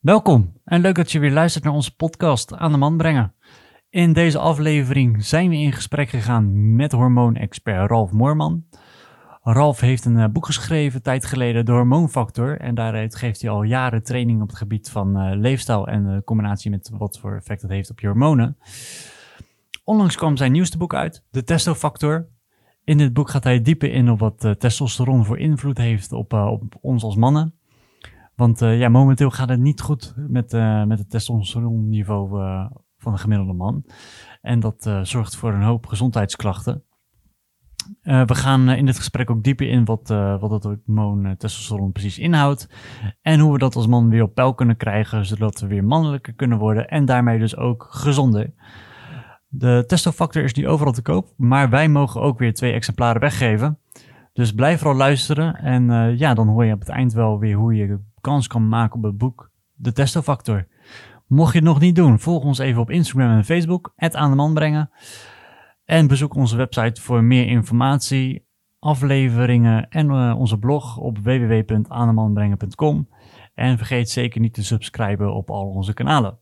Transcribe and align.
Welkom 0.00 0.52
en 0.64 0.80
leuk 0.80 0.94
dat 0.94 1.12
je 1.12 1.18
weer 1.18 1.32
luistert 1.32 1.64
naar 1.64 1.72
onze 1.72 1.96
podcast 1.96 2.54
Aan 2.54 2.72
de 2.72 2.78
Man 2.78 2.96
Brengen. 2.96 3.34
In 3.90 4.12
deze 4.12 4.38
aflevering 4.38 5.24
zijn 5.24 5.48
we 5.48 5.56
in 5.56 5.72
gesprek 5.72 6.08
gegaan 6.08 6.76
met 6.76 6.92
hormoonexpert 6.92 7.90
Ralf 7.90 8.12
Moorman. 8.12 8.64
Ralf 9.42 9.80
heeft 9.80 10.04
een 10.04 10.18
eh, 10.18 10.28
boek 10.28 10.46
geschreven 10.46 11.02
tijd 11.02 11.24
geleden, 11.24 11.64
De 11.64 11.72
Hormoonfactor. 11.72 12.60
En 12.60 12.74
daaruit 12.74 13.14
geeft 13.14 13.40
hij 13.40 13.50
al 13.50 13.62
jaren 13.62 14.02
training 14.02 14.42
op 14.42 14.48
het 14.48 14.56
gebied 14.56 14.90
van 14.90 15.20
uh, 15.20 15.36
leefstijl 15.36 15.88
en 15.88 16.04
de 16.04 16.22
combinatie 16.24 16.70
met 16.70 16.90
wat 16.92 17.18
voor 17.18 17.36
effect 17.36 17.60
dat 17.60 17.70
heeft 17.70 17.90
op 17.90 18.00
je 18.00 18.06
hormonen. 18.06 18.56
Onlangs 19.84 20.16
kwam 20.16 20.36
zijn 20.36 20.52
nieuwste 20.52 20.78
boek 20.78 20.94
uit, 20.94 21.24
De 21.30 21.44
Testofactor. 21.44 22.28
In 22.84 22.98
dit 22.98 23.12
boek 23.12 23.30
gaat 23.30 23.44
hij 23.44 23.62
dieper 23.62 23.92
in 23.92 24.10
op 24.10 24.18
wat 24.18 24.44
uh, 24.44 24.50
testosteron 24.50 25.24
voor 25.24 25.38
invloed 25.38 25.78
heeft 25.78 26.12
op, 26.12 26.32
op 26.32 26.78
ons 26.80 27.02
als 27.02 27.16
mannen. 27.16 27.59
Want 28.40 28.58
ja, 28.58 28.88
momenteel 28.88 29.30
gaat 29.30 29.48
het 29.48 29.60
niet 29.60 29.80
goed 29.80 30.14
met, 30.16 30.52
met 30.86 30.98
het 30.98 31.10
testosteronniveau 31.10 32.28
van 32.98 33.12
de 33.12 33.18
gemiddelde 33.18 33.52
man. 33.52 33.84
En 34.40 34.60
dat 34.60 34.90
zorgt 35.02 35.36
voor 35.36 35.52
een 35.52 35.62
hoop 35.62 35.86
gezondheidsklachten. 35.86 36.84
Uh, 38.02 38.24
we 38.24 38.34
gaan 38.34 38.68
uh, 38.68 38.76
in 38.76 38.86
dit 38.86 38.96
gesprek 38.96 39.30
ook 39.30 39.42
dieper 39.42 39.68
in 39.68 39.84
wat, 39.84 40.10
uh, 40.10 40.40
wat 40.40 40.50
het 40.50 40.62
hormoon 40.62 41.36
testosteron 41.36 41.92
precies 41.92 42.18
inhoudt. 42.18 42.68
En 43.22 43.40
hoe 43.40 43.52
we 43.52 43.58
dat 43.58 43.76
als 43.76 43.86
man 43.86 44.08
weer 44.08 44.22
op 44.22 44.34
peil 44.34 44.54
kunnen 44.54 44.76
krijgen, 44.76 45.26
zodat 45.26 45.60
we 45.60 45.66
weer 45.66 45.84
mannelijker 45.84 46.32
kunnen 46.34 46.58
worden 46.58 46.88
en 46.88 47.04
daarmee 47.04 47.38
dus 47.38 47.56
ook 47.56 47.86
gezonder. 47.90 48.52
De 49.48 49.84
testofactor 49.86 50.42
is 50.42 50.54
nu 50.54 50.68
overal 50.68 50.92
te 50.92 51.02
koop, 51.02 51.32
maar 51.36 51.70
wij 51.70 51.88
mogen 51.88 52.20
ook 52.20 52.38
weer 52.38 52.54
twee 52.54 52.72
exemplaren 52.72 53.20
weggeven. 53.20 53.78
Dus 54.32 54.52
blijf 54.52 54.78
vooral 54.78 54.98
luisteren 54.98 55.54
en 55.54 56.16
ja, 56.18 56.34
dan 56.34 56.48
hoor 56.48 56.64
je 56.64 56.72
op 56.72 56.80
het 56.80 56.88
eind 56.88 57.12
wel 57.12 57.38
weer 57.38 57.56
hoe 57.56 57.74
je 57.74 57.98
kans 58.20 58.46
kan 58.46 58.68
maken 58.68 58.96
op 58.96 59.02
het 59.02 59.18
boek 59.18 59.50
De 59.74 59.92
Testofactor. 59.92 60.66
Mocht 61.26 61.52
je 61.52 61.58
het 61.58 61.66
nog 61.66 61.80
niet 61.80 61.96
doen, 61.96 62.18
volg 62.18 62.44
ons 62.44 62.58
even 62.58 62.80
op 62.80 62.90
Instagram 62.90 63.30
en 63.30 63.44
Facebook, 63.44 63.92
het 63.96 64.16
aan 64.16 64.30
de 64.30 64.36
man 64.36 64.54
brengen. 64.54 64.90
En 65.84 66.06
bezoek 66.06 66.34
onze 66.34 66.56
website 66.56 67.00
voor 67.00 67.24
meer 67.24 67.46
informatie, 67.46 68.46
afleveringen 68.78 69.88
en 69.88 70.10
uh, 70.10 70.34
onze 70.38 70.58
blog 70.58 70.96
op 70.96 71.18
www.aanemanbrengen.com. 71.18 73.08
En 73.54 73.76
vergeet 73.76 74.10
zeker 74.10 74.40
niet 74.40 74.54
te 74.54 74.64
subscriben 74.64 75.34
op 75.34 75.50
al 75.50 75.66
onze 75.68 75.94
kanalen. 75.94 76.38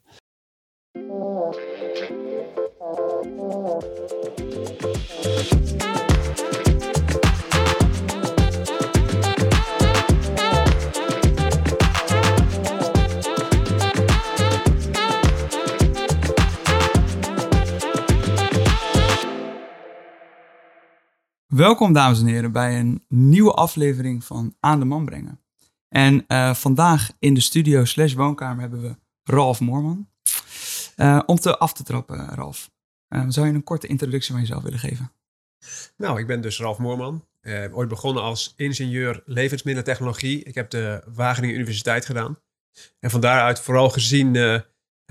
Welkom 21.54 21.92
dames 21.92 22.20
en 22.20 22.26
heren 22.26 22.52
bij 22.52 22.78
een 22.78 23.04
nieuwe 23.08 23.52
aflevering 23.52 24.24
van 24.24 24.56
Aan 24.60 24.78
de 24.78 24.84
Man 24.84 25.04
Brengen. 25.04 25.40
En 25.88 26.24
uh, 26.28 26.54
vandaag 26.54 27.10
in 27.18 27.34
de 27.34 27.40
studio 27.40 27.84
slash 27.84 28.12
woonkamer 28.12 28.60
hebben 28.60 28.82
we 28.82 28.96
Ralf 29.22 29.60
Moorman. 29.60 30.08
Uh, 30.96 31.20
om 31.26 31.36
te 31.36 31.58
af 31.58 31.72
te 31.72 31.82
trappen, 31.82 32.28
Ralf, 32.28 32.70
uh, 33.08 33.24
zou 33.28 33.46
je 33.46 33.52
een 33.52 33.62
korte 33.62 33.86
introductie 33.86 34.32
van 34.32 34.40
jezelf 34.40 34.62
willen 34.62 34.78
geven? 34.78 35.12
Nou, 35.96 36.18
ik 36.18 36.26
ben 36.26 36.40
dus 36.40 36.58
Ralf 36.58 36.78
Moorman. 36.78 37.24
ooit 37.72 37.88
begonnen 37.88 38.22
als 38.22 38.52
ingenieur 38.56 39.22
levensmiddelentechnologie. 39.24 40.42
Ik 40.42 40.54
heb 40.54 40.70
de 40.70 41.02
Wageningen 41.14 41.54
Universiteit 41.54 42.04
gedaan. 42.04 42.38
En 43.00 43.10
van 43.10 43.20
daaruit 43.20 43.60
vooral 43.60 43.90
gezien 43.90 44.32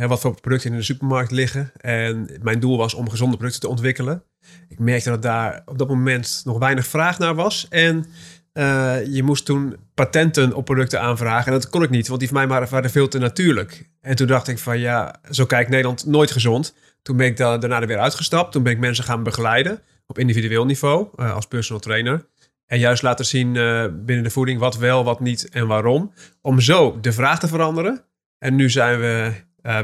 wat 0.05 0.19
voor 0.19 0.41
producten 0.41 0.71
in 0.71 0.77
de 0.77 0.83
supermarkt 0.83 1.31
liggen. 1.31 1.71
En 1.77 2.29
mijn 2.41 2.59
doel 2.59 2.77
was 2.77 2.93
om 2.93 3.09
gezonde 3.09 3.35
producten 3.35 3.61
te 3.61 3.67
ontwikkelen. 3.67 4.23
Ik 4.67 4.79
merkte 4.79 5.09
dat 5.09 5.21
daar 5.21 5.61
op 5.65 5.77
dat 5.77 5.87
moment 5.87 6.41
nog 6.45 6.57
weinig 6.57 6.87
vraag 6.87 7.19
naar 7.19 7.35
was. 7.35 7.67
En 7.69 8.05
uh, 8.53 9.05
je 9.05 9.23
moest 9.23 9.45
toen 9.45 9.75
patenten 9.93 10.53
op 10.53 10.65
producten 10.65 11.01
aanvragen. 11.01 11.45
En 11.45 11.59
dat 11.59 11.69
kon 11.69 11.83
ik 11.83 11.89
niet, 11.89 12.07
want 12.07 12.19
die 12.19 12.29
van 12.29 12.37
mij 12.37 12.47
waren 12.47 12.89
veel 12.89 13.07
te 13.07 13.17
natuurlijk. 13.17 13.89
En 14.01 14.15
toen 14.15 14.27
dacht 14.27 14.47
ik 14.47 14.59
van 14.59 14.79
ja, 14.79 15.15
zo 15.29 15.45
kijkt 15.45 15.69
Nederland 15.69 16.05
nooit 16.05 16.31
gezond. 16.31 16.75
Toen 17.01 17.17
ben 17.17 17.27
ik 17.27 17.37
daarna 17.37 17.81
er 17.81 17.87
weer 17.87 17.99
uitgestapt. 17.99 18.51
Toen 18.51 18.63
ben 18.63 18.71
ik 18.71 18.79
mensen 18.79 19.03
gaan 19.03 19.23
begeleiden 19.23 19.81
op 20.07 20.19
individueel 20.19 20.65
niveau 20.65 21.07
uh, 21.15 21.33
als 21.33 21.47
personal 21.47 21.81
trainer. 21.81 22.25
En 22.65 22.79
juist 22.79 23.03
laten 23.03 23.25
zien 23.25 23.55
uh, 23.55 23.85
binnen 23.91 24.23
de 24.23 24.29
voeding 24.29 24.59
wat 24.59 24.77
wel, 24.77 25.03
wat 25.03 25.19
niet 25.19 25.49
en 25.49 25.67
waarom. 25.67 26.13
Om 26.41 26.59
zo 26.59 26.97
de 27.01 27.11
vraag 27.11 27.39
te 27.39 27.47
veranderen. 27.47 28.03
En 28.37 28.55
nu 28.55 28.69
zijn 28.69 28.99
we, 28.99 29.33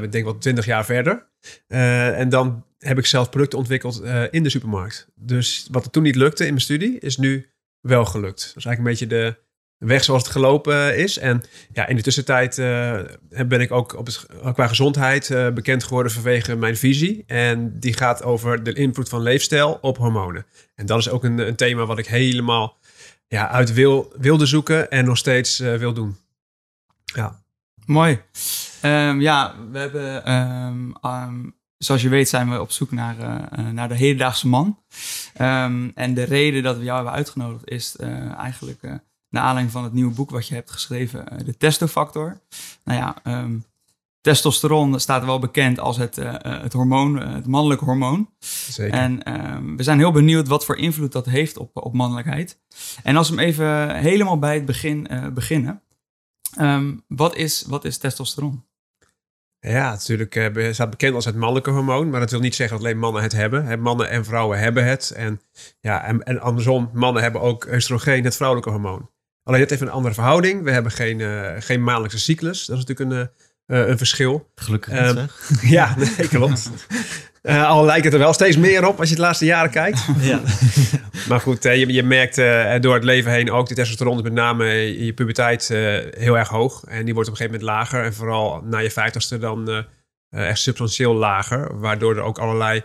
ik 0.01 0.11
denk 0.11 0.23
wel 0.23 0.37
twintig 0.37 0.65
jaar 0.65 0.85
verder. 0.85 1.27
en 1.67 2.29
dan 2.29 2.65
heb 2.79 2.97
ik 2.97 3.05
zelf 3.05 3.29
producten 3.29 3.59
ontwikkeld 3.59 4.01
uh, 4.01 4.23
in 4.29 4.43
de 4.43 4.49
supermarkt. 4.49 5.07
Dus 5.15 5.67
wat 5.71 5.85
er 5.85 5.91
toen 5.91 6.03
niet 6.03 6.15
lukte 6.15 6.43
in 6.43 6.49
mijn 6.49 6.61
studie, 6.61 6.99
is 6.99 7.17
nu 7.17 7.49
wel 7.81 8.05
gelukt. 8.05 8.41
Dat 8.47 8.57
is 8.57 8.65
eigenlijk 8.65 8.77
een 8.77 9.07
beetje 9.07 9.07
de 9.07 9.41
weg 9.77 10.03
zoals 10.03 10.23
het 10.23 10.31
gelopen 10.31 10.97
is. 10.97 11.17
En 11.17 11.43
ja, 11.73 11.87
in 11.87 11.95
de 11.95 12.01
tussentijd 12.01 12.55
ben 13.47 13.61
ik 13.61 13.71
ook 13.71 13.97
op 13.97 14.05
het, 14.05 14.25
qua 14.53 14.67
gezondheid 14.67 15.27
bekend 15.53 15.83
geworden 15.83 16.11
vanwege 16.11 16.55
mijn 16.55 16.77
visie. 16.77 17.23
En 17.27 17.79
die 17.79 17.93
gaat 17.93 18.23
over 18.23 18.63
de 18.63 18.73
invloed 18.73 19.09
van 19.09 19.21
leefstijl 19.21 19.77
op 19.81 19.97
hormonen. 19.97 20.45
En 20.75 20.85
dat 20.85 20.99
is 20.99 21.09
ook 21.09 21.23
een, 21.23 21.37
een 21.37 21.55
thema 21.55 21.85
wat 21.85 21.99
ik 21.99 22.07
helemaal 22.07 22.77
ja, 23.27 23.49
uit 23.49 23.73
wil, 23.73 24.13
wilde 24.19 24.45
zoeken 24.45 24.91
en 24.91 25.05
nog 25.05 25.17
steeds 25.17 25.57
wil 25.57 25.93
doen. 25.93 26.17
Ja. 27.03 27.41
Mooi. 27.85 28.21
Um, 28.85 29.21
ja, 29.21 29.55
we 29.71 29.79
hebben 29.79 30.33
um, 30.33 30.95
um, 31.05 31.55
zoals 31.77 32.01
je 32.01 32.09
weet 32.09 32.29
zijn 32.29 32.49
we 32.49 32.61
op 32.61 32.71
zoek 32.71 32.91
naar, 32.91 33.15
uh, 33.19 33.69
naar 33.69 33.87
de 33.87 33.95
hedendaagse 33.95 34.47
man. 34.47 34.79
En 35.93 36.13
de 36.13 36.23
reden 36.23 36.63
dat 36.63 36.77
we 36.77 36.83
jou 36.83 36.95
hebben 36.95 37.13
uitgenodigd 37.13 37.69
is 37.69 37.95
uh, 37.99 38.33
eigenlijk 38.33 38.81
uh, 38.81 38.93
naar 39.29 39.43
aanleiding 39.43 39.71
van 39.71 39.83
het 39.83 39.93
nieuwe 39.93 40.13
boek 40.13 40.29
wat 40.29 40.47
je 40.47 40.53
hebt 40.55 40.71
geschreven, 40.71 41.45
de 41.45 41.57
testofactor. 41.57 42.41
Nou 42.83 42.99
ja, 42.99 43.15
testosteron 44.21 44.99
staat 44.99 45.25
wel 45.25 45.39
bekend 45.39 45.79
als 45.79 45.97
het, 45.97 46.15
het 46.41 46.73
hormoon, 46.73 47.19
het 47.19 47.47
mannelijke 47.47 47.85
hormoon. 47.85 48.29
Zeker. 48.69 48.99
En 48.99 49.17
we 49.77 49.83
zijn 49.83 49.97
heel 49.97 50.11
benieuwd 50.11 50.47
wat 50.47 50.65
voor 50.65 50.77
invloed 50.77 51.11
dat 51.11 51.25
heeft 51.25 51.57
op, 51.57 51.69
op 51.73 51.93
mannelijkheid. 51.93 52.59
En 53.03 53.15
als 53.15 53.29
we 53.29 53.35
hem 53.35 53.45
even 53.45 53.95
helemaal 53.95 54.39
bij 54.39 54.53
het 54.53 54.65
begin 54.65 55.07
beginnen. 55.33 55.81
wat, 57.07 57.35
is, 57.35 57.63
wat 57.67 57.85
is 57.85 57.97
testosteron? 57.97 58.63
Ja, 59.71 59.89
natuurlijk 59.91 60.35
uh, 60.35 60.73
staat 60.73 60.89
bekend 60.89 61.15
als 61.15 61.25
het 61.25 61.35
mannelijke 61.35 61.69
hormoon, 61.69 62.09
maar 62.09 62.19
dat 62.19 62.31
wil 62.31 62.39
niet 62.39 62.55
zeggen 62.55 62.77
dat 62.77 62.85
alleen 62.85 62.99
mannen 62.99 63.21
het 63.21 63.31
hebben. 63.31 63.79
mannen 63.79 64.09
en 64.09 64.25
vrouwen 64.25 64.59
hebben 64.59 64.85
het. 64.85 65.11
En, 65.11 65.41
ja, 65.79 66.05
en, 66.05 66.23
en 66.23 66.39
andersom, 66.39 66.89
mannen 66.93 67.23
hebben 67.23 67.41
ook 67.41 67.67
oestrogeen, 67.73 68.23
het 68.23 68.35
vrouwelijke 68.35 68.71
hormoon. 68.71 69.09
Alleen 69.43 69.59
het 69.59 69.69
heeft 69.69 69.81
een 69.81 69.89
andere 69.89 70.13
verhouding. 70.13 70.63
We 70.63 70.71
hebben 70.71 70.91
geen, 70.91 71.19
uh, 71.19 71.51
geen 71.59 71.83
maandelijkse 71.83 72.19
cyclus. 72.19 72.65
Dat 72.65 72.77
is 72.77 72.85
natuurlijk 72.85 73.11
een, 73.11 73.21
uh, 73.21 73.43
een 73.65 73.97
verschil. 73.97 74.49
Gelukkig 74.55 75.09
um, 75.09 75.27
Ja, 75.77 75.95
nee, 75.97 76.27
klopt. 76.27 76.69
Uh, 77.43 77.67
al 77.67 77.85
lijkt 77.85 78.03
het 78.03 78.13
er 78.13 78.19
wel 78.19 78.33
steeds 78.33 78.57
meer 78.57 78.87
op 78.87 78.99
als 78.99 79.09
je 79.09 79.15
het 79.15 79.23
laatste 79.23 79.45
jaren 79.45 79.71
kijkt. 79.71 80.05
Ja. 80.19 80.41
maar 81.29 81.39
goed, 81.39 81.63
je, 81.63 81.93
je 81.93 82.03
merkt 82.03 82.37
uh, 82.37 82.79
door 82.79 82.93
het 82.93 83.03
leven 83.03 83.31
heen 83.31 83.51
ook, 83.51 83.67
de 83.67 83.75
testosteron 83.75 84.17
is 84.17 84.23
met 84.23 84.33
name 84.33 84.95
in 84.95 85.05
je 85.05 85.13
puberteit 85.13 85.69
uh, 85.69 85.77
heel 86.17 86.37
erg 86.37 86.47
hoog. 86.47 86.83
En 86.83 87.05
die 87.05 87.13
wordt 87.13 87.29
op 87.29 87.35
een 87.35 87.41
gegeven 87.41 87.59
moment 87.59 87.79
lager. 87.79 88.03
En 88.03 88.13
vooral 88.13 88.61
na 88.61 88.77
je 88.77 88.91
vijftigste 88.91 89.37
dan 89.37 89.85
echt 90.29 90.59
substantieel 90.59 91.13
lager. 91.13 91.79
Waardoor 91.79 92.15
er 92.15 92.21
ook 92.21 92.37
allerlei, 92.37 92.83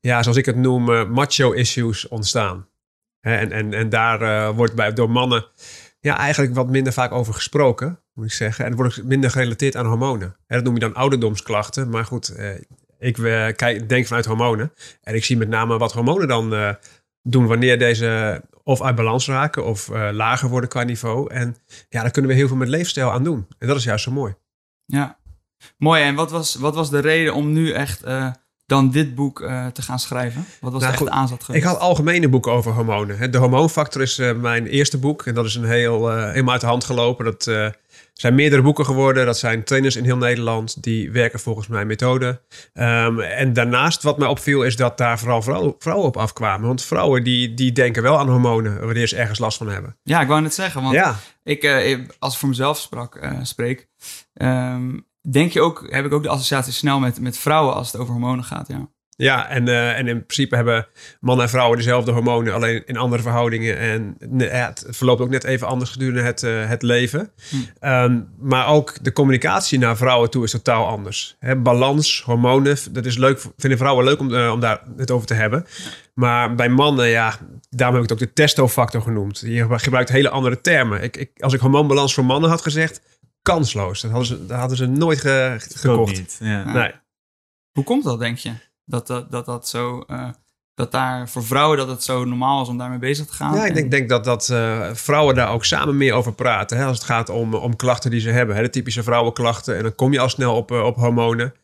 ja, 0.00 0.22
zoals 0.22 0.38
ik 0.38 0.46
het 0.46 0.56
noem, 0.56 1.12
macho-issues 1.12 2.08
ontstaan. 2.08 2.68
En, 3.20 3.52
en, 3.52 3.74
en 3.74 3.88
daar 3.88 4.54
wordt 4.54 4.74
bij, 4.74 4.92
door 4.92 5.10
mannen 5.10 5.46
ja, 6.00 6.16
eigenlijk 6.16 6.54
wat 6.54 6.68
minder 6.68 6.92
vaak 6.92 7.12
over 7.12 7.34
gesproken, 7.34 8.00
moet 8.14 8.24
ik 8.24 8.32
zeggen. 8.32 8.64
En 8.64 8.70
het 8.70 8.80
wordt 8.80 8.98
ook 8.98 9.04
minder 9.04 9.30
gerelateerd 9.30 9.76
aan 9.76 9.86
hormonen. 9.86 10.36
dat 10.46 10.64
noem 10.64 10.74
je 10.74 10.80
dan 10.80 10.94
ouderdomsklachten. 10.94 11.88
Maar 11.90 12.04
goed, 12.04 12.34
ik 13.00 13.18
uh, 13.18 13.46
kijk, 13.56 13.88
denk 13.88 14.06
vanuit 14.06 14.26
hormonen. 14.26 14.72
En 15.02 15.14
ik 15.14 15.24
zie 15.24 15.36
met 15.36 15.48
name 15.48 15.78
wat 15.78 15.92
hormonen 15.92 16.28
dan 16.28 16.54
uh, 16.54 16.70
doen 17.22 17.46
wanneer 17.46 17.78
deze 17.78 18.42
of 18.62 18.82
uit 18.82 18.94
balans 18.94 19.28
raken 19.28 19.64
of 19.64 19.88
lager 20.12 20.48
worden 20.48 20.68
qua 20.68 20.82
niveau. 20.82 21.32
En 21.32 21.56
ja, 21.88 22.02
daar 22.02 22.10
kunnen 22.10 22.30
we 22.30 22.36
heel 22.36 22.48
veel 22.48 22.56
met 22.56 22.68
leefstijl 22.68 23.12
aan 23.12 23.24
doen. 23.24 23.46
En 23.58 23.66
dat 23.66 23.76
is 23.76 23.84
juist 23.84 24.04
zo 24.04 24.10
mooi. 24.10 24.34
Ja, 24.84 25.18
mooi. 25.76 26.02
En 26.02 26.14
wat 26.14 26.30
was, 26.30 26.54
wat 26.54 26.74
was 26.74 26.90
de 26.90 26.98
reden 26.98 27.34
om 27.34 27.52
nu 27.52 27.72
echt 27.72 28.04
dan 28.66 28.90
dit 28.90 29.14
boek 29.14 29.38
te 29.72 29.82
gaan 29.82 29.98
schrijven? 29.98 30.44
Wat 30.60 30.72
was 30.72 30.82
nou, 30.82 31.04
de 31.04 31.10
aanzet 31.10 31.44
geweest? 31.44 31.64
Ik 31.64 31.70
had 31.70 31.78
algemene 31.78 32.28
boeken 32.28 32.52
over 32.52 32.72
hormonen. 32.72 33.30
De 33.30 33.38
hormoonfactor 33.38 34.02
is 34.02 34.16
mijn 34.36 34.66
eerste 34.66 34.98
boek. 34.98 35.26
En 35.26 35.34
dat 35.34 35.44
is 35.44 35.54
een 35.54 35.64
heel, 35.64 36.18
helemaal 36.18 36.52
uit 36.52 36.60
de 36.60 36.66
hand 36.66 36.84
gelopen. 36.84 37.24
Dat 37.24 37.74
zijn 38.20 38.34
meerdere 38.34 38.62
boeken 38.62 38.84
geworden. 38.84 39.26
Dat 39.26 39.38
zijn 39.38 39.64
trainers 39.64 39.96
in 39.96 40.04
heel 40.04 40.16
Nederland. 40.16 40.82
Die 40.82 41.10
werken 41.10 41.40
volgens 41.40 41.66
mijn 41.66 41.86
methode. 41.86 42.40
Um, 42.74 43.20
en 43.20 43.52
daarnaast, 43.52 44.02
wat 44.02 44.18
mij 44.18 44.28
opviel, 44.28 44.62
is 44.62 44.76
dat 44.76 44.98
daar 44.98 45.18
vooral 45.18 45.42
vrouwen, 45.42 45.74
vrouwen 45.78 46.06
op 46.06 46.16
afkwamen. 46.16 46.66
Want 46.66 46.82
vrouwen 46.82 47.24
die, 47.24 47.54
die 47.54 47.72
denken 47.72 48.02
wel 48.02 48.18
aan 48.18 48.28
hormonen 48.28 48.84
wanneer 48.84 49.06
ze 49.06 49.16
ergens 49.16 49.38
last 49.38 49.58
van 49.58 49.68
hebben. 49.68 49.96
Ja, 50.02 50.20
ik 50.20 50.28
wou 50.28 50.40
net 50.40 50.54
zeggen. 50.54 50.82
Want 50.82 50.94
ja. 50.94 51.16
ik, 51.42 51.64
uh, 51.64 51.98
als 52.18 52.32
ik 52.32 52.38
voor 52.38 52.48
mezelf 52.48 52.78
sprak, 52.78 53.16
uh, 53.16 53.38
spreek. 53.42 53.88
Um, 54.34 55.06
denk 55.20 55.52
je 55.52 55.60
ook, 55.60 55.86
heb 55.90 56.04
ik 56.04 56.12
ook 56.12 56.22
de 56.22 56.28
associatie 56.28 56.72
snel 56.72 56.98
met, 56.98 57.20
met 57.20 57.38
vrouwen 57.38 57.74
als 57.74 57.92
het 57.92 58.00
over 58.00 58.12
hormonen 58.12 58.44
gaat, 58.44 58.68
ja. 58.68 58.88
Ja, 59.20 59.48
en, 59.48 59.68
eh, 59.68 59.98
en 59.98 60.06
in 60.08 60.26
principe 60.26 60.56
hebben 60.56 60.86
mannen 61.20 61.44
en 61.44 61.50
vrouwen 61.50 61.76
dezelfde 61.78 62.12
hormonen, 62.12 62.54
alleen 62.54 62.82
in 62.86 62.96
andere 62.96 63.22
verhoudingen. 63.22 63.78
En 63.78 64.16
ja, 64.38 64.46
het 64.68 64.84
verloopt 64.88 65.20
ook 65.20 65.28
net 65.30 65.44
even 65.44 65.66
anders 65.66 65.90
gedurende 65.90 66.22
het, 66.22 66.42
eh, 66.42 66.68
het 66.68 66.82
leven. 66.82 67.30
Hm. 67.50 67.56
Ehm, 67.80 68.20
maar 68.38 68.66
ook 68.68 69.04
de 69.04 69.12
communicatie 69.12 69.78
naar 69.78 69.96
vrouwen 69.96 70.30
toe 70.30 70.44
is 70.44 70.50
totaal 70.50 70.86
anders. 70.86 71.36
Balans, 71.58 72.22
hormonen, 72.24 72.76
dat 72.90 73.04
is 73.06 73.16
leuk, 73.16 73.40
vinden 73.56 73.78
vrouwen 73.78 74.04
leuk 74.04 74.18
om, 74.20 74.34
eh, 74.34 74.50
om 74.52 74.60
daar 74.60 74.82
het 74.96 75.10
over 75.10 75.26
te 75.26 75.34
hebben. 75.34 75.66
Maar 76.14 76.54
bij 76.54 76.68
mannen, 76.68 77.08
ja, 77.08 77.38
daarom 77.70 77.96
heb 77.96 78.04
ik 78.04 78.10
het 78.10 78.20
ook 78.20 78.26
de 78.28 78.32
testofactor 78.34 79.02
genoemd. 79.02 79.42
Je 79.46 79.66
gebruikt 79.78 80.08
hele 80.08 80.30
andere 80.30 80.60
termen. 80.60 81.02
Ik, 81.02 81.16
ik, 81.16 81.30
als 81.40 81.52
ik 81.52 81.60
hormoonbalans 81.60 82.14
voor 82.14 82.24
mannen 82.24 82.50
had 82.50 82.62
gezegd, 82.62 83.00
kansloos. 83.42 84.00
Dat 84.00 84.10
hadden 84.10 84.28
ze, 84.28 84.46
dat 84.46 84.58
hadden 84.58 84.76
ze 84.76 84.86
nooit 84.86 85.20
ge- 85.20 85.56
gekocht. 85.74 86.16
niet. 86.16 86.36
Ja. 86.40 86.72
Nee. 86.72 86.92
Hoe 87.72 87.84
komt 87.84 88.04
dat, 88.04 88.18
denk 88.18 88.38
je? 88.38 88.52
Dat 88.90 89.06
dat, 89.06 89.30
dat, 89.30 89.46
dat 89.46 89.68
zo, 89.68 90.04
eh, 90.06 90.28
dat 90.74 90.92
daar 90.92 91.28
voor 91.28 91.44
vrouwen 91.44 91.78
dat 91.78 91.88
het 91.88 92.02
zo 92.02 92.24
normaal 92.24 92.62
is 92.62 92.68
om 92.68 92.78
daarmee 92.78 92.98
bezig 92.98 93.26
te 93.26 93.32
gaan? 93.32 93.54
Ja, 93.54 93.62
ik 93.62 93.68
En- 93.68 93.74
denk, 93.74 93.90
denk 93.90 94.08
dat, 94.08 94.24
dat 94.24 94.48
eh, 94.48 94.88
vrouwen 94.92 95.34
daar 95.34 95.50
ook 95.52 95.64
samen 95.64 95.96
meer 95.96 96.12
over 96.14 96.32
praten. 96.32 96.78
Hè, 96.78 96.84
als 96.84 96.96
het 96.96 97.06
gaat 97.06 97.28
om, 97.28 97.54
om 97.54 97.76
klachten 97.76 98.10
die 98.10 98.20
ze 98.20 98.30
hebben. 98.30 98.56
Hè, 98.56 98.62
de 98.62 98.70
typische 98.70 99.02
vrouwenklachten. 99.02 99.76
En 99.76 99.82
dan 99.82 99.94
kom 99.94 100.12
je 100.12 100.20
al 100.20 100.28
snel 100.28 100.54
op, 100.56 100.70
eh, 100.70 100.84
op 100.84 100.96
hormonen. 100.96 101.54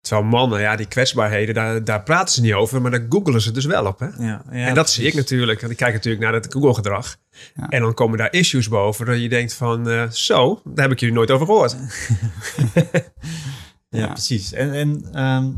Terwijl 0.00 0.26
mannen, 0.26 0.60
ja, 0.60 0.76
die 0.76 0.86
kwetsbaarheden, 0.86 1.54
daar, 1.54 1.84
daar 1.84 2.02
praten 2.02 2.34
ze 2.34 2.40
niet 2.40 2.52
over. 2.52 2.82
Maar 2.82 2.90
daar 2.90 3.06
googelen 3.08 3.40
ze 3.40 3.50
dus 3.50 3.64
wel 3.64 3.86
op. 3.86 3.98
Hè? 3.98 4.06
Ja, 4.06 4.42
ja, 4.50 4.66
en 4.66 4.74
dat 4.74 4.90
zie 4.90 5.06
ik 5.06 5.14
natuurlijk. 5.14 5.60
Want 5.60 5.72
ik 5.72 5.78
kijk 5.78 5.92
natuurlijk 5.92 6.24
naar 6.24 6.32
het 6.32 6.52
Google-gedrag. 6.52 7.16
Ja. 7.54 7.68
En 7.68 7.80
dan 7.82 7.94
komen 7.94 8.18
daar 8.18 8.32
issues 8.32 8.68
boven. 8.68 9.06
Dat 9.06 9.20
je 9.20 9.28
denkt 9.28 9.54
van, 9.54 9.88
eh, 9.90 10.10
zo, 10.10 10.60
daar 10.64 10.84
heb 10.84 10.92
ik 10.92 11.00
jullie 11.00 11.14
nooit 11.14 11.30
over 11.30 11.46
gehoord. 11.46 11.76
Ja, 13.88 14.00
Ja. 14.00 14.06
precies. 14.12 14.52
En, 14.52 14.72
en 14.72 15.08
ehm, 15.12 15.48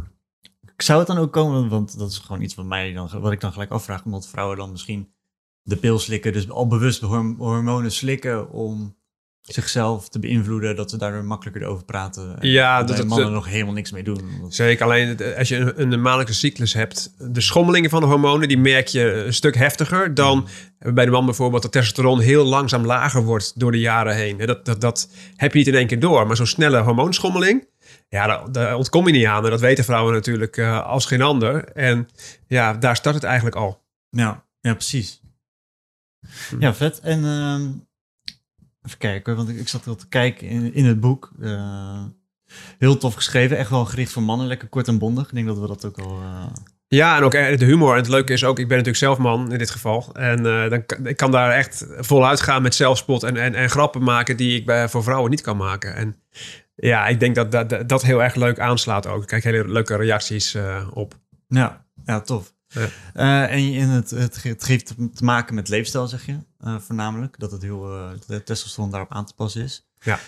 zou 0.83 0.99
het 0.99 1.07
dan 1.09 1.19
ook 1.19 1.33
komen, 1.33 1.69
want 1.69 1.99
dat 1.99 2.11
is 2.11 2.19
gewoon 2.19 2.43
iets 2.43 2.55
wat, 2.55 2.65
mij 2.67 2.93
dan, 2.93 3.09
wat 3.21 3.33
ik 3.33 3.41
dan 3.41 3.53
gelijk 3.53 3.71
afvraag, 3.71 4.05
omdat 4.05 4.29
vrouwen 4.29 4.57
dan 4.57 4.71
misschien 4.71 5.09
de 5.63 5.77
pil 5.77 5.99
slikken, 5.99 6.33
dus 6.33 6.51
al 6.51 6.67
bewust 6.67 7.01
horm- 7.01 7.37
hormonen 7.39 7.93
slikken 7.93 8.51
om 8.51 8.97
zichzelf 9.43 10.09
te 10.09 10.19
beïnvloeden, 10.19 10.77
dat 10.77 10.91
ze 10.91 10.97
daardoor 10.97 11.25
makkelijker 11.25 11.65
over 11.69 11.85
praten. 11.85 12.37
En 12.41 12.49
Ja, 12.49 12.83
dat 12.83 12.97
dat- 12.97 13.07
mannen 13.07 13.33
nog 13.33 13.47
helemaal 13.49 13.73
niks 13.75 13.91
mee 13.93 14.03
doen. 14.03 14.21
Omdat- 14.37 14.55
Zeker, 14.55 14.85
alleen 14.85 15.09
het- 15.09 15.37
als 15.37 15.49
je 15.49 15.57
een, 15.77 15.93
een 15.93 16.01
maandelijkse 16.03 16.35
cyclus 16.39 16.73
hebt, 16.73 17.15
de 17.19 17.41
schommelingen 17.41 17.91
van 17.91 18.01
de 18.01 18.07
hormonen, 18.07 18.49
die 18.49 18.59
merk 18.59 18.87
je 18.87 19.13
een 19.25 19.35
stuk 19.35 19.55
heftiger 19.57 20.15
dan 20.15 20.47
bij 20.79 21.05
de 21.05 21.11
man 21.11 21.25
bijvoorbeeld 21.25 21.63
dat 21.63 21.73
testosteron 21.73 22.21
heel 22.21 22.45
langzaam 22.45 22.85
lager 22.87 23.25
wordt 23.25 23.61
door 23.61 23.73
de 23.73 23.81
jaren 23.81 24.15
heen. 24.15 24.37
Dat, 24.39 24.65
dat, 24.65 24.81
dat 24.81 25.11
heb 25.37 25.53
je 25.53 25.59
niet 25.59 25.67
in 25.69 25.75
één 25.75 25.87
keer 25.87 26.01
door, 26.01 26.27
maar 26.27 26.37
zo'n 26.37 26.47
snelle 26.47 26.81
hormoonschommeling, 26.81 27.69
ja, 28.09 28.27
daar, 28.27 28.53
daar 28.53 28.75
ontkom 28.77 29.07
je 29.07 29.13
niet 29.13 29.27
aan. 29.27 29.45
En 29.45 29.51
dat 29.51 29.61
weten 29.61 29.85
vrouwen 29.85 30.13
natuurlijk 30.15 30.57
eh, 30.57 30.87
als 30.87 31.07
geen 31.07 31.23
ander. 31.23 31.65
En 31.65 32.09
ja, 32.47 32.73
daar 32.75 32.97
start 32.97 33.15
het 33.15 33.25
eigenlijk 33.25 33.57
al. 33.57 33.83
Ja, 34.11 34.45
ja, 34.61 34.73
precies. 34.75 35.21
Hm. 36.49 36.61
Ja, 36.61 36.75
vet. 36.75 37.01
En 37.01 37.25
ehm, 37.25 37.63
even 38.83 38.99
kijken, 38.99 39.37
want 39.37 39.49
ik, 39.49 39.59
ik 39.59 39.69
zat 39.69 39.85
wel 39.85 39.97
te 39.97 40.09
kijken 40.09 40.49
in, 40.49 40.75
in 40.75 40.85
het 40.85 41.01
boek. 41.01 41.33
eh, 41.41 42.03
heel 42.79 42.97
tof 42.99 43.15
geschreven, 43.15 43.57
echt 43.59 43.71
wel 43.71 43.85
gericht 43.85 44.13
voor 44.13 44.23
mannen, 44.23 44.47
lekker 44.47 44.69
kort 44.69 44.89
en 44.89 44.99
bondig. 44.99 45.27
Ik 45.29 45.35
denk 45.35 45.47
dat 45.47 45.59
we 45.59 45.67
dat 45.67 45.85
ook 45.85 45.99
al... 45.99 46.21
eh, 46.23 46.47
Ja, 46.89 47.17
en 47.17 47.23
ook 47.23 47.33
de 47.33 47.65
humor. 47.65 47.91
En 47.93 47.99
het 48.01 48.09
leuke 48.09 48.33
is 48.33 48.45
ook, 48.45 48.59
ik 48.59 48.69
ben 48.69 48.77
natuurlijk 48.77 49.05
zelf 49.05 49.19
man 49.19 49.53
in 49.53 49.59
dit 49.59 49.71
geval. 49.71 50.11
En 50.15 50.43
dan, 50.43 50.87
kan- 50.87 51.07
ik 51.07 51.17
kan 51.17 51.31
daar 51.31 51.51
echt 51.53 51.87
voluit 51.99 52.41
gaan 52.41 52.63
met 52.63 52.75
zelfspot 52.75 53.23
en, 53.23 53.37
en, 53.37 53.55
en 53.55 53.71
grappen 53.71 54.03
maken 54.03 54.37
die 54.37 54.59
ik 54.59 54.67
bij, 54.67 54.89
voor 54.89 55.03
vrouwen 55.03 55.31
niet 55.31 55.41
kan 55.41 55.57
maken. 55.57 55.95
En 55.95 56.17
ja, 56.81 57.07
ik 57.07 57.21
denk 57.21 57.35
dat 57.35 57.53
dat, 57.53 57.89
dat 57.89 58.03
heel 58.03 58.23
erg 58.23 58.35
leuk 58.35 58.59
aanslaat 58.59 59.07
ook. 59.07 59.21
Ik 59.21 59.27
krijg 59.27 59.45
hele 59.45 59.69
leuke 59.69 59.97
reacties 59.97 60.55
eh, 60.55 60.89
op. 60.93 61.15
Ja, 61.47 61.85
ja 62.05 62.21
tof. 62.21 62.53
Ja. 62.69 62.89
Eh, 63.15 63.53
en 63.53 63.59
in 63.59 63.89
het, 63.89 64.11
het, 64.11 64.43
het 64.43 64.67
heeft 64.67 64.95
te 65.15 65.25
maken 65.25 65.55
met 65.55 65.69
leefstijl, 65.69 66.07
zeg 66.07 66.27
je, 66.27 66.39
eh, 66.59 66.79
voornamelijk. 66.79 67.39
Dat 67.39 67.51
het 67.51 67.63
heel, 67.63 67.81
de 68.27 68.43
testosteron 68.43 68.91
daarop 68.91 69.13
aan 69.13 69.27
te 69.27 69.35
passen 69.35 69.63
is. 69.63 69.89
Ja. 70.01 70.19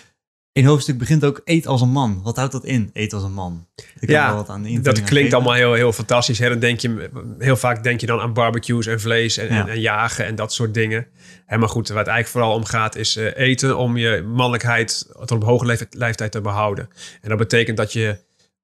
In 0.53 0.65
hoofdstuk 0.65 0.97
begint 0.97 1.25
ook 1.25 1.41
eet 1.43 1.67
als 1.67 1.81
een 1.81 1.89
man. 1.91 2.21
Wat 2.23 2.35
houdt 2.35 2.51
dat 2.51 2.65
in, 2.65 2.89
eet 2.93 3.13
als 3.13 3.23
een 3.23 3.33
man? 3.33 3.67
Ik 3.99 4.09
Ja, 4.09 4.27
wel 4.27 4.35
wat 4.35 4.49
aan 4.49 4.63
Dat 4.63 4.93
klinkt 4.93 5.07
geven. 5.09 5.33
allemaal 5.33 5.53
heel, 5.53 5.73
heel 5.73 5.93
fantastisch. 5.93 6.39
Hè? 6.39 6.49
Dan 6.49 6.59
denk 6.59 6.79
je, 6.79 7.09
heel 7.39 7.55
vaak 7.57 7.83
denk 7.83 7.99
je 7.99 8.05
dan 8.05 8.19
aan 8.19 8.33
barbecues 8.33 8.85
en 8.85 8.99
vlees 8.99 9.37
en, 9.37 9.47
Ja. 9.53 9.61
en, 9.61 9.67
en 9.69 9.79
jagen 9.79 10.25
en 10.25 10.35
dat 10.35 10.53
soort 10.53 10.73
dingen. 10.73 11.07
Hè, 11.45 11.57
maar 11.57 11.69
goed, 11.69 11.87
waar 11.87 11.97
het 11.97 12.07
eigenlijk 12.07 12.37
vooral 12.37 12.59
om 12.59 12.65
gaat 12.65 12.95
is 12.95 13.15
eh, 13.15 13.37
eten 13.47 13.77
om 13.77 13.97
je 13.97 14.21
mannelijkheid 14.21 15.09
tot 15.19 15.31
op 15.31 15.43
hoge 15.43 15.65
leeftijd, 15.65 15.93
leeftijd 15.93 16.31
te 16.31 16.41
behouden. 16.41 16.89
En 17.21 17.29
dat 17.29 17.37
betekent 17.37 17.77
dat 17.77 17.93
je 17.93 18.17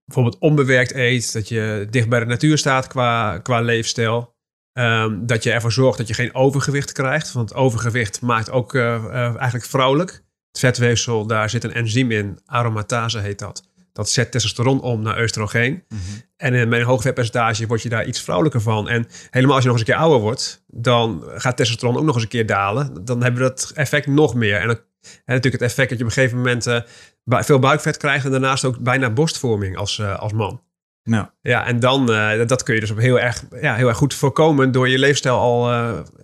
bijvoorbeeld 0.06 0.38
onbewerkt 0.42 0.94
eet, 0.94 1.34
dat 1.34 1.48
je 1.48 1.88
dicht 1.90 2.10
bij 2.10 2.20
de 2.20 2.26
natuur 2.26 2.58
staat 2.58 2.88
qua, 2.88 3.38
qua 3.38 3.62
leefstijl. 3.62 4.36
Ehm, 4.74 5.26
dat 5.26 5.44
je 5.44 5.52
ervoor 5.52 5.72
zorgt 5.72 5.98
dat 5.98 6.08
je 6.08 6.14
geen 6.14 6.36
overgewicht 6.36 6.92
krijgt. 6.92 7.32
Want 7.32 7.54
overgewicht 7.54 8.22
maakt 8.22 8.52
ook 8.52 8.74
eh, 8.76 8.96
eh, 8.96 9.36
eigenlijk 9.36 9.66
vrouwelijk. 9.66 10.26
Vetweefsel, 10.60 11.28
daar 11.28 11.50
zit 11.50 11.64
een 11.64 11.74
enzym 11.74 12.12
in. 12.12 12.40
Aromatase 12.46 13.20
heet 13.20 13.40
dat. 13.40 13.64
Dat 13.94 14.10
zet 14.10 14.32
testosteron 14.32 14.82
om 14.82 15.02
naar 15.02 15.22
oestrogeen. 15.22 15.84
Mhm. 15.90 16.00
En 16.38 16.70
met 16.70 16.80
een 16.80 16.86
hoog 16.86 17.02
vetpercentage 17.02 17.68
word 17.68 17.82
je 17.82 17.90
daar 17.90 18.06
iets 18.06 18.22
vrouwelijker 18.22 18.62
van. 18.62 18.90
En 18.90 19.08
helemaal 19.30 19.56
als 19.56 19.64
je 19.64 19.70
nog 19.70 19.80
eens 19.80 19.88
een 19.88 19.94
keer 19.94 20.04
ouder 20.04 20.20
wordt, 20.20 20.64
dan 20.68 21.24
gaat 21.36 21.58
testosteron 21.58 21.98
ook 21.98 22.04
nog 22.04 22.14
eens 22.14 22.24
een 22.24 22.30
keer 22.30 22.46
dalen. 22.46 23.06
Dan 23.06 23.24
hebben 23.24 23.42
we 23.42 23.48
dat 23.48 23.72
effect 23.76 24.08
nog 24.08 24.34
meer. 24.34 24.60
En 24.60 24.68
dan 24.68 24.80
en 25.02 25.34
natuurlijk 25.34 25.64
het 25.64 25.72
effect 25.72 25.90
dat 25.90 25.98
je 25.98 26.04
op 26.04 26.10
een 26.10 26.16
gegeven 26.16 26.38
moment 26.38 26.68
eh, 26.68 26.82
veel 27.26 27.60
buikvet 27.60 27.98
krijgt 27.98 28.26
en 28.26 28.32
daarnaast 28.32 28.66
ook 28.66 28.80
bijna 28.80 29.10
borstvorming 29.10 29.78
als, 29.78 30.00
eh, 30.00 30.20
als 30.20 30.34
man. 30.34 30.62
Ja. 31.04 31.34
Ja, 31.42 31.66
en 31.66 31.80
dan, 31.80 32.12
eh, 32.12 32.48
dat 32.48 32.64
kun 32.64 32.74
je 32.74 32.80
dus 32.80 32.92
op 32.92 32.98
heel 32.98 33.20
erg, 33.20 33.44
ja, 33.62 33.76
heel 33.76 33.88
erg 33.88 33.98
goed 33.98 34.14
voorkomen 34.14 34.72
door 34.72 34.90
je 34.90 35.00
leefstijl 35.00 35.38
al 35.38 35.72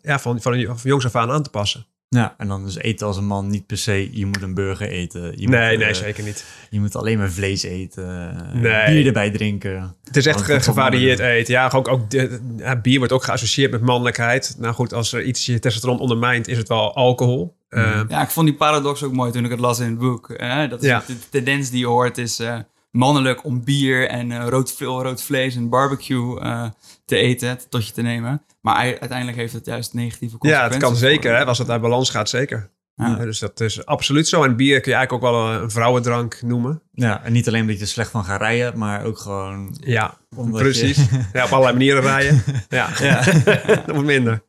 ja, 0.02 0.20
van, 0.20 0.42
van, 0.42 0.64
van 0.64 0.78
jongs 0.84 1.06
af 1.06 1.16
aan 1.16 1.32
aan 1.32 1.44
te 1.44 1.50
passen. 1.50 1.86
Ja, 2.14 2.36
en 2.38 2.48
dan 2.48 2.64
dus 2.66 2.78
eten 2.78 3.08
als 3.08 3.18
een 3.18 3.26
man 3.26 3.48
niet 3.48 3.66
per 3.66 3.78
se, 3.78 4.18
je 4.18 4.26
moet 4.26 4.42
een 4.42 4.54
burger 4.54 4.88
eten. 4.88 5.22
Je 5.22 5.48
nee, 5.48 5.70
moet, 5.70 5.80
nee, 5.80 5.88
eh, 5.90 5.94
zeker 5.96 6.24
niet. 6.24 6.46
Je 6.70 6.80
moet 6.80 6.96
alleen 6.96 7.18
maar 7.18 7.32
vlees 7.32 7.64
eten, 7.64 8.36
eh, 8.54 8.62
Nee. 8.62 8.86
bier 8.96 9.06
erbij 9.08 9.32
drinken. 9.32 9.96
Het 10.04 10.18
is 10.18 10.26
echt 10.26 10.42
ge- 10.42 10.60
gevarieerd 10.62 11.20
eten. 11.20 11.54
Ja, 11.54 11.72
ook, 11.76 11.88
ook 11.88 12.10
de, 12.10 12.40
ja, 12.58 12.76
bier 12.82 12.98
wordt 12.98 13.14
ook 13.14 13.24
geassocieerd 13.24 13.72
met 13.72 13.82
mannelijkheid. 13.82 14.56
Nou 14.60 14.74
goed, 14.74 14.94
als 14.94 15.14
er 15.14 15.24
iets 15.24 15.46
je 15.46 15.60
testosteron 15.60 16.00
ondermijnt, 16.00 16.48
is 16.48 16.58
het 16.58 16.68
wel 16.68 16.96
alcohol. 16.96 17.56
Mhm. 17.70 17.82
Eh, 17.84 18.02
Ja, 18.08 18.22
ik 18.22 18.30
vond 18.30 18.48
die 18.48 18.56
paradox 18.56 19.04
ook 19.04 19.14
mooi 19.14 19.32
toen 19.32 19.46
ik 19.46 19.52
het 19.52 19.60
las 19.60 19.80
in 19.80 19.86
het 19.86 19.98
boek. 19.98 20.30
Eh, 20.30 20.70
dat 20.70 20.82
is 20.84 20.88
Ja. 20.90 21.04
de 21.08 21.16
tendens 21.30 21.70
die 21.70 21.80
je 21.80 21.86
hoort 21.86 22.18
is 22.18 22.40
eh, 22.40 22.56
mannelijk 22.92 23.44
om 23.46 23.64
bier 23.64 24.08
en 24.10 24.32
eh, 24.32 24.48
rood, 24.48 24.74
veel 24.74 25.04
rood 25.04 25.24
vlees 25.24 25.56
en 25.56 25.70
barbecue 25.70 26.40
eh, 26.40 26.66
te 27.06 27.16
eten, 27.16 27.58
tot 27.70 27.88
je 27.88 27.94
te 27.94 28.02
nemen. 28.02 28.46
Maar 28.62 28.76
ei- 28.76 28.98
uiteindelijk 29.00 29.38
heeft 29.38 29.54
het 29.54 29.66
juist 29.66 29.94
negatieve 29.94 30.36
Ja, 30.36 30.40
consequenties. 30.40 30.74
het 30.76 30.84
kan 30.84 30.96
zeker. 30.96 31.36
Hè? 31.36 31.46
Als 31.46 31.58
het 31.58 31.70
uit 31.70 31.82
balans 31.82 32.10
gaat, 32.10 32.30
zeker. 32.30 32.72
Ja. 32.96 33.08
Ja, 33.08 33.16
dus 33.16 33.40
dat 33.40 33.60
is 33.60 33.86
absoluut 33.86 34.28
zo. 34.28 34.44
En 34.44 34.56
bier 34.56 34.80
kun 34.82 34.92
je 34.92 34.98
eigenlijk 34.98 35.26
ook 35.26 35.32
wel 35.32 35.62
een, 35.62 35.72
vrouwendrank 35.72 36.42
noemen. 36.42 36.82
Ja, 36.92 37.24
en 37.24 37.34
niet 37.34 37.48
alleen 37.48 37.62
omdat 37.62 37.76
je 37.76 37.82
er 37.82 37.88
slecht 37.88 38.12
van 38.12 38.24
gaat 38.26 38.40
rijden, 38.42 38.78
maar 38.78 39.04
ook 39.06 39.18
gewoon 39.18 39.78
Ja, 39.82 40.18
precies. 40.52 41.10
je... 41.10 41.26
Ja, 41.34 41.44
op 41.46 41.50
allerlei 41.52 41.74
manieren 41.74 42.02
rijden. 42.16 42.44
Ja, 42.70 42.90
ja, 43.00 43.24
dat 43.86 43.94
moet 43.96 44.06
minder. 44.06 44.44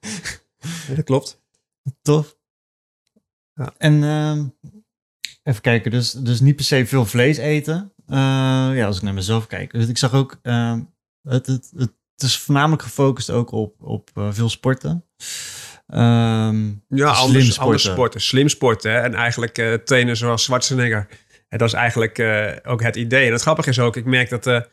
Ja, 0.89 0.95
dat 0.95 1.05
klopt. 1.05 1.43
tof. 2.03 2.37
Ja. 3.55 3.73
En 3.79 4.03
ehm, 4.05 4.45
even 5.43 5.61
kijken, 5.61 5.91
dus, 5.91 6.11
dus 6.13 6.41
niet 6.41 6.57
per 6.57 6.65
se 6.65 6.87
veel 6.87 7.05
vlees 7.07 7.37
eten. 7.37 7.93
Eh, 8.07 8.17
ja, 8.75 8.87
als 8.87 8.97
ik 8.97 9.03
naar 9.03 9.15
mezelf 9.15 9.47
kijk. 9.47 9.73
Dus 9.73 9.89
ik 9.89 9.99
zag 9.99 10.13
ook, 10.15 10.39
ehm, 10.43 10.81
het, 11.23 11.47
het, 11.47 11.73
het, 11.77 11.93
is 12.23 12.39
voornamelijk 12.39 12.83
gefocust 12.83 13.31
ook 13.31 13.53
op, 13.53 13.75
op 13.83 14.11
eh, 14.15 14.29
veel 14.31 14.49
sporten. 14.49 15.05
Ehm, 15.87 16.67
Ja, 16.89 17.09
anders, 17.11 17.45
sporten. 17.45 17.63
anders 17.63 17.83
sporten. 17.83 18.21
Slim 18.21 18.49
sporten. 18.49 18.93
Hè? 18.93 18.99
En 18.99 19.15
eigenlijk 19.15 19.59
eh 19.59 19.73
trainen 19.75 20.17
zoals 20.17 20.43
Schwarzenegger. 20.43 21.09
En 21.49 21.59
dat 21.59 21.69
is 21.69 21.75
eigenlijk 21.75 22.19
eh, 22.19 22.51
ook 22.65 22.83
het 22.83 22.97
idee. 22.97 23.27
En 23.27 23.33
het 23.33 23.43
grappige 23.43 23.69
is 23.69 23.79
ook, 23.79 23.97
ik 23.97 24.05
merk 24.05 24.29
dat 24.31 24.67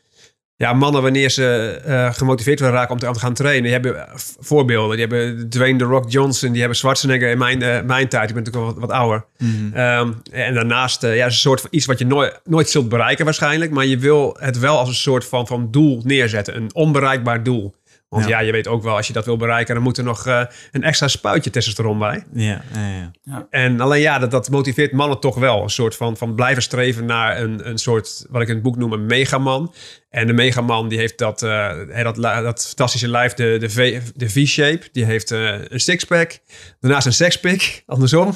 ja, 0.61 0.73
mannen 0.73 1.01
wanneer 1.01 1.29
ze 1.29 1.79
eh, 1.85 2.13
gemotiveerd 2.13 2.59
willen 2.59 2.73
raken 2.73 2.91
om 2.93 2.99
te, 2.99 3.07
om 3.07 3.13
te 3.13 3.19
gaan 3.19 3.33
trainen, 3.33 3.63
die 3.63 3.71
hebben 3.71 4.07
eh, 4.07 4.13
voorbeelden. 4.39 4.97
Die 4.97 5.05
hebben 5.05 5.49
Dwayne 5.49 5.77
The 5.77 5.85
Rock 5.85 6.11
Johnson, 6.11 6.49
die 6.51 6.59
hebben 6.59 6.77
Schwarzenegger 6.77 7.29
in 7.29 7.37
mijn, 7.37 7.61
eh, 7.61 7.81
mijn 7.81 8.07
tijd. 8.07 8.29
Ik 8.29 8.35
ben 8.35 8.43
natuurlijk 8.43 8.73
wat, 8.73 8.89
wat 8.89 8.97
ouder. 8.97 9.25
mhm. 9.37 9.73
Ehm, 9.73 10.11
en 10.31 10.53
daarnaast, 10.53 11.01
ja, 11.01 11.09
is 11.09 11.23
een 11.23 11.31
soort 11.31 11.61
van 11.61 11.69
iets 11.71 11.85
wat 11.85 11.99
je 11.99 12.05
nooit, 12.05 12.39
nooit 12.45 12.69
zult 12.69 12.89
bereiken 12.89 13.25
waarschijnlijk. 13.25 13.71
Maar 13.71 13.85
je 13.85 13.97
wil 13.97 14.37
het 14.39 14.59
wel 14.59 14.77
als 14.77 14.87
een 14.87 14.93
soort 14.95 15.25
van, 15.25 15.47
van 15.47 15.67
doel 15.71 16.01
neerzetten. 16.03 16.55
Een 16.55 16.69
onbereikbaar 16.73 17.43
doel. 17.43 17.73
Want 18.11 18.23
ja. 18.27 18.29
Ja. 18.39 18.45
je 18.45 18.51
weet 18.51 18.67
ook 18.67 18.83
wel, 18.83 18.95
als 18.95 19.07
je 19.07 19.13
dat 19.13 19.25
wil 19.25 19.37
bereiken, 19.37 19.73
dan 19.73 19.83
moet 19.83 19.97
er 19.97 20.03
nog 20.03 20.25
eh, 20.27 20.41
een 20.71 20.83
extra 20.83 21.07
spuitje 21.07 21.49
testosteron 21.49 21.99
bij. 21.99 22.23
Ja, 22.33 22.61
ja, 22.73 23.11
ja. 23.23 23.47
En 23.49 23.79
alleen 23.79 24.01
ja, 24.01 24.19
dat, 24.19 24.31
dat 24.31 24.49
motiveert 24.49 24.91
mannen 24.91 25.19
toch 25.19 25.35
wel. 25.35 25.63
Een 25.63 25.69
soort 25.69 25.95
van, 25.95 26.17
van 26.17 26.35
blijven 26.35 26.63
streven 26.63 27.05
naar 27.05 27.39
een, 27.41 27.67
een 27.69 27.77
soort, 27.77 28.25
wat 28.29 28.41
ik 28.41 28.47
in 28.47 28.53
het 28.53 28.63
boek 28.63 28.75
noem, 28.77 28.93
een 28.93 29.05
megaman. 29.05 29.73
En 30.09 30.27
de 30.27 30.33
megaman 30.33 30.87
die 30.87 30.97
heeft 30.97 31.17
dat, 31.17 31.43
eh, 31.43 31.71
hè, 31.89 32.03
dat, 32.03 32.15
dat 32.15 32.65
fantastische 32.67 33.07
lijf, 33.07 33.33
de, 33.33 33.57
de, 33.59 33.69
V, 33.69 34.01
de 34.15 34.29
V-shape. 34.29 34.89
Die 34.91 35.05
heeft 35.05 35.31
eh, 35.31 35.53
een 35.67 35.79
sixpack. 35.79 36.39
Daarnaast 36.79 37.05
een 37.05 37.13
sexpack, 37.13 37.81
andersom. 37.85 38.35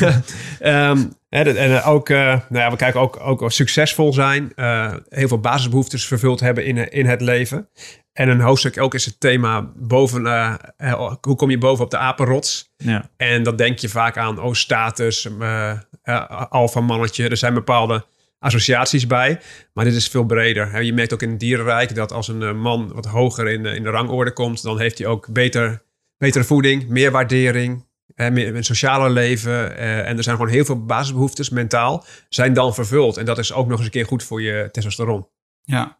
Ehm, 0.60 1.04
hè, 1.28 1.44
dat- 1.44 1.56
en 1.56 1.82
ook, 1.82 2.08
eh, 2.08 2.16
nou 2.26 2.42
ja, 2.64 2.70
we 2.70 2.76
kijken 2.76 3.00
ook, 3.00 3.20
ook 3.20 3.52
succesvol 3.52 4.12
zijn. 4.12 4.52
eh, 4.54 4.92
heel 5.08 5.28
veel 5.28 5.40
basisbehoeftes 5.40 6.06
vervuld 6.06 6.40
hebben 6.40 6.64
in, 6.64 6.90
in 6.90 7.06
het 7.06 7.20
leven. 7.20 7.68
En 8.16 8.28
een 8.28 8.40
hoofdstuk 8.40 8.80
ook 8.80 8.94
is 8.94 9.04
het 9.04 9.20
thema 9.20 9.72
boven, 9.76 10.26
eh, 10.26 10.54
eh, 10.76 11.14
hoe 11.20 11.36
kom 11.36 11.50
je 11.50 11.58
boven 11.58 11.84
op 11.84 11.90
de 11.90 11.96
apenrots? 11.98 12.72
ja. 12.76 13.10
En 13.16 13.42
dan 13.42 13.56
denk 13.56 13.78
je 13.78 13.88
vaak 13.88 14.16
aan, 14.16 14.40
oh, 14.40 14.52
status, 14.52 15.28
eh 15.40 15.70
eh, 16.02 16.46
alpha 16.48 16.80
mannetje. 16.80 17.28
Er 17.28 17.36
zijn 17.36 17.54
bepaalde 17.54 18.04
associaties 18.38 19.06
bij. 19.06 19.40
Maar 19.72 19.84
dit 19.84 19.94
is 19.94 20.08
veel 20.08 20.24
breder. 20.24 20.82
Je 20.82 20.92
merkt 20.92 21.12
ook 21.12 21.22
in 21.22 21.30
het 21.30 21.40
dierenrijk 21.40 21.94
dat 21.94 22.12
als 22.12 22.28
een 22.28 22.58
man 22.60 22.92
wat 22.94 23.04
hoger 23.06 23.48
in, 23.48 23.62
de- 23.62 23.74
in 23.74 23.82
de 23.82 23.90
rangorde 23.90 24.32
komt, 24.32 24.62
dan 24.62 24.78
heeft 24.80 24.98
hij 24.98 25.06
ook 25.06 25.32
beter, 25.32 25.82
betere 26.18 26.44
voeding, 26.44 26.88
meer 26.88 27.10
waardering, 27.10 27.86
meer, 28.14 28.54
een 28.56 28.64
sociale 28.64 29.10
leven. 29.10 29.76
en 30.06 30.16
er 30.16 30.22
zijn 30.22 30.36
gewoon 30.36 30.50
heel 30.50 30.64
veel 30.64 30.84
basisbehoeftes, 30.84 31.50
mentaal, 31.50 32.04
zijn 32.28 32.52
dan 32.52 32.74
vervuld. 32.74 33.16
En 33.16 33.24
dat 33.24 33.38
is 33.38 33.52
ook 33.52 33.66
nog 33.66 33.76
eens 33.76 33.86
een 33.86 33.92
keer 33.92 34.06
goed 34.06 34.22
voor 34.24 34.42
je 34.42 34.68
testosteron. 34.72 35.28
Ja. 35.62 35.98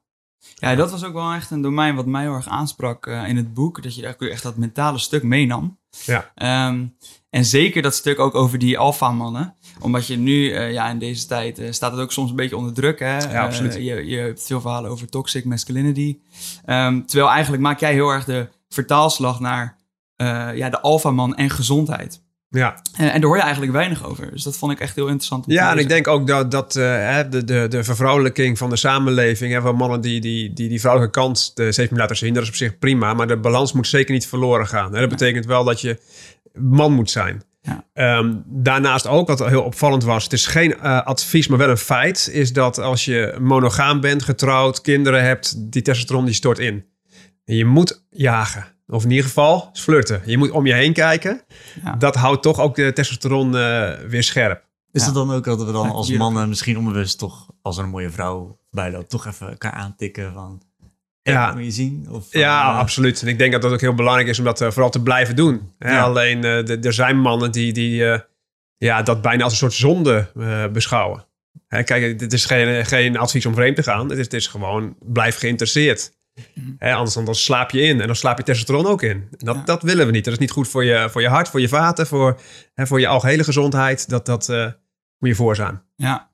Ja, 0.54 0.74
dat 0.74 0.90
was 0.90 1.04
ook 1.04 1.12
wel 1.12 1.32
echt 1.32 1.50
een 1.50 1.62
domein 1.62 1.94
wat 1.94 2.06
mij 2.06 2.22
heel 2.22 2.34
erg 2.34 2.48
aansprak 2.48 3.06
eh, 3.06 3.28
in 3.28 3.36
het 3.36 3.54
boek. 3.54 3.82
Dat 3.82 3.94
je 3.94 4.02
eigenlijk 4.02 4.32
echt 4.32 4.42
dat 4.42 4.56
mentale 4.56 4.98
stuk 4.98 5.22
meenam. 5.22 5.78
Ja. 6.04 6.30
Ehm, 6.34 6.86
en 7.30 7.44
zeker 7.44 7.82
dat 7.82 7.94
stuk 7.94 8.18
ook 8.18 8.34
over 8.34 8.58
die 8.58 8.78
alfamannen. 8.78 9.54
Omdat 9.80 10.06
je 10.06 10.16
nu, 10.16 10.50
eh, 10.50 10.72
ja, 10.72 10.88
in 10.88 10.98
deze 10.98 11.26
tijd 11.26 11.58
eh, 11.58 11.72
staat 11.72 11.92
het 11.92 12.00
ook 12.00 12.12
soms 12.12 12.30
een 12.30 12.36
beetje 12.36 12.56
onder 12.56 12.72
druk. 12.72 12.98
Hè? 12.98 13.18
Ja, 13.18 13.44
absoluut. 13.44 13.74
Je, 13.74 14.06
je 14.06 14.16
hebt 14.16 14.42
veel 14.42 14.60
verhalen 14.60 14.90
over 14.90 15.08
toxic 15.08 15.44
masculinity. 15.44 16.18
Ehm, 16.64 17.02
terwijl 17.02 17.30
eigenlijk 17.30 17.62
maak 17.62 17.80
jij 17.80 17.92
heel 17.92 18.08
erg 18.08 18.24
de 18.24 18.48
vertaalslag 18.68 19.40
naar 19.40 19.76
ja, 20.54 20.70
de 20.70 20.80
alfaman 20.80 21.34
en 21.34 21.50
gezondheid. 21.50 22.24
Ja, 22.56 22.82
En, 22.96 23.12
en 23.12 23.20
daar 23.20 23.28
hoor 23.28 23.36
je 23.36 23.42
eigenlijk 23.42 23.72
weinig 23.72 24.06
over. 24.06 24.30
Dus 24.30 24.42
dat 24.42 24.56
vond 24.56 24.72
ik 24.72 24.80
echt 24.80 24.94
heel 24.94 25.06
interessant. 25.06 25.44
Ja, 25.46 25.72
en 25.72 25.78
ik 25.78 25.88
denk 25.88 26.08
ook 26.08 26.26
dat, 26.26 26.50
dat 26.50 26.76
eh, 26.76 27.18
de, 27.30 27.44
de, 27.44 27.66
de 27.68 27.84
vervrouwelijking 27.84 28.58
van 28.58 28.70
de 28.70 28.76
samenleving, 28.76 29.52
hè, 29.52 29.60
van 29.60 29.76
mannen 29.76 30.00
die, 30.00 30.20
die, 30.20 30.52
die 30.52 30.68
die 30.68 30.80
vrouwelijke 30.80 31.20
kant 31.20 31.50
de, 31.54 31.72
steeds 31.72 31.90
meer 31.90 32.00
laten 32.00 32.16
zien, 32.16 32.34
dat 32.34 32.42
is 32.42 32.48
op 32.48 32.54
zich 32.54 32.78
prima. 32.78 33.14
Maar 33.14 33.26
de 33.26 33.36
balans 33.36 33.72
moet 33.72 33.86
zeker 33.86 34.12
niet 34.12 34.26
verloren 34.26 34.66
gaan. 34.66 34.94
Hè. 34.94 35.00
Dat 35.00 35.08
betekent 35.08 35.46
wel 35.46 35.64
dat 35.64 35.80
je 35.80 36.00
man 36.52 36.92
moet 36.92 37.10
zijn. 37.10 37.42
Ja. 37.62 37.84
Ehm, 37.92 38.34
daarnaast 38.46 39.06
ook, 39.06 39.28
wat 39.28 39.46
heel 39.46 39.62
opvallend 39.62 40.04
was, 40.04 40.24
het 40.24 40.32
is 40.32 40.46
geen 40.46 40.78
eh, 40.78 41.02
advies, 41.02 41.48
maar 41.48 41.58
wel 41.58 41.68
een 41.68 41.76
feit, 41.76 42.30
is 42.32 42.52
dat 42.52 42.78
als 42.78 43.04
je 43.04 43.36
monogaam 43.40 44.00
bent, 44.00 44.22
getrouwd, 44.22 44.80
kinderen 44.80 45.24
hebt, 45.24 45.72
die 45.72 45.82
testosteron 45.82 46.24
die 46.24 46.34
stort 46.34 46.58
in. 46.58 46.84
En 47.44 47.56
je 47.56 47.64
moet 47.64 48.04
jagen. 48.10 48.75
Of 48.88 49.04
in 49.04 49.10
ieder 49.10 49.24
geval 49.26 49.70
flirten. 49.72 50.22
Je 50.24 50.38
moet 50.38 50.50
om 50.50 50.66
je 50.66 50.72
heen 50.74 50.92
kijken. 50.92 51.42
Ja. 51.84 51.92
Dat 51.96 52.14
houdt 52.14 52.42
toch 52.42 52.60
ook 52.60 52.74
de 52.74 52.92
testosteron 52.92 53.56
eh, 53.56 53.92
weer 54.08 54.22
scherp. 54.22 54.64
Is 54.92 55.00
Ja. 55.00 55.06
het 55.06 55.14
dan 55.16 55.32
ook 55.32 55.44
dat 55.44 55.62
we 55.64 55.72
dan 55.72 55.86
Ja, 55.86 55.92
als 55.92 56.12
mannen 56.12 56.48
misschien 56.48 56.78
onbewust 56.78 57.18
toch, 57.18 57.46
als 57.62 57.78
er 57.78 57.84
een 57.84 57.90
mooie 57.90 58.10
vrouw 58.10 58.58
bij 58.70 58.90
loopt, 58.90 59.10
toch 59.10 59.26
even 59.26 59.48
elkaar 59.48 59.72
aantikken 59.72 60.32
van... 60.32 60.62
Ja. 61.22 61.52
Moet 61.52 61.64
je 61.64 61.70
zien? 61.70 62.06
Of, 62.10 62.26
Ja, 62.32 62.70
eh, 62.72 62.78
absoluut. 62.78 63.22
En 63.22 63.28
ik 63.28 63.38
denk 63.38 63.52
dat 63.52 63.62
dat 63.62 63.72
ook 63.72 63.80
heel 63.80 63.94
belangrijk 63.94 64.28
is 64.28 64.38
om 64.38 64.44
dat 64.44 64.60
eh, 64.60 64.70
vooral 64.70 64.90
te 64.90 65.02
blijven 65.02 65.36
doen. 65.36 65.72
Hè? 65.78 65.90
Ja. 65.92 66.02
Alleen 66.02 66.36
eh, 66.44 66.64
de- 66.64 66.78
er 66.82 66.92
zijn 66.92 67.20
mannen 67.20 67.52
die, 67.52 67.72
die 67.72 68.10
eh, 68.10 68.18
ja, 68.76 69.02
dat 69.02 69.22
bijna 69.22 69.42
als 69.42 69.52
een 69.52 69.58
soort 69.58 69.72
zonde 69.72 70.30
eh, 70.38 70.66
beschouwen. 70.66 71.24
Hè, 71.68 71.82
kijk, 71.82 72.18
dit 72.18 72.32
is 72.32 72.44
geen, 72.44 72.86
geen 72.86 73.16
advies 73.18 73.46
om 73.46 73.54
vreemd 73.54 73.76
te 73.76 73.82
gaan. 73.82 74.08
Het 74.08 74.18
is, 74.18 74.24
het 74.24 74.34
is 74.34 74.46
gewoon 74.46 74.96
blijf 75.00 75.38
geïnteresseerd. 75.38 76.12
Mhm. 76.54 76.70
Hè, 76.78 76.94
anders 76.94 77.14
dan, 77.14 77.24
dan 77.24 77.34
slaap 77.34 77.70
je 77.70 77.80
in 77.80 78.00
en 78.00 78.06
dan 78.06 78.16
slaap 78.16 78.38
je 78.38 78.44
testosteron 78.44 78.86
ook 78.86 79.02
in. 79.02 79.10
En 79.10 79.28
Dat, 79.38 79.56
Ja. 79.56 79.62
dat 79.62 79.82
willen 79.82 80.06
we 80.06 80.12
niet. 80.12 80.24
Dat 80.24 80.32
is 80.32 80.38
niet 80.38 80.50
goed 80.50 80.68
voor 80.68 80.84
je, 80.84 81.08
voor 81.10 81.20
je 81.20 81.28
hart, 81.28 81.48
voor 81.48 81.60
je 81.60 81.68
vaten, 81.68 82.06
voor, 82.06 82.40
hè, 82.74 82.86
voor 82.86 83.00
je 83.00 83.06
algehele 83.08 83.44
gezondheid. 83.44 84.08
Dat, 84.08 84.26
dat 84.26 84.48
eh, 84.48 84.64
moet 85.18 85.28
je 85.28 85.34
voor 85.34 85.56
zijn. 85.56 85.82
Ja. 85.96 86.30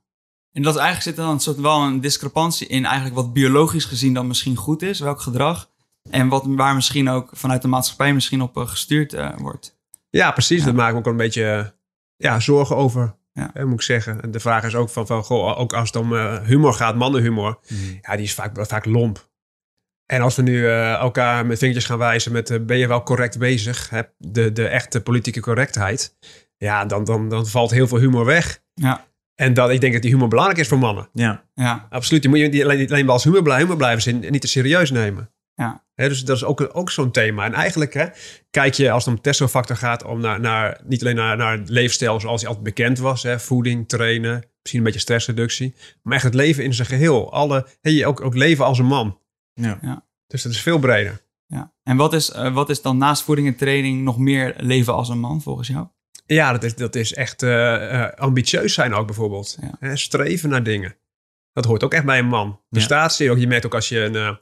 En 0.52 0.62
dat 0.62 0.76
eigenlijk 0.76 1.04
zit 1.09 1.16
er 1.18 1.25
dan 1.25 1.32
een 1.32 1.40
soort 1.40 1.61
wel 1.61 1.82
een 1.82 2.00
discrepantie 2.00 2.66
in 2.66 2.85
eigenlijk 2.85 3.14
wat 3.14 3.32
biologisch 3.32 3.85
gezien 3.85 4.14
dan 4.14 4.26
misschien 4.26 4.56
goed 4.56 4.82
is, 4.82 5.00
welk 5.00 5.21
gedrag. 5.21 5.71
En 6.11 6.28
wat, 6.28 6.44
waar 6.47 6.75
misschien 6.75 7.09
ook 7.09 7.28
vanuit 7.32 7.62
de 7.62 7.68
maatschappij 7.68 8.14
misschien 8.14 8.42
op 8.42 8.56
eh, 8.56 8.66
gestuurd 8.68 9.12
eh, 9.12 9.30
wordt. 9.37 9.78
Ja, 10.11 10.30
precies. 10.30 10.59
Ja. 10.59 10.64
Dat 10.64 10.75
maakt 10.75 10.92
me 10.92 10.99
ook 10.99 11.06
een 11.06 11.16
beetje 11.16 11.75
ja, 12.16 12.40
zorgen 12.40 12.76
over, 12.76 13.14
Ja. 13.32 13.50
hè, 13.52 13.64
moet 13.64 13.75
ik 13.75 13.82
zeggen. 13.82 14.23
En 14.23 14.30
de 14.30 14.40
vraag 14.40 14.64
is 14.64 14.75
ook 14.75 14.90
van, 14.90 15.06
van 15.06 15.25
goh, 15.25 15.59
ook 15.59 15.73
als 15.73 15.92
het 15.92 15.97
om 16.02 16.14
humor 16.44 16.73
gaat, 16.73 16.97
mannenhumor, 16.97 17.59
mhm. 17.68 17.80
ja, 18.02 18.16
die 18.16 18.25
is 18.25 18.35
vaak, 18.35 18.66
vaak 18.66 18.85
lomp. 18.85 19.30
En 20.12 20.21
als 20.21 20.37
we 20.37 20.42
nu 20.42 20.66
eh, 20.66 20.92
elkaar 20.92 21.47
met 21.47 21.59
vingertjes 21.59 21.87
gaan 21.87 21.99
wijzen 21.99 22.33
met 22.33 22.50
eh, 22.50 22.59
ben 22.61 22.78
je 22.78 22.87
wel 22.87 23.02
correct 23.02 23.38
bezig, 23.38 23.90
hè, 23.90 24.00
de, 24.19 24.52
de 24.52 24.66
echte 24.66 25.00
politieke 25.00 25.40
correctheid, 25.40 26.16
ja, 26.57 26.85
dan, 26.85 27.04
dan, 27.04 27.28
dan 27.28 27.47
valt 27.47 27.71
heel 27.71 27.87
veel 27.87 27.99
humor 27.99 28.25
weg. 28.25 28.62
Ja. 28.75 29.07
En 29.35 29.54
dat, 29.54 29.71
ik 29.71 29.81
denk 29.81 29.92
dat 29.92 30.02
die 30.02 30.11
humor 30.11 30.28
belangrijk 30.28 30.61
is 30.61 30.69
voor 30.69 30.78
mannen. 30.78 31.09
Ja, 31.12 31.45
Ja. 31.54 31.87
Absoluut. 31.90 32.23
Je 32.23 32.28
moet 32.28 32.38
je 32.38 32.49
niet 32.49 32.62
alleen, 32.62 32.88
maar 33.04 33.14
als 33.14 33.25
humor, 33.25 33.42
blij- 33.42 33.59
humor 33.59 33.76
blijven 33.76 34.02
zien 34.02 34.25
en 34.25 34.33
niet 34.33 34.40
te 34.40 34.47
serieus 34.47 34.90
nemen. 34.90 35.31
Ja. 35.54 35.85
Hè, 35.95 36.09
dus 36.09 36.25
dat 36.25 36.37
is 36.37 36.45
ook, 36.45 36.71
ook 36.73 36.90
zo'n 36.90 37.11
thema. 37.11 37.45
En 37.45 37.54
eigenlijk 37.54 37.95
hè, 37.95 38.07
kijk 38.50 38.75
je 38.75 38.90
als 38.90 39.04
het 39.04 39.14
om 39.14 39.21
testofactor 39.21 39.76
gaat, 39.76 40.04
om 40.04 40.21
naar, 40.21 40.40
naar, 40.40 40.81
niet 40.85 41.00
alleen 41.00 41.16
naar, 41.16 41.37
naar 41.37 41.59
het 41.59 41.69
leefstijl 41.69 42.21
zoals 42.21 42.40
hij 42.40 42.49
altijd 42.49 42.66
bekend 42.75 42.99
was. 42.99 43.23
Hè, 43.23 43.40
voeding, 43.40 43.88
trainen, 43.88 44.45
misschien 44.61 44.78
een 44.78 44.85
beetje 44.85 45.00
stressreductie. 45.00 45.75
Maar 46.02 46.14
echt 46.14 46.25
het 46.25 46.35
leven 46.35 46.64
in 46.64 46.75
zijn 46.75 46.88
geheel. 46.88 47.33
Alle, 47.33 47.66
je 47.81 48.07
ook, 48.07 48.21
ook 48.21 48.35
leven 48.35 48.64
als 48.64 48.78
een 48.78 48.87
man. 48.87 49.21
Ja. 49.54 50.06
Dus 50.26 50.42
dat 50.42 50.52
is 50.52 50.61
veel 50.61 50.78
breder. 50.78 51.21
ja. 51.47 51.73
En 51.82 51.97
wat 51.97 52.12
is, 52.12 52.30
eh, 52.30 52.54
wat 52.54 52.71
is 52.71 52.82
dan 52.82 52.97
naast 52.99 53.23
voeding 53.23 53.47
en 53.49 53.56
training 53.56 54.02
nog 54.02 54.18
meer 54.18 54.54
leven 54.56 54.94
als 54.94 55.09
een 55.09 55.21
man 55.21 55.42
volgens 55.42 55.68
jou? 55.68 55.87
Ja, 56.26 56.52
dat 56.52 56.62
is, 56.62 56.75
dat 56.75 56.94
is 56.94 57.14
echt 57.14 57.42
eh, 57.42 58.02
eh, 58.04 58.12
ambitieus 58.12 58.75
zijn 58.75 58.94
ook 58.94 59.06
bijvoorbeeld. 59.06 59.59
Ja. 59.61 59.71
Hè, 59.78 59.97
streven 59.97 60.49
naar 60.49 60.62
dingen. 60.62 60.97
Dat 61.52 61.64
hoort 61.64 61.85
ook 61.85 61.92
echt 61.94 62.04
bij 62.04 62.18
een 62.18 62.26
man. 62.26 62.61
Prestatie, 62.68 63.30
ook, 63.30 63.38
je 63.38 63.47
merkt 63.47 63.66
ook 63.66 63.75
als 63.75 63.88
je 63.88 64.00
een, 64.00 64.16
eh, 64.16 64.37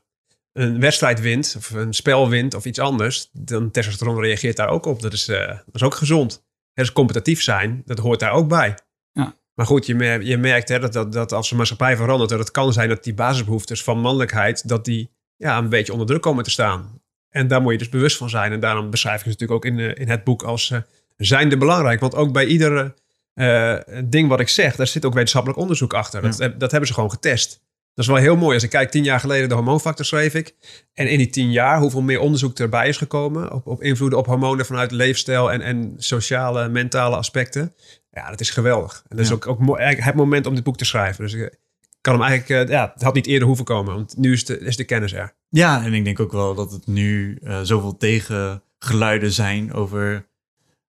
een 0.52 0.80
wedstrijd 0.80 1.20
wint, 1.20 1.54
of 1.56 1.70
een 1.70 1.94
spel 1.94 2.28
wint, 2.28 2.54
of 2.54 2.64
iets 2.64 2.78
anders, 2.78 3.28
dan 3.32 3.70
testosteron 3.70 4.20
reageert 4.20 4.56
daar 4.56 4.68
ook 4.68 4.86
op. 4.86 5.00
Dat 5.02 5.12
is, 5.12 5.28
eh, 5.28 5.46
dat 5.48 5.74
is 5.74 5.82
ook 5.82 5.94
gezond. 5.94 6.44
Hè, 6.72 6.82
dus 6.82 6.92
competitief 6.92 7.42
zijn, 7.42 7.82
dat 7.84 7.98
hoort 7.98 8.20
daar 8.20 8.32
ook 8.32 8.48
bij. 8.48 8.74
Ja. 9.12 9.34
Maar 9.60 9.68
goed, 9.68 9.86
je, 9.86 9.94
mer- 9.94 10.22
je 10.22 10.36
merkt 10.36 10.68
hè, 10.68 10.78
dat, 10.78 10.92
dat, 10.92 11.12
dat 11.12 11.32
als 11.32 11.48
de 11.48 11.54
maatschappij 11.54 11.96
verandert, 11.96 12.30
dat 12.30 12.38
het 12.38 12.50
kan 12.50 12.72
zijn 12.72 12.88
dat 12.88 13.04
die 13.04 13.14
basisbehoeftes 13.14 13.82
van 13.82 14.00
mannelijkheid, 14.00 14.68
dat 14.68 14.84
die 14.84 15.10
ja, 15.36 15.58
een 15.58 15.68
beetje 15.68 15.92
onder 15.92 16.06
druk 16.06 16.20
komen 16.22 16.44
te 16.44 16.50
staan. 16.50 17.00
En 17.30 17.48
daar 17.48 17.62
moet 17.62 17.72
je 17.72 17.78
dus 17.78 17.88
bewust 17.88 18.16
van 18.16 18.30
zijn. 18.30 18.52
En 18.52 18.60
daarom 18.60 18.90
beschrijf 18.90 19.20
ik 19.20 19.24
het 19.24 19.40
natuurlijk 19.40 19.66
ook 19.66 19.72
in, 19.72 19.78
eh, 19.78 20.00
in 20.00 20.08
het 20.08 20.24
boek 20.24 20.42
als 20.42 20.70
eh, 20.70 20.78
zijnde 21.16 21.56
belangrijk. 21.56 22.00
Want 22.00 22.14
ook 22.14 22.32
bij 22.32 22.46
iedere 22.46 22.94
eh, 23.34 23.76
ding 24.04 24.28
wat 24.28 24.40
ik 24.40 24.48
zeg, 24.48 24.76
daar 24.76 24.86
zit 24.86 25.04
ook 25.04 25.14
wetenschappelijk 25.14 25.60
onderzoek 25.60 25.94
achter. 25.94 26.22
Dat, 26.22 26.38
dat 26.38 26.70
hebben 26.70 26.88
ze 26.88 26.94
gewoon 26.94 27.10
getest. 27.10 27.60
Dat 28.00 28.08
is 28.08 28.14
wel 28.14 28.24
heel 28.24 28.36
mooi. 28.36 28.54
Als 28.54 28.62
ik 28.62 28.70
kijk, 28.70 28.90
tien 28.90 29.04
jaar 29.04 29.20
geleden 29.20 29.48
de 29.48 29.54
hormoonfactor 29.54 30.04
schreef 30.04 30.34
ik. 30.34 30.54
En 30.94 31.10
in 31.10 31.18
die 31.18 31.30
tien 31.30 31.50
jaar, 31.50 31.78
hoeveel 31.78 32.02
meer 32.02 32.20
onderzoek 32.20 32.58
erbij 32.58 32.88
is 32.88 32.96
gekomen 32.96 33.52
op, 33.52 33.66
op 33.66 33.82
invloeden 33.82 34.18
op 34.18 34.26
hormonen 34.26 34.66
vanuit 34.66 34.90
leefstijl 34.90 35.52
en, 35.52 35.60
en 35.60 35.94
sociale, 35.96 36.68
mentale 36.68 37.16
aspecten. 37.16 37.74
Ja, 38.10 38.30
dat 38.30 38.40
is 38.40 38.50
geweldig. 38.50 39.04
En 39.08 39.16
dat 39.16 39.26
is 39.26 39.32
ook, 39.32 39.46
ook 39.46 39.78
het 39.78 40.14
moment 40.14 40.46
om 40.46 40.54
dit 40.54 40.64
boek 40.64 40.76
te 40.76 40.84
schrijven. 40.84 41.24
Dus 41.24 41.32
ik 41.32 41.58
kan 42.00 42.12
hem 42.12 42.22
eigenlijk, 42.22 42.68
eh, 42.68 42.74
ja, 42.74 42.90
het 42.94 43.02
had 43.02 43.14
niet 43.14 43.26
eerder 43.26 43.46
hoeven 43.46 43.64
komen, 43.64 43.94
want 43.94 44.16
nu 44.16 44.32
is 44.32 44.44
de, 44.44 44.58
is 44.58 44.76
de 44.76 44.84
kennis 44.84 45.12
er. 45.12 45.34
Ja, 45.48 45.84
en 45.84 45.94
ik 45.94 46.04
denk 46.04 46.20
ook 46.20 46.32
wel 46.32 46.54
dat 46.54 46.72
het 46.72 46.86
nu 46.86 47.38
eh, 47.42 47.60
zoveel 47.62 47.96
tegengeluiden 47.96 49.32
zijn 49.32 49.72
over 49.72 50.28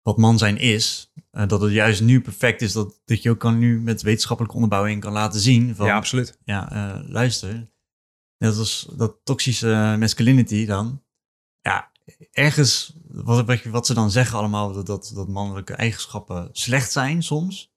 wat 0.02 0.16
man 0.16 0.38
zijn 0.38 0.56
is. 0.58 1.12
eh, 1.30 1.48
dat 1.48 1.60
het 1.60 1.72
juist 1.72 2.02
nu 2.02 2.20
perfect 2.20 2.62
is 2.62 2.72
dat, 2.72 3.00
dat 3.04 3.22
je 3.22 3.30
ook 3.30 3.38
kan 3.38 3.58
nu 3.58 3.80
met 3.80 4.02
wetenschappelijke 4.02 4.56
onderbouwing 4.56 5.00
kan 5.00 5.12
laten 5.12 5.40
zien 5.40 5.76
van 5.76 5.86
ja, 5.86 5.96
absoluut. 5.96 6.38
ja, 6.44 6.72
eh, 6.72 7.08
luister. 7.08 7.70
Net 8.38 8.56
als 8.56 8.88
dat 8.96 9.16
toxische 9.24 9.96
masculinity 9.98 10.66
dan. 10.66 11.02
Ja, 11.60 11.90
ergens, 12.32 12.96
wat, 13.08 13.64
wat, 13.64 13.86
ze 13.86 13.94
dan 13.94 14.10
zeggen 14.10 14.38
allemaal, 14.38 14.72
dat, 14.72 14.86
dat, 14.86 15.12
dat 15.14 15.28
mannelijke 15.28 15.74
eigenschappen 15.74 16.48
slecht 16.52 16.92
zijn 16.92 17.22
soms. 17.22 17.72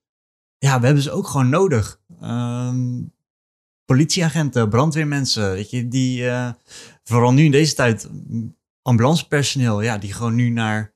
Ja, 0.58 0.80
we 0.80 0.84
hebben 0.86 1.02
ze 1.02 1.10
ook 1.10 1.26
gewoon 1.26 1.48
nodig. 1.48 2.00
Ehm, 2.20 3.02
politieagenten, 3.84 4.68
brandweermensen, 4.68 5.52
weet 5.52 5.70
je, 5.70 5.88
die, 5.88 6.28
eh, 6.28 6.52
vooral 7.02 7.32
nu 7.32 7.44
in 7.44 7.50
deze 7.50 7.74
tijd, 7.74 8.10
ambulancepersoneel, 8.82 9.80
ja, 9.80 9.98
die 9.98 10.12
gewoon 10.12 10.34
nu 10.34 10.48
naar 10.48 10.93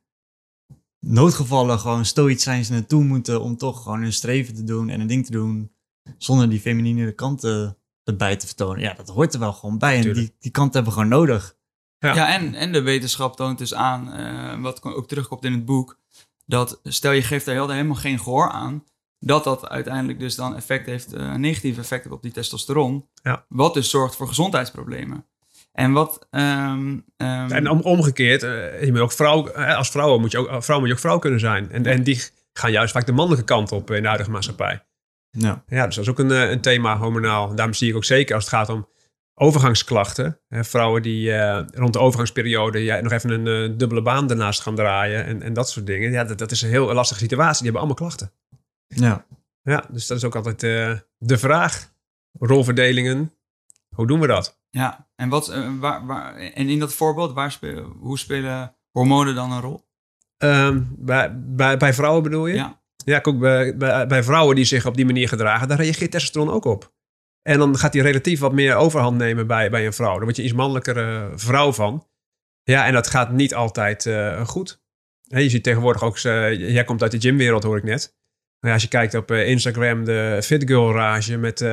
noodgevallen 1.01 1.79
gewoon 1.79 2.05
stoïcijns 2.05 2.69
naartoe 2.69 3.05
moeten 3.05 3.41
om 3.41 3.57
toch 3.57 3.83
gewoon 3.83 4.01
hun 4.03 4.13
streven 4.13 4.55
te 4.55 4.65
doen 4.65 4.89
en 4.89 5.01
een 5.01 5.07
ding 5.07 5.25
te 5.25 5.31
doen 5.31 5.73
zonder 6.19 6.51
die 6.51 6.61
feminine 6.61 7.13
kanten 7.13 7.77
erbij 8.05 8.37
te 8.37 8.47
vertonen. 8.47 8.81
Ja, 8.81 8.95
dat 8.95 9.09
hoort 9.09 9.35
er 9.35 9.41
wel 9.41 9.53
gewoon 9.53 9.79
bij. 9.79 9.97
En 9.97 10.13
die, 10.13 10.35
die 10.39 10.51
kant 10.51 10.75
hebben 10.75 10.93
we 10.93 10.99
gewoon 10.99 11.19
nodig. 11.19 11.57
Ja. 11.99 12.15
Ja, 12.15 12.35
en, 12.35 12.55
en 12.55 12.73
de 12.73 12.81
wetenschap 12.81 13.37
toont 13.37 13.59
dus 13.59 13.75
aan, 13.75 14.13
eh, 14.13 14.61
wat 14.61 14.83
ook 14.83 15.09
terugkomt 15.09 15.45
in 15.45 15.53
het 15.53 15.65
boek, 15.65 15.99
dat 16.47 16.81
stel 16.85 17.13
je 17.13 17.23
geeft 17.23 17.45
daar 17.47 17.69
helemaal 17.71 17.95
geen 17.95 18.19
gehoor 18.19 18.49
aan, 18.51 18.85
dat 19.19 19.45
dat 19.45 19.69
uiteindelijk 19.69 20.19
dus 20.19 20.35
dan 20.35 20.57
effect 20.57 20.87
heeft, 20.87 21.13
eh, 21.13 21.27
een 21.27 21.41
negatief 21.41 21.79
effect 21.79 22.03
heeft 22.03 22.15
op 22.17 22.23
die 22.23 22.33
testosteron, 22.33 23.09
Ja. 23.23 23.45
wat 23.49 23.75
dus 23.75 23.91
zorgt 23.91 24.17
voor 24.17 24.29
gezondheidsproblemen. 24.29 25.27
En 25.79 25.93
wat... 25.93 26.27
ehm, 26.31 26.99
ehm, 27.17 27.51
En 27.51 27.71
om, 27.71 27.81
omgekeerd, 27.81 28.43
eh, 28.43 28.85
je 28.85 28.93
moet 28.93 29.01
ook 29.01 29.13
vrouw, 29.13 29.49
eh, 29.49 29.77
als 29.77 29.91
vrouw 29.91 30.19
moet 30.19 30.31
je 30.31 30.39
ook, 30.39 30.49
als 30.49 30.65
vrouw 30.65 30.79
moet 30.79 30.89
je 30.89 30.95
ook 30.95 31.01
vrouw 31.01 31.19
kunnen 31.19 31.41
zijn. 31.41 31.71
En, 31.71 31.87
en 31.87 32.03
die 32.03 32.23
gaan 32.53 32.71
juist 32.71 32.93
vaak 32.93 33.07
de 33.07 33.13
mannelijke 33.13 33.45
kant 33.45 33.73
op 33.73 33.91
in 33.91 34.01
de 34.03 34.09
huidige 34.09 34.31
maatschappij. 34.31 34.87
Ja. 35.31 35.65
Ja, 35.67 35.87
dus 35.87 35.95
dat 35.95 36.05
is 36.05 36.11
ook 36.11 36.19
een, 36.19 36.31
eh, 36.31 36.51
een 36.51 36.61
thema 36.61 36.97
hormonaal. 36.97 37.55
Daarom 37.55 37.75
zie 37.75 37.89
ik 37.89 37.97
ook 37.97 38.05
zeker 38.05 38.35
als 38.35 38.45
het 38.45 38.55
gaat 38.55 38.69
om 38.69 38.89
overgangsklachten. 39.35 40.41
Hè, 40.49 40.65
vrouwen 40.65 41.03
die 41.03 41.33
eh, 41.33 41.65
rond 41.75 41.93
de 41.93 41.99
overgangsperiode 41.99 42.85
ja, 42.85 43.01
nog 43.01 43.13
even 43.13 43.31
een 43.31 43.71
eh, 43.71 43.79
dubbele 43.79 44.03
baan 44.03 44.27
daarnaast 44.27 44.61
gaan 44.61 44.75
draaien 44.75 45.25
en, 45.25 45.43
en 45.43 45.53
dat 45.53 45.71
soort 45.71 45.87
dingen. 45.87 46.11
Ja, 46.11 46.25
dat, 46.25 46.39
dat 46.39 46.51
is 46.51 46.63
een 46.63 46.71
heel 46.71 46.93
lastige 46.93 47.21
situatie. 47.21 47.63
Die 47.63 47.73
hebben 47.73 47.81
allemaal 47.81 48.09
klachten. 48.09 48.33
Ja. 48.87 49.27
Ja, 49.63 49.85
dus 49.91 50.07
dat 50.07 50.17
is 50.17 50.25
ook 50.25 50.37
altijd 50.37 50.63
eh, 50.63 50.99
de 51.19 51.39
vraag. 51.39 51.93
Rolverdelingen, 52.39 53.33
hoe 53.99 54.07
doen 54.07 54.21
we 54.21 54.27
dat? 54.27 54.61
Ja, 54.71 55.09
en, 55.17 55.29
wat, 55.29 55.49
eh, 55.49 55.79
waar, 55.79 56.07
waar, 56.07 56.37
en 56.37 56.69
in 56.69 56.79
dat 56.79 56.95
voorbeeld, 56.95 57.33
waar 57.33 57.53
spelen, 57.53 57.85
hoe 57.85 58.19
spelen 58.19 58.77
hormonen 58.91 59.35
dan 59.35 59.53
een 59.53 59.61
rol? 59.61 59.87
Ehm, 60.37 60.83
bij, 60.89 61.41
bij, 61.41 61.77
bij 61.77 61.95
vrouwen 61.95 62.23
bedoel 62.23 62.47
je? 62.47 62.55
Ja. 62.55 62.83
Ja, 63.05 63.21
ook 63.23 63.39
bij, 63.39 63.77
bij, 63.77 64.07
bij 64.07 64.23
vrouwen 64.23 64.57
die 64.57 64.65
zich 64.65 64.87
op 64.87 64.97
die 64.97 65.05
manier 65.05 65.29
gedragen, 65.29 65.69
daar 65.69 65.81
reageert 65.81 66.11
testosteron 66.11 66.51
ook 66.51 66.65
op. 66.65 66.93
En 67.43 67.59
dan 67.59 67.79
gaat 67.79 67.93
hij 67.93 68.03
relatief 68.03 68.41
wat 68.41 68.53
meer 68.53 68.75
overhand 68.75 69.17
nemen 69.17 69.47
bij, 69.47 69.71
bij 69.71 69.87
een 69.87 69.93
vrouw. 69.93 70.15
Dan 70.15 70.25
word 70.25 70.37
je 70.37 70.43
iets 70.43 70.53
mannelijkere 70.53 71.33
vrouw 71.35 71.73
van. 71.73 72.07
Ja, 72.63 72.87
en 72.87 72.93
dat 72.93 73.07
gaat 73.07 73.31
niet 73.31 73.55
altijd 73.55 74.07
eh, 74.07 74.47
goed. 74.47 74.83
Je 75.23 75.49
ziet 75.49 75.63
tegenwoordig 75.63 76.03
ook, 76.03 76.17
eh, 76.17 76.73
jij 76.73 76.85
komt 76.85 77.03
uit 77.03 77.11
de 77.11 77.21
gymwereld 77.21 77.63
hoor 77.63 77.77
ik 77.77 77.83
net. 77.83 78.17
Maar 78.61 78.71
ja, 78.71 78.73
als 78.73 78.83
je 78.83 78.89
kijkt 78.89 79.15
op 79.15 79.31
Instagram, 79.31 80.05
de 80.05 80.41
Fit 80.43 80.63
Girl 80.67 80.93
rage 80.93 81.37
met 81.37 81.65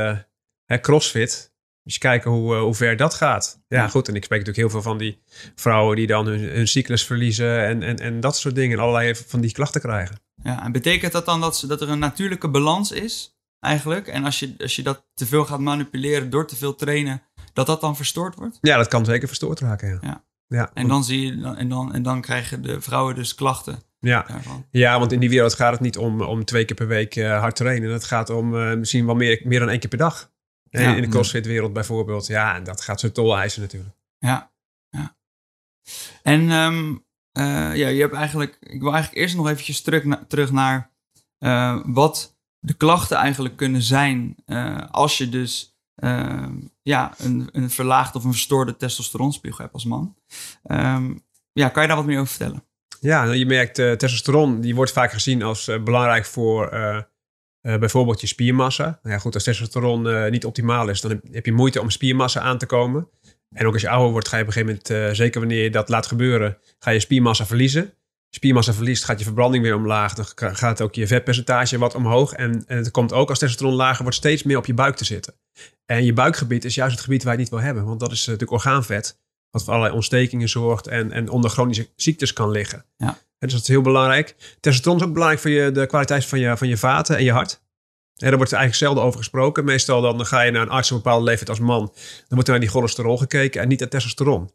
CrossFit. 0.81 1.54
Je 1.87 1.97
kijken 1.99 2.31
hoe, 2.31 2.55
eh, 2.55 2.61
hoe 2.61 2.75
ver 2.75 2.97
dat 2.97 3.13
gaat. 3.13 3.59
Ja, 3.67 3.81
Ja. 3.81 3.87
goed. 3.87 4.07
En 4.07 4.15
ik 4.15 4.23
spreek 4.23 4.39
natuurlijk 4.39 4.67
heel 4.67 4.81
veel 4.81 4.89
van 4.91 4.97
die 4.97 5.21
vrouwen 5.55 5.95
die 5.95 6.07
dan 6.07 6.25
hun, 6.25 6.39
hun 6.39 6.67
cyclus 6.67 7.05
verliezen. 7.05 7.65
En, 7.65 7.83
en, 7.83 7.99
en 7.99 8.19
dat 8.19 8.37
soort 8.37 8.55
dingen. 8.55 8.77
En 8.77 8.83
allerlei 8.83 9.15
van 9.15 9.41
die 9.41 9.51
klachten 9.51 9.81
krijgen. 9.81 10.19
Ja, 10.43 10.63
en 10.63 10.71
betekent 10.71 11.11
dat 11.11 11.25
dan 11.25 11.41
dat, 11.41 11.57
ze, 11.57 11.67
dat 11.67 11.81
er 11.81 11.89
een 11.89 11.99
natuurlijke 11.99 12.47
balans 12.49 12.91
is, 12.91 13.37
eigenlijk? 13.59 14.07
En 14.07 14.23
als 14.25 14.39
je, 14.39 14.53
als 14.57 14.75
je 14.75 14.83
dat 14.83 15.05
te 15.13 15.25
veel 15.25 15.45
gaat 15.45 15.59
manipuleren 15.59 16.29
door 16.29 16.47
te 16.47 16.55
veel 16.55 16.75
trainen, 16.75 17.21
dat 17.53 17.65
dat 17.65 17.81
dan 17.81 17.95
verstoord 17.95 18.35
wordt? 18.35 18.57
Ja, 18.61 18.77
dat 18.77 18.87
kan 18.87 19.05
zeker 19.05 19.27
verstoord 19.27 19.59
raken. 19.59 19.87
Ja. 19.89 19.99
Ja. 20.01 20.23
Ja, 20.47 20.71
En 20.73 20.87
dan, 20.87 21.03
zie 21.03 21.25
je, 21.25 21.53
en 21.57 21.69
dan, 21.69 21.93
en 21.93 22.03
dan 22.03 22.21
krijgen 22.21 22.61
de 22.61 22.81
vrouwen 22.81 23.15
dus 23.15 23.35
klachten 23.35 23.79
ja. 23.99 24.25
daarvan. 24.27 24.65
ja, 24.71 24.99
want 24.99 25.11
in 25.11 25.19
die 25.19 25.29
wereld 25.29 25.53
gaat 25.53 25.71
het 25.71 25.81
niet 25.81 25.97
om, 25.97 26.21
om 26.21 26.45
twee 26.45 26.65
keer 26.65 26.75
per 26.75 26.87
week 26.87 27.15
eh, 27.15 27.39
hard 27.39 27.55
trainen. 27.55 27.91
Het 27.91 28.03
gaat 28.03 28.29
om 28.29 28.57
eh, 28.57 28.73
misschien 28.77 29.05
wel 29.05 29.15
meer, 29.15 29.41
meer 29.43 29.59
dan 29.59 29.69
één 29.69 29.79
keer 29.79 29.89
per 29.89 29.97
dag. 29.97 30.31
Ja. 30.69 30.95
in 30.95 31.01
de 31.01 31.07
crossfit-wereld 31.07 31.73
bijvoorbeeld. 31.73 32.27
Ja, 32.27 32.55
en 32.55 32.63
dat 32.63 32.81
gaat 32.81 32.99
zijn 32.99 33.11
tol 33.11 33.37
eisen 33.37 33.61
natuurlijk. 33.61 33.95
Ja, 34.17 34.51
ja. 34.89 35.15
En 36.23 36.51
ehm, 36.51 36.95
eh, 37.31 37.75
ja, 37.75 37.87
je 37.87 38.01
hebt 38.01 38.13
eigenlijk, 38.13 38.57
ik 38.59 38.81
wil 38.81 38.91
eigenlijk 38.93 39.21
eerst 39.23 39.35
nog 39.35 39.49
eventjes 39.49 39.81
terug, 39.81 40.03
na- 40.03 40.25
terug 40.27 40.51
naar 40.51 40.91
eh, 41.37 41.79
wat 41.85 42.37
de 42.59 42.73
klachten 42.73 43.17
eigenlijk 43.17 43.55
kunnen 43.55 43.81
zijn 43.81 44.35
eh, 44.45 44.81
als 44.91 45.17
je 45.17 45.29
dus 45.29 45.75
ehm, 45.95 46.53
ja, 46.81 47.13
een, 47.17 47.49
een 47.51 47.69
verlaagd 47.69 48.15
of 48.15 48.23
een 48.23 48.31
verstoorde 48.31 48.77
testosteronspiegel 48.77 49.61
hebt 49.61 49.73
als 49.73 49.85
man. 49.85 50.15
Ehm, 50.63 51.13
ja, 51.53 51.69
kan 51.69 51.81
je 51.81 51.87
daar 51.87 51.97
wat 51.97 52.05
meer 52.05 52.19
over 52.19 52.33
vertellen? 52.35 52.63
Ja, 52.99 53.23
nou, 53.23 53.35
je 53.35 53.45
merkt 53.45 53.75
testosteron, 53.75 54.61
die 54.61 54.75
wordt 54.75 54.91
vaak 54.91 55.11
gezien 55.11 55.43
als 55.43 55.65
belangrijk 55.83 56.25
voor 56.25 56.69
eh, 57.65 57.77
bijvoorbeeld 57.77 58.21
je 58.21 58.27
spiermassa. 58.27 58.99
Nou 59.03 59.15
ja, 59.15 59.21
goed, 59.21 59.33
als 59.33 59.43
testosteron 59.43 60.09
eh, 60.09 60.31
niet 60.31 60.45
optimaal 60.45 60.89
is, 60.89 61.01
dan 61.01 61.21
heb, 61.31 61.45
je 61.45 61.51
moeite 61.51 61.81
om 61.81 61.89
spiermassa 61.89 62.39
aan 62.41 62.57
te 62.57 62.65
komen. 62.65 63.09
En 63.51 63.65
ook 63.65 63.73
als 63.73 63.81
je 63.81 63.89
ouder 63.89 64.11
wordt, 64.11 64.27
ga 64.27 64.35
je 64.37 64.41
op 64.41 64.47
een 64.47 64.53
gegeven 64.53 64.79
moment, 64.89 65.09
eh, 65.09 65.17
zeker 65.17 65.39
wanneer 65.39 65.63
je 65.63 65.69
dat 65.69 65.89
laat 65.89 66.05
gebeuren, 66.05 66.57
ga 66.79 66.91
je 66.91 66.99
spiermassa 66.99 67.45
verliezen. 67.45 67.93
Spiermassa 68.29 68.73
verliest, 68.73 69.03
gaat 69.03 69.17
je 69.19 69.25
verbranding 69.25 69.63
weer 69.63 69.75
omlaag. 69.75 70.13
Dan 70.13 70.25
ga- 70.35 70.53
gaat 70.53 70.81
ook 70.81 70.95
je 70.95 71.07
vetpercentage 71.07 71.77
wat 71.77 71.95
omhoog. 71.95 72.33
En, 72.33 72.63
en 72.67 72.77
het 72.77 72.91
komt 72.91 73.13
ook 73.13 73.29
als 73.29 73.39
testosteron 73.39 73.73
lager 73.73 74.01
wordt, 74.01 74.17
steeds 74.17 74.43
meer 74.43 74.57
op 74.57 74.65
je 74.65 74.73
buik 74.73 74.95
te 74.95 75.05
zitten. 75.05 75.33
En 75.85 76.05
je 76.05 76.13
buikgebied 76.13 76.65
is 76.65 76.75
juist 76.75 76.95
het 76.95 77.03
gebied 77.03 77.23
waar 77.23 77.33
je 77.33 77.39
het 77.39 77.49
niet 77.49 77.59
wil 77.59 77.67
hebben. 77.67 77.85
Want 77.85 77.99
dat 77.99 78.11
is 78.11 78.25
natuurlijk 78.25 78.51
orgaanvet. 78.51 79.19
Wat 79.49 79.63
voor 79.63 79.73
allerlei 79.73 79.95
ontstekingen 79.95 80.49
zorgt 80.49 80.87
en, 80.87 81.11
en 81.11 81.29
onder 81.29 81.49
chronische 81.49 81.89
ziektes 81.95 82.33
kan 82.33 82.51
liggen. 82.51 82.85
Ja. 82.97 83.17
Dus 83.45 83.53
dat 83.53 83.61
is 83.61 83.67
heel 83.67 83.81
belangrijk. 83.81 84.35
Testosteron 84.59 84.97
is 84.97 85.03
ook 85.03 85.13
belangrijk 85.13 85.41
voor 85.41 85.51
je, 85.51 85.71
de 85.71 85.85
kwaliteit 85.85 86.25
van 86.25 86.39
je, 86.39 86.57
van 86.57 86.67
je 86.67 86.77
vaten 86.77 87.17
en 87.17 87.23
je 87.23 87.31
hart. 87.31 87.63
En 88.15 88.27
daar 88.27 88.37
wordt 88.37 88.51
er 88.51 88.57
eigenlijk 88.57 88.85
zelden 88.85 89.03
over 89.03 89.19
gesproken. 89.19 89.65
Meestal 89.65 90.01
dan 90.01 90.25
ga 90.25 90.41
je 90.41 90.51
naar 90.51 90.61
een 90.61 90.69
arts 90.69 90.91
op 90.91 90.97
een 90.97 91.03
bepaalde 91.03 91.25
leeftijd 91.25 91.49
als 91.49 91.59
man. 91.59 91.85
Dan 91.85 92.25
wordt 92.27 92.47
er 92.47 92.51
naar 92.51 92.59
die 92.59 92.69
cholesterol 92.69 93.17
gekeken 93.17 93.61
en 93.61 93.67
niet 93.67 93.79
naar 93.79 93.89
testosteron. 93.89 94.51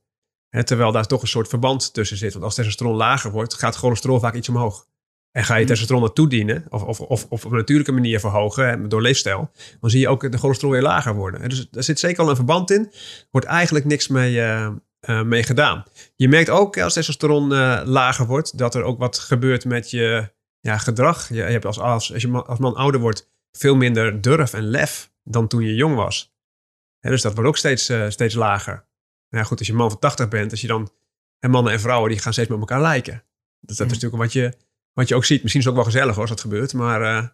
Terwijl 0.65 0.93
daar 0.93 1.07
toch 1.07 1.23
een 1.23 1.29
soort 1.29 1.49
verband 1.49 1.95
tussen 1.95 2.17
zit. 2.17 2.33
Want 2.33 2.45
als 2.45 2.55
testosteron 2.55 2.97
lager 2.97 3.31
wordt, 3.31 3.55
gaat 3.55 3.77
cholesterol 3.77 4.21
vaak 4.21 4.35
iets 4.35 4.49
omhoog. 4.49 4.89
En 5.33 5.45
ga 5.45 5.53
je 5.53 5.59
Hmm. 5.59 5.69
testosteron 5.69 6.03
naartoe 6.03 6.29
dienen, 6.29 6.65
of, 6.69 6.83
of, 6.83 7.01
of, 7.01 7.27
of 7.29 7.45
op 7.45 7.51
een 7.51 7.57
natuurlijke 7.57 7.93
manier 7.93 8.21
verhogen, 8.21 8.69
hè, 8.69 8.89
door 8.89 9.03
leefstijl, 9.03 9.51
dan 9.81 9.91
zie 9.91 10.01
je 10.01 10.09
ook 10.09 10.33
de 10.33 10.39
cholesterol 10.39 10.73
weer 10.73 10.83
lager 10.83 11.15
worden. 11.15 11.49
Dus 11.49 11.69
er 11.73 11.83
zit 11.83 11.99
zeker 11.99 12.23
al 12.23 12.31
een 12.31 12.37
verband 12.37 12.71
in. 12.71 12.81
Er 12.93 13.27
wordt 13.31 13.47
eigenlijk 13.47 13.85
niks 13.85 14.09
mee, 14.09 14.41
eh, 14.41 14.69
eh, 15.01 15.23
mee 15.23 15.43
gedaan. 15.43 15.85
Je 16.17 16.29
merkt 16.29 16.51
ook 16.51 16.79
als 16.79 16.93
testosteron 16.93 17.55
eh, 17.55 17.81
lager 17.85 18.27
wordt, 18.27 18.59
dat 18.59 18.75
er 18.75 18.83
ook 18.83 18.99
wat 18.99 19.19
gebeurt 19.19 19.65
met 19.65 19.91
je 19.91 20.31
ja, 20.61 20.79
gedrag. 20.79 21.29
Je, 21.29 21.35
je 21.35 21.43
hebt 21.43 21.65
als, 21.65 21.79
als, 21.79 22.13
als 22.13 22.23
je 22.23 22.29
man, 22.29 22.47
als 22.47 22.59
man 22.59 22.75
ouder 22.75 23.01
wordt, 23.01 23.31
veel 23.53 23.77
minder 23.77 24.21
durf 24.21 24.53
en 24.53 24.63
lef 24.63 25.13
dan 25.25 25.49
toen 25.49 25.63
je 25.63 25.75
jong 25.75 25.95
was. 25.95 26.35
Hè, 26.99 27.11
dus 27.11 27.23
dat 27.23 27.35
wordt 27.35 27.49
ook 27.49 27.57
steeds, 27.57 27.89
eh, 27.89 28.11
steeds 28.11 28.35
lager. 28.35 28.75
Nou 29.29 29.43
ja, 29.43 29.45
goed, 29.45 29.59
als 29.59 29.67
je 29.67 29.75
man 29.75 29.91
van 29.91 29.99
80 29.99 30.29
bent, 30.29 30.51
als 30.51 30.61
je 30.61 30.67
dan. 30.67 30.93
En 31.39 31.51
mannen 31.51 31.73
en 31.73 31.81
vrouwen 31.81 32.11
die 32.11 32.19
gaan 32.19 32.33
steeds 32.33 32.49
met 32.49 32.59
elkaar 32.59 32.81
lijken. 32.81 33.15
Dat, 33.61 33.77
dat 33.77 33.87
is 33.87 33.93
natuurlijk 33.93 34.23
wat 34.23 34.33
je, 34.33 34.55
wat 35.01 35.09
je 35.09 35.15
ook 35.15 35.25
ziet. 35.25 35.43
Misschien 35.43 35.61
is 35.61 35.67
het 35.67 35.77
ook 35.77 35.83
wel 35.83 35.93
gezellig 35.93 36.13
hoor, 36.15 36.21
als 36.21 36.31
dat 36.31 36.41
gebeurt. 36.41 36.73
Maar, 36.73 37.03
eh, 37.03 37.25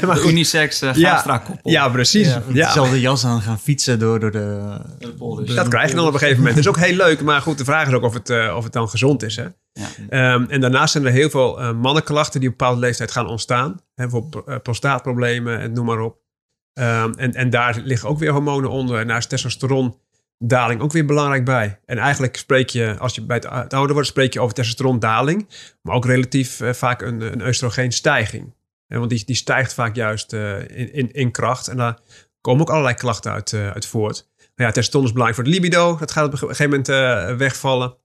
maar 0.06 0.14
De 0.14 0.28
unisex 0.28 0.82
uh, 0.82 0.94
Ja, 0.94 1.42
Ja, 1.62 1.88
precies. 1.88 2.26
Ja, 2.26 2.42
Ja, 2.52 2.66
Dezelfde 2.66 3.00
jas 3.00 3.24
aan 3.24 3.40
gaan 3.40 3.58
fietsen 3.58 3.98
door, 3.98 4.20
door 4.20 4.30
de... 4.30 4.78
Dat 5.54 5.68
krijg 5.68 5.88
je 5.88 5.96
dan 5.96 6.06
op 6.06 6.12
een 6.12 6.18
gegeven 6.18 6.38
moment. 6.38 6.56
Dat 6.56 6.64
is 6.64 6.70
ook 6.70 6.86
heel 6.86 6.96
leuk. 6.96 7.22
Maar 7.22 7.40
goed, 7.40 7.58
de 7.58 7.64
vraag 7.64 7.86
is 7.86 7.92
ook 7.92 8.02
of 8.02 8.14
het, 8.14 8.30
eh, 8.30 8.54
of 8.56 8.64
het 8.64 8.72
dan 8.72 8.88
gezond 8.88 9.22
is. 9.22 9.36
Hè? 9.36 9.46
Ja. 9.72 9.88
Ehm, 10.08 10.44
en 10.48 10.60
daarnaast 10.60 10.92
zijn 10.92 11.06
er 11.06 11.12
heel 11.12 11.30
veel 11.30 11.60
eh, 11.60 11.72
mannenklachten 11.72 12.40
die 12.40 12.48
op 12.48 12.54
een 12.54 12.60
bepaalde 12.60 12.86
leeftijd 12.86 13.10
gaan 13.10 13.26
ontstaan. 13.26 13.70
Hè, 13.94 14.08
bijvoorbeeld 14.08 14.46
eh, 14.46 14.56
prostaatproblemen 14.62 15.58
en 15.58 15.72
noem 15.72 15.86
maar 15.86 16.00
op. 16.00 16.20
Ehm, 16.72 17.12
en, 17.16 17.34
en 17.34 17.50
daar 17.50 17.80
liggen 17.84 18.08
ook 18.08 18.18
weer 18.18 18.32
hormonen 18.32 18.70
onder. 18.70 18.98
En 18.98 19.06
daar 19.06 19.22
testosterondaling 20.42 20.80
ook 20.80 20.92
weer 20.92 21.06
belangrijk 21.06 21.44
bij. 21.44 21.78
En 21.84 21.98
eigenlijk 21.98 22.36
spreek 22.36 22.68
je, 22.68 22.96
als 22.98 23.14
je 23.14 23.22
bij 23.22 23.36
het, 23.36 23.50
het 23.50 23.74
ouder 23.74 23.92
wordt, 23.92 24.08
spreek 24.08 24.32
je 24.32 24.40
over 24.40 24.54
testosterondaling. 24.54 25.48
Maar 25.82 25.94
ook 25.94 26.04
relatief 26.04 26.60
eh, 26.60 26.72
vaak 26.72 27.02
een, 27.02 27.20
een 27.20 27.46
oestrogeenstijging. 27.46 28.54
Hè, 28.86 28.98
want 28.98 29.10
die, 29.10 29.24
die 29.24 29.36
stijgt 29.36 29.74
vaak 29.74 29.94
juist 29.94 30.32
eh, 30.32 30.60
in, 30.68 31.12
in, 31.12 31.30
kracht. 31.30 31.68
En 31.68 31.76
daar 31.76 31.98
komen 32.40 32.62
ook 32.62 32.70
allerlei 32.70 32.94
klachten 32.94 33.32
uit, 33.32 33.52
eh, 33.52 33.70
uit 33.70 33.86
voort. 33.86 34.30
Nou 34.36 34.68
ja, 34.68 34.70
testosteron 34.70 35.06
is 35.06 35.12
belangrijk 35.12 35.40
voor 35.40 35.52
het 35.52 35.62
libido. 35.62 35.96
Dat 35.98 36.10
gaat 36.10 36.24
op 36.26 36.32
een 36.32 36.38
gegeven 36.38 36.70
moment 36.70 37.38
wegvallen. 37.38 37.96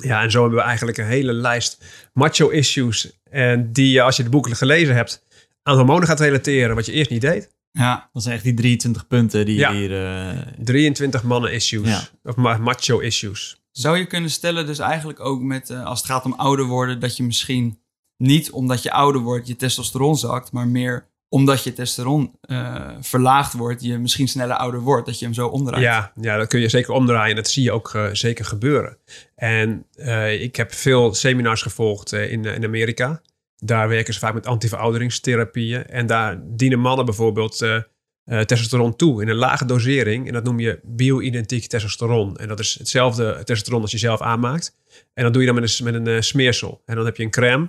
Ja, 0.00 0.22
en 0.22 0.30
zo 0.30 0.40
hebben 0.40 0.58
we 0.58 0.64
eigenlijk 0.64 0.98
een 0.98 1.06
hele 1.06 1.32
lijst 1.32 1.84
macho-issues. 2.12 3.20
En 3.30 3.72
die 3.72 4.02
als 4.02 4.16
je 4.16 4.22
de 4.22 4.28
boeken 4.28 4.56
gelezen 4.56 4.94
hebt, 4.94 5.26
aan 5.62 5.76
hormonen 5.76 6.08
gaat 6.08 6.20
relateren. 6.20 6.74
Wat 6.74 6.86
je 6.86 6.92
eerst 6.92 7.10
niet 7.10 7.20
deed. 7.20 7.56
Ja, 7.70 8.10
Dat 8.12 8.22
zijn 8.22 8.34
echt 8.34 8.44
die 8.44 8.54
23 8.54 9.06
punten 9.06 9.46
die 9.46 9.56
Ja. 9.56 9.72
hier... 9.72 10.06
eh, 10.28 10.36
23 10.58 11.22
mannen-issues. 11.22 11.88
Ja. 11.88 12.00
Of 12.22 12.36
ma- 12.36 12.58
macho-issues. 12.58 13.62
Zou 13.70 13.98
je 13.98 14.06
kunnen 14.06 14.30
stellen, 14.30 14.66
dus 14.66 14.78
eigenlijk 14.78 15.20
ook 15.20 15.40
met, 15.42 15.70
eh, 15.70 15.84
als 15.84 15.98
het 15.98 16.08
gaat 16.10 16.24
om 16.24 16.32
ouder 16.32 16.64
worden, 16.64 17.00
dat 17.00 17.16
je 17.16 17.22
misschien 17.22 17.78
niet 18.16 18.50
omdat 18.50 18.82
je 18.82 18.90
ouder 18.92 19.20
wordt 19.20 19.46
je 19.48 19.56
testosteron 19.56 20.16
zakt, 20.16 20.52
maar 20.52 20.68
meer 20.68 21.06
omdat 21.28 21.64
je 21.64 21.72
testosteron 21.72 22.32
eh, 22.40 22.88
verlaagd 23.00 23.52
wordt, 23.52 23.82
je 23.82 23.98
misschien 23.98 24.28
sneller 24.28 24.56
ouder 24.56 24.80
wordt, 24.80 25.06
dat 25.06 25.18
je 25.18 25.24
hem 25.24 25.34
zo 25.34 25.46
omdraait. 25.46 25.82
Ja, 25.82 26.12
ja, 26.20 26.36
dat 26.36 26.48
kun 26.48 26.60
je 26.60 26.68
zeker 26.68 26.92
omdraaien. 26.92 27.36
Dat 27.36 27.48
zie 27.50 27.62
je 27.62 27.72
ook 27.72 27.98
zeker 28.12 28.44
gebeuren. 28.44 28.96
En 29.34 29.86
eh, 29.94 30.42
ik 30.42 30.56
heb 30.56 30.72
veel 30.74 31.14
seminars 31.14 31.62
gevolgd 31.62 32.12
in, 32.12 32.44
in 32.44 32.64
Amerika. 32.64 33.20
Daar 33.64 33.88
werken 33.88 34.14
ze 34.14 34.20
vaak 34.20 34.34
met 34.34 34.46
antiverouderingstherapieën. 34.46 35.86
En 35.86 36.06
daar 36.06 36.40
dienen 36.44 36.78
mannen 36.78 37.04
bijvoorbeeld 37.04 37.62
eh, 37.62 37.76
eh, 38.24 38.40
testosteron 38.40 38.96
toe 38.96 39.22
in 39.22 39.28
een 39.28 39.36
lage 39.36 39.64
dosering. 39.64 40.26
En 40.26 40.32
dat 40.32 40.44
noem 40.44 40.60
je 40.60 40.80
bioidentiek 40.82 41.66
testosteron. 41.66 42.36
En 42.36 42.48
dat 42.48 42.58
is 42.58 42.78
hetzelfde 42.78 43.32
testosteron 43.44 43.82
als 43.82 43.90
je 43.90 43.98
zelf 43.98 44.20
aanmaakt. 44.20 44.76
En 45.14 45.22
dat 45.24 45.32
doe 45.32 45.42
je 45.42 45.52
dan 45.52 45.60
met 45.60 45.78
een, 45.78 45.84
met 45.84 45.94
een 45.94 46.06
eh, 46.06 46.20
smeersel. 46.20 46.82
En 46.84 46.96
dan 46.96 47.04
heb 47.04 47.16
je 47.16 47.22
een 47.22 47.30
crème. 47.30 47.64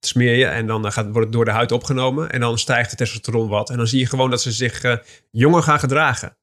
Dat 0.00 0.10
smeer 0.10 0.34
je 0.34 0.44
en 0.44 0.66
dan 0.66 0.92
gaat, 0.92 1.04
wordt 1.04 1.20
het 1.20 1.32
door 1.32 1.44
de 1.44 1.50
huid 1.50 1.72
opgenomen. 1.72 2.30
En 2.30 2.40
dan 2.40 2.58
stijgt 2.58 2.90
de 2.90 2.96
testosteron 2.96 3.48
wat. 3.48 3.70
En 3.70 3.76
dan 3.76 3.86
zie 3.86 3.98
je 3.98 4.06
gewoon 4.06 4.30
dat 4.30 4.42
ze 4.42 4.52
zich 4.52 5.02
jonger 5.30 5.62
gaan 5.62 5.78
gedragen. 5.78 6.36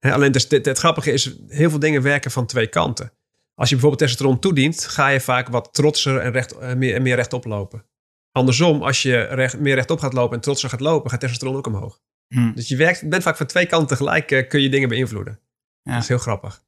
Alleen 0.00 0.32
het, 0.32 0.50
het, 0.50 0.66
het 0.66 0.78
grappige 0.78 1.12
is, 1.12 1.34
heel 1.48 1.70
veel 1.70 1.78
dingen 1.78 2.02
werken 2.02 2.30
van 2.30 2.46
twee 2.46 2.66
kanten. 2.66 3.12
Als 3.54 3.68
je 3.68 3.74
bijvoorbeeld 3.74 4.02
testosteron 4.02 4.38
toedient, 4.38 4.84
ga 4.84 5.08
je 5.08 5.20
vaak 5.20 5.48
wat 5.48 5.68
trotser 5.72 6.18
en, 6.18 6.32
recht, 6.32 6.74
meer, 6.76 7.02
meer 7.02 7.16
rechtop 7.16 7.44
lopen. 7.44 7.84
Andersom, 8.32 8.82
als 8.82 9.02
je 9.02 9.22
recht, 9.22 9.58
meer 9.58 9.74
rechtop 9.74 9.98
gaat 9.98 10.12
lopen 10.12 10.36
en 10.36 10.42
trotser 10.42 10.68
gaat 10.68 10.80
lopen, 10.80 11.10
gaat 11.10 11.20
testosteron 11.20 11.56
ook 11.56 11.66
omhoog. 11.66 12.00
Hm. 12.28 12.52
Dus 12.52 12.68
je 12.68 12.76
werkt, 12.76 13.08
bent 13.08 13.22
vaak 13.22 13.36
van 13.36 13.46
twee 13.46 13.66
kanten 13.66 13.88
tegelijk, 13.88 14.30
eh, 14.30 14.48
kun 14.48 14.60
je 14.60 14.68
dingen 14.68 14.88
beïnvloeden. 14.88 15.40
Ja. 15.82 15.92
Dat 15.92 16.02
is 16.02 16.08
heel 16.08 16.18
grappig. 16.18 16.66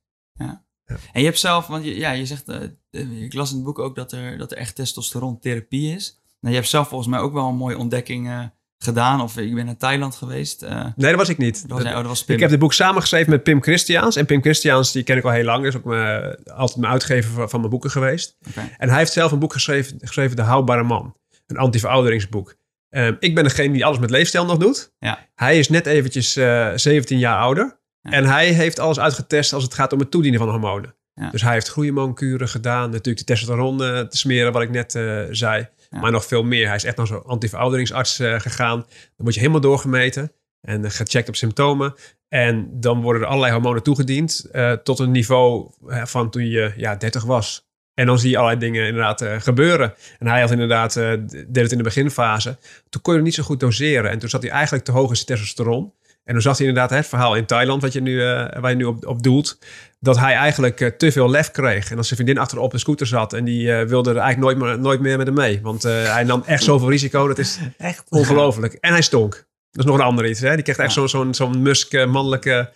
En 1.12 1.20
je 1.20 1.24
hebt 1.26 1.38
zelf, 1.38 1.66
want 1.66 1.84
je, 1.84 1.96
ja, 1.96 2.10
je 2.10 2.26
zegt, 2.26 2.48
eh, 2.48 2.62
eh, 2.90 3.22
ik 3.22 3.34
las 3.34 3.50
in 3.50 3.56
het 3.56 3.64
boek 3.64 3.78
ook 3.78 3.94
dat 3.94 4.12
er, 4.12 4.38
dat 4.38 4.52
er 4.52 4.56
echt 4.56 4.74
testosterontherapie 4.74 5.94
is. 5.94 6.20
Nou, 6.40 6.54
je 6.54 6.60
hebt 6.60 6.70
zelf 6.70 6.88
volgens 6.88 7.10
mij 7.10 7.20
ook 7.20 7.32
wel 7.32 7.48
een 7.48 7.56
mooie 7.56 7.78
ontdekking 7.78 8.50
gedaan. 8.78 9.20
Of 9.20 9.36
ik 9.36 9.54
ben 9.54 9.66
naar 9.66 9.76
Thailand 9.76 10.14
geweest. 10.14 10.60
Nee, 10.60 10.92
dat 10.96 11.14
was 11.14 11.28
ik 11.28 11.38
niet. 11.38 11.68
dat 11.68 11.82
was, 11.82 11.86
oh, 11.86 11.94
dat 11.94 12.06
was 12.06 12.24
Pim. 12.24 12.34
Ik 12.34 12.40
heb 12.40 12.50
dit 12.50 12.58
boek 12.58 12.72
samengeschreven 12.72 13.30
met 13.30 13.42
Pim 13.42 13.62
Christiaans. 13.62 14.16
En 14.16 14.26
Pim 14.26 14.42
Christiaans, 14.42 14.92
die 14.92 15.02
ken 15.02 15.16
ik 15.16 15.24
al 15.24 15.30
heel 15.30 15.44
lang. 15.44 15.66
is 15.66 15.76
ook 15.76 15.84
mijn, 15.84 16.44
altijd 16.44 16.78
mijn 16.78 16.92
uitgever 16.92 17.32
van, 17.32 17.50
van 17.50 17.58
mijn 17.58 17.70
boeken 17.70 17.90
geweest. 17.90 18.36
En 18.78 18.88
hij 18.88 18.98
heeft 18.98 19.12
zelf 19.12 19.32
een 19.32 19.38
boek 19.38 19.52
geschreven, 19.52 19.98
geschreven 20.00 20.36
De 20.36 20.42
Houdbare 20.42 20.82
Man. 20.82 21.14
Een 21.50 21.56
anti-verouderingsboek. 21.56 22.54
Ehm, 22.90 23.14
ik 23.18 23.34
ben 23.34 23.44
degene 23.44 23.72
die 23.72 23.84
alles 23.84 23.98
met 23.98 24.10
leefstijl 24.10 24.44
nog 24.44 24.58
doet. 24.58 24.92
Ja. 24.98 25.28
Hij 25.34 25.58
is 25.58 25.68
net 25.68 25.86
eventjes 25.86 26.36
eh 26.36 26.72
17 26.74 27.18
jaar 27.18 27.38
ouder. 27.38 27.78
Ja. 28.00 28.10
En 28.10 28.24
hij 28.24 28.48
heeft 28.52 28.78
alles 28.78 29.00
uitgetest 29.00 29.52
als 29.52 29.62
het 29.62 29.74
gaat 29.74 29.92
om 29.92 29.98
het 29.98 30.10
toedienen 30.10 30.40
van 30.40 30.48
hormonen. 30.48 30.94
Ja. 31.14 31.30
Dus 31.30 31.42
hij 31.42 31.52
heeft 31.52 31.68
groeihormoonkuren 31.68 32.48
gedaan. 32.48 32.90
Natuurlijk 32.90 33.18
de 33.18 33.24
testosteron 33.24 33.82
eh, 33.84 34.00
te 34.00 34.16
smeren, 34.16 34.52
wat 34.52 34.62
ik 34.62 34.70
net 34.70 34.94
eh, 34.94 35.22
zei. 35.30 35.68
Maar 35.90 36.10
nog 36.10 36.24
veel 36.24 36.42
meer. 36.42 36.66
Hij 36.66 36.76
is 36.76 36.84
echt 36.84 36.96
naar 36.96 37.06
zo'n 37.06 37.24
anti-verouderingsarts 37.24 38.18
eh, 38.18 38.40
gegaan. 38.40 38.78
Dan 38.78 38.86
word 39.16 39.34
je 39.34 39.40
helemaal 39.40 39.60
doorgemeten 39.60 40.32
en 40.60 40.84
eh, 40.84 40.90
gecheckt 40.90 41.28
op 41.28 41.36
symptomen. 41.36 41.94
En 42.28 42.80
dan 42.80 43.02
worden 43.02 43.22
er 43.22 43.28
allerlei 43.28 43.52
hormonen 43.52 43.82
toegediend 43.82 44.48
eh, 44.52 44.72
tot 44.72 44.98
een 44.98 45.10
niveau 45.10 45.70
eh, 45.88 46.04
van 46.04 46.30
toen 46.30 46.46
je 46.46 46.72
ja, 46.76 46.96
30 46.96 47.24
was. 47.24 47.68
En 48.00 48.06
dan 48.06 48.18
zie 48.18 48.30
je 48.30 48.36
allerlei 48.36 48.60
dingen 48.60 48.86
inderdaad 48.86 49.20
eh, 49.20 49.34
gebeuren. 49.40 49.94
En 50.18 50.26
hij 50.26 50.40
had 50.40 50.50
inderdaad, 50.50 50.96
eh, 50.96 51.10
deed 51.28 51.62
het 51.62 51.72
in 51.72 51.76
de 51.78 51.82
beginfase. 51.84 52.56
Toen 52.88 53.02
kon 53.02 53.12
je 53.12 53.18
het 53.18 53.28
niet 53.28 53.36
zo 53.36 53.42
goed 53.42 53.60
doseren. 53.60 54.10
En 54.10 54.18
toen 54.18 54.28
zat 54.28 54.42
hij 54.42 54.50
eigenlijk 54.50 54.84
te 54.84 54.92
hoog 54.92 55.08
in 55.10 55.14
zijn 55.14 55.26
testosteron. 55.26 55.92
En 56.24 56.32
dan 56.32 56.42
zag 56.42 56.58
hij 56.58 56.66
inderdaad 56.66 56.90
het 56.98 57.06
verhaal 57.06 57.34
in 57.34 57.46
Thailand, 57.46 57.82
wat 57.82 57.92
je 57.92 58.00
nu, 58.00 58.22
eh, 58.22 58.60
waar 58.60 58.70
je 58.70 58.76
nu 58.76 58.84
op, 58.84 59.06
op 59.06 59.22
doelt. 59.22 59.58
Dat 59.98 60.18
hij 60.18 60.34
eigenlijk 60.34 60.94
te 60.98 61.12
veel 61.12 61.30
lef 61.30 61.50
kreeg. 61.50 61.90
En 61.90 61.96
als 61.96 62.06
zijn 62.08 62.20
vriendin 62.20 62.38
achterop 62.42 62.64
op 62.64 62.70
de 62.70 62.78
scooter 62.78 63.06
zat. 63.06 63.32
En 63.32 63.44
die 63.44 63.72
wilde 63.72 64.10
er 64.10 64.16
eigenlijk 64.16 64.58
nooit 64.58 64.68
meer, 64.70 64.80
nooit 64.82 65.00
meer 65.00 65.16
met 65.16 65.26
hem 65.26 65.36
mee. 65.36 65.60
Want 65.62 65.82
hij 65.82 66.24
nam 66.24 66.42
echt 66.46 66.62
zoveel 66.62 66.90
risico. 66.90 67.28
Dat 67.28 67.38
is 67.38 67.58
Echt? 67.78 68.04
ongelooflijk. 68.08 68.72
En 68.74 68.92
hij 68.92 69.02
stonk. 69.02 69.32
Dat 69.70 69.84
is 69.84 69.90
nog 69.90 69.98
een 69.98 70.04
ander 70.04 70.28
iets. 70.28 70.40
Hè? 70.40 70.54
Die 70.54 70.62
kreeg 70.62 70.76
echt 70.76 70.94
Ja. 70.94 71.06
zo'n 71.06 71.34
zo'n 71.34 71.62
musk 71.62 72.06
mannelijke 72.06 72.70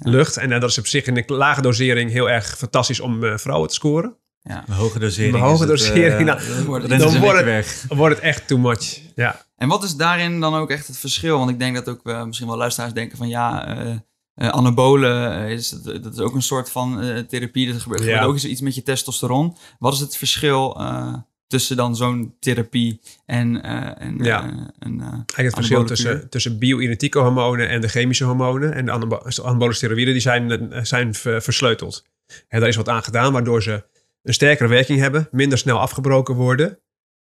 lucht. 0.00 0.36
En 0.36 0.52
eh, 0.52 0.60
dat 0.60 0.70
is 0.70 0.78
op 0.78 0.86
zich 0.86 1.06
in 1.06 1.16
een 1.16 1.24
lage 1.26 1.62
dosering 1.62 2.10
heel 2.10 2.30
erg 2.30 2.56
fantastisch 2.58 3.00
om 3.00 3.24
eh, 3.24 3.36
vrouwen 3.36 3.68
te 3.68 3.74
scoren. 3.74 4.16
Ja. 4.42 4.64
Een 4.68 4.74
hoge 4.74 4.98
dosering. 4.98 5.34
Een 5.34 5.40
hoge 5.40 5.58
het, 5.60 5.68
dosering, 5.68 6.04
eh, 6.04 6.24
nou, 6.24 6.40
dan 6.48 6.64
wordt- 6.64 6.88
dan 7.88 7.96
wordt 7.96 8.14
het 8.14 8.24
echt 8.24 8.46
too 8.48 8.58
much. 8.58 9.00
Ja. 9.14 9.44
En 9.56 9.68
wat 9.68 9.84
is 9.84 9.96
daarin 9.96 10.40
dan 10.40 10.54
ook 10.54 10.70
echt 10.70 10.86
het 10.86 10.98
verschil? 10.98 11.38
Want 11.38 11.50
ik 11.50 11.58
denk 11.58 11.74
dat 11.74 11.88
ook 11.88 12.00
eh, 12.06 12.24
misschien 12.24 12.48
wel 12.48 12.56
luisteraars 12.56 12.92
denken 12.92 13.18
van 13.18 13.28
ja, 13.28 13.66
eh 13.78 13.94
eh, 14.34 14.48
anabolen, 14.48 15.32
eh, 15.44 15.50
is, 15.50 15.70
het- 15.70 16.02
dat 16.02 16.12
is 16.12 16.18
ook 16.18 16.34
een 16.34 16.42
soort 16.42 16.70
van 16.70 17.00
eh, 17.00 17.18
therapie. 17.18 17.72
Dat 17.72 17.82
gebeurt, 17.82 18.00
Ja. 18.00 18.06
gebeurt 18.06 18.24
ook 18.26 18.32
eens 18.32 18.44
iets 18.44 18.60
met 18.60 18.74
je 18.74 18.82
testosteron. 18.82 19.56
Wat 19.78 19.92
is 19.92 20.00
het 20.00 20.16
verschil 20.16 20.76
eh, 20.78 21.14
tussen 21.50 21.76
dan 21.76 21.96
zo'n 21.96 22.34
therapie 22.40 23.00
en, 23.26 23.62
eh, 23.62 24.06
en 24.06 24.18
Ja. 24.24 24.42
eh, 24.42 24.48
een... 24.78 25.00
eh, 25.00 25.06
Eigenlijk 25.06 25.36
het 25.36 25.54
verschil 25.54 25.84
tussen, 25.84 26.28
tussen 26.28 26.58
bio-identieke 26.58 27.18
hormonen 27.18 27.68
en 27.68 27.80
de 27.80 27.88
chemische 27.88 28.24
hormonen. 28.24 28.74
En 28.74 28.84
de 28.84 28.90
anabo- 28.90 29.22
anabole 29.42 29.72
steroïden 29.72 30.12
die 30.12 30.22
zijn, 30.22 30.70
zijn 30.86 31.14
ver- 31.14 31.42
versleuteld. 31.42 32.04
En 32.48 32.60
daar 32.60 32.68
is 32.68 32.76
wat 32.76 32.88
aan 32.88 33.02
gedaan 33.02 33.32
waardoor 33.32 33.62
ze 33.62 33.84
een 34.22 34.34
sterkere 34.34 34.68
werking 34.68 34.98
hebben. 35.00 35.28
Minder 35.30 35.58
snel 35.58 35.78
afgebroken 35.80 36.34
worden. 36.34 36.78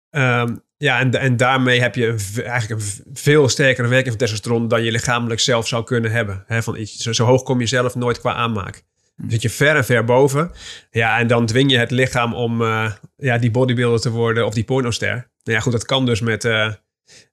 Ehm, 0.10 0.56
ja, 0.78 1.00
en, 1.00 1.12
en 1.12 1.38
daarmee 1.38 1.82
heb 1.82 1.96
je 1.96 2.08
een 2.08 2.44
eigenlijk 2.44 2.82
een 2.82 2.88
veel 3.14 3.50
sterkere 3.50 3.88
werking 3.88 4.10
van 4.10 4.18
testosteron 4.18 4.68
dan 4.68 4.84
je 4.84 4.92
lichamelijk 4.92 5.40
zelf 5.40 5.68
zou 5.68 5.84
kunnen 5.84 6.12
hebben. 6.12 6.46
Van 6.48 6.76
iets, 6.78 6.98
zo, 6.98 7.14
zo 7.14 7.26
hoog 7.26 7.44
kom 7.44 7.60
je 7.60 7.66
zelf 7.66 7.96
nooit 7.96 8.20
qua 8.20 8.34
aanmaak. 8.34 8.84
Dan 9.22 9.30
zit 9.30 9.42
je 9.42 9.50
ver 9.50 9.76
en 9.76 9.86
ver 9.86 10.04
boven. 10.04 10.52
Ja, 10.92 11.20
en 11.20 11.28
dan 11.28 11.46
dwing 11.46 11.72
je 11.72 11.78
het 11.78 11.92
lichaam 11.92 12.34
om 12.34 12.62
eh, 12.62 12.92
ja, 13.18 13.38
die 13.38 13.52
bodybuilder 13.52 14.00
te 14.00 14.10
worden 14.10 14.46
of 14.46 14.54
die 14.54 14.64
pornoster. 14.64 15.10
Nou 15.10 15.58
ja, 15.58 15.60
goed, 15.60 15.72
dat 15.72 15.86
kan 15.86 16.06
dus 16.06 16.22
met, 16.22 16.46
eh, 16.46 16.74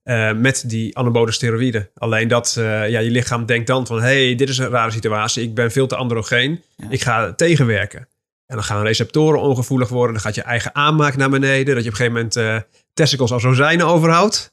eh, 0.03 0.37
met 0.37 0.65
die 0.67 0.97
anabole 0.97 1.33
steroïden. 1.33 1.91
Alleen 1.95 2.29
dat 2.29 2.53
ja, 2.57 2.99
je 2.99 3.11
lichaam 3.11 3.47
denkt 3.47 3.67
dan 3.67 3.87
van... 3.87 4.01
hey, 4.01 4.35
dit 4.35 4.49
is 4.49 4.59
een 4.59 4.69
rare 4.69 4.91
situatie. 4.91 5.43
Ik 5.43 5.55
ben 5.55 5.71
veel 5.71 5.87
te 5.87 5.97
androgeen. 5.97 6.63
Ja. 6.77 6.87
Ik 6.91 7.03
ga 7.03 7.33
tegenwerken. 7.33 8.09
En 8.47 8.57
dan 8.57 8.65
gaan 8.65 8.83
receptoren 8.83 9.41
ongevoelig 9.41 9.89
worden. 9.89 10.13
Dan 10.13 10.23
gaat 10.23 10.35
je 10.35 10.43
eigen 10.43 10.75
aanmaak 10.75 11.17
naar 11.17 11.31
beneden. 11.31 11.75
Dat 11.75 11.85
je 11.85 11.91
op 11.91 11.99
een 11.99 12.07
gegeven 12.07 12.39
moment 12.43 12.65
testicles 12.95 13.33
als 13.33 13.43
rozijnen 13.43 13.87
overhoudt. 13.87 14.53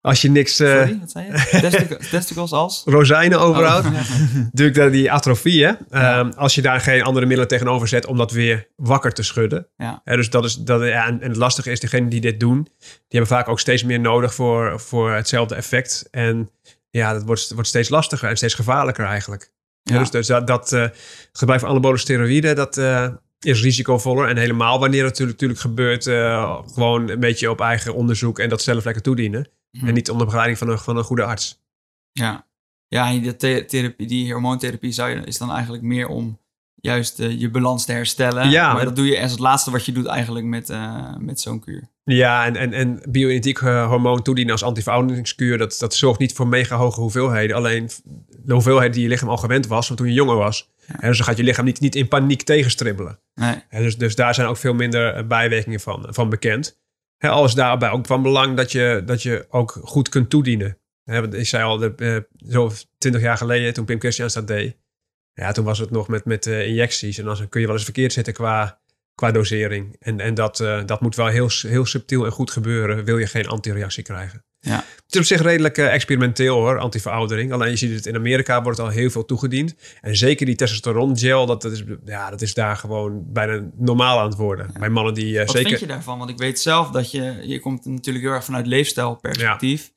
Als 0.00 0.22
je 0.22 0.30
niks... 0.30 0.58
eh, 0.58 0.68
sorry, 0.68 0.98
wat 1.00 1.10
zei 1.10 1.26
je? 1.26 1.32
Testic- 1.60 2.02
testicles 2.02 2.52
als? 2.52 2.82
rozijnen 2.86 3.40
overhoudt. 3.40 3.86
Oh. 3.86 3.92
Natuurlijk 4.52 4.76
dat 4.76 4.92
die 4.92 5.12
atrofie, 5.12 5.64
hè? 5.64 5.72
Ehm, 5.90 6.30
als 6.36 6.54
je 6.54 6.62
daar 6.62 6.80
geen 6.80 7.02
andere 7.02 7.26
middelen 7.26 7.48
tegenover 7.48 7.88
zet 7.88 8.06
om 8.06 8.16
dat 8.16 8.32
weer 8.32 8.68
wakker 8.76 9.12
te 9.12 9.22
schudden. 9.22 9.66
Ja. 9.76 10.00
Dus 10.04 10.30
dat 10.30 10.44
is, 10.44 10.54
dat, 10.54 10.82
ja, 10.82 11.06
en, 11.06 11.20
en 11.22 11.28
het 11.28 11.36
lastige 11.36 11.70
is, 11.70 11.80
degenen 11.80 12.08
die 12.08 12.20
dit 12.20 12.40
doen, 12.40 12.62
die 12.62 12.92
hebben 13.08 13.28
vaak 13.30 13.48
ook 13.48 13.60
steeds 13.60 13.84
meer 13.84 14.00
nodig 14.00 14.34
voor, 14.34 14.80
voor 14.80 15.12
hetzelfde 15.12 15.54
effect. 15.54 16.08
En 16.10 16.50
ja, 16.90 17.12
dat 17.12 17.22
wordt, 17.22 17.50
wordt 17.52 17.68
steeds 17.68 17.88
lastiger 17.88 18.28
en 18.28 18.36
steeds 18.36 18.54
gevaarlijker 18.54 19.04
eigenlijk. 19.04 19.52
Ja. 19.82 19.94
Ja. 19.94 20.00
dus 20.00 20.10
dus 20.10 20.26
dat, 20.26 20.46
dat 20.46 20.72
eh, 20.72 20.84
gebruik 21.32 21.60
van 21.60 21.68
anabole 21.68 21.98
steroïden, 21.98 22.56
dat 22.56 22.76
eh, 22.78 23.08
is 23.40 23.62
risicovoller. 23.62 24.28
En 24.28 24.36
helemaal 24.36 24.78
wanneer 24.78 25.04
het 25.04 25.18
natuurlijk, 25.18 25.40
natuurlijk 25.40 25.60
gebeurt, 25.60 26.04
gewoon 26.74 27.08
een 27.08 27.20
beetje 27.20 27.50
op 27.50 27.60
eigen 27.60 27.94
onderzoek 27.94 28.38
en 28.38 28.48
dat 28.48 28.62
zelf 28.62 28.84
lekker 28.84 29.02
toedienen. 29.02 29.48
Hm. 29.70 29.86
En 29.86 29.94
niet 29.94 30.10
onder 30.10 30.24
begeleiding 30.24 30.58
van 30.58 30.68
een, 30.68 30.78
van 30.78 30.96
een 30.96 31.04
goede 31.04 31.24
arts. 31.24 31.62
Ja, 32.12 32.46
ja 32.88 33.08
en 33.10 33.20
die, 33.20 33.36
the- 33.36 33.64
therapie, 33.66 34.06
die 34.06 34.32
hormoontherapie 34.32 34.92
zou 34.92 35.10
je, 35.10 35.16
is 35.24 35.38
dan 35.38 35.50
eigenlijk 35.52 35.82
meer 35.82 36.06
om 36.06 36.38
juist 36.74 37.20
eh, 37.20 37.40
je 37.40 37.50
balans 37.50 37.84
te 37.84 37.92
herstellen. 37.92 38.50
Ja, 38.50 38.72
maar 38.72 38.84
dat 38.84 38.96
doe 38.96 39.06
je 39.06 39.20
als 39.20 39.30
het 39.30 39.40
laatste 39.40 39.70
wat 39.70 39.86
je 39.86 39.92
doet 39.92 40.06
eigenlijk 40.06 40.46
met, 40.46 40.70
eh, 40.70 41.16
met 41.18 41.40
zo'n 41.40 41.60
kuur. 41.60 41.88
Ja, 42.04 42.46
en, 42.46 42.56
en, 42.56 42.72
en 42.72 43.02
bio-identiek 43.08 43.58
eh, 43.58 43.88
hormoon 43.88 44.22
toedienen 44.22 44.52
als 44.52 44.62
antiverouderingskuur, 44.62 45.58
dat, 45.58 45.76
dat 45.78 45.94
zorgt 45.94 46.20
niet 46.20 46.32
voor 46.32 46.46
mega 46.48 46.76
hoge 46.76 47.00
hoeveelheden. 47.00 47.56
Alleen 47.56 47.90
de 48.28 48.52
hoeveelheid 48.52 48.92
die 48.92 49.02
je 49.02 49.08
lichaam 49.08 49.28
al 49.28 49.36
gewend 49.36 49.66
was 49.66 49.86
van 49.86 49.96
toen 49.96 50.06
je 50.06 50.12
jonger 50.12 50.36
was. 50.36 50.70
Ja. 50.86 51.00
En 51.00 51.08
dus 51.08 51.16
dan 51.16 51.26
gaat 51.26 51.36
je 51.36 51.42
lichaam 51.42 51.64
niet, 51.64 51.80
niet 51.80 51.94
in 51.94 52.08
paniek 52.08 52.42
tegenstribbelen. 52.42 53.18
Nee. 53.34 53.62
Dus, 53.70 53.96
dus 53.96 54.14
daar 54.14 54.34
zijn 54.34 54.48
ook 54.48 54.56
veel 54.56 54.74
minder 54.74 55.26
bijwerkingen 55.26 55.80
van, 55.80 56.06
van 56.08 56.28
bekend. 56.28 56.78
Hè, 57.18 57.28
al 57.28 57.44
is 57.44 57.54
daarbij 57.54 57.90
ook 57.90 58.06
van 58.06 58.22
belang 58.22 58.56
dat 58.56 58.72
je, 58.72 59.02
dat 59.04 59.22
je 59.22 59.46
ook 59.48 59.70
goed 59.82 60.08
kunt 60.08 60.30
toedienen. 60.30 60.78
Want 61.04 61.34
ik 61.34 61.46
zei 61.46 61.64
al, 61.64 61.78
de, 61.78 61.94
eh, 61.96 62.50
zo 62.50 62.72
twintig 62.98 63.22
jaar 63.22 63.36
geleden, 63.36 63.74
toen 63.74 63.84
Pim 63.84 64.00
Christian 64.00 64.30
dat 64.32 64.46
deed. 64.46 64.76
Ja, 65.32 65.52
toen 65.52 65.64
was 65.64 65.78
het 65.78 65.90
nog 65.90 66.08
met, 66.08 66.24
met 66.24 66.46
eh, 66.46 66.66
injecties. 66.66 67.18
En 67.18 67.24
dan 67.24 67.48
kun 67.48 67.60
je 67.60 67.66
wel 67.66 67.74
eens 67.74 67.84
verkeerd 67.84 68.12
zitten 68.12 68.34
qua, 68.34 68.80
qua 69.14 69.30
dosering. 69.30 69.96
En, 69.98 70.20
en 70.20 70.34
dat, 70.34 70.60
eh, 70.60 70.84
dat 70.86 71.00
moet 71.00 71.16
wel 71.16 71.26
heel, 71.26 71.48
heel 71.60 71.86
subtiel 71.86 72.24
en 72.24 72.32
goed 72.32 72.50
gebeuren. 72.50 73.04
Wil 73.04 73.18
je 73.18 73.26
geen 73.26 73.48
antireactie 73.48 74.02
krijgen. 74.02 74.44
Ja. 74.60 74.76
Het 74.76 75.14
is 75.14 75.18
op 75.20 75.26
zich 75.26 75.42
redelijk 75.42 75.78
eh, 75.78 75.94
experimenteel 75.94 76.54
hoor, 76.56 76.78
antiveroudering. 76.78 77.52
Alleen 77.52 77.70
je 77.70 77.76
ziet 77.76 77.94
het 77.94 78.06
in 78.06 78.14
Amerika 78.14 78.62
wordt 78.62 78.78
al 78.78 78.88
heel 78.88 79.10
veel 79.10 79.24
toegediend. 79.24 79.74
En 80.00 80.16
zeker 80.16 80.46
die 80.46 80.54
testosteron 80.54 81.18
gel, 81.18 81.46
dat, 81.46 81.62
dat, 81.62 81.72
is, 81.72 81.84
ja, 82.04 82.30
dat 82.30 82.42
is 82.42 82.54
daar 82.54 82.76
gewoon 82.76 83.32
bijna 83.32 83.62
normaal 83.76 84.18
aan 84.18 84.28
het 84.28 84.36
worden. 84.36 84.70
Bij 84.78 84.88
mannen 84.88 85.14
die 85.14 85.38
eh, 85.38 85.46
Wat 85.46 85.54
zeker... 85.54 85.68
vind 85.68 85.80
je 85.80 85.86
daarvan? 85.86 86.18
Want 86.18 86.30
ik 86.30 86.38
weet 86.38 86.60
zelf 86.60 86.90
dat 86.90 87.10
je, 87.10 87.40
je 87.42 87.60
komt 87.60 87.84
natuurlijk 87.84 88.24
heel 88.24 88.34
erg 88.34 88.44
vanuit 88.44 88.66
leefstijlperspectief. 88.66 89.90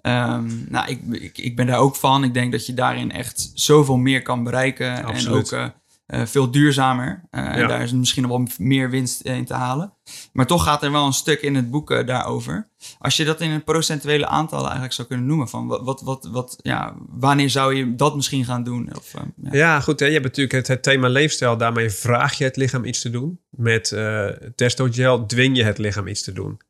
Ehm, 0.00 0.50
nou, 0.68 0.90
ik, 0.90 1.00
ik, 1.10 1.38
ik 1.38 1.56
ben 1.56 1.66
daar 1.66 1.78
ook 1.78 1.96
van. 1.96 2.24
Ik 2.24 2.34
denk 2.34 2.52
dat 2.52 2.66
je 2.66 2.74
daarin 2.74 3.12
echt 3.12 3.50
zoveel 3.54 3.96
meer 3.96 4.22
kan 4.22 4.44
bereiken. 4.44 5.04
Absoluut. 5.04 5.52
En 5.52 5.58
ook 5.58 5.66
eh, 5.66 5.74
veel 6.06 6.50
duurzamer. 6.50 7.24
Eh, 7.30 7.44
Ja. 7.44 7.52
En 7.52 7.68
daar 7.68 7.82
is 7.82 7.92
misschien 7.92 8.22
nog 8.22 8.30
wel 8.30 8.46
meer 8.58 8.90
winst 8.90 9.20
in 9.20 9.44
te 9.44 9.54
halen. 9.54 9.92
Maar 10.32 10.46
toch 10.46 10.62
gaat 10.64 10.82
er 10.82 10.92
wel 10.92 11.06
een 11.06 11.12
stuk 11.12 11.40
in 11.42 11.54
het 11.54 11.70
boek 11.70 11.90
eh, 11.90 12.06
daarover. 12.06 12.68
Als 12.98 13.16
je 13.16 13.24
dat 13.24 13.40
in 13.40 13.50
een 13.50 13.64
procentuele 13.64 14.26
aantallen 14.26 14.64
eigenlijk 14.64 14.94
zou 14.94 15.08
kunnen 15.08 15.26
noemen. 15.26 15.48
Van 15.48 15.66
wat, 15.66 15.82
wat, 15.82 16.00
wat, 16.02 16.28
wat, 16.32 16.58
ja, 16.62 16.94
wanneer 17.08 17.50
zou 17.50 17.74
je 17.74 17.94
dat 17.94 18.16
misschien 18.16 18.44
gaan 18.44 18.62
doen? 18.64 18.90
Of, 18.96 19.14
eh, 19.14 19.20
ja. 19.42 19.50
Ja, 19.52 19.80
goed. 19.80 20.00
Hè? 20.00 20.06
Je 20.06 20.12
hebt 20.12 20.24
natuurlijk 20.24 20.54
het, 20.54 20.68
het 20.68 20.82
thema 20.82 21.08
leefstijl. 21.08 21.56
Daarmee 21.56 21.90
vraag 21.90 22.38
je 22.38 22.44
het 22.44 22.56
lichaam 22.56 22.84
iets 22.84 23.00
te 23.00 23.10
doen. 23.10 23.40
Met 23.50 23.92
eh 23.92 24.26
testogel 24.54 25.26
dwing 25.26 25.56
je 25.56 25.64
het 25.64 25.78
lichaam 25.78 26.06
iets 26.06 26.22
te 26.22 26.32
doen. 26.32 26.60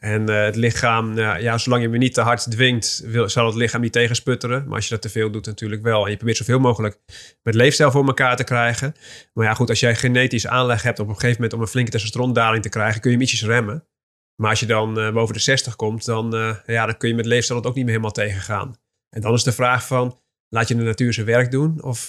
En 0.00 0.28
eh, 0.28 0.44
het 0.44 0.56
lichaam, 0.56 1.14
nou 1.14 1.40
ja, 1.40 1.58
zolang 1.58 1.82
je 1.82 1.88
me 1.88 1.98
niet 1.98 2.14
te 2.14 2.20
hard 2.20 2.50
dwingt, 2.50 3.02
wil, 3.04 3.28
zal 3.28 3.46
het 3.46 3.54
lichaam 3.54 3.80
niet 3.80 3.92
tegensputteren. 3.92 4.64
Maar 4.64 4.74
als 4.74 4.84
je 4.84 4.90
dat 4.90 5.02
te 5.02 5.08
veel 5.08 5.30
doet, 5.30 5.46
natuurlijk 5.46 5.82
wel. 5.82 6.04
En 6.04 6.10
je 6.10 6.16
probeert 6.16 6.36
zoveel 6.36 6.58
mogelijk 6.58 6.98
met 7.42 7.54
leefstijl 7.54 7.90
voor 7.90 8.06
elkaar 8.06 8.36
te 8.36 8.44
krijgen. 8.44 8.94
Maar 9.32 9.46
ja, 9.46 9.54
goed, 9.54 9.68
als 9.68 9.80
jij 9.80 9.96
genetisch 9.96 10.46
aanleg 10.46 10.82
hebt 10.82 10.98
op 10.98 11.08
een 11.08 11.14
gegeven 11.14 11.34
moment 11.34 11.52
om 11.52 11.60
een 11.60 11.66
flinke 11.66 11.90
testosterondaling 11.90 12.62
te 12.62 12.68
krijgen, 12.68 13.00
kun 13.00 13.10
je 13.10 13.16
hem 13.16 13.24
ietsjes 13.24 13.44
remmen. 13.44 13.88
Maar 14.36 14.50
als 14.50 14.60
je 14.60 14.66
dan 14.66 14.98
eh, 14.98 15.12
boven 15.12 15.34
de 15.34 15.40
60 15.40 15.76
komt, 15.76 16.04
dan, 16.04 16.34
eh, 16.34 16.56
ja, 16.66 16.86
dan 16.86 16.96
kun 16.96 17.08
je 17.08 17.14
met 17.14 17.26
leefstijl 17.26 17.58
het 17.58 17.68
ook 17.68 17.74
niet 17.74 17.84
meer 17.84 17.92
helemaal 17.92 18.14
tegengaan. 18.14 18.76
En 19.08 19.20
dan 19.20 19.32
is 19.32 19.42
de 19.42 19.52
vraag 19.52 19.86
van, 19.86 20.20
laat 20.48 20.68
je 20.68 20.76
de 20.76 20.82
natuur 20.82 21.12
zijn 21.12 21.26
werk 21.26 21.50
doen 21.50 21.82
of 21.82 22.06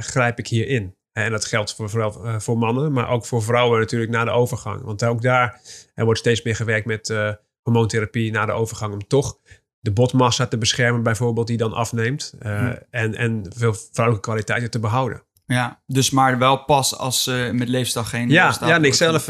grijp 0.00 0.38
ik 0.38 0.46
hierin? 0.46 0.98
En 1.12 1.30
dat 1.30 1.44
geldt 1.44 1.74
voor, 1.74 1.90
vooral 1.90 2.24
eh, 2.24 2.38
voor 2.38 2.58
mannen, 2.58 2.92
maar 2.92 3.08
ook 3.08 3.26
voor 3.26 3.42
vrouwen 3.42 3.80
natuurlijk 3.80 4.10
na 4.10 4.24
de 4.24 4.30
overgang. 4.30 4.82
Want 4.82 5.04
ook 5.04 5.22
daar 5.22 5.60
er 5.94 6.04
wordt 6.04 6.20
steeds 6.20 6.42
meer 6.42 6.56
gewerkt 6.56 6.86
met 6.86 7.08
uh, 7.08 7.32
hormoontherapie 7.62 8.30
na 8.30 8.46
de 8.46 8.52
overgang 8.52 8.92
om 8.92 9.06
toch 9.06 9.38
de 9.78 9.92
botmassa 9.92 10.46
te 10.46 10.58
beschermen, 10.58 11.02
bijvoorbeeld, 11.02 11.46
die 11.46 11.56
dan 11.56 11.72
afneemt. 11.72 12.34
Uh, 12.42 12.68
en, 12.90 13.14
en 13.14 13.46
veel 13.56 13.74
vrouwelijke 13.74 14.28
kwaliteiten 14.28 14.70
te 14.70 14.78
behouden. 14.78 15.22
Ja, 15.46 15.82
dus 15.86 16.10
maar 16.10 16.38
wel 16.38 16.64
pas 16.64 16.96
als 16.96 17.26
uh, 17.26 17.50
met 17.50 17.68
leefstijl 17.68 18.04
geen... 18.04 18.28
Ja, 18.28 18.56
ja 18.60 18.74
en 18.74 18.84
ik 18.84 18.94
zelf, 18.94 19.28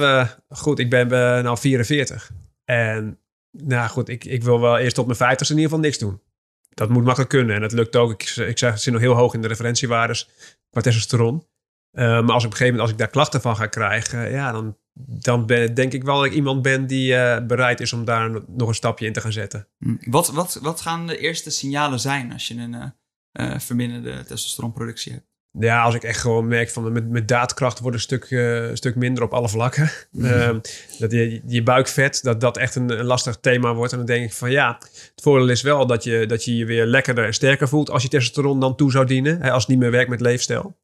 goed, 0.48 0.78
ik 0.78 0.90
ben 0.90 1.08
nou 1.42 1.58
44. 1.58 2.30
En 2.64 3.18
nou 3.50 3.88
goed, 3.88 4.08
ik, 4.08 4.24
ik 4.24 4.42
wil 4.42 4.60
wel 4.60 4.78
eerst 4.78 4.94
tot 4.94 5.06
mijn 5.06 5.18
50 5.18 5.50
in 5.50 5.54
ieder 5.54 5.70
geval 5.70 5.84
niks 5.84 5.98
doen. 5.98 6.20
Dat 6.68 6.88
moet 6.88 7.04
makkelijk 7.04 7.30
kunnen 7.30 7.54
en 7.54 7.60
dat 7.60 7.72
lukt 7.72 7.96
ook. 7.96 8.12
Ik, 8.12 8.36
ik 8.36 8.58
het 8.58 8.80
zit 8.80 8.92
nog 8.92 9.02
heel 9.02 9.14
hoog 9.14 9.34
in 9.34 9.42
de 9.42 9.48
referentiewaardes 9.48 10.28
qua 10.70 10.80
testosteron. 10.80 11.46
Maar 11.92 12.32
als 12.32 12.42
ik 12.42 12.48
op 12.48 12.52
een 12.52 12.58
gegeven 12.58 12.66
moment, 12.66 12.80
als 12.80 12.90
ik 12.90 12.98
daar 12.98 13.08
klachten 13.08 13.40
van 13.40 13.56
ga 13.56 13.66
krijgen, 13.66 14.30
ja, 14.30 14.52
dan, 14.52 14.76
dan 14.94 15.46
ben, 15.46 15.74
denk 15.74 15.92
ik 15.92 16.04
wel 16.04 16.16
dat 16.16 16.24
ik 16.24 16.32
iemand 16.32 16.62
ben 16.62 16.86
die 16.86 17.14
bereid 17.42 17.80
is 17.80 17.92
om 17.92 18.04
daar 18.04 18.30
nog 18.46 18.68
een 18.68 18.74
stapje 18.74 19.06
in 19.06 19.12
te 19.12 19.20
gaan 19.20 19.32
zetten. 19.32 19.68
Wat, 20.00 20.30
wat, 20.30 20.58
wat 20.62 20.80
gaan 20.80 21.06
de 21.06 21.18
eerste 21.18 21.50
signalen 21.50 22.00
zijn 22.00 22.32
als 22.32 22.48
je 22.48 22.54
een 23.32 23.60
verminderde 23.60 24.24
testosteronproductie 24.24 25.12
hebt? 25.12 25.30
Ja, 25.58 25.82
als 25.82 25.94
ik 25.94 26.02
echt 26.02 26.20
gewoon 26.20 26.48
merk 26.48 26.70
van 26.70 26.92
met, 26.92 27.08
met 27.08 27.28
daadkracht 27.28 27.78
wordt 27.78 27.96
een 27.96 28.02
stuk, 28.02 28.30
uh, 28.30 28.68
stuk 28.72 28.94
minder 28.94 29.22
op 29.22 29.34
alle 29.34 29.48
vlakken. 29.48 29.90
Mm. 30.10 30.24
Uh, 30.24 30.48
dat 30.98 31.12
je, 31.12 31.40
je 31.46 31.62
buikvet, 31.62 32.22
dat 32.22 32.40
dat 32.40 32.56
echt 32.56 32.74
een, 32.74 32.98
een, 32.98 33.04
lastig 33.04 33.36
thema 33.40 33.74
wordt. 33.74 33.92
En 33.92 33.98
dan 33.98 34.06
denk 34.06 34.24
ik 34.24 34.32
van 34.32 34.50
ja, 34.50 34.78
het 34.80 35.22
voordeel 35.22 35.48
is 35.48 35.62
wel 35.62 35.86
dat 35.86 36.04
je 36.04 36.26
dat 36.26 36.44
je, 36.44 36.56
je 36.56 36.64
weer 36.64 36.86
lekkerder 36.86 37.24
en 37.24 37.34
sterker 37.34 37.68
voelt 37.68 37.90
als 37.90 38.02
je 38.02 38.08
testosteron 38.08 38.60
dan 38.60 38.76
toe 38.76 38.90
zou 38.90 39.06
dienen. 39.06 39.42
Hè, 39.42 39.50
als 39.50 39.62
het 39.62 39.70
niet 39.70 39.80
meer 39.80 39.90
werkt 39.90 40.10
met 40.10 40.20
leefstijl. 40.20 40.76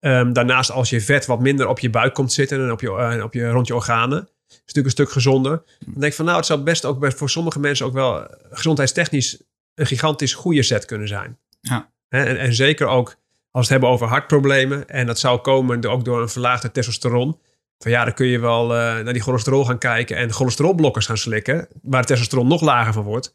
Um, 0.00 0.32
daarnaast 0.32 0.70
als 0.70 0.90
je 0.90 1.00
vet 1.00 1.26
wat 1.26 1.40
minder 1.40 1.68
op 1.68 1.78
je 1.78 1.90
buik 1.90 2.14
komt 2.14 2.32
zitten 2.32 2.64
en 2.64 2.72
op 2.72 2.80
je, 2.80 3.14
uh, 3.16 3.24
op 3.24 3.34
je, 3.34 3.50
rond 3.50 3.66
je 3.66 3.74
organen. 3.74 4.28
Is 4.48 4.56
natuurlijk 4.56 4.86
een 4.86 4.90
stuk 4.90 5.10
gezonder. 5.10 5.62
Dan 5.78 5.94
denk 5.94 6.04
ik 6.04 6.14
van 6.14 6.24
nou, 6.24 6.36
het 6.36 6.46
zou 6.46 6.60
best 6.60 6.84
ook 6.84 7.12
voor 7.12 7.30
sommige 7.30 7.60
mensen 7.60 7.86
ook 7.86 7.92
wel 7.92 8.26
gezondheidstechnisch 8.50 9.42
een 9.74 9.86
gigantisch 9.86 10.34
goede 10.34 10.62
set 10.62 10.84
kunnen 10.84 11.08
zijn. 11.08 11.38
Ja. 11.60 11.90
En, 12.08 12.38
en 12.38 12.54
zeker 12.54 12.86
ook 12.86 13.08
als 13.08 13.16
we 13.50 13.58
het 13.60 13.68
hebben 13.68 13.88
over 13.88 14.06
hartproblemen 14.06 14.88
en 14.88 15.06
dat 15.06 15.18
zou 15.18 15.38
komen 15.38 15.84
ook 15.84 16.04
door 16.04 16.22
een 16.22 16.28
verlaagde 16.28 16.70
testosteron. 16.70 17.38
Van 17.78 17.90
ja, 17.90 18.04
dan 18.04 18.14
kun 18.14 18.26
je 18.26 18.38
wel 18.38 18.64
uh, 18.64 18.70
naar 18.76 19.12
die 19.12 19.22
cholesterol 19.22 19.64
gaan 19.64 19.78
kijken 19.78 20.16
en 20.16 20.32
cholesterolblokkers 20.32 21.06
gaan 21.06 21.16
slikken, 21.18 21.68
waar 21.82 22.04
testosteron 22.04 22.48
nog 22.48 22.60
lager 22.60 22.92
van 22.92 23.04
wordt. 23.04 23.34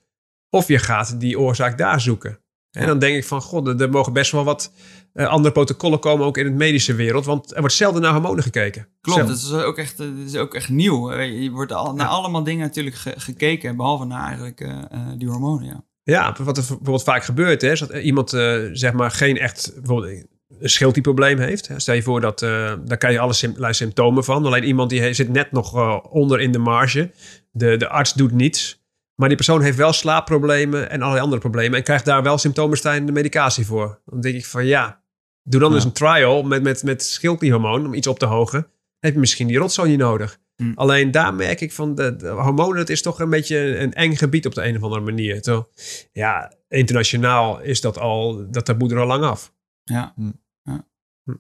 Of 0.49 0.67
je 0.67 0.79
gaat 0.79 1.19
die 1.19 1.39
oorzaak 1.39 1.77
daar 1.77 2.01
zoeken. 2.01 2.39
En 2.71 2.87
dan 2.87 2.99
denk 2.99 3.15
ik 3.15 3.25
van, 3.25 3.41
god, 3.41 3.81
er 3.81 3.89
mogen 3.89 4.13
best 4.13 4.31
wel 4.31 4.43
wat 4.43 4.71
uh, 5.15 5.27
andere 5.27 5.53
protocollen 5.53 5.99
komen, 5.99 6.25
ook 6.25 6.37
in 6.37 6.45
het 6.45 6.55
medische 6.55 6.95
wereld. 6.95 7.25
Want 7.25 7.53
er 7.53 7.59
wordt 7.59 7.75
zelden 7.75 8.01
naar 8.01 8.11
hormonen 8.11 8.43
gekeken. 8.43 8.87
Klopt, 9.01 9.27
dat 9.27 9.37
is 9.37 9.51
ook 9.51 9.77
echt, 9.77 9.97
dat 9.97 10.07
is 10.25 10.35
ook 10.35 10.53
echt 10.53 10.69
nieuw. 10.69 11.13
Je 11.21 11.51
wordt 11.51 11.71
al, 11.71 11.93
naar 11.93 12.07
allemaal 12.07 12.43
dingen 12.43 12.65
natuurlijk 12.65 12.95
ge 12.95 13.13
gekeken, 13.17 13.75
behalve 13.75 14.05
naar 14.05 14.27
eigenlijk 14.27 14.61
uh, 14.61 14.71
die 15.17 15.29
hormonen, 15.29 15.65
ja. 15.65 15.83
Ja, 16.03 16.35
wat 16.43 16.57
er 16.57 16.63
bijvoorbeeld 16.67 17.03
vaak 17.03 17.23
gebeurt 17.23 17.63
is 17.63 17.79
dat 17.79 17.89
iemand 17.89 18.33
uh, 18.33 18.69
zeg 18.71 18.93
maar 18.93 19.11
geen 19.11 19.37
echt 19.37 19.71
bijvoorbeeld 19.75 20.25
een 20.59 20.69
schildklierprobleem 20.69 21.39
heeft. 21.39 21.69
Stel 21.75 21.95
je 21.95 22.03
voor 22.03 22.21
dat 22.21 22.39
daar 22.39 22.97
kan 22.97 23.11
je 23.11 23.19
alle 23.19 23.33
sym 23.33 23.55
symptomen 23.69 24.23
van. 24.23 24.45
Alleen 24.45 24.63
iemand 24.63 24.89
die 24.89 25.13
zit 25.13 25.29
net 25.29 25.51
nog 25.51 26.03
onder 26.03 26.39
in 26.39 26.51
de 26.51 26.57
marge. 26.57 27.11
De, 27.51 27.77
de 27.77 27.89
arts 27.89 28.13
doet 28.13 28.31
niets. 28.31 28.83
Maar 29.15 29.27
die 29.27 29.37
persoon 29.37 29.61
heeft 29.61 29.77
wel 29.77 29.93
slaapproblemen 29.93 30.89
en 30.89 30.99
allerlei 31.01 31.23
andere 31.23 31.41
problemen. 31.41 31.77
En 31.77 31.83
krijgt 31.83 32.05
daar 32.05 32.23
wel 32.23 32.37
symptoombestrijdende 32.37 33.11
medicatie 33.11 33.65
voor. 33.65 34.01
Dan 34.05 34.21
denk 34.21 34.35
ik 34.35 34.45
van 34.45 34.65
ja, 34.65 35.03
doe 35.49 35.59
dan 35.59 35.69
ja. 35.69 35.75
dus 35.75 35.85
een 35.85 35.91
trial 35.91 36.43
met, 36.43 36.63
met, 36.63 36.83
met 36.83 37.03
schildklierhormoon 37.03 37.85
om 37.85 37.93
iets 37.93 38.07
op 38.07 38.19
te 38.19 38.25
hogen. 38.25 38.61
Dan 38.61 38.69
heb 38.99 39.13
je 39.13 39.19
misschien 39.19 39.47
die 39.47 39.57
rotzooi 39.57 39.89
niet 39.89 39.99
nodig. 39.99 40.39
Hm. 40.55 40.71
Alleen 40.75 41.11
daar 41.11 41.33
merk 41.33 41.61
ik 41.61 41.71
van 41.71 41.95
de, 41.95 42.15
de, 42.15 42.27
hormonen, 42.27 42.77
het 42.77 42.89
is 42.89 43.01
toch 43.01 43.19
een 43.19 43.29
beetje 43.29 43.79
een 43.79 43.93
eng 43.93 44.15
gebied 44.15 44.45
op 44.45 44.55
de 44.55 44.65
een 44.65 44.75
of 44.75 44.83
andere 44.83 45.01
manier. 45.01 45.41
Terwijl, 45.41 45.69
ja, 46.11 46.53
internationaal 46.67 47.61
is 47.61 47.81
dat 47.81 47.97
al, 47.97 48.51
dat 48.51 48.65
taboe 48.65 48.89
er 48.89 48.99
al 48.99 49.07
lang 49.07 49.23
af. 49.23 49.53
Ja. 49.83 50.13
Hm. 50.15 50.31
ja. 50.63 50.87
Hm. 51.23 51.35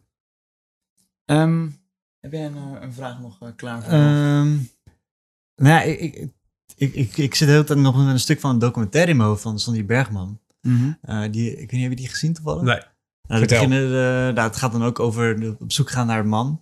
Um, 1.25 1.83
heb 2.19 2.31
jij 2.31 2.45
een, 2.45 2.83
een 2.83 2.93
vraag 2.93 3.19
nog 3.19 3.43
uh, 3.43 3.49
klaar 3.55 3.83
voor? 3.83 3.93
Um, 3.93 4.69
nou 5.55 5.73
ja, 5.73 5.81
ik, 5.81 5.99
ik, 5.99 6.31
ik, 6.75 6.93
ik, 6.93 7.17
ik 7.17 7.35
zit 7.35 7.47
de 7.47 7.53
hele 7.53 7.65
tijd 7.65 7.79
nog 7.79 7.97
met 7.97 8.07
een 8.07 8.19
stuk 8.19 8.39
van 8.39 8.49
een 8.49 8.59
documentaire 8.59 9.11
in 9.11 9.17
mijn 9.17 9.29
hoofd 9.29 9.41
van 9.41 9.59
Sandy 9.59 9.85
Bergman. 9.85 10.39
Mm 10.61 10.77
-hmm. 10.77 10.97
uh, 11.03 11.31
die, 11.31 11.51
ik 11.51 11.57
weet 11.57 11.71
niet, 11.71 11.81
heb 11.81 11.89
je 11.89 11.95
die 11.95 12.07
gezien 12.07 12.33
toevallig? 12.33 12.61
Nee. 12.61 12.81
Nou, 13.27 13.45
beginnen, 13.45 13.83
uh, 13.83 13.93
nou, 14.33 14.39
het 14.39 14.55
gaat 14.55 14.71
dan 14.71 14.83
ook 14.83 14.99
over 14.99 15.55
op 15.59 15.71
zoek 15.71 15.89
gaan 15.89 16.07
naar 16.07 16.19
een 16.19 16.27
man. 16.27 16.61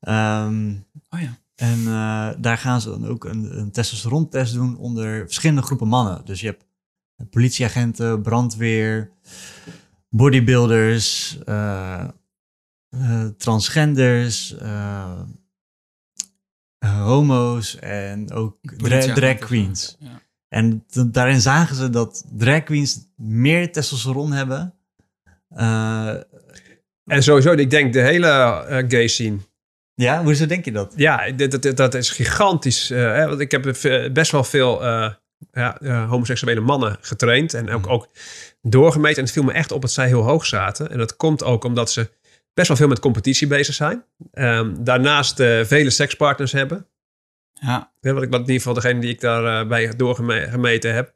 Um, 0.00 0.86
oh 1.10 1.20
ja. 1.20 1.38
En 1.54 1.78
uh, 1.78 2.30
daar 2.38 2.58
gaan 2.58 2.80
ze 2.80 2.88
dan 2.88 3.06
ook 3.06 3.24
een, 3.24 3.58
een 3.58 3.70
testosterontest 3.70 4.54
doen 4.54 4.76
onder 4.76 5.24
verschillende 5.24 5.62
groepen 5.62 5.88
mannen. 5.88 6.24
Dus 6.24 6.40
je 6.40 6.46
hebt 6.46 6.64
politieagenten, 7.30 8.22
brandweer, 8.22 9.10
bodybuilders, 10.08 11.38
uh, 11.48 12.08
uh, 12.90 13.26
transgenders, 13.26 14.56
homo's 16.78 17.76
en 17.76 18.32
ook 18.32 18.56
dra 18.76 19.14
drag 19.14 19.38
queens. 19.38 19.96
Ja. 19.98 20.20
En 20.48 20.84
daarin 21.06 21.40
zagen 21.40 21.76
ze 21.76 21.90
dat 21.90 22.24
drag 22.32 22.62
queens 22.62 23.08
meer 23.16 23.72
testosteron 23.72 24.32
hebben. 24.32 24.74
En 27.04 27.22
sowieso, 27.22 27.52
ik 27.52 27.70
denk 27.70 27.92
de 27.92 28.00
hele 28.00 28.84
gay 28.88 29.06
scene 29.06 29.38
ja, 29.94 30.22
hoezo 30.22 30.46
denk 30.46 30.64
je 30.64 30.72
dat? 30.72 30.92
Ja, 30.96 31.30
dat, 31.30 31.62
dat, 31.62 31.76
dat 31.76 31.94
is 31.94 32.10
gigantisch. 32.10 32.90
Uh, 32.90 32.98
hè, 32.98 33.28
want 33.28 33.40
ik 33.40 33.50
heb 33.50 33.62
best 34.12 34.30
wel 34.30 34.44
veel 34.44 34.82
ja, 35.52 35.80
uh, 35.80 36.08
homoseksuele 36.08 36.60
mannen 36.60 36.96
getraind 37.00 37.54
en 37.54 37.70
ook, 37.70 37.86
ook 37.86 38.08
doorgemeten. 38.62 39.16
En 39.16 39.22
het 39.22 39.32
viel 39.32 39.42
me 39.42 39.52
echt 39.52 39.72
op 39.72 39.80
dat 39.80 39.92
zij 39.92 40.06
heel 40.06 40.22
hoog 40.22 40.46
zaten. 40.46 40.90
En 40.90 40.98
dat 40.98 41.16
komt 41.16 41.44
ook 41.44 41.64
omdat 41.64 41.90
ze 41.90 42.10
best 42.54 42.68
wel 42.68 42.76
veel 42.76 42.88
met 42.88 43.00
competitie 43.00 43.46
bezig 43.46 43.74
zijn. 43.74 44.04
Um, 44.32 44.84
daarnaast 44.84 45.36
vele 45.62 45.90
sekspartners 45.90 46.52
hebben. 46.52 46.86
Ja. 47.52 47.92
ja 48.00 48.12
wat 48.12 48.22
ik, 48.22 48.30
wat 48.30 48.40
in 48.40 48.46
ieder 48.46 48.56
geval 48.56 48.74
degene 48.74 49.00
die 49.00 49.10
ik 49.10 49.20
daarbij 49.20 49.96
doorgemeten 49.96 50.94
heb. 50.94 51.14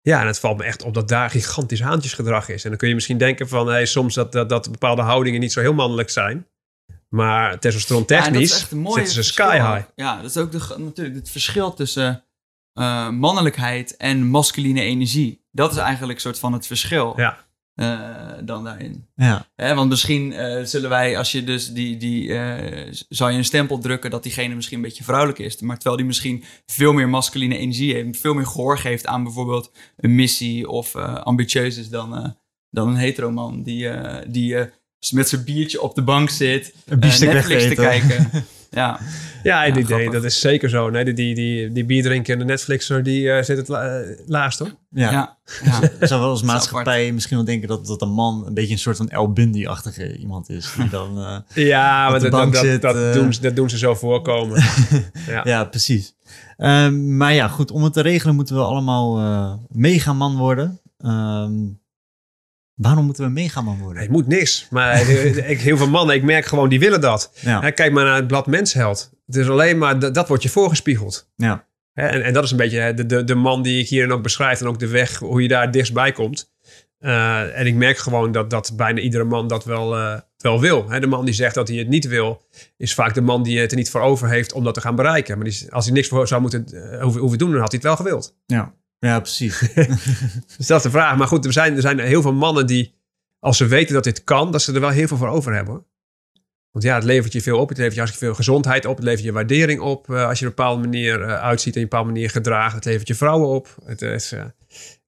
Ja, 0.00 0.20
en 0.20 0.26
het 0.26 0.38
valt 0.38 0.56
me 0.58 0.64
echt 0.64 0.82
op 0.82 0.94
dat 0.94 1.08
daar 1.08 1.30
gigantisch 1.30 1.80
haantjesgedrag 1.80 2.48
is. 2.48 2.64
En 2.64 2.68
dan 2.68 2.78
kun 2.78 2.88
je 2.88 2.94
misschien 2.94 3.18
denken 3.18 3.48
van 3.48 3.66
hey, 3.66 3.86
soms 3.86 4.14
dat, 4.14 4.32
dat, 4.32 4.48
dat 4.48 4.70
bepaalde 4.70 5.02
houdingen 5.02 5.40
niet 5.40 5.52
zo 5.52 5.60
heel 5.60 5.74
mannelijk 5.74 6.10
zijn. 6.10 6.46
Maar 7.08 7.58
testosteron 7.58 8.04
technisch 8.04 8.66
ja, 8.70 8.90
zitten 8.92 9.12
ze 9.12 9.22
sky 9.22 9.56
high. 9.56 9.88
Ja, 9.94 10.16
dat 10.16 10.30
is 10.30 10.36
ook 10.36 10.52
de, 10.52 10.74
natuurlijk 10.78 11.16
het 11.16 11.30
verschil 11.30 11.74
tussen 11.74 12.24
uh, 12.74 13.08
mannelijkheid 13.08 13.96
en 13.96 14.26
masculine 14.26 14.80
energie. 14.80 15.44
Dat 15.50 15.72
is 15.72 15.76
eigenlijk 15.76 16.14
een 16.14 16.24
soort 16.24 16.38
van 16.38 16.52
het 16.52 16.66
verschil. 16.66 17.12
Ja. 17.16 17.47
Uh, 17.80 18.08
dan 18.44 18.64
daarin. 18.64 19.06
Ja. 19.14 19.46
Hè, 19.56 19.74
want 19.74 19.88
misschien 19.88 20.32
uh, 20.32 20.64
zullen 20.64 20.88
wij, 20.88 21.18
als 21.18 21.32
je 21.32 21.44
dus 21.44 21.72
die, 21.72 21.96
die 21.96 22.28
zou 23.08 23.30
je 23.30 23.38
een 23.38 23.44
stempel 23.44 23.78
drukken 23.78 24.10
dat 24.10 24.22
diegene 24.22 24.54
misschien 24.54 24.76
een 24.76 24.82
beetje 24.82 25.04
vrouwelijk 25.04 25.38
is. 25.38 25.60
Maar 25.60 25.76
terwijl 25.76 25.96
die 25.96 26.06
misschien 26.06 26.44
veel 26.66 26.92
meer 26.92 27.08
masculine 27.08 27.58
energie 27.58 27.94
heeft, 27.94 28.20
veel 28.20 28.34
meer 28.34 28.46
gehoor 28.46 28.78
geeft 28.78 29.06
aan 29.06 29.22
bijvoorbeeld 29.22 29.72
een 29.96 30.14
missie 30.14 30.68
of 30.68 30.96
ambitieus 30.96 31.76
is 31.76 31.88
dan, 31.88 32.36
dan 32.70 32.88
een 32.88 32.96
hetero 32.96 33.30
man 33.30 33.62
die, 33.62 33.88
die 34.28 34.56
met 35.12 35.28
zijn 35.28 35.44
biertje 35.44 35.82
op 35.82 35.94
de 35.94 36.02
bank 36.02 36.30
zit, 36.30 36.74
Netflix 36.86 37.68
te 37.68 37.74
kijken. 37.74 38.30
ja, 38.70 39.00
ja, 39.42 39.64
ja 39.64 39.76
idee, 39.76 40.10
dat 40.10 40.24
is 40.24 40.40
zeker 40.40 40.68
zo. 40.68 40.90
Nee, 40.90 41.12
die, 41.12 41.34
die, 41.34 41.72
die 41.72 41.84
bier 41.84 42.02
drinken 42.02 42.32
en 42.32 42.38
de 42.38 42.44
Netflixer, 42.44 43.02
die 43.02 43.22
uh, 43.22 43.42
zit 43.42 43.56
het 43.56 43.68
la 43.68 44.00
uh, 44.00 44.18
laatst 44.26 44.58
hoor. 44.58 44.74
Ja. 44.90 45.10
ja, 45.10 45.36
ja. 45.64 46.06
zou 46.06 46.20
wel 46.20 46.30
als 46.30 46.42
maatschappij 46.42 47.12
misschien 47.12 47.36
wel 47.36 47.46
denken 47.46 47.68
dat, 47.68 47.86
dat 47.86 48.02
een 48.02 48.12
man 48.12 48.46
een 48.46 48.54
beetje 48.54 48.72
een 48.72 48.78
soort 48.78 48.96
van 48.96 49.08
El 49.08 49.32
Bundy-achtige 49.32 50.16
iemand 50.16 50.50
is. 50.50 50.72
Die 50.76 50.88
dan 50.98 51.18
uh, 51.18 51.66
ja, 51.66 52.10
maar 52.10 52.20
dat, 52.20 52.30
dat, 52.30 52.56
zit, 52.56 52.82
dat, 52.82 52.96
uh, 52.96 53.12
doen, 53.12 53.32
dat 53.40 53.56
doen 53.56 53.70
ze 53.70 53.78
zo 53.78 53.94
voorkomen. 53.94 54.62
ja. 55.26 55.40
ja, 55.44 55.64
precies. 55.64 56.14
Uh, 56.58 56.88
maar 56.90 57.34
ja, 57.34 57.48
goed, 57.48 57.70
om 57.70 57.82
het 57.82 57.92
te 57.92 58.00
regelen 58.00 58.34
moeten 58.34 58.56
we 58.56 58.62
allemaal 58.62 59.20
uh, 59.20 59.52
mega 59.68 60.12
man 60.12 60.36
worden. 60.36 60.80
Um, 61.04 61.80
Waarom 62.78 63.04
moeten 63.04 63.24
we 63.24 63.30
megaman 63.30 63.78
worden? 63.78 64.02
Je 64.02 64.10
moet 64.10 64.26
niks. 64.26 64.66
Maar 64.70 64.96
heel 65.66 65.76
veel 65.76 65.88
mannen, 65.88 66.14
ik 66.14 66.22
merk 66.22 66.44
gewoon, 66.44 66.68
die 66.68 66.78
willen 66.78 67.00
dat. 67.00 67.32
Ja. 67.40 67.70
Kijk 67.70 67.92
maar 67.92 68.04
naar 68.04 68.16
het 68.16 68.26
blad 68.26 68.46
Mensheld. 68.46 69.10
Het 69.26 69.36
is 69.36 69.48
alleen 69.48 69.78
maar, 69.78 69.98
dat, 69.98 70.14
dat 70.14 70.28
wordt 70.28 70.42
je 70.42 70.48
voorgespiegeld. 70.48 71.30
Ja. 71.36 71.66
En, 71.94 72.24
en 72.24 72.32
dat 72.32 72.44
is 72.44 72.50
een 72.50 72.56
beetje 72.56 72.94
de, 72.94 73.06
de, 73.06 73.24
de 73.24 73.34
man 73.34 73.62
die 73.62 73.80
ik 73.80 73.88
hierin 73.88 74.12
ook 74.12 74.22
beschrijf. 74.22 74.60
En 74.60 74.66
ook 74.66 74.78
de 74.78 74.88
weg, 74.88 75.18
hoe 75.18 75.42
je 75.42 75.48
daar 75.48 75.70
dichtstbij 75.70 76.12
komt. 76.12 76.52
Uh, 77.00 77.58
en 77.58 77.66
ik 77.66 77.74
merk 77.74 77.98
gewoon 77.98 78.32
dat, 78.32 78.50
dat 78.50 78.72
bijna 78.76 79.00
iedere 79.00 79.24
man 79.24 79.48
dat 79.48 79.64
wel, 79.64 79.98
uh, 79.98 80.18
wel 80.36 80.60
wil. 80.60 80.86
De 81.00 81.06
man 81.06 81.24
die 81.24 81.34
zegt 81.34 81.54
dat 81.54 81.68
hij 81.68 81.76
het 81.76 81.88
niet 81.88 82.06
wil, 82.06 82.42
is 82.76 82.94
vaak 82.94 83.14
de 83.14 83.20
man 83.20 83.42
die 83.42 83.58
het 83.58 83.70
er 83.70 83.76
niet 83.76 83.90
voor 83.90 84.00
over 84.00 84.28
heeft 84.28 84.52
om 84.52 84.64
dat 84.64 84.74
te 84.74 84.80
gaan 84.80 84.94
bereiken. 84.94 85.38
Maar 85.38 85.48
die, 85.48 85.72
als 85.72 85.84
hij 85.84 85.94
niks 85.94 86.08
voor 86.08 86.28
zou 86.28 86.40
moeten 86.40 86.66
uh, 86.70 87.02
hoeven, 87.02 87.20
hoeven 87.20 87.38
doen, 87.38 87.50
dan 87.50 87.60
had 87.60 87.72
hij 87.72 87.80
het 87.82 87.88
wel 87.88 87.96
gewild. 87.96 88.36
Ja. 88.46 88.74
Ja, 88.98 89.20
precies. 89.20 89.58
dus 90.56 90.66
dat 90.66 90.76
is 90.76 90.82
de 90.82 90.90
vraag. 90.90 91.16
Maar 91.16 91.26
goed, 91.26 91.44
er 91.44 91.52
zijn, 91.52 91.74
er 91.74 91.80
zijn 91.80 91.98
heel 91.98 92.22
veel 92.22 92.32
mannen 92.32 92.66
die 92.66 92.94
als 93.38 93.56
ze 93.56 93.66
weten 93.66 93.94
dat 93.94 94.04
dit 94.04 94.24
kan, 94.24 94.52
dat 94.52 94.62
ze 94.62 94.72
er 94.72 94.80
wel 94.80 94.90
heel 94.90 95.08
veel 95.08 95.16
voor 95.16 95.28
over 95.28 95.54
hebben. 95.54 95.74
hoor. 95.74 95.84
Want 96.70 96.84
ja, 96.84 96.94
het 96.94 97.04
levert 97.04 97.32
je 97.32 97.42
veel 97.42 97.58
op. 97.58 97.68
Het 97.68 97.76
levert 97.76 97.94
je 97.94 98.00
hartstikke 98.00 98.26
veel 98.34 98.44
gezondheid 98.44 98.86
op. 98.86 98.96
Het 98.96 99.04
levert 99.04 99.24
je 99.24 99.32
waardering 99.32 99.80
op. 99.80 100.10
eh, 100.10 100.26
als 100.26 100.38
je 100.38 100.46
op 100.46 100.50
een 100.50 100.56
bepaalde 100.56 100.80
manier 100.82 101.22
eh, 101.22 101.34
uitziet 101.42 101.74
en 101.74 101.80
je 101.80 101.86
op 101.86 101.92
een 101.92 101.98
bepaalde 101.98 102.12
manier 102.12 102.30
gedraagt. 102.30 102.74
Het 102.74 102.84
levert 102.84 103.08
je 103.08 103.14
vrouwen 103.14 103.48
op. 103.48 103.76
Het 103.84 104.02
is, 104.02 104.32
eh, 104.32 104.44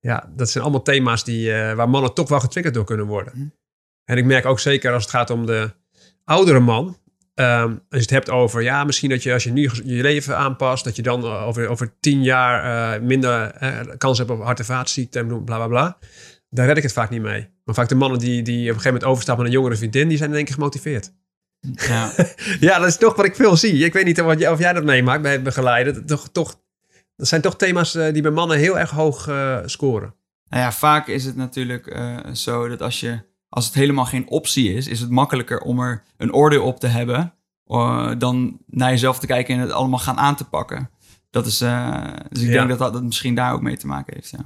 ja, 0.00 0.30
dat 0.36 0.50
zijn 0.50 0.64
allemaal 0.64 0.82
thema's 0.82 1.24
die, 1.24 1.52
waar 1.52 1.88
mannen 1.88 2.14
toch 2.14 2.28
wel 2.28 2.40
getriggerd 2.40 2.74
door 2.74 2.84
kunnen 2.84 3.06
worden. 3.06 3.32
Mhm. 3.36 3.48
En 4.04 4.16
ik 4.16 4.24
merk 4.24 4.46
ook 4.46 4.60
zeker 4.60 4.92
als 4.92 5.02
het 5.02 5.12
gaat 5.12 5.30
om 5.30 5.46
de 5.46 5.70
oudere 6.24 6.60
man. 6.60 6.98
Ehm, 7.40 7.68
als 7.70 7.78
je 7.88 7.98
het 7.98 8.10
hebt 8.10 8.30
over, 8.30 8.62
ja, 8.62 8.84
misschien 8.84 9.10
dat 9.10 9.22
je 9.22 9.32
als 9.32 9.44
je 9.44 9.52
nu 9.52 9.70
je 9.84 10.02
leven 10.02 10.36
aanpast, 10.36 10.84
dat 10.84 10.96
je 10.96 11.02
dan 11.02 11.24
eh, 11.24 11.46
over, 11.46 11.68
over 11.68 11.92
tien 12.00 12.22
jaar 12.22 12.94
eh, 12.94 13.00
minder 13.02 13.50
eh, 13.50 13.78
kans 13.98 14.18
hebt 14.18 14.30
op 14.30 14.42
hart- 14.42 14.58
en 14.58 14.64
vaatziekten 14.64 15.20
en 15.20 15.44
bla 15.44 15.56
bla 15.56 15.66
bla. 15.66 15.98
Daar 16.50 16.66
red 16.66 16.76
ik 16.76 16.82
het 16.82 16.92
vaak 16.92 17.10
niet 17.10 17.22
mee. 17.22 17.48
Maar 17.64 17.74
vaak 17.74 17.88
de 17.88 17.94
mannen 17.94 18.18
die, 18.18 18.42
die 18.42 18.56
op 18.56 18.66
een 18.66 18.66
gegeven 18.66 18.92
moment 18.92 19.10
overstappen 19.10 19.44
naar 19.44 19.52
een 19.54 19.58
jongere 19.60 19.78
vriendin, 19.78 20.08
die 20.08 20.16
zijn 20.18 20.30
in 20.30 20.36
één 20.36 20.44
keer 20.44 20.54
gemotiveerd. 20.54 21.12
Ja. 21.60 22.12
Ja, 22.60 22.78
dat 22.78 22.88
is 22.88 22.96
toch 22.96 23.16
wat 23.16 23.24
ik 23.24 23.36
veel 23.36 23.56
zie. 23.56 23.84
Ik 23.84 23.92
weet 23.92 24.04
niet 24.04 24.20
of, 24.20 24.38
jij- 24.38 24.50
of 24.50 24.58
jij 24.58 24.72
dat 24.72 24.84
meemaakt 24.84 25.22
bij 25.22 25.32
het 25.32 25.42
begeleiden. 25.42 25.94
Dat, 25.94 26.06
toch, 26.06 26.28
toch, 26.32 26.60
dat 27.16 27.28
zijn 27.28 27.40
toch 27.40 27.56
thema's 27.56 27.92
die 27.92 28.22
bij 28.22 28.30
mannen 28.30 28.58
heel 28.58 28.78
erg 28.78 28.90
hoog 28.90 29.30
scoren. 29.64 30.14
Nou 30.48 30.62
ja, 30.62 30.72
vaak 30.72 31.06
is 31.08 31.24
het 31.24 31.36
natuurlijk 31.36 31.96
zo 32.32 32.68
dat 32.68 32.82
als, 32.82 33.00
je, 33.00 33.18
als 33.50 33.64
het 33.66 33.74
helemaal 33.74 34.04
geen 34.04 34.28
optie 34.28 34.74
is, 34.74 34.86
is 34.86 35.00
het 35.00 35.10
makkelijker 35.10 35.60
om 35.60 35.80
er 35.80 36.02
een 36.16 36.32
oordeel 36.32 36.64
op 36.64 36.80
te 36.80 36.86
hebben 36.86 37.34
eh, 37.66 38.10
dan 38.18 38.58
naar 38.66 38.90
jezelf 38.90 39.18
te 39.18 39.26
kijken 39.26 39.54
en 39.54 39.60
het 39.60 39.72
allemaal 39.72 39.98
gaan 39.98 40.18
aan 40.18 40.36
te 40.36 40.48
pakken. 40.48 40.90
Dat 41.30 41.46
is, 41.46 41.60
eh, 41.60 42.02
dus 42.28 42.42
ik 42.42 42.48
Ja. 42.48 42.52
denk 42.54 42.68
dat, 42.68 42.78
dat 42.78 42.92
dat 42.92 43.02
misschien 43.02 43.34
daar 43.34 43.52
ook 43.52 43.62
mee 43.62 43.76
te 43.76 43.86
maken 43.86 44.14
heeft. 44.14 44.30
Ja. 44.30 44.38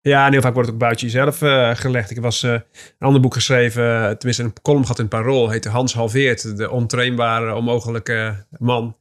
Ja, 0.00 0.26
en 0.26 0.32
heel 0.32 0.40
vaak 0.40 0.52
wordt 0.52 0.68
het 0.68 0.76
ook 0.76 0.82
buiten 0.82 1.06
jezelf 1.06 1.42
eh, 1.42 1.70
gelegd. 1.74 2.10
Ik 2.10 2.20
was 2.20 2.42
een 2.42 2.62
ander 2.98 3.20
boek 3.20 3.34
geschreven, 3.34 4.18
tenminste 4.18 4.42
een 4.42 4.52
column 4.62 4.82
gehad 4.82 4.98
in 4.98 5.04
het 5.04 5.14
Parool, 5.14 5.48
heette 5.50 5.68
Hans 5.68 5.94
Halveert, 5.94 6.56
de 6.56 6.70
ontrainbare, 6.70 7.54
onmogelijke 7.54 8.46
man. 8.58 8.96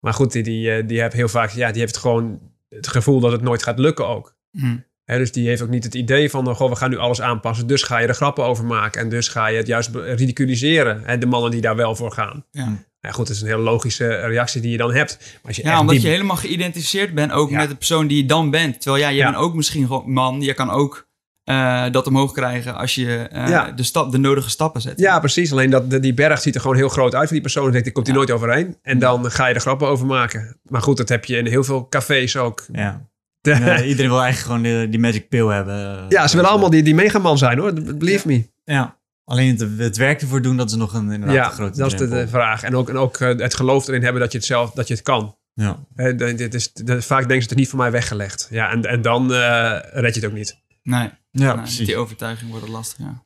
Maar 0.00 0.14
goed, 0.14 0.32
die, 0.32 0.42
die, 0.42 0.86
die 0.86 1.00
heeft 1.00 1.12
heel 1.14 1.28
vaak, 1.28 1.50
ja, 1.50 1.70
die 1.70 1.80
heeft 1.80 1.96
gewoon 1.96 2.40
het 2.68 2.86
gevoel 2.88 3.20
dat 3.20 3.32
het 3.32 3.42
nooit 3.42 3.62
gaat 3.62 3.78
lukken 3.78 4.06
ook. 4.08 4.36
Hm. 4.50 4.76
Dus 5.18 5.32
die 5.32 5.48
heeft 5.48 5.62
ook 5.62 5.68
niet 5.68 5.84
het 5.84 5.94
idee 5.94 6.30
van, 6.30 6.48
oh, 6.48 6.54
goh, 6.56 6.68
we 6.70 6.76
gaan 6.76 6.90
nu 6.90 6.96
alles 6.96 7.20
aanpassen. 7.20 7.66
Dus 7.66 7.82
ga 7.82 7.98
je 7.98 8.06
er 8.06 8.14
grappen 8.14 8.44
over 8.44 8.64
maken. 8.64 9.00
En 9.00 9.08
dus 9.08 9.28
ga 9.28 9.46
je 9.46 9.56
het 9.56 9.66
juist 9.66 9.90
ridiculiseren. 9.94 11.06
En 11.06 11.20
de 11.20 11.26
mannen 11.26 11.50
die 11.50 11.60
daar 11.60 11.76
wel 11.76 11.96
voor 11.96 12.12
gaan. 12.12 12.44
Ja. 12.50 12.84
Ja, 13.00 13.10
goed, 13.10 13.26
dat 13.26 13.36
is 13.36 13.42
een 13.42 13.48
hele 13.48 13.62
logische 13.62 14.08
reactie 14.14 14.60
die 14.60 14.70
je 14.70 14.76
dan 14.76 14.94
hebt. 14.94 15.18
Maar 15.20 15.40
als 15.46 15.56
je 15.56 15.62
Ja, 15.62 15.80
omdat 15.80 15.94
die- 15.94 16.04
je 16.04 16.10
helemaal 16.10 16.36
geïdentificeerd 16.36 17.14
bent 17.14 17.32
ook 17.32 17.50
Ja. 17.50 17.56
met 17.56 17.68
de 17.68 17.74
persoon 17.76 18.06
die 18.06 18.16
je 18.22 18.26
dan 18.26 18.50
bent. 18.50 18.80
Terwijl 18.80 19.02
ja, 19.02 19.08
je 19.08 19.16
Ja. 19.16 19.30
bent 19.30 19.42
ook 19.42 19.54
misschien 19.54 19.86
gewoon 19.86 20.10
man. 20.12 20.40
Je 20.40 20.54
kan 20.54 20.70
ook 20.70 21.10
eh, 21.44 21.84
dat 21.90 22.06
omhoog 22.06 22.32
krijgen 22.32 22.74
als 22.74 22.94
je 22.94 23.16
eh, 23.16 23.48
Ja. 23.48 23.70
de, 23.70 23.82
stap, 23.82 24.12
de 24.12 24.18
nodige 24.18 24.50
stappen 24.50 24.80
zet. 24.80 24.98
Ja, 25.00 25.18
precies. 25.18 25.52
Alleen 25.52 25.70
dat, 25.70 25.90
de- 25.90 26.00
die 26.00 26.14
berg 26.14 26.40
ziet 26.40 26.54
er 26.54 26.60
gewoon 26.60 26.76
heel 26.76 26.88
groot 26.88 27.12
uit 27.14 27.22
voor 27.22 27.32
die 27.32 27.40
persoon. 27.40 27.62
Dan 27.62 27.72
denkt, 27.72 27.86
ik 27.86 27.92
komt 27.94 28.06
hij 28.06 28.14
Ja. 28.16 28.22
nooit 28.22 28.32
overheen. 28.34 28.76
En 28.82 28.98
dan 28.98 29.30
ga 29.30 29.46
je 29.46 29.54
er 29.54 29.60
grappen 29.60 29.88
over 29.88 30.06
maken. 30.06 30.60
Maar 30.62 30.82
goed, 30.82 30.96
dat 30.96 31.08
heb 31.08 31.24
je 31.24 31.36
in 31.36 31.46
heel 31.46 31.64
veel 31.64 31.88
cafés 31.88 32.36
ook. 32.36 32.64
Ja. 32.72 33.10
De- 33.46 33.52
En, 33.52 33.84
iedereen 33.86 34.10
wil 34.10 34.22
eigenlijk 34.22 34.62
gewoon 34.62 34.62
die, 34.80 34.88
die 34.88 35.00
magic 35.00 35.28
pill 35.28 35.46
hebben. 35.46 36.06
ja, 36.08 36.28
ze 36.28 36.36
willen 36.36 36.50
allemaal 36.50 36.70
die, 36.70 36.82
die 36.82 36.94
megaman 36.94 37.38
zijn 37.38 37.58
hoor. 37.58 37.72
Believe 37.72 38.26
me. 38.28 38.50
Ja. 38.64 39.00
Alleen 39.24 39.58
het, 39.58 39.78
het 39.78 39.96
werk 39.96 40.20
ervoor 40.20 40.42
doen, 40.42 40.56
dat 40.56 40.70
is 40.70 40.76
nog 40.76 40.94
een, 40.94 41.10
inderdaad 41.12 41.34
Ja, 41.36 41.46
een 41.46 41.52
grote 41.52 41.78
dat 41.78 41.92
is 41.92 41.98
de, 41.98 42.28
vraag. 42.28 42.62
En 42.62 42.76
ook, 42.76 42.88
en 42.88 42.96
ook 42.96 43.16
eh, 43.16 43.38
het 43.38 43.54
geloof 43.54 43.88
erin 43.88 44.02
hebben 44.02 44.20
dat 44.22 44.32
je 44.32 44.38
het 44.38 44.46
zelf 44.46 44.70
dat 44.70 44.88
je 44.88 44.94
het 44.94 45.02
kan. 45.02 45.36
Ja. 45.54 45.84
Hè, 45.94 46.14
de- 46.14 46.34
dit 46.34 46.54
is, 46.54 46.72
de- 46.72 47.02
vaak 47.02 47.18
denken 47.18 47.36
ze 47.36 47.42
het 47.42 47.50
is 47.50 47.56
niet 47.56 47.68
voor 47.68 47.78
mij 47.78 47.90
weggelegd. 47.90 48.48
Ja, 48.50 48.70
en, 48.70 48.82
en 48.84 49.02
dan 49.02 49.32
eh, 49.34 49.78
red 49.92 50.14
je 50.14 50.20
het 50.20 50.24
ook 50.30 50.36
niet. 50.36 50.60
Nee, 50.82 51.10
Ja, 51.30 51.54
precies. 51.54 51.86
die 51.86 51.96
overtuiging 51.96 52.50
wordt 52.50 52.64
het 52.66 52.74
lastig. 52.74 52.98
Ja. 52.98 53.22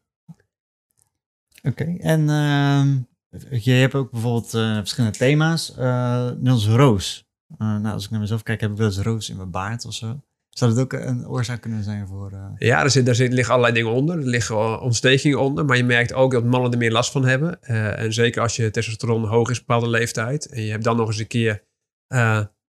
Oké, 1.63 1.85
en 1.99 2.29
ehm, 2.31 2.97
je 3.65 3.71
hebt 3.73 3.95
ook 3.95 4.11
bijvoorbeeld 4.11 4.55
eh, 4.55 4.77
verschillende 4.77 5.17
thema's. 5.19 5.75
Eh 5.77 6.31
net 6.39 6.53
als 6.53 6.67
roos. 6.67 7.26
Eh, 7.59 7.77
nou, 7.77 7.95
als 7.95 8.05
ik 8.05 8.11
naar 8.11 8.21
mezelf 8.21 8.43
kijk, 8.43 8.61
heb 8.61 8.71
ik 8.71 8.77
wel 8.77 8.87
eens 8.87 8.99
roos 8.99 9.31
in 9.31 9.37
mijn 9.37 9.51
baard 9.51 9.85
of 9.85 9.95
zo. 9.95 10.21
Zou 10.49 10.75
dat 10.75 10.83
ook 10.83 10.93
een 10.93 11.29
oorzaak 11.29 11.61
kunnen 11.61 11.85
zijn 11.85 12.07
voor... 12.07 12.33
eh, 12.33 12.51
Ja, 12.59 12.83
er, 12.83 12.91
zit, 12.91 13.09
er 13.09 13.15
zit, 13.15 13.33
liggen 13.33 13.55
allerlei 13.55 13.79
dingen 13.79 13.93
onder. 13.97 14.19
Er 14.19 14.27
liggen 14.27 14.81
ontstekingen 14.81 15.41
onder. 15.41 15.65
Maar 15.65 15.77
je 15.77 15.85
merkt 15.85 16.13
ook 16.13 16.33
dat 16.33 16.45
mannen 16.45 16.73
er 16.73 16.79
meer 16.79 16.93
last 16.93 17.13
van 17.13 17.25
hebben. 17.25 17.63
Eh, 17.63 17.99
en 17.99 18.13
zeker 18.13 18.43
als 18.43 18.57
je 18.57 18.71
testosteron 18.71 19.25
hoog 19.25 19.51
is 19.51 19.61
op 19.61 19.67
bepaalde 19.67 19.89
leeftijd. 19.91 20.47
En 20.47 20.63
je 20.63 20.71
hebt 20.71 20.85
dan 20.85 20.97
nog 20.97 21.07
eens 21.09 21.19
een 21.19 21.27
keer 21.27 21.63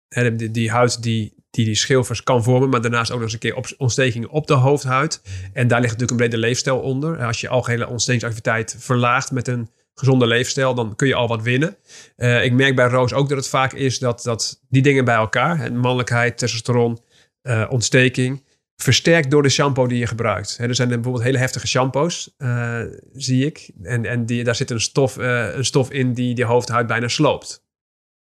die, 0.09 0.51
die 0.51 0.71
huid 0.71 1.03
die, 1.03 1.35
die 1.51 1.65
die 1.65 1.75
schilfers 1.75 2.23
kan 2.23 2.43
vormen. 2.43 2.69
Maar 2.69 2.81
daarnaast 2.81 3.11
ook 3.11 3.21
nog 3.21 3.33
eens 3.33 3.33
een 3.33 3.65
keer 3.65 3.77
ontstekingen 3.79 4.29
op 4.31 4.47
de 4.47 4.55
hoofdhuid. 4.55 5.23
En 5.53 5.69
daar 5.69 5.81
ligt 5.81 5.93
natuurlijk 5.93 6.11
een 6.21 6.29
brede 6.29 6.47
leefstijl 6.47 6.79
onder. 6.79 7.25
Als 7.25 7.41
je 7.41 7.49
algehele 7.49 7.89
ontstekingsactiviteit 7.89 8.77
verlaagt 8.79 9.31
met 9.31 9.49
een 9.49 9.71
gezonde 9.95 10.27
leefstijl, 10.27 10.75
dan 10.75 10.97
kun 10.97 11.09
je 11.09 11.15
al 11.15 11.29
wat 11.29 11.43
winnen. 11.43 11.77
Eh, 12.17 12.45
ik 12.45 12.53
merk 12.53 12.75
bij 12.75 12.89
Roos 12.89 13.13
ook 13.13 13.29
dat 13.29 13.39
het 13.39 13.49
vaak 13.49 13.73
is 13.73 13.99
dat, 13.99 14.23
dat 14.23 14.63
die 14.69 14.83
dingen 14.83 15.05
bij 15.05 15.15
elkaar, 15.15 15.73
mannelijkheid, 15.73 16.39
testosteron, 16.39 16.99
eh, 17.43 17.67
ontsteking, 17.69 18.45
versterkt 18.77 19.31
door 19.31 19.43
de 19.43 19.49
shampoo 19.49 19.87
die 19.87 19.99
je 19.99 20.07
gebruikt. 20.07 20.59
Er 20.61 20.75
zijn 20.75 20.89
bijvoorbeeld 20.89 21.25
hele 21.25 21.39
heftige 21.39 21.67
shampoos, 21.67 22.35
eh, 22.37 22.81
zie 23.13 23.47
ik. 23.47 23.71
En, 23.83 24.05
en 24.05 24.27
die, 24.27 24.45
daar 24.45 24.55
zit 24.55 24.71
een 24.71 24.81
stof, 24.81 25.17
een 25.17 25.65
stof 25.65 25.91
in 25.91 26.15
die 26.15 26.35
de 26.35 26.45
hoofdhuid 26.45 26.87
bijna 26.87 27.09
sloopt. 27.09 27.69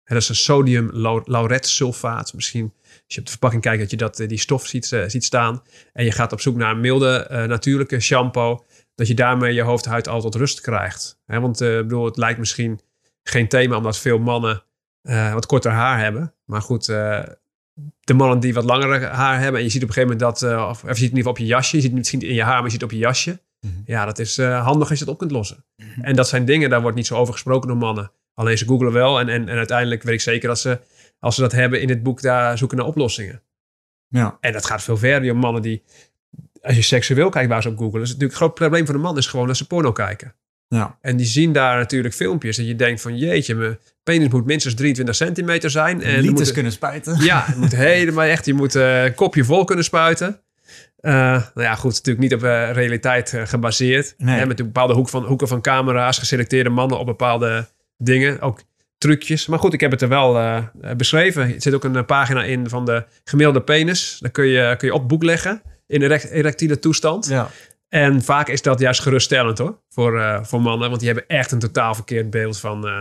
Dat 0.05 0.16
is 0.16 0.29
een 0.29 0.35
sodium 0.35 0.90
lau- 0.92 1.22
lauretsulfaat. 1.24 2.35
Misschien 2.35 2.72
als 2.83 3.14
je 3.14 3.18
op 3.18 3.24
de 3.24 3.31
verpakking 3.31 3.62
kijkt 3.62 3.81
dat 3.81 3.90
je 3.90 3.96
dat, 3.96 4.16
die 4.16 4.38
stof 4.38 4.66
ziet, 4.66 4.87
ziet 5.07 5.24
staan. 5.24 5.62
En 5.92 6.05
je 6.05 6.12
gaat 6.12 6.33
op 6.33 6.40
zoek 6.40 6.57
naar 6.57 6.70
een 6.70 6.81
milde, 6.81 7.44
natuurlijke 7.48 8.00
shampoo. 8.00 8.64
Dat 8.96 9.06
je 9.06 9.14
daarmee 9.14 9.54
je 9.54 9.62
hoofdhuid 9.62 10.09
al 10.09 10.20
tot 10.20 10.35
rust 10.35 10.61
krijgt. 10.61 11.20
Hè, 11.26 11.40
want 11.40 11.61
ik 11.61 11.68
bedoel, 11.68 12.04
het 12.04 12.16
lijkt 12.16 12.38
misschien 12.38 12.80
geen 13.22 13.48
thema 13.48 13.76
omdat 13.76 13.98
veel 13.98 14.18
mannen 14.18 14.62
eh, 15.02 15.32
wat 15.32 15.46
korter 15.46 15.70
haar 15.70 15.98
hebben. 15.98 16.35
Maar 16.44 16.62
goed, 16.62 16.88
eh, 16.88 17.22
de 18.00 18.14
mannen 18.14 18.40
die 18.40 18.54
wat 18.54 18.64
langer 18.64 19.04
haar 19.04 19.40
hebben. 19.40 19.59
En 19.59 19.66
je 19.66 19.72
ziet 19.72 19.82
op 19.82 19.88
een 19.88 19.94
gegeven 19.94 20.16
moment 20.18 20.40
dat, 20.40 20.61
of, 20.68 20.82
of 20.82 20.88
je 20.88 20.94
ziet 20.94 20.94
het 20.94 20.98
in 20.98 21.02
ieder 21.02 21.16
geval 21.16 21.32
op 21.32 21.38
je 21.38 21.46
jasje. 21.46 21.76
Je 21.76 21.82
ziet 21.82 21.90
het 21.90 21.98
misschien 21.98 22.20
in 22.20 22.35
je 22.35 22.42
haar, 22.42 22.54
maar 22.54 22.64
je 22.64 22.70
ziet 22.70 22.80
het 22.80 22.90
op 22.90 22.96
je 22.96 23.02
jasje. 23.04 23.40
Mhm. 23.61 23.72
Ja, 23.85 24.04
dat 24.04 24.18
is 24.18 24.37
handig 24.37 24.88
als 24.88 24.98
je 24.98 25.04
het 25.04 25.12
op 25.12 25.18
kunt 25.18 25.30
lossen. 25.30 25.64
En 26.02 26.16
dat 26.16 26.28
zijn 26.28 26.44
dingen, 26.44 26.70
daar 26.70 26.80
wordt 26.80 26.96
niet 26.96 27.06
zo 27.06 27.16
over 27.16 27.32
gesproken 27.32 27.68
door 27.68 27.76
mannen. 27.76 28.11
Alleen 28.35 28.59
ze 28.59 28.66
googelen 28.66 28.92
wel. 28.92 29.20
En, 29.20 29.28
en, 29.28 29.48
en 29.48 29.56
uiteindelijk 29.56 30.02
weet 30.02 30.14
ik 30.14 30.20
zeker 30.20 30.48
dat 30.48 30.59
ze, 30.59 30.80
als 31.18 31.35
ze 31.35 31.40
dat 31.40 31.52
hebben 31.52 31.80
in 31.80 31.88
het 31.88 32.02
boek, 32.02 32.20
daar 32.20 32.59
zoeken 32.59 32.76
naar 32.76 32.87
oplossingen. 32.87 33.42
ja. 34.09 34.37
En 34.40 34.52
dat 34.52 34.66
gaat 34.66 34.82
veel 34.82 34.96
verder. 34.96 35.20
Die 35.20 35.32
mannen 35.32 35.62
die, 35.62 35.82
als 36.66 36.76
je 36.76 36.83
seksueel 36.83 37.29
kijkt 37.29 37.48
waar 37.48 37.62
ze 37.62 37.68
op 37.68 37.79
googelen. 37.79 38.02
Is 38.02 38.09
het 38.09 38.18
natuurlijk 38.18 38.40
een 38.40 38.46
groot 38.46 38.55
probleem 38.55 38.85
voor 38.87 38.94
de 38.94 39.00
man 39.00 39.16
is 39.16 39.26
gewoon 39.26 39.46
dat 39.46 39.57
ze 39.57 39.66
porno 39.66 39.92
kijken. 39.92 40.35
Ja. 40.68 40.98
En 41.00 41.16
die 41.16 41.26
zien 41.26 41.52
daar 41.52 41.76
natuurlijk 41.79 42.14
filmpjes. 42.14 42.59
En 42.59 42.64
je 42.66 42.76
denkt 42.76 43.00
van 43.00 43.16
jeetje, 43.18 43.55
mijn 43.55 43.79
penis 44.02 44.29
moet 44.29 44.44
minstens 44.46 44.74
23 44.74 45.14
centimeter 45.14 45.70
zijn. 45.70 46.02
En 46.02 46.14
er 46.14 46.20
Liters 46.20 46.40
moet- 46.40 46.52
kunnen 46.52 46.72
spuiten. 46.72 47.24
ja, 47.24 47.42
het 47.46 47.57
moet 47.57 47.76
helemaal 47.92 48.24
echt. 48.24 48.46
Je 48.46 48.55
moet 48.55 48.74
eh, 48.74 49.05
een 49.05 49.14
kopje 49.14 49.44
vol 49.44 49.64
kunnen 49.64 49.85
spuiten. 49.85 50.40
Eh, 50.96 51.12
nou 51.12 51.42
ja, 51.55 51.74
goed, 51.74 51.92
natuurlijk 51.92 52.18
niet 52.18 52.35
op 52.35 52.42
eh, 52.44 52.70
realiteit 52.72 53.33
eh, 53.35 53.42
gebaseerd. 53.46 54.14
Nee. 54.18 54.38
Hè, 54.38 54.46
met 54.46 54.59
een 54.61 54.66
bepaalde 54.66 54.94
hoek 54.94 55.09
van, 55.09 55.24
hoeken 55.24 55.48
van 55.48 55.61
camera's, 55.61 56.18
geselecteerde 56.18 56.70
mannen 56.70 56.98
op 56.98 57.07
bepaalde 57.07 57.66
dingen. 57.98 58.40
Ook 58.40 58.61
trucjes. 58.98 59.46
Maar 59.46 59.59
goed, 59.59 59.72
ik 59.72 59.81
heb 59.81 59.90
het 59.90 60.02
er 60.02 60.09
wel 60.09 60.38
eh, 60.38 60.62
beschreven. 60.96 61.42
Er 61.55 61.62
zit 61.62 61.74
ook 61.74 61.85
een 61.85 61.96
eh, 61.96 62.05
pagina 62.05 62.44
in 62.44 62.68
van 62.68 62.85
de 62.85 63.05
gemiddelde 63.24 63.62
penis. 63.62 64.16
Dan 64.20 64.31
kun 64.31 64.46
je, 64.46 64.74
kun 64.79 64.88
je 64.88 64.94
op 64.94 64.98
het 65.00 65.09
boek 65.09 65.22
leggen 65.22 65.62
in 65.87 66.03
erect, 66.03 66.31
erectiele 66.31 66.79
toestand. 66.79 67.27
Ja. 67.29 67.49
En 67.88 68.22
vaak 68.22 68.49
is 68.49 68.62
dat 68.62 68.79
juist 68.81 69.01
geruststellend 69.01 69.59
hoor, 69.59 69.81
voor, 69.88 70.20
eh, 70.20 70.44
voor 70.44 70.61
mannen. 70.62 70.88
Want 70.88 71.01
die 71.01 71.09
hebben 71.11 71.29
echt 71.29 71.53
een 71.53 71.59
totaal 71.59 71.94
verkeerd 71.94 72.31
beeld 72.31 72.59
van 72.59 72.87
eh, 72.87 73.01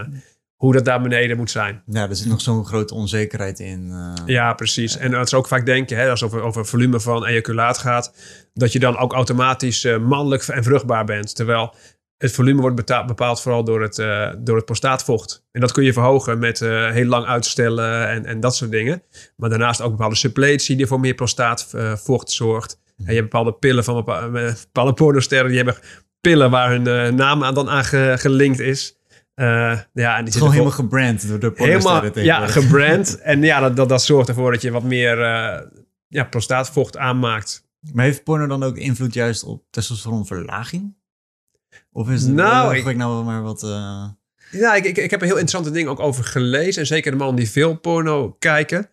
hoe 0.55 0.73
dat 0.73 0.85
daar 0.85 1.01
beneden 1.01 1.37
moet 1.37 1.51
zijn. 1.51 1.83
ja, 1.85 2.09
er 2.09 2.15
zit 2.15 2.27
nog 2.27 2.41
zo'n 2.41 2.65
grote 2.65 2.93
onzekerheid 2.93 3.59
in. 3.59 3.89
eh. 3.91 4.13
Ja, 4.25 4.53
precies. 4.53 4.97
En 4.97 5.11
dat 5.11 5.29
ze 5.29 5.35
ook 5.37 5.47
vaak 5.47 5.65
denken, 5.65 5.97
hè, 5.97 6.09
als 6.09 6.21
het 6.21 6.29
over, 6.29 6.45
over 6.45 6.65
volume 6.65 6.99
van 6.99 7.25
ejaculaat 7.25 7.77
gaat, 7.77 8.13
dat 8.53 8.71
je 8.71 8.79
dan 8.79 8.97
ook 8.97 9.13
automatisch 9.13 9.83
eh, 9.83 9.97
mannelijk 9.97 10.43
en 10.43 10.63
vruchtbaar 10.63 11.05
bent. 11.05 11.35
Terwijl 11.35 11.73
het 12.17 12.31
volume 12.31 12.61
wordt 12.61 12.75
bepaald 13.07 13.41
vooral 13.41 13.63
door 13.63 13.81
het, 13.81 13.99
eh, 13.99 14.29
door 14.37 14.55
het 14.55 14.65
prostaatvocht. 14.65 15.45
En 15.51 15.61
dat 15.61 15.71
kun 15.71 15.83
je 15.83 15.93
verhogen 15.93 16.39
met 16.39 16.61
eh, 16.61 16.91
heel 16.91 17.05
lang 17.05 17.25
uitstellen 17.25 18.09
en, 18.09 18.25
en 18.25 18.39
dat 18.39 18.55
soort 18.55 18.71
dingen. 18.71 19.03
Maar 19.35 19.49
daarnaast 19.49 19.81
ook 19.81 19.91
bepaalde 19.91 20.15
suppletie 20.15 20.75
die 20.75 20.87
voor 20.87 20.99
meer 20.99 21.13
prostaatvocht 21.15 22.31
zorgt. 22.31 22.79
En 22.97 23.05
je 23.05 23.11
hebt 23.19 23.29
bepaalde 23.29 23.53
pillen 23.53 23.83
van 23.83 23.95
bepa- 23.95 24.25
eh, 24.25 24.53
bepaalde 24.63 24.93
pornosterren, 24.93 25.47
die 25.47 25.57
hebben 25.57 25.75
pillen 26.21 26.49
waar 26.49 26.69
hun 26.69 26.87
eh, 26.87 27.11
naam 27.11 27.43
aan 27.43 27.53
dan 27.53 27.69
aan 27.69 27.83
ge- 27.85 28.15
gelinkt 28.17 28.59
is. 28.59 28.97
Eh, 29.33 29.79
ja, 29.93 30.17
en 30.17 30.25
die 30.25 30.33
gewoon 30.33 30.51
helemaal 30.51 30.71
gebrand 30.71 31.27
door 31.27 31.39
de 31.39 31.51
helemaal 31.55 31.81
pornosterren 31.81 32.23
ja, 32.23 32.45
tegenwoordig. 32.45 32.53
gebrand. 32.53 33.19
en 33.31 33.41
ja, 33.41 33.59
dat, 33.59 33.75
dat, 33.75 33.89
dat 33.89 34.03
zorgt 34.03 34.29
ervoor 34.29 34.51
dat 34.51 34.61
je 34.61 34.71
wat 34.71 34.83
meer 34.83 35.21
eh, 35.21 35.61
ja, 36.07 36.23
prostaatvocht 36.23 36.97
aanmaakt. 36.97 37.63
Maar 37.93 38.05
heeft 38.05 38.23
porno 38.23 38.47
dan 38.47 38.63
ook 38.63 38.77
invloed 38.77 39.13
juist 39.13 39.43
op 39.43 39.63
testosteronverlaging? 39.69 40.95
Of 41.95 42.09
is 42.09 42.21
het 42.23 42.33
Nou, 42.33 42.75
ik- 42.75 42.85
ik 42.85 42.95
nou 42.97 43.23
maar 43.25 43.41
wat... 43.43 43.63
eh, 43.63 44.03
Ja, 44.51 44.73
ik, 44.75 44.85
ik, 44.85 44.97
ik 44.97 45.09
heb 45.11 45.19
er 45.21 45.25
heel 45.27 45.37
interessante 45.37 45.71
dingen 45.71 45.91
ook 45.91 45.99
over 45.99 46.23
gelezen. 46.23 46.81
En 46.81 46.87
zeker 46.87 47.11
de 47.11 47.17
mannen 47.17 47.35
die 47.35 47.49
veel 47.49 47.75
porno 47.75 48.35
kijken. 48.39 48.89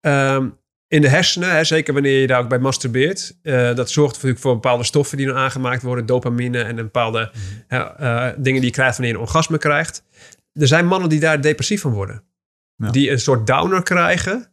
Ehm, 0.00 0.48
in 0.88 1.00
de 1.00 1.08
hersenen, 1.08 1.50
hè, 1.54 1.64
zeker 1.64 1.92
wanneer 1.94 2.20
je 2.20 2.26
daar 2.26 2.40
ook 2.40 2.48
bij 2.48 2.58
masturbeert. 2.58 3.38
eh, 3.42 3.74
dat 3.74 3.90
zorgt 3.90 4.14
natuurlijk 4.14 4.40
voor 4.40 4.52
bepaalde 4.54 4.84
stoffen 4.84 5.16
die 5.16 5.26
dan 5.26 5.36
aangemaakt 5.36 5.82
worden, 5.82 6.06
dopamine 6.06 6.62
en 6.62 6.68
een 6.78 6.84
bepaalde 6.84 7.30
Mhm. 7.68 7.80
eh, 7.82 8.26
dingen 8.36 8.60
die 8.60 8.70
je 8.70 8.70
krijgt 8.70 8.96
wanneer 8.96 9.14
je 9.14 9.20
een 9.20 9.26
orgasme 9.26 9.58
krijgt. 9.58 10.04
Er 10.52 10.66
zijn 10.66 10.86
mannen 10.86 11.08
die 11.08 11.20
daar 11.20 11.40
depressief 11.40 11.80
van 11.80 11.92
worden. 11.92 12.24
Ja. 12.76 12.90
Die 12.90 13.10
een 13.10 13.20
soort 13.20 13.46
downer 13.46 13.82
krijgen 13.82 14.51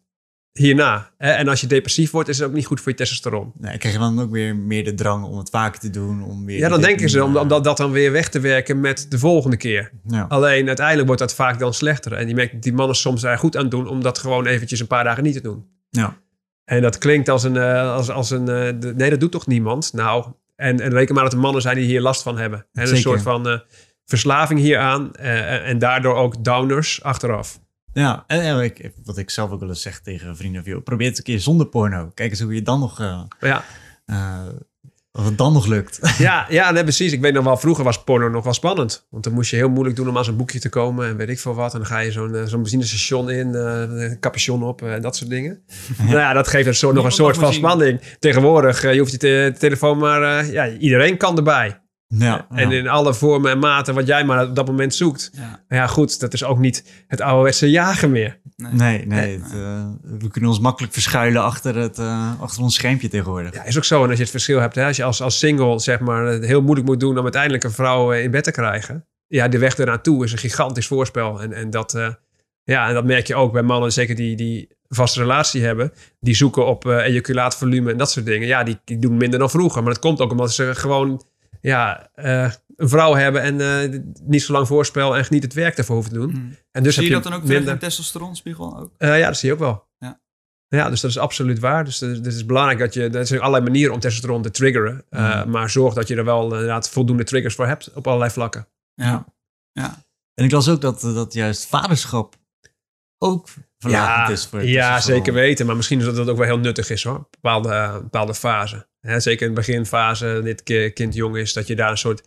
hierna. 0.60 1.12
En 1.18 1.47
als 1.47 1.62
je 1.62 1.68
depressief 1.68 2.12
wordt, 2.12 2.30
is 2.30 2.38
het 2.39 2.47
ook 2.47 2.53
niet 2.53 2.66
goed 2.66 2.82
voor 2.82 2.91
je 2.91 2.97
testosteron. 2.97 3.51
Nee, 3.57 3.78
krijg 3.78 3.93
je 3.93 3.99
dan 4.01 4.20
ook 4.20 4.32
weer 4.32 4.55
meer 4.55 4.84
de 4.84 4.93
drang 4.93 5.26
om 5.26 5.38
het 5.38 5.49
vaker 5.49 5.80
te 5.80 5.89
doen? 5.89 6.24
Om 6.24 6.45
weer 6.45 6.57
Ja, 6.57 6.70
dan 6.70 6.82
denken 6.82 7.10
ze 7.10 7.24
om, 7.24 7.34
dat, 7.47 7.64
dat 7.64 7.78
dan 7.78 7.91
weer 7.91 8.12
weg 8.12 8.30
te 8.30 8.39
werken 8.39 8.80
met 8.80 9.05
de 9.10 9.20
volgende 9.20 9.57
keer. 9.57 9.91
Ja. 10.07 10.26
Alleen 10.30 10.68
uiteindelijk 10.68 11.07
wordt 11.07 11.22
dat 11.22 11.34
vaak 11.36 11.60
dan 11.60 11.74
slechter. 11.74 12.14
En 12.14 12.28
je 12.28 12.34
merkt 12.36 12.53
dat 12.53 12.62
die 12.62 12.74
mannen 12.74 12.95
soms 12.95 13.24
er 13.24 13.38
goed 13.38 13.57
aan 13.57 13.70
doen 13.70 13.88
om 13.88 14.01
dat 14.03 14.18
gewoon 14.18 14.45
eventjes 14.45 14.80
een 14.80 14.88
paar 14.88 15.03
dagen 15.03 15.24
niet 15.24 15.34
te 15.34 15.41
doen. 15.41 15.66
Ja. 15.89 16.18
En 16.66 16.82
dat 16.82 16.97
klinkt 16.97 17.30
als 17.30 17.43
een, 17.43 17.57
eh, 17.57 17.93
als, 17.93 18.10
als 18.10 18.30
een 18.30 18.49
eh, 18.49 18.74
de- 18.80 18.93
nee, 18.95 19.10
dat 19.10 19.20
doet 19.20 19.32
toch 19.32 19.47
niemand? 19.47 19.93
Nou, 19.93 20.26
en, 20.55 20.80
en 20.80 20.89
reken 20.91 21.16
maar 21.16 21.24
dat 21.24 21.34
er 21.34 21.39
mannen 21.39 21.62
zijn 21.62 21.76
die 21.76 21.86
hier 21.86 22.01
last 22.01 22.22
van 22.22 22.38
hebben. 22.38 22.66
En 22.74 22.89
een 22.89 22.97
soort 22.97 23.22
van 23.22 23.47
eh, 23.49 23.60
verslaving 24.05 24.60
hieraan 24.60 25.14
eh, 25.14 25.68
en 25.70 25.80
daardoor 25.80 26.16
ook 26.16 26.43
downers 26.43 27.03
achteraf. 27.03 27.60
Ja, 27.93 28.23
en, 28.27 28.41
en 28.41 28.59
ik, 28.59 28.91
wat 29.03 29.17
ik 29.17 29.29
zelf 29.29 29.51
ook 29.51 29.59
wel 29.59 29.69
eens 29.69 29.81
zeg 29.81 29.99
tegen 29.99 30.35
vrienden 30.37 30.63
van... 30.63 30.83
probeer 30.83 31.07
het 31.07 31.17
een 31.17 31.23
keer 31.23 31.39
zonder 31.39 31.67
porno. 31.67 32.11
Kijk 32.13 32.29
eens 32.29 32.39
hoe 32.41 32.53
je 32.55 32.61
dan 32.61 32.79
nog... 32.79 32.99
eh, 32.99 33.21
ja, 33.39 33.63
eh, 34.05 34.39
of 35.11 35.25
het 35.25 35.37
dan 35.37 35.53
nog 35.53 35.65
lukt. 35.65 35.99
ja, 36.17 36.45
ja 36.49 36.71
nee, 36.71 36.83
precies. 36.83 37.11
Ik 37.11 37.21
weet 37.21 37.33
nog 37.33 37.43
wel, 37.43 37.57
vroeger 37.57 37.83
was 37.83 38.03
porno 38.03 38.29
nog 38.29 38.43
wel 38.43 38.53
spannend. 38.53 39.07
Want 39.09 39.23
dan 39.23 39.33
moest 39.33 39.49
je 39.49 39.55
heel 39.55 39.69
moeilijk 39.69 39.95
doen 39.95 40.09
om 40.09 40.17
aan 40.17 40.23
zo'n 40.23 40.37
boekje 40.37 40.59
te 40.59 40.69
komen 40.69 41.07
en 41.07 41.17
weet 41.17 41.29
ik 41.29 41.39
veel 41.39 41.53
wat. 41.55 41.71
En 41.73 41.79
dan 41.79 41.87
ga 41.87 41.99
je 41.99 42.11
zo'n 42.11 42.35
eh, 42.35 42.43
zo'n 42.45 42.61
benzinestation 42.61 43.29
in, 43.29 43.55
eh, 43.55 43.81
een 43.81 44.19
capuchon 44.19 44.63
op 44.63 44.81
en 44.81 45.01
dat 45.01 45.15
soort 45.15 45.29
dingen. 45.29 45.63
nou 45.97 46.17
ja, 46.17 46.33
dat 46.33 46.47
geeft 46.47 46.67
een 46.67 46.75
soort, 46.75 46.95
nog 46.95 47.05
een 47.05 47.11
soort 47.11 47.37
van 47.37 47.53
spanning. 47.53 48.01
Tegenwoordig, 48.19 48.81
je 48.93 48.99
hoeft 48.99 49.11
je 49.11 49.17
te- 49.17 49.53
telefoon 49.59 49.97
maar... 49.97 50.39
eh, 50.39 50.51
ja, 50.51 50.67
iedereen 50.69 51.17
kan 51.17 51.37
erbij. 51.37 51.81
Ja, 52.18 52.47
En 52.49 52.72
in 52.72 52.88
alle 52.88 53.14
vormen 53.14 53.51
en 53.51 53.60
maten 53.60 53.93
wat 53.93 54.07
jij 54.07 54.24
maar 54.26 54.47
op 54.47 54.55
dat 54.55 54.68
moment 54.68 54.95
zoekt. 54.95 55.32
Ja. 55.34 55.64
Ja, 55.68 55.88
goed, 55.88 56.20
dat 56.20 56.34
is 56.34 56.43
ook 56.43 56.57
niet 56.57 57.03
het 57.07 57.22
ouderwetse 57.22 57.70
jagen 57.70 58.12
meer. 58.12 58.39
Nee, 58.55 59.05
nee. 59.05 59.39
het, 59.39 59.53
eh, 59.53 59.86
we 60.01 60.30
kunnen 60.30 60.49
ons 60.49 60.60
makkelijk 60.60 60.93
verschuilen 60.93 61.43
achter, 61.43 61.76
het, 61.76 61.99
eh, 61.99 62.41
achter 62.41 62.64
ons 62.64 62.76
schermpje 62.76 63.07
tegenwoordig. 63.07 63.53
Ja, 63.53 63.64
is 63.64 63.78
ook 63.78 63.84
zo. 63.84 64.03
En 64.03 64.07
als 64.07 64.18
je 64.18 64.24
het 64.24 64.32
verschil 64.32 64.60
hebt, 64.60 64.76
hè, 64.76 64.86
als 64.86 64.97
je 64.97 65.03
als, 65.03 65.22
als 65.22 65.39
single 65.39 65.80
zeg 65.80 65.99
maar 65.99 66.26
het 66.26 66.45
heel 66.45 66.62
moeilijk 66.62 66.88
moet 66.88 66.99
doen 66.99 67.18
om 67.18 67.24
uiteindelijk 67.24 67.64
een 67.64 67.72
vrouw 67.72 68.14
eh, 68.14 68.24
in 68.24 68.32
bed 68.32 68.43
te 68.43 68.51
krijgen. 68.51 69.05
Ja, 69.28 69.47
de 69.47 69.57
weg 69.57 69.78
ernaartoe 69.78 70.24
is 70.24 70.32
een 70.32 70.38
gigantisch 70.38 70.88
voorspel. 70.88 71.41
En, 71.41 71.53
en, 71.53 71.70
dat, 71.70 71.93
eh, 71.93 72.10
ja, 72.64 72.88
en 72.88 72.93
dat 72.93 73.05
merk 73.05 73.28
je 73.28 73.36
ook 73.36 73.51
bij 73.51 73.64
mannen, 73.64 73.91
zeker 73.91 74.16
die, 74.16 74.36
die 74.36 74.68
een 74.88 74.95
vaste 74.95 75.20
relatie 75.20 75.64
hebben. 75.64 75.91
Die 76.20 76.36
zoeken 76.36 76.66
op 76.66 76.86
eh 76.86 76.97
ejaculaatvolume 76.97 77.91
en 77.91 77.97
dat 77.97 78.12
soort 78.12 78.26
dingen. 78.26 78.47
Ja, 78.47 78.64
die, 78.64 78.80
die 78.84 78.99
doen 78.99 79.18
minder 79.18 79.39
dan 79.39 79.49
vroeger. 79.49 79.84
Maar 79.84 79.93
dat 79.93 80.01
komt 80.01 80.22
ook 80.22 80.32
omdat 80.32 80.53
ze 80.53 80.76
gewoon 80.76 81.22
ja, 81.62 82.10
eh, 82.14 82.51
een 82.76 82.89
vrouw 82.89 83.14
hebben 83.14 83.41
en 83.41 83.62
eh, 83.91 83.99
niet 84.24 84.41
zo 84.43 84.53
lang 84.53 84.68
voorspel 84.68 85.18
en 85.18 85.26
niet 85.30 85.43
het 85.43 85.53
werk 85.53 85.78
ervoor 85.78 85.95
hoeven 85.95 86.14
te 86.14 86.20
doen. 86.20 86.32
Mm. 86.32 86.55
En 86.72 86.84
dus 86.84 86.93
zie 86.93 87.03
je 87.03 87.14
heb 87.14 87.24
dat 87.24 87.32
dan 87.32 87.41
ook 87.41 87.47
minder... 87.47 87.64
terug 87.64 87.82
in 87.82 87.88
testosteronspiegel 87.88 88.78
ook? 88.80 88.91
Eh, 88.97 89.20
ja, 89.20 89.28
dat 89.28 89.38
zie 89.38 89.47
je 89.47 89.53
ook 89.53 89.60
wel. 89.60 89.88
Ja. 89.97 90.22
Ja, 90.68 90.89
dus 90.89 91.01
dat 91.01 91.12
is 91.12 91.18
absoluut 91.18 91.60
waar. 91.60 91.86
Dus 91.86 91.99
het 91.99 92.26
is 92.26 92.45
belangrijk 92.45 92.80
dat 92.80 92.93
je... 92.93 93.10
Er 93.10 93.28
zijn 93.28 93.39
allerlei 93.39 93.64
manieren 93.64 93.93
om 93.93 93.99
testosteron 93.99 94.41
te 94.41 94.51
triggeren. 94.51 95.05
eh, 95.10 95.45
Maar 95.45 95.70
zorg 95.70 95.93
dat 95.93 96.07
je 96.07 96.16
er 96.16 96.26
wel 96.26 96.43
inderdaad 96.43 96.89
voldoende 96.89 97.24
triggers 97.24 97.55
voor 97.55 97.68
hebt 97.68 97.93
op 97.93 98.07
allerlei 98.07 98.32
vlakken. 98.32 98.68
Ja. 98.93 99.26
Ja. 99.72 100.03
En 100.34 100.45
ik 100.45 100.51
las 100.51 100.70
ook 100.70 100.82
dat, 100.82 101.01
dat 101.01 101.34
juist 101.34 101.66
vaderschap 101.66 102.36
ook 103.18 103.49
verlagend 103.78 104.28
Ja, 104.28 104.34
is 104.34 104.45
voor 104.45 104.64
ja 104.64 104.99
zeker 104.99 105.34
weten. 105.34 105.66
Maar 105.66 105.76
misschien 105.76 105.99
is 105.99 106.05
dat 106.05 106.16
dat 106.16 106.30
ook 106.30 106.38
wel 106.38 106.45
heel 106.45 106.60
nuttig 106.60 106.89
is 106.89 107.03
hoor. 107.03 107.28
Bepaalde, 107.30 107.99
bepaalde 108.01 108.36
fase. 108.36 108.88
Hè, 109.00 109.20
zeker 109.20 109.47
in 109.47 109.54
de 109.54 109.60
beginfase, 109.60 110.41
dit 110.43 110.64
ki- 110.64 110.89
kind 110.89 111.14
jong 111.14 111.38
is, 111.38 111.54
dat 111.54 111.68
je 111.68 111.76
daar 111.76 111.91
een 111.91 111.97
soort... 111.97 112.22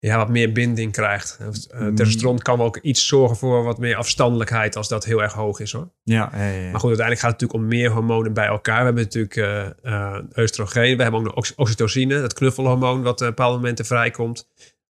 Ja, 0.00 0.16
wat 0.16 0.28
meer 0.28 0.52
binding 0.52 0.92
krijgt. 0.92 1.38
Eh, 1.40 1.80
Mm. 1.80 1.94
Testosteron 1.94 2.38
kan 2.38 2.60
ook 2.60 2.76
iets 2.76 3.06
zorgen 3.06 3.36
voor 3.36 3.62
wat 3.64 3.78
meer 3.78 3.96
afstandelijkheid 3.96 4.76
als 4.76 4.88
dat 4.88 5.04
heel 5.04 5.22
erg 5.22 5.32
hoog 5.32 5.60
is 5.60 5.72
hoor. 5.72 5.90
Ja, 6.02 6.30
ja, 6.34 6.44
ja. 6.46 6.70
Maar 6.70 6.80
goed, 6.80 6.88
uiteindelijk 6.98 7.20
gaat 7.20 7.30
het 7.32 7.40
natuurlijk 7.40 7.52
om 7.52 7.66
meer 7.78 7.90
hormonen 7.90 8.32
bij 8.32 8.46
elkaar. 8.46 8.78
We 8.78 8.84
hebben 8.84 9.02
natuurlijk 9.02 9.36
eh, 9.82 10.18
oestrogeen. 10.36 10.96
We 10.96 11.02
hebben 11.02 11.20
ook 11.20 11.26
nog 11.26 11.36
ox- 11.36 11.54
oxytocine, 11.54 12.20
dat 12.20 12.32
knuffelhormoon 12.34 13.02
wat 13.02 13.20
op 13.20 13.26
bepaalde 13.26 13.56
momenten 13.56 13.84
vrijkomt. 13.84 14.48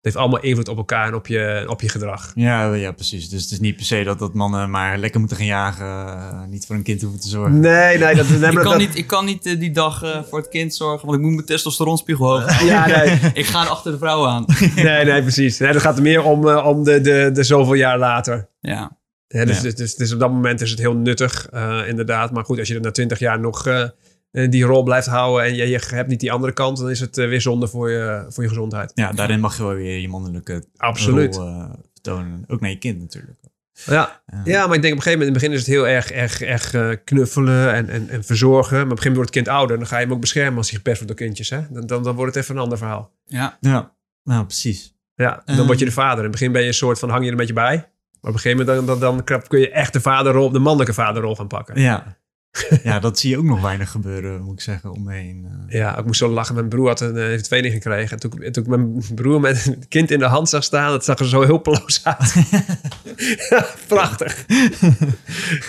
Heeft 0.07 0.19
allemaal 0.19 0.41
invloed 0.41 0.67
op 0.67 0.77
elkaar 0.77 1.07
en 1.07 1.13
op 1.13 1.27
je, 1.27 1.65
op 1.67 1.81
je 1.81 1.89
gedrag. 1.89 2.31
Ja, 2.35 2.73
ja, 2.73 2.91
precies. 2.91 3.29
Dus 3.29 3.41
het 3.43 3.51
is 3.51 3.59
niet 3.59 3.75
per 3.75 3.85
se 3.85 4.03
dat, 4.03 4.19
dat 4.19 4.33
mannen 4.33 4.69
maar 4.69 4.97
lekker 4.97 5.19
moeten 5.19 5.37
gaan 5.37 5.45
jagen. 5.45 5.85
eh, 5.85 6.41
niet 6.49 6.65
voor 6.65 6.75
een 6.75 6.83
kind 6.83 7.01
hoeven 7.01 7.19
te 7.19 7.27
zorgen. 7.27 7.59
Nee, 7.59 7.97
nee, 7.97 8.15
dat, 8.15 8.25
Ik 8.29 8.39
kan 8.41 8.63
dat- 8.63 8.77
niet, 8.77 8.95
ik 8.97 9.07
kan 9.07 9.25
niet 9.25 9.45
eh, 9.45 9.59
die 9.59 9.71
dag 9.71 10.03
eh, 10.03 10.19
voor 10.29 10.39
het 10.39 10.49
kind 10.49 10.75
zorgen, 10.75 11.05
want 11.07 11.17
ik 11.19 11.25
moet 11.25 11.33
mijn 11.33 11.45
testosteronspiegel 11.45 12.25
hoog. 12.39 12.63
Ja, 12.63 12.87
nee, 12.87 13.19
Ik 13.33 13.45
ga 13.45 13.61
er 13.63 13.69
achter 13.69 13.91
de 13.91 13.97
vrouw 13.97 14.27
aan. 14.27 14.45
nee, 14.75 15.05
nee, 15.05 15.21
precies. 15.21 15.57
Nee, 15.57 15.73
dat 15.73 15.81
gaat 15.81 15.95
er 15.97 16.03
meer 16.03 16.23
om, 16.23 16.47
eh, 16.47 16.65
om 16.67 16.83
de, 16.83 17.01
de, 17.01 17.29
de 17.33 17.43
zoveel 17.43 17.73
jaar 17.73 17.97
later. 17.97 18.49
Ja. 18.59 18.97
Hè, 19.27 19.45
dus, 19.45 19.55
Ja. 19.57 19.61
dus, 19.61 19.75
dus, 19.75 19.95
dus 19.95 20.13
op 20.13 20.19
dat 20.19 20.31
moment 20.31 20.61
is 20.61 20.69
het 20.69 20.79
heel 20.79 20.95
nuttig, 20.95 21.47
eh, 21.51 21.79
inderdaad. 21.87 22.31
Maar 22.31 22.45
goed, 22.45 22.59
als 22.59 22.67
je 22.67 22.75
er 22.75 22.81
na 22.81 22.91
twintig 22.91 23.19
jaar 23.19 23.39
nog 23.39 23.65
die 24.31 24.63
rol 24.63 24.83
blijft 24.83 25.07
houden 25.07 25.45
en 25.45 25.55
je, 25.55 25.67
je 25.67 25.79
hebt 25.87 26.09
niet 26.09 26.19
die 26.19 26.31
andere 26.31 26.53
kant, 26.53 26.77
dan 26.77 26.89
is 26.89 26.99
het 26.99 27.17
eh, 27.17 27.27
weer 27.27 27.41
zonde 27.41 27.67
voor 27.67 27.89
je, 27.91 28.25
voor 28.29 28.43
je 28.43 28.49
gezondheid. 28.49 28.91
Ja, 28.95 29.11
daarin 29.11 29.39
mag 29.39 29.57
je 29.57 29.63
wel 29.63 29.73
weer 29.73 29.99
je 29.99 30.09
mannelijke 30.09 30.63
Absoluut. 30.77 31.35
rol 31.35 31.47
eh, 31.47 31.69
vertonen. 31.93 32.43
Ook 32.47 32.59
naar 32.61 32.69
je 32.69 32.77
kind 32.77 32.99
natuurlijk. 32.99 33.37
Ja, 33.85 34.21
Ja. 34.27 34.41
Ja, 34.43 34.67
maar 34.67 34.75
ik 34.75 34.81
denk 34.81 34.93
op 34.93 34.99
een 34.99 35.03
gegeven 35.03 35.11
moment, 35.11 35.21
in 35.21 35.25
het 35.25 35.33
begin 35.33 35.51
is 35.51 35.59
het 35.59 35.67
heel 35.67 35.87
erg, 35.87 36.11
erg, 36.11 36.41
erg 36.41 36.73
eh, 36.73 36.89
knuffelen 37.03 37.73
en, 37.73 37.89
en, 37.89 38.09
en 38.09 38.23
verzorgen. 38.23 38.75
Maar 38.77 38.85
op 38.85 38.91
een 38.91 38.97
gegeven 38.97 39.11
moment 39.11 39.15
wordt 39.15 39.35
het 39.35 39.43
kind 39.45 39.47
ouder. 39.57 39.77
Dan 39.77 39.87
ga 39.87 39.97
je 39.97 40.03
hem 40.05 40.13
ook 40.13 40.19
beschermen 40.21 40.57
als 40.57 40.69
hij 40.69 40.77
gepest 40.77 40.97
wordt 41.01 41.17
door 41.17 41.27
kindjes. 41.27 41.49
Hè? 41.49 41.59
Dan, 41.69 41.85
dan, 41.87 42.03
dan 42.03 42.15
wordt 42.15 42.35
het 42.35 42.43
even 42.43 42.55
een 42.55 42.61
ander 42.61 42.77
verhaal. 42.77 43.11
Ja. 43.25 43.57
Ja, 43.59 43.91
nou 44.23 44.45
precies. 44.45 44.95
Ja, 45.15 45.41
dan 45.45 45.57
Ehm. 45.57 45.65
word 45.65 45.79
je 45.79 45.85
de 45.85 45.91
vader. 45.91 46.17
In 46.17 46.23
het 46.23 46.31
begin 46.31 46.51
ben 46.51 46.61
je 46.61 46.67
een 46.67 46.73
soort 46.73 46.99
van, 46.99 47.09
hang 47.09 47.21
je 47.21 47.25
er 47.25 47.31
een 47.31 47.37
beetje 47.39 47.53
bij. 47.53 47.75
Maar 47.75 48.31
op 48.31 48.33
een 48.33 48.39
gegeven 48.39 48.65
moment 48.65 48.87
dan, 48.87 48.99
dan, 48.99 49.23
dan 49.25 49.43
kun 49.47 49.59
je 49.59 49.69
echt 49.71 49.93
de 49.93 50.01
vaderrol, 50.01 50.49
de 50.51 50.59
mannelijke 50.59 50.93
vaderrol 50.93 51.35
gaan 51.35 51.47
pakken. 51.47 51.81
Ja. 51.81 52.17
ja, 52.83 52.99
dat 52.99 53.19
zie 53.19 53.29
je 53.29 53.37
ook 53.37 53.43
nog 53.43 53.61
weinig 53.61 53.91
gebeuren, 53.91 54.41
moet 54.41 54.53
ik 54.53 54.61
zeggen, 54.61 54.91
om 54.91 55.03
me 55.03 55.13
heen. 55.13 55.47
eh. 55.67 55.79
Ja, 55.79 55.97
ik 55.97 56.05
moest 56.05 56.19
zo 56.19 56.29
lachen. 56.29 56.55
Mijn 56.55 56.69
broer 56.69 56.87
had 56.87 57.01
een, 57.01 57.17
eh, 57.17 57.23
heeft 57.23 57.37
een 57.37 57.43
tweeling 57.43 57.73
gekregen. 57.73 58.11
En 58.11 58.19
toen, 58.29 58.41
en 58.41 58.51
toen 58.51 58.63
ik 58.63 58.69
mijn 58.69 59.03
broer 59.15 59.39
met 59.39 59.65
een 59.65 59.87
kind 59.87 60.11
in 60.11 60.19
de 60.19 60.25
hand 60.25 60.49
zag 60.49 60.63
staan, 60.63 60.89
dat 60.91 61.05
zag 61.05 61.19
er 61.19 61.27
zo 61.27 61.43
hulpeloos 61.45 62.01
uit. 62.03 62.33
Prachtig. 63.87 64.45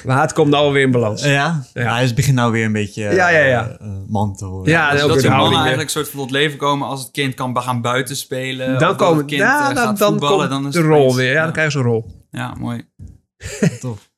maar 0.04 0.20
het 0.20 0.32
komt 0.32 0.50
nou 0.50 0.72
weer 0.72 0.82
in 0.82 0.90
balans. 0.90 1.22
ja? 1.24 1.64
ja, 1.74 1.94
hij 1.94 2.04
is 2.04 2.14
begint 2.14 2.36
nou 2.36 2.52
weer 2.52 2.64
een 2.64 2.72
beetje 2.72 3.06
eh, 3.06 3.16
Ja, 3.16 3.28
ja, 3.28 3.44
ja. 3.44 3.68
eh, 3.80 3.88
man 4.08 4.36
te 4.36 4.46
worden. 4.46 4.72
Ja, 4.72 4.90
Dus 4.90 5.02
ook 5.02 5.08
dat 5.08 5.16
de 5.16 5.22
die 5.22 5.36
mannen 5.36 5.58
eigenlijk 5.58 5.90
soort 5.90 6.08
van 6.08 6.20
tot 6.20 6.30
leven 6.30 6.58
komen 6.58 6.88
als 6.88 7.00
het 7.00 7.10
kind 7.10 7.34
kan 7.34 7.62
gaan 7.62 7.80
buiten 7.80 8.16
spelen. 8.16 8.78
dan 8.78 8.96
komen, 8.96 9.16
het 9.18 9.26
kind 9.26 9.40
ja, 9.40 9.66
dan, 9.72 9.76
gaat 9.84 9.98
dan 9.98 10.10
voetballen, 10.10 10.38
komt 10.38 10.50
dan 10.62 10.66
is 10.66 10.72
de 10.74 10.80
rol 10.80 11.14
weer. 11.14 11.26
Ja, 11.26 11.32
Ja, 11.32 11.42
dan 11.42 11.52
krijgen 11.52 11.72
ze 11.72 11.78
een 11.78 11.84
rol. 11.84 12.26
ja, 12.30 12.54
mooi. 12.58 12.88
tof. 13.80 14.10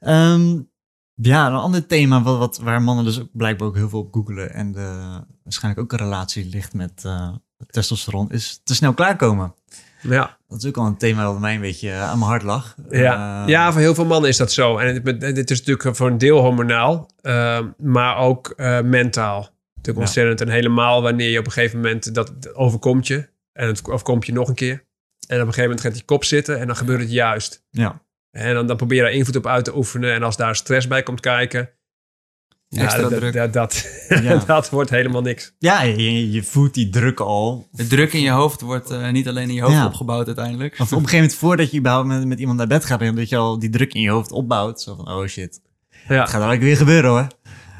Ehm, 0.00 0.58
ja, 1.14 1.46
een 1.46 1.54
ander 1.54 1.86
thema 1.86 2.22
wat, 2.22 2.38
wat, 2.38 2.58
waar 2.58 2.82
mannen 2.82 3.04
dus 3.04 3.20
ook 3.20 3.28
blijkbaar 3.32 3.68
ook 3.68 3.76
heel 3.76 3.88
veel 3.88 3.98
op 4.00 4.14
googelen 4.14 4.52
en 4.54 4.72
de, 4.72 5.20
waarschijnlijk 5.42 5.82
ook 5.84 5.92
een 5.92 6.06
relatie 6.06 6.46
ligt 6.48 6.74
met 6.74 7.02
eh, 7.04 7.28
testosteron, 7.66 8.30
is 8.30 8.60
te 8.64 8.74
snel 8.74 8.94
klaarkomen. 8.94 9.54
Ja. 10.02 10.36
Dat 10.48 10.58
is 10.62 10.68
ook 10.68 10.76
al 10.76 10.86
een 10.86 10.96
thema 10.96 11.22
dat 11.22 11.40
mij 11.40 11.54
een 11.54 11.60
beetje 11.60 11.90
eh, 11.90 12.02
aan 12.02 12.18
mijn 12.18 12.30
hart 12.30 12.42
lag. 12.42 12.74
Ja. 12.90 13.42
Eh, 13.42 13.48
ja, 13.48 13.72
voor 13.72 13.80
heel 13.80 13.94
veel 13.94 14.04
mannen 14.04 14.30
is 14.30 14.36
dat 14.36 14.52
zo. 14.52 14.78
En 14.78 15.02
dit 15.18 15.50
is 15.50 15.58
natuurlijk 15.64 15.96
voor 15.96 16.06
een 16.06 16.18
deel 16.18 16.38
hormonaal, 16.38 17.10
ehm, 17.20 17.66
maar 17.78 18.16
ook 18.16 18.48
eh, 18.48 18.80
mentaal. 18.80 19.38
Natuurlijk 19.74 19.96
Ja. 19.96 20.00
ontzettend. 20.00 20.40
En 20.40 20.48
helemaal 20.48 21.02
wanneer 21.02 21.30
je 21.30 21.38
op 21.38 21.46
een 21.46 21.52
gegeven 21.52 21.80
moment 21.80 22.14
dat 22.14 22.54
overkomt 22.54 23.06
je. 23.06 23.28
En 23.52 23.66
het 23.66 23.84
overkomt 23.90 24.26
je 24.26 24.32
nog 24.32 24.48
een 24.48 24.54
keer. 24.54 24.84
En 25.26 25.40
op 25.40 25.46
een 25.46 25.54
gegeven 25.54 25.62
moment 25.62 25.80
gaat 25.80 25.94
die 25.94 26.04
kop 26.04 26.24
zitten 26.24 26.58
en 26.60 26.66
dan 26.66 26.76
gebeurt 26.76 27.00
het 27.00 27.12
juist. 27.12 27.64
Ja. 27.70 28.02
En 28.32 28.54
dan, 28.54 28.66
dan 28.66 28.76
probeer 28.76 28.96
je 28.96 29.02
daar 29.02 29.12
invloed 29.12 29.36
op 29.36 29.46
uit 29.46 29.64
te 29.64 29.76
oefenen. 29.76 30.12
En 30.14 30.22
als 30.22 30.36
daar 30.36 30.56
stress 30.56 30.86
bij 30.88 31.02
komt 31.02 31.20
kijken. 31.20 31.70
Ja, 32.68 32.82
Extra 32.82 33.02
dat, 33.02 33.10
druk. 33.10 33.32
Dat, 33.32 33.52
dat, 33.52 33.86
Ja. 34.08 34.36
dat 34.46 34.70
wordt 34.70 34.90
helemaal 34.90 35.22
niks. 35.22 35.54
Ja, 35.58 35.82
je, 35.82 36.30
je 36.30 36.42
voelt 36.42 36.74
die 36.74 36.88
druk 36.90 37.20
al. 37.20 37.68
De 37.72 37.86
druk 37.86 38.12
in 38.12 38.20
je 38.20 38.30
hoofd 38.30 38.60
wordt 38.60 38.90
eh, 38.90 39.10
niet 39.10 39.28
alleen 39.28 39.48
in 39.48 39.54
je 39.54 39.60
hoofd 39.62 39.74
Ja. 39.74 39.86
opgebouwd 39.86 40.26
uiteindelijk. 40.26 40.72
Of 40.72 40.80
op 40.80 40.90
een 40.90 40.96
gegeven 40.96 41.16
moment 41.18 41.34
voordat 41.34 41.70
je 41.70 41.78
überhaupt 41.78 42.06
met, 42.06 42.26
met 42.26 42.38
iemand 42.38 42.58
naar 42.58 42.66
bed 42.66 42.84
gaat, 42.84 43.00
en 43.00 43.14
dat 43.14 43.28
je 43.28 43.36
al 43.36 43.58
die 43.58 43.70
druk 43.70 43.94
in 43.94 44.00
je 44.00 44.10
hoofd 44.10 44.32
opbouwt. 44.32 44.80
Zo 44.80 44.94
van, 44.94 45.08
oh 45.10 45.26
shit, 45.26 45.60
Ja. 45.90 45.98
het 45.98 46.08
gaat 46.08 46.30
eigenlijk 46.32 46.62
weer 46.62 46.76
gebeuren 46.76 47.10
hoor. 47.10 47.26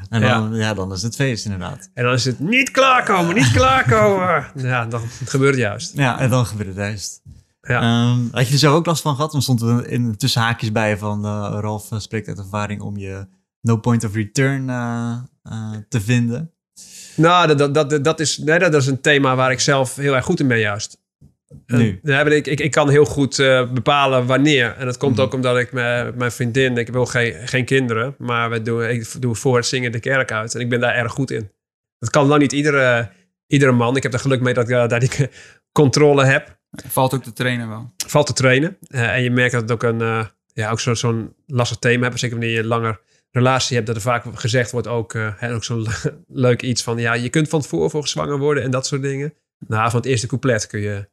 En 0.09 0.21
dan, 0.21 0.55
ja. 0.55 0.73
dan 0.73 0.91
is 0.93 1.01
het 1.01 1.15
feest 1.15 1.45
inderdaad. 1.45 1.89
En 1.93 2.03
dan 2.03 2.13
is 2.13 2.25
het 2.25 2.39
niet 2.39 2.71
klaarkomen, 2.71 3.35
niet 3.35 3.51
klaarkomen. 3.51 4.45
ja, 4.71 4.85
dan 4.85 5.01
gebeurt 5.25 5.51
het 5.51 5.59
juist. 5.63 5.93
Ja, 5.97 6.19
en 6.19 6.29
dan 6.29 6.45
gebeurt 6.45 6.69
het 6.69 6.77
juist. 6.77 7.21
Ja. 7.67 7.81
Ehm, 7.81 8.19
had 8.31 8.47
je 8.47 8.53
er 8.53 8.59
zo 8.59 8.75
ook 8.75 8.85
last 8.85 9.01
van 9.01 9.15
gehad? 9.15 9.31
Dan 9.31 9.41
stond 9.41 9.61
er 9.61 9.87
in 9.87 10.17
tussen 10.17 10.41
haakjes 10.41 10.71
bij 10.71 10.97
van 10.97 11.25
uh, 11.25 11.57
Ralf 11.59 11.91
uh, 11.91 11.99
spreekt 11.99 12.27
uit 12.27 12.37
ervaring 12.37 12.81
om 12.81 12.97
je 12.97 13.27
no 13.61 13.77
point 13.77 14.03
of 14.03 14.13
return 14.13 14.67
uh, 14.69 15.13
uh, 15.51 15.71
te 15.89 16.01
vinden. 16.01 16.51
Nou, 17.15 17.55
dat, 17.55 17.73
dat, 17.73 17.89
dat, 17.89 18.03
dat, 18.03 18.19
is, 18.19 18.37
nee, 18.37 18.59
dat 18.59 18.73
is 18.73 18.87
een 18.87 19.01
thema 19.01 19.35
waar 19.35 19.51
ik 19.51 19.59
zelf 19.59 19.95
heel 19.95 20.15
erg 20.15 20.25
goed 20.25 20.39
in 20.39 20.47
ben 20.47 20.59
juist. 20.59 21.01
Nu. 21.67 21.99
ik, 22.03 22.47
ik, 22.47 22.59
ik 22.59 22.71
kan 22.71 22.89
heel 22.89 23.05
goed 23.05 23.39
eh, 23.39 23.71
bepalen 23.71 24.25
wanneer. 24.25 24.75
En 24.77 24.85
dat 24.85 24.97
komt 24.97 25.15
Mhm. 25.15 25.21
ook 25.25 25.33
omdat 25.33 25.57
ik 25.57 25.71
met 25.71 26.15
mijn 26.15 26.31
vriendin, 26.31 26.77
ik 26.77 26.89
wil 26.89 27.05
geen, 27.05 27.47
geen 27.47 27.65
kinderen, 27.65 28.15
maar 28.17 28.49
we 28.49 28.61
doen, 28.61 28.83
ik 28.83 29.21
doe 29.21 29.35
voor 29.35 29.55
het 29.55 29.65
zingen 29.65 29.91
de 29.91 29.99
kerk 29.99 30.31
uit. 30.31 30.55
En 30.55 30.61
ik 30.61 30.69
ben 30.69 30.79
daar 30.79 30.95
erg 30.95 31.11
goed 31.11 31.31
in. 31.31 31.51
Dat 31.99 32.09
kan 32.09 32.25
lang 32.25 32.41
niet 32.41 32.51
iedere, 32.51 33.11
iedere 33.47 33.71
man. 33.71 33.95
Ik 33.95 34.03
heb 34.03 34.13
er 34.13 34.19
geluk 34.19 34.41
mee 34.41 34.53
dat 34.53 34.69
ik 34.69 34.75
eh, 34.75 34.87
daar 34.87 34.99
die 34.99 35.29
controle 35.79 36.25
heb. 36.25 36.61
Valt 36.87 37.13
ook 37.13 37.23
te 37.23 37.33
trainen 37.33 37.69
wel. 37.69 37.93
Valt 38.07 38.25
te 38.27 38.33
trainen. 38.33 38.77
Eh, 38.87 39.13
en 39.15 39.23
je 39.23 39.31
merkt 39.31 39.51
dat 39.51 39.61
het 39.61 39.71
ook, 39.71 39.83
een, 39.83 40.01
eh, 40.01 40.25
ja, 40.53 40.69
ook 40.71 40.79
zo- 40.79 40.93
zo'n 40.93 41.33
lastig 41.47 41.77
thema 41.77 42.03
hebt. 42.07 42.19
Zeker 42.19 42.37
wanneer 42.37 42.53
je 42.55 42.61
een 42.61 42.67
langer 42.67 42.99
relatie 43.31 43.75
hebt, 43.75 43.87
dat 43.87 43.95
er 43.95 44.01
vaak 44.01 44.25
gezegd 44.33 44.71
wordt 44.71 44.87
ook, 44.87 45.13
eh, 45.13 45.33
hè, 45.35 45.53
ook 45.53 45.63
zo'n 45.63 45.87
leuk 46.27 46.61
iets 46.61 46.83
van, 46.83 46.97
ja, 46.97 47.13
je 47.13 47.29
kunt 47.29 47.49
van 47.49 47.61
tevoren 47.61 47.89
voor 47.89 48.07
zwanger 48.07 48.37
worden 48.37 48.63
en 48.63 48.71
dat 48.71 48.85
soort 48.85 49.01
dingen. 49.01 49.33
Nou, 49.67 49.89
van 49.89 49.99
het 49.99 50.09
eerste 50.09 50.27
couplet 50.27 50.67
kun 50.67 50.79
je 50.79 51.09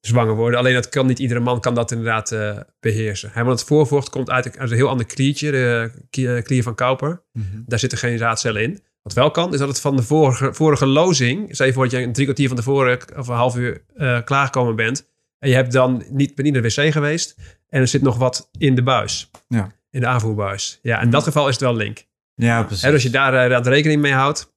zwanger 0.00 0.34
worden. 0.34 0.58
Alleen 0.58 0.74
dat 0.74 0.88
kan 0.88 1.06
niet 1.06 1.18
iedere 1.18 1.40
man 1.40 1.60
kan 1.60 1.74
dat 1.74 1.90
inderdaad 1.90 2.32
eh, 2.32 2.58
beheersen. 2.80 3.30
Hè, 3.32 3.44
want 3.44 3.58
het 3.58 3.68
voorvocht 3.68 4.10
komt 4.10 4.30
uit, 4.30 4.58
uit 4.58 4.70
een 4.70 4.76
heel 4.76 4.88
ander 4.88 5.06
kliertje, 5.06 5.50
de 5.50 6.40
klier 6.44 6.62
van 6.62 6.74
Cowper. 6.74 7.22
Mhm. 7.32 7.46
Daar 7.66 7.78
zitten 7.78 7.98
geen 7.98 8.18
zaadcellen 8.18 8.62
in. 8.62 8.82
Wat 9.04 9.12
wel 9.12 9.30
kan, 9.30 9.52
is 9.52 9.58
dat 9.58 9.68
het 9.68 9.80
van 9.80 9.96
de 9.96 10.02
vorige, 10.02 10.54
vorige 10.54 10.86
lozing, 10.86 11.54
stel 11.54 11.66
je 11.66 11.72
voor 11.72 11.82
dat 11.82 11.92
je 11.92 11.98
een 12.06 12.12
drie 12.12 12.24
kwartier 12.24 12.48
van 12.48 12.56
tevoren 12.56 12.98
of 13.16 13.28
een 13.28 13.34
half 13.34 13.56
uur 13.56 13.84
eh, 13.94 14.22
klaargekomen 14.24 14.76
bent. 14.76 15.12
En 15.38 15.48
je 15.48 15.54
hebt 15.54 15.72
dan 15.72 15.96
niet, 16.10 16.34
bent 16.34 16.42
niet 16.42 16.52
naar 16.52 16.62
de 16.62 16.74
wc 16.82 16.92
geweest. 16.92 17.36
En 17.68 17.80
er 17.80 17.88
zit 17.88 18.02
nog 18.02 18.16
wat 18.16 18.48
in 18.58 18.74
de 18.74 18.82
buis. 18.82 19.30
Ja. 19.48 19.72
In 19.90 20.00
de 20.00 20.06
aanvoerbuis. 20.06 20.78
Ja, 20.82 21.00
in 21.00 21.10
dat 21.10 21.22
geval 21.22 21.46
is 21.48 21.52
het 21.54 21.62
wel 21.62 21.74
link. 21.76 22.06
Ja, 22.34 22.62
precies. 22.62 22.82
Hè, 22.82 22.90
dus 22.90 23.02
als 23.02 23.12
je 23.12 23.18
daar 23.18 23.34
eh, 23.34 23.42
inderdaad 23.42 23.66
rekening 23.66 24.00
mee 24.00 24.12
houdt. 24.12 24.54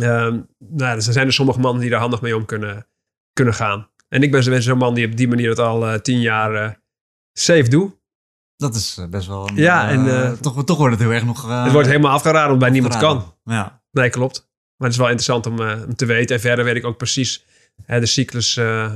ehm 0.00 0.40
nou, 0.58 0.96
er 0.96 1.02
zijn 1.02 1.26
er 1.26 1.32
sommige 1.32 1.60
mannen 1.60 1.80
die 1.80 1.90
daar 1.90 2.00
handig 2.00 2.20
mee 2.20 2.36
om 2.36 2.44
kunnen, 2.44 2.86
kunnen 3.32 3.54
gaan. 3.54 3.88
En 4.08 4.22
ik 4.22 4.30
ben 4.30 4.42
zo- 4.42 4.50
ben 4.50 4.62
zo'n 4.62 4.78
man 4.78 4.94
die 4.94 5.06
op 5.06 5.16
die 5.16 5.28
manier 5.28 5.48
het 5.48 5.58
al 5.58 5.86
eh, 5.86 5.94
tien 5.98 6.20
jaar 6.20 6.80
safe 7.32 7.68
doet. 7.68 7.98
Dat 8.60 8.74
is 8.74 8.96
eh, 8.98 9.06
best 9.06 9.26
wel 9.26 9.48
een... 9.48 9.56
Ja, 9.56 9.88
eh, 9.88 9.94
en, 9.94 10.22
eh, 10.22 10.32
toch, 10.32 10.64
toch 10.64 10.76
wordt 10.76 10.94
het 10.94 11.02
heel 11.02 11.12
erg 11.12 11.24
nog... 11.24 11.62
het 11.62 11.72
wordt 11.72 11.88
helemaal 11.88 12.12
afgeraden 12.12 12.52
omdat 12.52 12.58
bij 12.58 12.70
niemand 12.70 12.96
kan. 12.96 13.34
Ja. 13.44 13.82
Nee, 13.90 14.10
klopt. 14.10 14.48
Maar 14.76 14.88
het 14.88 14.98
is 14.98 15.04
wel 15.04 15.10
interessant 15.10 15.46
om, 15.46 15.60
om 15.86 15.94
te 15.96 16.06
weten. 16.06 16.34
En 16.36 16.40
verder 16.40 16.64
weet 16.64 16.76
ik 16.76 16.84
ook 16.84 16.96
precies 16.96 17.44
hè, 17.84 18.00
de 18.00 18.06
cyclus, 18.06 18.54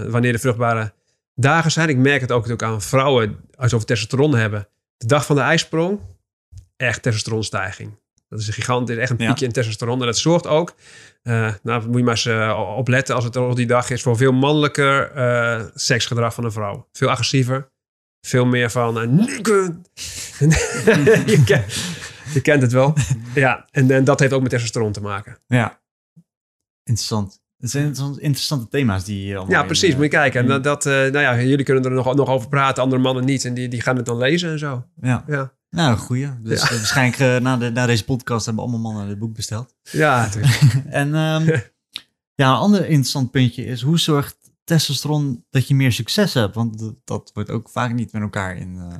wanneer 0.09 0.33
de 0.33 0.39
vruchtbare 0.39 0.93
dagen 1.35 1.71
zijn. 1.71 1.89
Ik 1.89 1.97
merk 1.97 2.21
het 2.21 2.33
ook, 2.33 2.51
ook 2.51 2.63
aan 2.63 2.83
vrouwen, 2.83 3.37
als 3.57 3.71
ze 3.71 3.85
testosteron 3.85 4.35
hebben. 4.35 4.69
De 4.97 5.07
dag 5.07 5.27
van 5.27 5.37
de 5.37 5.43
ijsprong, 5.43 6.01
echt 6.77 7.03
testosteronstijging. 7.03 7.99
Dat 8.29 8.41
is 8.41 8.47
een 8.47 8.53
gigantisch, 8.53 8.97
echt 8.97 9.11
een 9.11 9.19
Ja. 9.19 9.27
piekje 9.27 9.47
in 9.47 9.53
testosteron. 9.53 10.01
En 10.01 10.07
dat 10.07 10.19
zorgt 10.19 10.47
ook, 10.47 10.75
nou 11.23 11.87
moet 11.87 11.97
je 11.97 12.05
maar 12.05 12.25
eens 12.25 12.59
opletten 12.77 13.15
als 13.15 13.25
het 13.25 13.37
op 13.37 13.57
die 13.57 13.67
dag 13.67 13.91
is, 13.91 14.03
voor 14.03 14.17
veel 14.17 14.33
mannelijker 14.33 15.71
seksgedrag 15.75 16.35
van 16.35 16.45
een 16.45 16.53
vrouw. 16.53 16.89
Veel 16.93 17.11
agressiever. 17.11 17.73
Veel 18.27 18.45
meer 18.47 18.71
van, 18.71 19.01
eh, 19.01 19.03
je, 21.27 21.43
kent, 21.45 21.65
je 22.33 22.41
kent 22.43 22.63
het 22.63 22.73
wel. 22.73 22.95
Ja, 23.35 23.69
en, 23.71 23.91
en 23.91 24.05
dat 24.05 24.21
heeft 24.21 24.33
ook 24.33 24.41
met 24.43 24.51
testosteron 24.51 24.93
te 24.93 25.01
maken. 25.01 25.39
ja. 25.47 25.83
Interessant. 26.85 27.43
Het 27.59 27.71
zijn 27.71 27.85
interessant- 27.85 28.21
interessante 28.21 28.69
thema's 28.69 29.05
die 29.05 29.37
allemaal 29.37 29.55
Ja, 29.61 29.65
precies. 29.65 29.89
eh, 29.91 29.95
Moet 29.95 30.05
je 30.05 30.11
kijken. 30.11 30.41
En 30.41 30.47
dat, 30.47 30.65
dat, 30.65 30.87
eh, 30.87 30.93
nou 30.93 31.19
ja, 31.19 31.41
jullie 31.43 31.65
kunnen 31.65 31.85
er 31.85 31.91
nog, 31.91 32.15
nog 32.15 32.29
over 32.29 32.49
praten, 32.49 32.83
andere 32.83 33.03
mannen 33.03 33.25
niet. 33.25 33.45
En 33.45 33.55
die, 33.55 33.69
die 33.69 33.81
gaan 33.81 33.97
het 33.97 34.07
dan 34.07 34.17
lezen 34.19 34.51
en 34.51 34.59
zo. 34.59 34.87
Ja. 35.01 35.25
Ja, 35.27 35.53
Nou, 35.71 35.97
goeie. 35.97 36.29
Dus 36.43 36.63
Ja. 36.63 36.69
waarschijnlijk 36.77 37.43
na, 37.43 37.57
de, 37.57 37.71
na 37.71 37.87
deze 37.87 38.05
podcast 38.05 38.45
hebben 38.47 38.63
allemaal 38.65 38.81
mannen 38.81 39.09
dit 39.09 39.19
boek 39.19 39.35
besteld. 39.35 39.75
ja 39.83 40.21
natuurlijk. 40.25 40.63
En 40.91 41.15
ehm, 41.15 41.47
ja, 42.43 42.51
een 42.51 42.57
ander 42.59 42.81
interessant 42.81 43.31
puntje 43.31 43.65
is, 43.65 43.83
hoe 43.83 43.99
zorgt 43.99 44.37
testosteron 44.65 45.45
dat 45.51 45.69
je 45.69 45.75
meer 45.75 45.93
succes 45.93 46.35
hebt? 46.35 46.55
Want 46.55 46.95
dat, 47.05 47.31
wordt 47.35 47.51
ook 47.51 47.69
vaak 47.69 47.93
niet 47.93 48.13
met 48.13 48.23
elkaar 48.23 48.57
in 48.57 48.77
eh, 48.79 48.99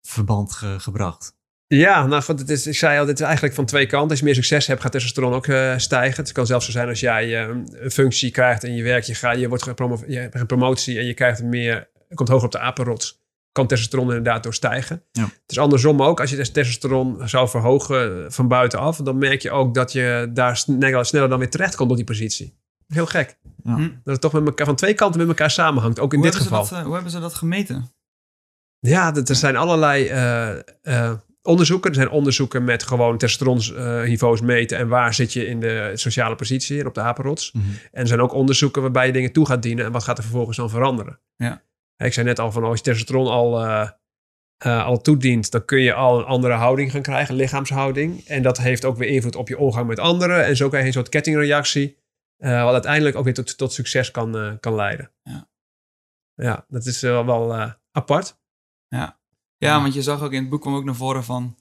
verband 0.00 0.52
ge- 0.52 0.80
gebracht. 0.80 1.38
Ja, 1.66 2.06
nou 2.06 2.22
goed, 2.22 2.38
het 2.38 2.50
is, 2.50 2.66
ik 2.66 2.76
zei 2.76 2.98
al, 2.98 3.06
dit 3.06 3.18
is 3.18 3.24
eigenlijk 3.24 3.54
van 3.54 3.64
twee 3.64 3.86
kanten. 3.86 4.10
Als 4.10 4.18
je 4.18 4.24
meer 4.24 4.34
succes 4.34 4.66
hebt, 4.66 4.80
gaat 4.80 4.92
testosteron 4.92 5.32
ook 5.32 5.46
eh, 5.46 5.78
stijgen. 5.78 6.22
Het 6.24 6.32
kan 6.32 6.46
zelfs 6.46 6.66
zo 6.66 6.72
zijn 6.72 6.88
als 6.88 7.00
jij 7.00 7.42
eh, 7.42 7.56
een 7.70 7.90
functie 7.90 8.30
krijgt 8.30 8.64
in 8.64 8.74
je 8.74 8.82
werk. 8.82 9.04
Je, 9.04 9.14
gaat, 9.14 9.38
je, 9.38 9.48
wordt 9.48 9.64
je 10.06 10.18
hebt 10.18 10.34
een 10.34 10.46
promotie 10.46 10.98
en 10.98 11.04
je 11.04 11.14
krijgt 11.14 11.42
meer, 11.42 11.90
je 12.08 12.14
komt 12.14 12.28
hoger 12.28 12.44
op 12.46 12.52
de 12.52 12.58
apenrots. 12.58 13.18
Kan 13.52 13.66
testosteron 13.66 14.06
inderdaad 14.06 14.42
doorstijgen. 14.42 15.04
Ja. 15.12 15.22
Het 15.22 15.42
is 15.46 15.58
andersom 15.58 16.02
ook. 16.02 16.20
Als 16.20 16.30
je 16.30 16.50
testosteron 16.50 17.28
zou 17.28 17.48
verhogen 17.48 18.32
van 18.32 18.48
buitenaf, 18.48 18.96
dan 18.96 19.18
merk 19.18 19.42
je 19.42 19.50
ook 19.50 19.74
dat 19.74 19.92
je 19.92 20.30
daar 20.32 20.56
sneller, 20.56 21.04
sneller 21.04 21.28
dan 21.28 21.38
weer 21.38 21.50
terecht 21.50 21.76
komt 21.76 21.90
op 21.90 21.96
die 21.96 22.04
positie. 22.04 22.59
Heel 22.90 23.06
gek. 23.06 23.38
Ja. 23.64 23.74
Hm. 23.74 23.82
Dat 23.82 24.12
het 24.12 24.20
toch 24.20 24.32
met 24.32 24.46
elkaar, 24.46 24.66
van 24.66 24.76
twee 24.76 24.94
kanten 24.94 25.20
met 25.20 25.28
elkaar 25.28 25.50
samenhangt. 25.50 26.00
Ook 26.00 26.12
in 26.12 26.18
Hoe 26.18 26.30
dit 26.30 26.38
hebben, 26.38 26.58
geval. 26.58 26.66
ze 26.66 26.70
dat, 26.70 26.80
eh, 26.80 26.86
hoe 26.86 26.94
hebben 26.94 27.12
ze 27.12 27.20
dat 27.20 27.34
gemeten? 27.34 27.92
Ja, 28.78 29.12
dat, 29.12 29.28
er 29.28 29.34
zijn 29.34 29.56
allerlei 29.56 30.06
eh, 30.06 30.58
eh, 30.82 31.12
onderzoeken. 31.42 31.90
Er 31.90 31.96
zijn 31.96 32.10
onderzoeken 32.10 32.64
met 32.64 32.82
gewoon 32.82 33.18
testosteronniveaus 33.18 34.40
meten. 34.40 34.78
En 34.78 34.88
waar 34.88 35.14
zit 35.14 35.32
je 35.32 35.46
in 35.46 35.60
de 35.60 35.90
sociale 35.94 36.34
positie 36.34 36.80
en 36.80 36.86
op 36.86 36.94
de 36.94 37.00
apenrots. 37.00 37.52
Mhm. 37.52 37.64
En 37.92 38.00
er 38.00 38.06
zijn 38.06 38.20
ook 38.20 38.32
onderzoeken 38.32 38.82
waarbij 38.82 39.06
je 39.06 39.12
dingen 39.12 39.32
toe 39.32 39.46
gaat 39.46 39.62
dienen. 39.62 39.84
En 39.84 39.92
wat 39.92 40.04
gaat 40.04 40.16
er 40.18 40.24
vervolgens 40.24 40.56
dan 40.56 40.70
veranderen. 40.70 41.20
Ja. 41.36 41.62
Ik 41.96 42.12
zei 42.12 42.26
net 42.26 42.38
al 42.38 42.52
van 42.52 42.64
als 42.64 42.78
je 42.78 42.84
testosteron 42.84 43.26
al, 43.26 43.64
eh, 43.64 43.88
eh, 44.56 44.84
al 44.84 45.00
toedient. 45.00 45.50
Dan 45.50 45.64
kun 45.64 45.80
je 45.80 45.94
al 45.94 46.18
een 46.18 46.24
andere 46.24 46.54
houding 46.54 46.90
gaan 46.90 47.02
krijgen. 47.02 47.34
Een 47.34 47.40
lichaamshouding. 47.40 48.26
En 48.26 48.42
dat 48.42 48.58
heeft 48.58 48.84
ook 48.84 48.96
weer 48.96 49.08
invloed 49.08 49.36
op 49.36 49.48
je 49.48 49.58
omgang 49.58 49.86
met 49.86 49.98
anderen. 49.98 50.44
En 50.44 50.56
zo 50.56 50.68
krijg 50.68 50.82
je 50.82 50.88
een 50.88 50.94
soort 50.94 51.08
kettingreactie. 51.08 51.98
Eh, 52.40 52.64
wat 52.64 52.72
uiteindelijk 52.72 53.16
ook 53.16 53.24
weer 53.24 53.34
tot, 53.34 53.58
tot 53.58 53.72
succes 53.72 54.10
kan, 54.10 54.36
eh, 54.38 54.52
kan 54.60 54.74
leiden. 54.74 55.12
Ja. 55.22 55.48
Ja, 56.34 56.64
dat 56.68 56.86
is 56.86 57.00
wel, 57.00 57.26
wel 57.26 57.54
eh, 57.54 57.72
apart. 57.92 58.38
Ja, 59.56 59.80
want 59.82 59.94
je 59.94 60.02
zag 60.02 60.22
ook 60.22 60.32
in 60.32 60.40
het 60.40 60.50
boek 60.50 60.60
kwam 60.60 60.74
ook 60.74 60.84
naar 60.84 60.94
voren 60.94 61.24
van 61.24 61.58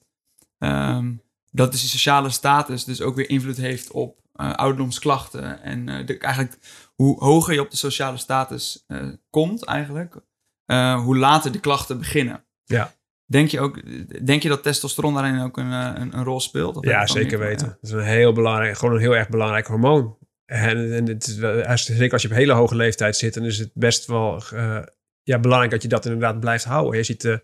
ehm, 0.58 1.14
dat 1.52 1.72
dus 1.72 1.82
die 1.82 1.90
sociale 1.90 2.30
status 2.30 2.84
dus 2.84 3.02
ook 3.02 3.16
weer 3.16 3.30
invloed 3.30 3.58
heeft 3.58 3.92
op 3.92 4.20
eh, 4.34 4.54
ouderdomsklachten. 4.54 5.62
En 5.62 5.90
eh, 5.90 6.06
de, 6.06 6.18
eigenlijk 6.18 6.58
hoe 6.96 7.24
hoger 7.24 7.54
je 7.54 7.62
op 7.62 7.72
de 7.72 7.78
sociale 7.78 8.18
status 8.18 8.84
eh, 8.88 9.08
komt 9.30 9.64
eigenlijk, 9.66 10.16
eh, 10.66 11.04
hoe 11.04 11.18
later 11.18 11.52
de 11.52 11.60
klachten 11.60 11.98
beginnen. 11.98 12.46
Ja. 12.64 12.94
Denk 13.26 13.50
je, 13.50 13.60
ook, 13.60 13.82
denk 14.26 14.44
je 14.44 14.50
dat 14.50 14.64
testosteron 14.64 15.14
daarin 15.14 15.42
ook 15.42 15.58
een, 15.58 15.72
eh, 15.72 15.92
een, 15.96 16.18
een 16.18 16.24
rol 16.24 16.40
speelt? 16.40 16.78
Of 16.78 16.86
Ja, 16.86 17.00
het 17.00 17.10
zeker 17.10 17.40
weten. 17.40 17.68
Dat 17.68 17.78
is 17.82 17.92
een 17.92 18.04
heel 18.04 18.34
belangrijk, 18.34 18.78
gewoon 18.78 18.94
een 18.96 19.02
heel 19.02 19.16
erg 19.16 19.30
belangrijk 19.30 19.68
hormoon. 19.68 20.18
En, 20.50 20.94
en 20.94 21.08
het 21.08 21.28
is, 21.28 21.36
wel- 21.36 21.64
als- 21.64 21.86
zeker 21.86 22.12
als 22.14 22.22
je 22.22 22.28
op 22.28 22.34
hele 22.34 22.54
hoge 22.54 22.76
leeftijd 22.76 23.16
zit, 23.18 23.34
dan 23.34 23.44
is 23.46 23.58
het 23.58 23.72
best 23.74 24.06
wel 24.06 24.44
eh, 24.54 24.80
ja, 25.24 25.40
belangrijk 25.40 25.72
dat 25.72 25.82
je 25.82 25.88
dat 25.88 26.06
inderdaad 26.06 26.40
blijft 26.40 26.64
houden. 26.64 26.98
Je 26.98 27.04
ziet 27.04 27.22
de, 27.22 27.44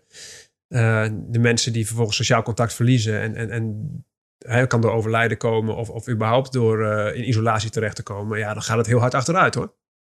eh, 0.68 1.08
de 1.28 1.38
mensen 1.38 1.72
die 1.72 1.86
vervolgens 1.86 2.16
sociaal 2.16 2.42
contact 2.42 2.74
verliezen 2.74 3.20
en, 3.20 3.34
en, 3.36 3.50
en 3.50 4.04
hij 4.38 4.66
kan 4.66 4.80
door 4.80 4.92
overlijden 4.92 5.36
komen 5.36 5.76
of, 5.76 5.90
of 5.90 6.08
überhaupt 6.08 6.52
door 6.52 6.84
eh, 6.84 7.16
in 7.18 7.28
isolatie 7.28 7.70
terecht 7.70 7.96
te 7.96 8.02
komen. 8.02 8.38
Ja, 8.38 8.52
dan 8.52 8.62
gaat 8.62 8.76
het 8.78 8.86
heel 8.86 8.98
hard 9.00 9.14
achteruit 9.14 9.54
hoor. 9.54 9.74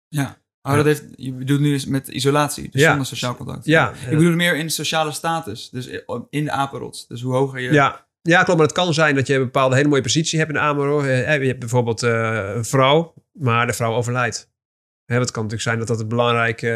Ja. 0.09 0.39
Oh, 0.63 0.75
dat 0.75 0.85
heeft, 0.85 1.05
je 1.17 1.33
bedoelt 1.33 1.61
nu 1.61 1.73
eens 1.73 1.87
met 1.87 2.09
isolatie, 2.09 2.69
dus 2.71 2.81
Ja. 2.81 2.89
zonder 2.89 3.07
sociaal 3.07 3.37
contact. 3.37 3.65
Ja, 3.65 3.93
Ik 4.11 4.17
bedoel 4.19 4.35
meer 4.35 4.57
in 4.57 4.71
sociale 4.71 5.13
status, 5.13 5.71
dus 5.71 5.89
in 6.31 6.45
de 6.45 6.51
apenrots. 6.51 7.07
Dus 7.07 7.23
hoe 7.23 7.35
hoger 7.35 7.61
je... 7.61 7.73
Ja, 7.73 8.09
ja, 8.23 8.43
klopt. 8.43 8.59
Maar 8.59 8.67
het 8.69 8.77
kan 8.77 8.95
zijn 8.95 9.15
dat 9.15 9.27
je 9.27 9.35
een 9.35 9.43
bepaalde 9.45 9.77
hele 9.77 9.89
mooie 9.89 10.03
positie 10.03 10.39
hebt 10.39 10.51
in 10.51 10.57
de 10.57 10.63
AMRO. 10.63 11.01
Eh, 11.03 11.41
Je 11.41 11.47
hebt 11.47 11.59
bijvoorbeeld 11.59 12.03
eh, 12.03 12.51
een 12.55 12.65
vrouw, 12.65 13.15
maar 13.33 13.67
de 13.67 13.73
vrouw 13.73 13.95
overlijdt. 13.95 14.49
Hè, 15.05 15.19
het 15.19 15.31
kan 15.31 15.43
natuurlijk 15.43 15.63
zijn 15.69 15.79
dat 15.79 15.87
dat 15.89 16.01
een 16.01 16.09
belangrijke 16.09 16.71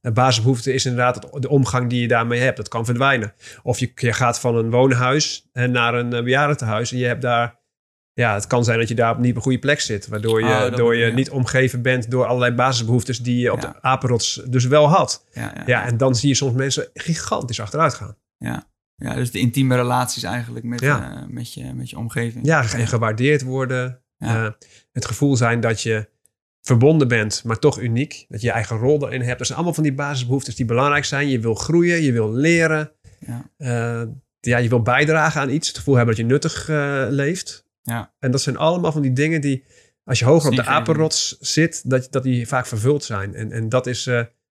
eh, 0.00 0.12
basisbehoefte 0.12 0.72
is. 0.72 0.84
Inderdaad, 0.86 1.42
de 1.42 1.48
omgang 1.48 1.88
die 1.90 2.00
je 2.00 2.08
daarmee 2.08 2.40
hebt. 2.40 2.56
Dat 2.56 2.68
kan 2.68 2.84
verdwijnen. 2.84 3.32
Of 3.62 3.78
je, 3.78 3.92
je 3.94 4.12
gaat 4.12 4.40
van 4.40 4.56
een 4.56 4.70
woonhuis 4.70 5.48
eh, 5.52 5.64
naar 5.64 5.94
een 5.94 6.12
eh, 6.12 6.22
bejaardentehuis. 6.22 6.92
En 6.92 6.98
je 6.98 7.06
hebt 7.06 7.22
daar... 7.22 7.58
Ja, 8.12 8.34
het 8.34 8.46
kan 8.46 8.64
zijn 8.64 8.78
dat 8.78 8.88
je 8.88 8.94
daar 8.94 9.12
op 9.12 9.18
niet 9.18 9.30
op 9.30 9.36
een 9.36 9.42
goede 9.42 9.58
plek 9.58 9.80
zit. 9.80 10.08
Waardoor 10.08 10.40
je, 10.40 10.46
Oh, 10.46 10.60
dat 10.60 10.76
door 10.76 10.96
je 10.96 11.12
niet 11.12 11.30
omgeven 11.30 11.82
bent 11.82 12.10
door 12.10 12.26
allerlei 12.26 12.54
basisbehoeftes 12.54 13.18
die 13.18 13.38
je 13.38 13.52
op 13.52 13.60
Ja. 13.60 13.68
de 13.70 13.82
apenrots 13.82 14.42
dus 14.46 14.64
wel 14.66 14.88
had. 14.88 15.24
Ja, 15.32 15.40
ja, 15.54 15.62
Ja, 15.66 15.84
en 15.86 15.96
dan 15.96 16.14
zie 16.14 16.28
je 16.28 16.34
soms 16.34 16.54
mensen 16.54 16.88
gigantisch 16.94 17.60
achteruit 17.60 17.94
gaan. 17.94 18.16
Ja, 18.36 18.64
dus 19.00 19.30
de 19.30 19.38
intieme 19.38 19.76
relaties 19.76 20.22
eigenlijk 20.22 20.64
met, 20.64 20.80
Ja. 20.80 21.12
eh, 21.16 21.26
met, 21.28 21.54
je, 21.54 21.74
met 21.74 21.90
je 21.90 21.98
omgeving. 21.98 22.46
Ja, 22.46 22.72
en 22.72 22.86
gewaardeerd 22.86 23.42
worden. 23.42 24.02
Ja. 24.16 24.44
Eh, 24.44 24.52
het 24.92 25.04
gevoel 25.04 25.36
zijn 25.36 25.60
dat 25.60 25.82
je 25.82 26.08
verbonden 26.60 27.08
bent, 27.08 27.42
maar 27.44 27.58
toch 27.58 27.80
uniek. 27.80 28.24
Dat 28.28 28.40
je 28.40 28.46
je 28.46 28.52
eigen 28.52 28.76
rol 28.76 29.06
erin 29.06 29.22
hebt. 29.22 29.38
Dat 29.38 29.46
zijn 29.46 29.58
allemaal 29.58 29.74
van 29.74 29.84
die 29.84 29.94
basisbehoeftes 29.94 30.54
die 30.56 30.64
belangrijk 30.66 31.04
zijn. 31.04 31.28
Je 31.28 31.40
wil 31.40 31.54
groeien, 31.54 32.02
je 32.02 32.12
wil 32.12 32.32
leren. 32.32 32.92
Ja. 33.18 33.50
Eh, 33.56 34.08
ja, 34.40 34.58
je 34.58 34.68
wil 34.68 34.82
bijdragen 34.82 35.40
aan 35.40 35.50
iets. 35.50 35.68
Het 35.68 35.76
gevoel 35.78 35.94
hebben 35.96 36.14
dat 36.16 36.24
je 36.24 36.30
nuttig 36.30 36.66
leeft. 37.10 37.64
Ja. 37.82 38.14
En 38.18 38.30
dat 38.30 38.40
zijn 38.40 38.56
allemaal 38.56 38.92
van 38.92 39.02
die 39.02 39.12
dingen 39.12 39.40
die, 39.40 39.64
als 40.04 40.18
je 40.18 40.24
hoger 40.24 40.50
op 40.50 40.56
de 40.56 40.64
apenrots 40.64 41.38
zit, 41.40 41.90
dat, 41.90 42.06
dat 42.10 42.22
die 42.22 42.48
vaak 42.48 42.66
vervuld 42.66 43.04
zijn. 43.04 43.34
En, 43.34 43.52
en 43.52 43.68
dat 43.68 43.86
is 43.86 44.10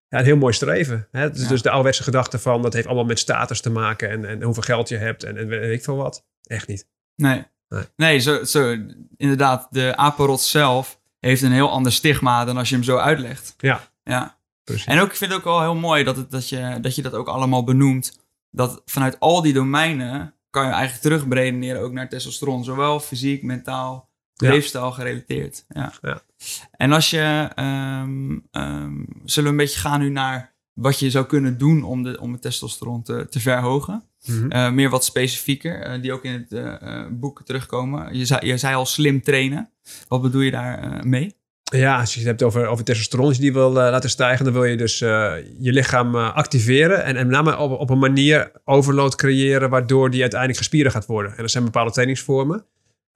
ja, 0.09 0.19
een 0.19 0.25
heel 0.25 0.37
mooi 0.37 0.53
streven. 0.53 1.07
Hè? 1.11 1.23
Ja. 1.23 1.29
dus 1.29 1.61
de 1.61 1.69
ouderwetse 1.69 2.03
gedachte 2.03 2.39
van, 2.39 2.61
dat 2.61 2.73
heeft 2.73 2.85
allemaal 2.85 3.05
met 3.05 3.19
status 3.19 3.61
te 3.61 3.69
maken. 3.69 4.09
En, 4.09 4.25
en 4.25 4.43
hoeveel 4.43 4.63
geld 4.63 4.89
je 4.89 4.97
hebt 4.97 5.23
en, 5.23 5.37
en 5.37 5.47
weet 5.47 5.73
ik 5.73 5.83
veel 5.83 5.95
wat. 5.95 6.25
Echt 6.43 6.67
niet. 6.67 6.87
Nee. 7.15 7.45
Nee. 7.69 7.83
Nee, 7.95 8.19
zo, 8.19 8.43
zo, 8.43 8.77
inderdaad. 9.17 9.67
De 9.69 9.95
apenrots 9.95 10.51
zelf 10.51 10.99
heeft 11.19 11.41
een 11.41 11.51
heel 11.51 11.69
ander 11.71 11.91
stigma 11.91 12.45
dan 12.45 12.57
als 12.57 12.69
je 12.69 12.75
hem 12.75 12.83
zo 12.83 12.97
uitlegt. 12.97 13.53
Ja. 13.57 13.81
Ja. 14.03 14.37
Precies. 14.63 14.85
En 14.85 14.99
ook, 14.99 15.09
ik 15.09 15.15
vind 15.15 15.31
het 15.31 15.39
ook 15.39 15.45
wel 15.45 15.61
heel 15.61 15.75
mooi 15.75 16.03
dat, 16.03 16.15
het, 16.15 16.31
dat, 16.31 16.49
je, 16.49 16.77
dat 16.81 16.95
je 16.95 17.01
dat 17.01 17.13
ook 17.13 17.27
allemaal 17.27 17.63
benoemt. 17.63 18.19
Dat 18.51 18.81
vanuit 18.85 19.19
al 19.19 19.41
die 19.41 19.53
domeinen 19.53 20.33
kan 20.49 20.65
je 20.65 20.71
eigenlijk 20.71 21.01
terugberedeneren 21.01 21.81
ook 21.81 21.91
naar 21.91 22.09
testosteron. 22.09 22.63
Zowel 22.63 22.99
fysiek, 22.99 23.43
mentaal, 23.43 24.09
Ja. 24.33 24.49
leefstijl 24.49 24.91
gerelateerd. 24.91 25.65
Ja. 25.67 25.93
Ja. 26.01 26.21
En 26.71 26.91
als 26.91 27.09
je, 27.09 27.49
ehm, 27.55 28.37
ehm, 28.51 29.03
zullen 29.25 29.49
we 29.49 29.57
een 29.57 29.65
beetje 29.65 29.79
gaan 29.79 29.99
nu 29.99 30.09
naar 30.09 30.57
wat 30.73 30.99
je 30.99 31.09
zou 31.09 31.25
kunnen 31.25 31.57
doen 31.57 31.83
om, 31.83 32.03
de, 32.03 32.19
om 32.19 32.31
het 32.31 32.41
testosteron 32.41 33.03
te, 33.03 33.27
te 33.29 33.39
verhogen. 33.39 34.03
Mhm. 34.25 34.51
Eh, 34.51 34.71
meer 34.71 34.89
wat 34.89 35.05
specifieker, 35.05 35.81
eh, 35.81 36.01
die 36.01 36.13
ook 36.13 36.23
in 36.23 36.31
het 36.31 36.51
eh, 36.51 37.05
boek 37.11 37.41
terugkomen. 37.45 38.17
Je 38.17 38.25
zei, 38.25 38.45
je 38.45 38.57
zei 38.57 38.75
al 38.75 38.85
slim 38.85 39.21
trainen. 39.21 39.69
Wat 40.07 40.21
bedoel 40.21 40.41
je 40.41 40.51
daar 40.51 41.07
mee? 41.07 41.37
Ja, 41.63 41.99
als 41.99 42.13
je 42.13 42.19
het 42.19 42.27
hebt 42.27 42.43
over, 42.43 42.67
over 42.67 42.85
testosteron, 42.85 43.33
die 43.33 43.53
wil 43.53 43.71
laten 43.71 44.09
stijgen, 44.09 44.45
dan 44.45 44.53
wil 44.53 44.63
je 44.63 44.77
dus 44.77 44.99
je 44.99 45.39
lichaam 45.59 46.15
activeren 46.15 47.03
en, 47.03 47.15
en 47.15 47.27
met 47.27 47.35
name 47.35 47.57
op, 47.57 47.79
op 47.79 47.89
een 47.89 47.99
manier 47.99 48.51
overload 48.65 49.15
creëren 49.15 49.69
waardoor 49.69 50.09
die 50.09 50.21
uiteindelijk 50.21 50.59
gespierde 50.59 50.89
gaat 50.89 51.05
worden. 51.05 51.37
En 51.37 51.43
er 51.43 51.49
zijn 51.49 51.63
bepaalde 51.63 51.91
trainingsvormen 51.91 52.65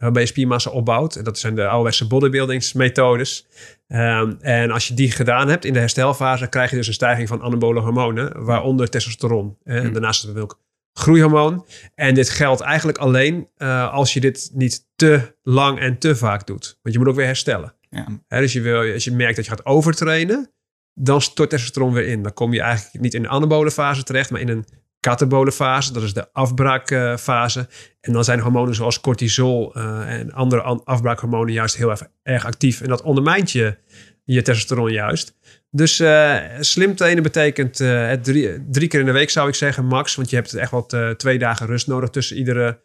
waarbij 0.04 0.22
je 0.22 0.28
spiermassa 0.28 0.70
opbouwt. 0.70 1.16
En 1.16 1.24
dat 1.24 1.40
zijn 1.40 1.56
de 1.56 1.68
ouderwetse 1.68 2.08
bodybuildingsmethodes. 2.08 3.48
Ehm, 3.88 4.34
en 4.40 4.72
als 4.72 4.88
je 4.88 4.94
die 4.94 5.12
gedaan 5.12 5.48
hebt 5.50 5.66
in 5.66 5.74
de 5.74 5.80
herstelfase, 5.80 6.48
krijg 6.48 6.70
je 6.70 6.76
dus 6.76 6.88
een 6.88 6.94
stijging 6.94 7.28
van 7.28 7.42
anabole 7.42 7.80
hormonen, 7.80 8.44
waaronder 8.46 8.90
testosteron. 8.90 9.58
hè. 9.64 9.76
En 9.76 9.82
Hmm. 9.84 9.92
daarnaast 9.94 10.24
hebben 10.24 10.42
we 10.42 10.50
ook 10.50 10.62
groeihormoon. 10.94 11.66
En 11.96 12.14
dit 12.14 12.30
geldt 12.30 12.62
eigenlijk 12.62 12.98
alleen 12.98 13.48
eh, 13.58 13.94
als 13.94 14.14
je 14.14 14.20
dit 14.20 14.50
niet 14.54 14.88
te 14.96 15.36
lang 15.44 15.80
en 15.80 15.98
te 15.98 16.16
vaak 16.16 16.48
doet. 16.48 16.80
Want 16.82 16.96
je 16.96 17.02
moet 17.02 17.08
ook 17.10 17.16
weer 17.16 17.26
herstellen. 17.26 17.76
Ja. 17.90 18.08
Hè, 18.28 18.40
dus 18.40 18.54
je 18.54 18.62
wil, 18.62 18.94
als 18.94 19.04
je 19.04 19.12
merkt 19.12 19.36
dat 19.36 19.46
je 19.46 19.52
gaat 19.52 19.66
overtrainen, 19.66 20.52
dan 20.94 21.22
stort 21.22 21.50
testosteron 21.50 21.94
weer 21.94 22.08
in. 22.08 22.22
Dan 22.24 22.34
kom 22.34 22.54
je 22.54 22.62
eigenlijk 22.62 23.04
niet 23.04 23.14
in 23.14 23.22
de 23.22 23.28
anabole 23.28 23.72
fase 23.72 24.04
terecht, 24.04 24.30
maar 24.32 24.42
in 24.42 24.50
een 24.50 24.66
catabole 25.04 25.52
fase. 25.52 25.94
Dat 25.94 26.04
is 26.04 26.14
de 26.14 26.28
afbraakfase. 26.34 27.68
en 28.02 28.14
dan 28.14 28.24
zijn 28.24 28.40
hormonen 28.40 28.76
zoals 28.76 29.00
cortisol 29.02 29.74
eh, 29.76 30.14
en 30.20 30.32
andere 30.34 30.62
an- 30.62 30.82
afbraakhormonen 30.84 31.54
juist 31.54 31.76
heel 31.78 31.90
erg, 31.90 32.02
erg 32.24 32.46
actief. 32.46 32.82
En 32.82 32.90
dat 32.90 33.02
ondermijnt 33.02 33.52
je, 33.52 33.78
je 34.24 34.42
testosteron 34.42 34.92
juist. 34.92 35.36
Dus 35.72 36.00
eh, 36.00 36.36
slim 36.60 36.96
trainen 36.96 37.24
betekent 37.24 37.80
eh, 37.80 38.08
het 38.08 38.24
drie, 38.24 38.70
drie 38.72 38.88
keer 38.88 39.00
in 39.00 39.06
de 39.06 39.12
week 39.12 39.30
zou 39.30 39.48
ik 39.48 39.56
zeggen, 39.56 39.86
max. 39.86 40.16
Want 40.16 40.30
je 40.30 40.36
hebt 40.36 40.54
echt 40.54 40.72
wel 40.72 40.86
eh, 40.88 41.10
twee 41.10 41.40
dagen 41.40 41.66
rust 41.68 41.88
nodig 41.88 42.10
tussen 42.10 42.38
iedere 42.38 42.80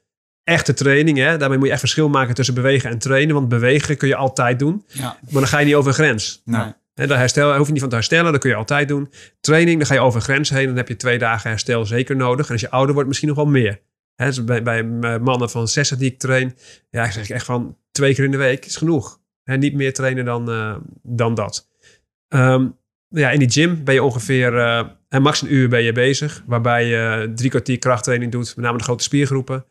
echte 0.45 0.75
training. 0.75 1.19
Hè? 1.19 1.37
Daarmee 1.37 1.57
moet 1.59 1.67
je 1.67 1.73
echt 1.73 1.81
verschil 1.81 2.09
maken 2.09 2.35
tussen 2.35 2.55
bewegen 2.55 2.91
en 2.91 2.99
trainen. 2.99 3.35
Want 3.35 3.49
bewegen 3.49 3.97
kun 3.97 4.09
je 4.09 4.17
altijd 4.17 4.59
doen. 4.59 4.85
Ja. 4.87 5.03
Maar 5.05 5.41
dan 5.41 5.47
ga 5.47 5.59
je 5.59 5.67
niet 5.67 5.75
over 5.75 5.89
een 5.89 5.95
grens. 5.95 6.43
Nee. 6.45 6.73
Hè, 6.99 7.07
daar 7.07 7.19
herstel, 7.19 7.57
hoef 7.57 7.67
je 7.67 7.73
niet 7.73 7.81
van 7.81 7.89
te 7.91 7.95
herstellen, 7.95 8.33
dat 8.33 8.41
kun 8.41 8.51
je 8.51 8.57
altijd 8.57 8.89
doen. 8.89 9.11
Training, 9.41 9.79
dan 9.79 9.87
ga 9.87 9.95
je 9.95 10.01
over 10.01 10.21
grens 10.21 10.51
heen. 10.51 10.67
Dan 10.67 10.77
heb 10.77 10.89
je 10.89 10.97
twee 10.97 11.19
dagen 11.19 11.51
herstel 11.51 11.87
zeker 11.87 12.17
nodig. 12.17 12.47
En 12.47 12.53
als 12.53 12.61
je 12.61 12.71
ouder 12.71 12.93
wordt, 12.93 13.09
misschien 13.09 13.29
nog 13.29 13.37
wel 13.37 13.47
meer. 13.47 13.81
Dus 14.17 14.45
bij, 14.45 14.63
bij 14.63 14.79
eh, 15.01 15.19
mannen 15.19 15.51
van 15.51 15.69
60 15.69 15.99
die 15.99 16.11
ik 16.11 16.19
train, 16.19 16.57
ja, 16.91 17.05
ik 17.05 17.13
zeg 17.13 17.31
echt 17.31 17.45
van 17.45 17.77
twee 17.91 18.15
keer 18.15 18.25
in 18.25 18.31
de 18.31 18.37
week 18.37 18.65
is 18.65 18.77
genoeg. 18.77 19.21
Hè, 19.43 19.57
niet 19.57 19.75
meer 19.75 19.93
trainen 19.93 20.25
dan, 20.25 20.51
eh, 20.51 20.77
dan 21.03 21.35
dat. 21.35 21.69
Ehm, 22.29 22.67
ja, 23.09 23.31
in 23.31 23.39
die 23.39 23.51
gym 23.51 23.85
ben 23.85 23.95
je 23.95 24.03
ongeveer 24.03 24.59
en 25.09 25.23
max 25.23 25.43
een 25.43 25.55
uur 25.55 25.93
bezig. 25.93 26.43
Waarbij 26.47 26.87
je 26.87 27.33
drie 27.35 27.51
kwartier 27.51 27.79
krachttraining 27.79 28.33
doet, 28.33 28.57
met 28.57 28.65
name 28.65 28.79
de 28.79 28.85
grote 28.85 29.05
spiergroepen. 29.05 29.65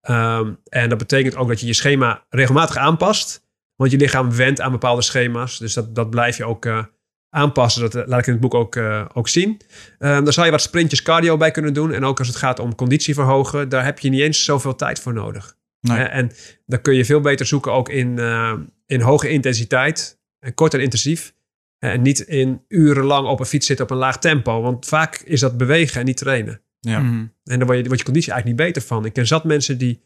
Ehm, 0.00 0.52
en 0.68 0.88
dat 0.88 0.98
betekent 0.98 1.36
ook 1.36 1.48
dat 1.48 1.60
je 1.60 1.66
je 1.66 1.72
schema 1.72 2.24
regelmatig 2.28 2.76
aanpast. 2.76 3.43
Want 3.76 3.90
je 3.90 3.96
lichaam 3.96 4.36
wendt 4.36 4.60
aan 4.60 4.72
bepaalde 4.72 5.02
schema's. 5.02 5.58
Dus 5.58 5.74
dat, 5.74 5.94
dat 5.94 6.10
blijf 6.10 6.36
je 6.36 6.44
ook 6.44 6.64
eh, 6.64 6.84
aanpassen. 7.30 7.82
Dat 7.82 7.94
eh, 7.94 8.06
laat 8.06 8.18
ik 8.20 8.26
in 8.26 8.32
het 8.32 8.40
boek 8.40 8.54
ook, 8.54 8.76
eh, 8.76 9.04
ook 9.12 9.28
zien. 9.28 9.60
Ehm 9.98 10.24
daar 10.24 10.32
zou 10.32 10.46
je 10.46 10.52
wat 10.52 10.62
sprintjes 10.62 11.02
cardio 11.02 11.36
bij 11.36 11.50
kunnen 11.50 11.74
doen. 11.74 11.92
En 11.92 12.04
ook 12.04 12.18
als 12.18 12.28
het 12.28 12.36
gaat 12.36 12.58
om 12.58 12.74
conditie 12.74 13.14
verhogen, 13.14 13.68
daar 13.68 13.84
heb 13.84 13.98
je 13.98 14.08
niet 14.08 14.20
eens 14.20 14.44
zoveel 14.44 14.74
tijd 14.74 15.00
voor 15.00 15.12
nodig. 15.12 15.56
Nee. 15.80 16.02
En 16.02 16.30
dan 16.66 16.80
kun 16.80 16.94
je 16.94 17.04
veel 17.04 17.20
beter 17.20 17.46
zoeken 17.46 17.72
ook 17.72 17.88
in, 17.88 18.18
in 18.86 19.00
hoge 19.00 19.28
intensiteit. 19.28 20.22
En 20.44 20.54
kort 20.54 20.74
en 20.74 20.80
intensief. 20.80 21.34
Eh, 21.78 21.92
En 21.92 22.02
niet 22.02 22.20
in 22.20 22.64
urenlang 22.68 23.28
op 23.28 23.40
een 23.40 23.46
fiets 23.46 23.66
zitten 23.66 23.84
op 23.84 23.90
een 23.90 23.96
laag 23.96 24.18
tempo. 24.18 24.62
Want 24.62 24.86
vaak 24.86 25.16
is 25.16 25.40
dat 25.40 25.56
bewegen 25.56 26.00
en 26.00 26.06
niet 26.06 26.16
trainen. 26.16 26.60
Ja. 26.80 27.00
Mhm. 27.00 27.26
En 27.44 27.58
daar 27.58 27.66
word 27.66 27.78
je, 27.78 27.84
wordt 27.84 27.98
je 27.98 28.04
conditie 28.04 28.32
eigenlijk 28.32 28.46
niet 28.46 28.68
beter 28.68 28.88
van. 28.88 29.04
Ik 29.04 29.12
ken 29.12 29.26
zat 29.26 29.44
mensen 29.44 29.78
die 29.78 30.02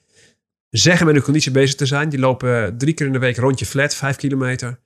zeggen 0.70 1.06
met 1.06 1.14
hun 1.14 1.24
conditie 1.24 1.52
bezig 1.52 1.76
te 1.76 1.86
zijn. 1.86 2.08
Die 2.08 2.18
lopen 2.18 2.78
drie 2.78 2.94
keer 2.94 3.06
in 3.06 3.12
de 3.12 3.18
week 3.18 3.36
rondje 3.36 3.66
flat, 3.66 3.94
vijf 3.94 4.16
kilometer. 4.16 4.80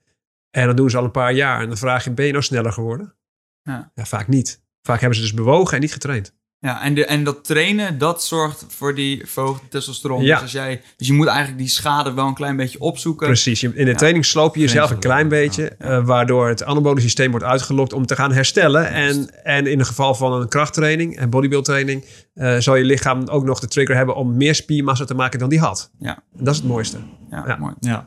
En 0.50 0.66
dat 0.66 0.76
doen 0.76 0.90
ze 0.90 0.96
al 0.96 1.04
een 1.04 1.10
paar 1.10 1.32
jaar. 1.32 1.60
En 1.60 1.68
dan 1.68 1.76
vraag 1.76 2.04
je, 2.04 2.10
ben 2.10 2.26
je 2.26 2.32
nou 2.32 2.44
sneller 2.44 2.72
geworden? 2.72 3.14
Ja. 3.62 3.92
vaak 3.94 4.28
niet. 4.28 4.62
Vaak 4.82 5.00
hebben 5.00 5.16
ze 5.18 5.22
dus 5.24 5.34
bewogen 5.34 5.74
en 5.74 5.80
niet 5.80 5.92
getraind. 5.92 6.34
Ja, 6.64 6.82
en, 6.82 6.94
de, 6.94 7.06
en 7.06 7.24
dat 7.24 7.44
trainen, 7.44 7.98
dat 7.98 8.24
zorgt 8.24 8.64
voor 8.68 8.94
die 8.94 9.22
verhoogde 9.26 9.68
testosteron. 9.68 10.22
Ja. 10.22 10.32
Dus, 10.34 10.42
als 10.42 10.52
jij, 10.52 10.80
dus 10.96 11.06
je 11.06 11.12
moet 11.12 11.26
eigenlijk 11.26 11.58
die 11.58 11.68
schade 11.68 12.12
wel 12.12 12.26
een 12.26 12.34
klein 12.34 12.56
beetje 12.56 12.80
opzoeken. 12.80 13.26
Precies. 13.26 13.62
In 13.62 13.72
de 13.72 13.84
Ja. 13.84 13.94
training 13.94 14.24
sloop 14.24 14.54
je 14.54 14.60
jezelf 14.60 14.90
een 14.90 14.98
klein 14.98 15.28
beetje. 15.28 15.68
eh, 15.68 16.04
waardoor 16.04 16.48
het 16.48 16.64
anabole 16.64 17.00
systeem 17.00 17.30
wordt 17.30 17.46
uitgelokt 17.46 17.92
om 17.92 18.06
te 18.06 18.16
gaan 18.16 18.32
herstellen. 18.32 18.88
En, 18.90 19.44
en 19.44 19.66
in 19.66 19.78
het 19.78 19.88
geval 19.88 20.14
van 20.14 20.32
een 20.32 20.48
krachttraining 20.48 21.16
en 21.18 21.30
bodybuildtraining... 21.30 22.04
eh 22.34 22.56
zal 22.58 22.76
je 22.76 22.84
lichaam 22.84 23.28
ook 23.28 23.44
nog 23.44 23.60
de 23.60 23.68
trigger 23.68 23.96
hebben 23.96 24.14
om 24.16 24.36
meer 24.36 24.54
spiermassa 24.54 25.04
te 25.04 25.14
maken 25.14 25.38
dan 25.38 25.48
die 25.48 25.60
had. 25.60 25.90
Ja. 25.98 26.14
En 26.38 26.44
dat 26.44 26.54
is 26.54 26.60
het 26.60 26.68
mooiste. 26.68 26.98
Ja, 27.30 27.44
Ja. 27.46 27.56
mooi. 27.56 27.74
Ja. 27.80 28.06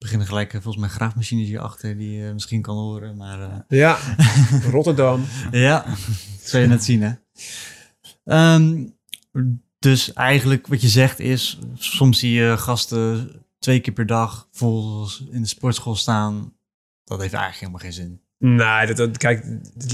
Beginnen 0.00 0.26
gelijk 0.26 0.54
eh, 0.54 0.60
volgens 0.60 0.84
mij 0.84 0.92
graafmachines 0.92 1.46
hierachter 1.46 1.98
die 1.98 2.10
je 2.18 2.32
misschien 2.32 2.62
kan 2.62 2.76
horen. 2.76 3.16
Maar 3.16 3.40
eh, 3.40 3.78
Ja, 3.78 3.98
Rotterdam. 4.70 5.24
ja, 5.50 5.84
dat 6.38 6.48
zou 6.48 6.62
je 6.62 6.68
net 6.68 6.84
zien 6.84 7.02
hè. 7.02 7.12
Ehm, 8.24 8.86
dus 9.78 10.12
eigenlijk 10.12 10.66
wat 10.66 10.80
je 10.80 10.88
zegt 10.88 11.18
is, 11.18 11.58
soms 11.74 12.18
zie 12.18 12.32
je 12.32 12.58
gasten 12.58 13.30
twee 13.58 13.80
keer 13.80 13.92
per 13.92 14.06
dag 14.06 14.48
vol 14.50 15.08
in 15.30 15.42
de 15.42 15.48
sportschool 15.48 15.94
staan. 15.96 16.56
Dat 17.04 17.20
heeft 17.20 17.32
eigenlijk 17.32 17.60
helemaal 17.60 17.80
geen 17.80 17.92
zin. 17.92 18.20
Nee, 18.42 18.86
dat, 18.86 18.96
dat- 18.96 19.16
kijk, 19.16 19.44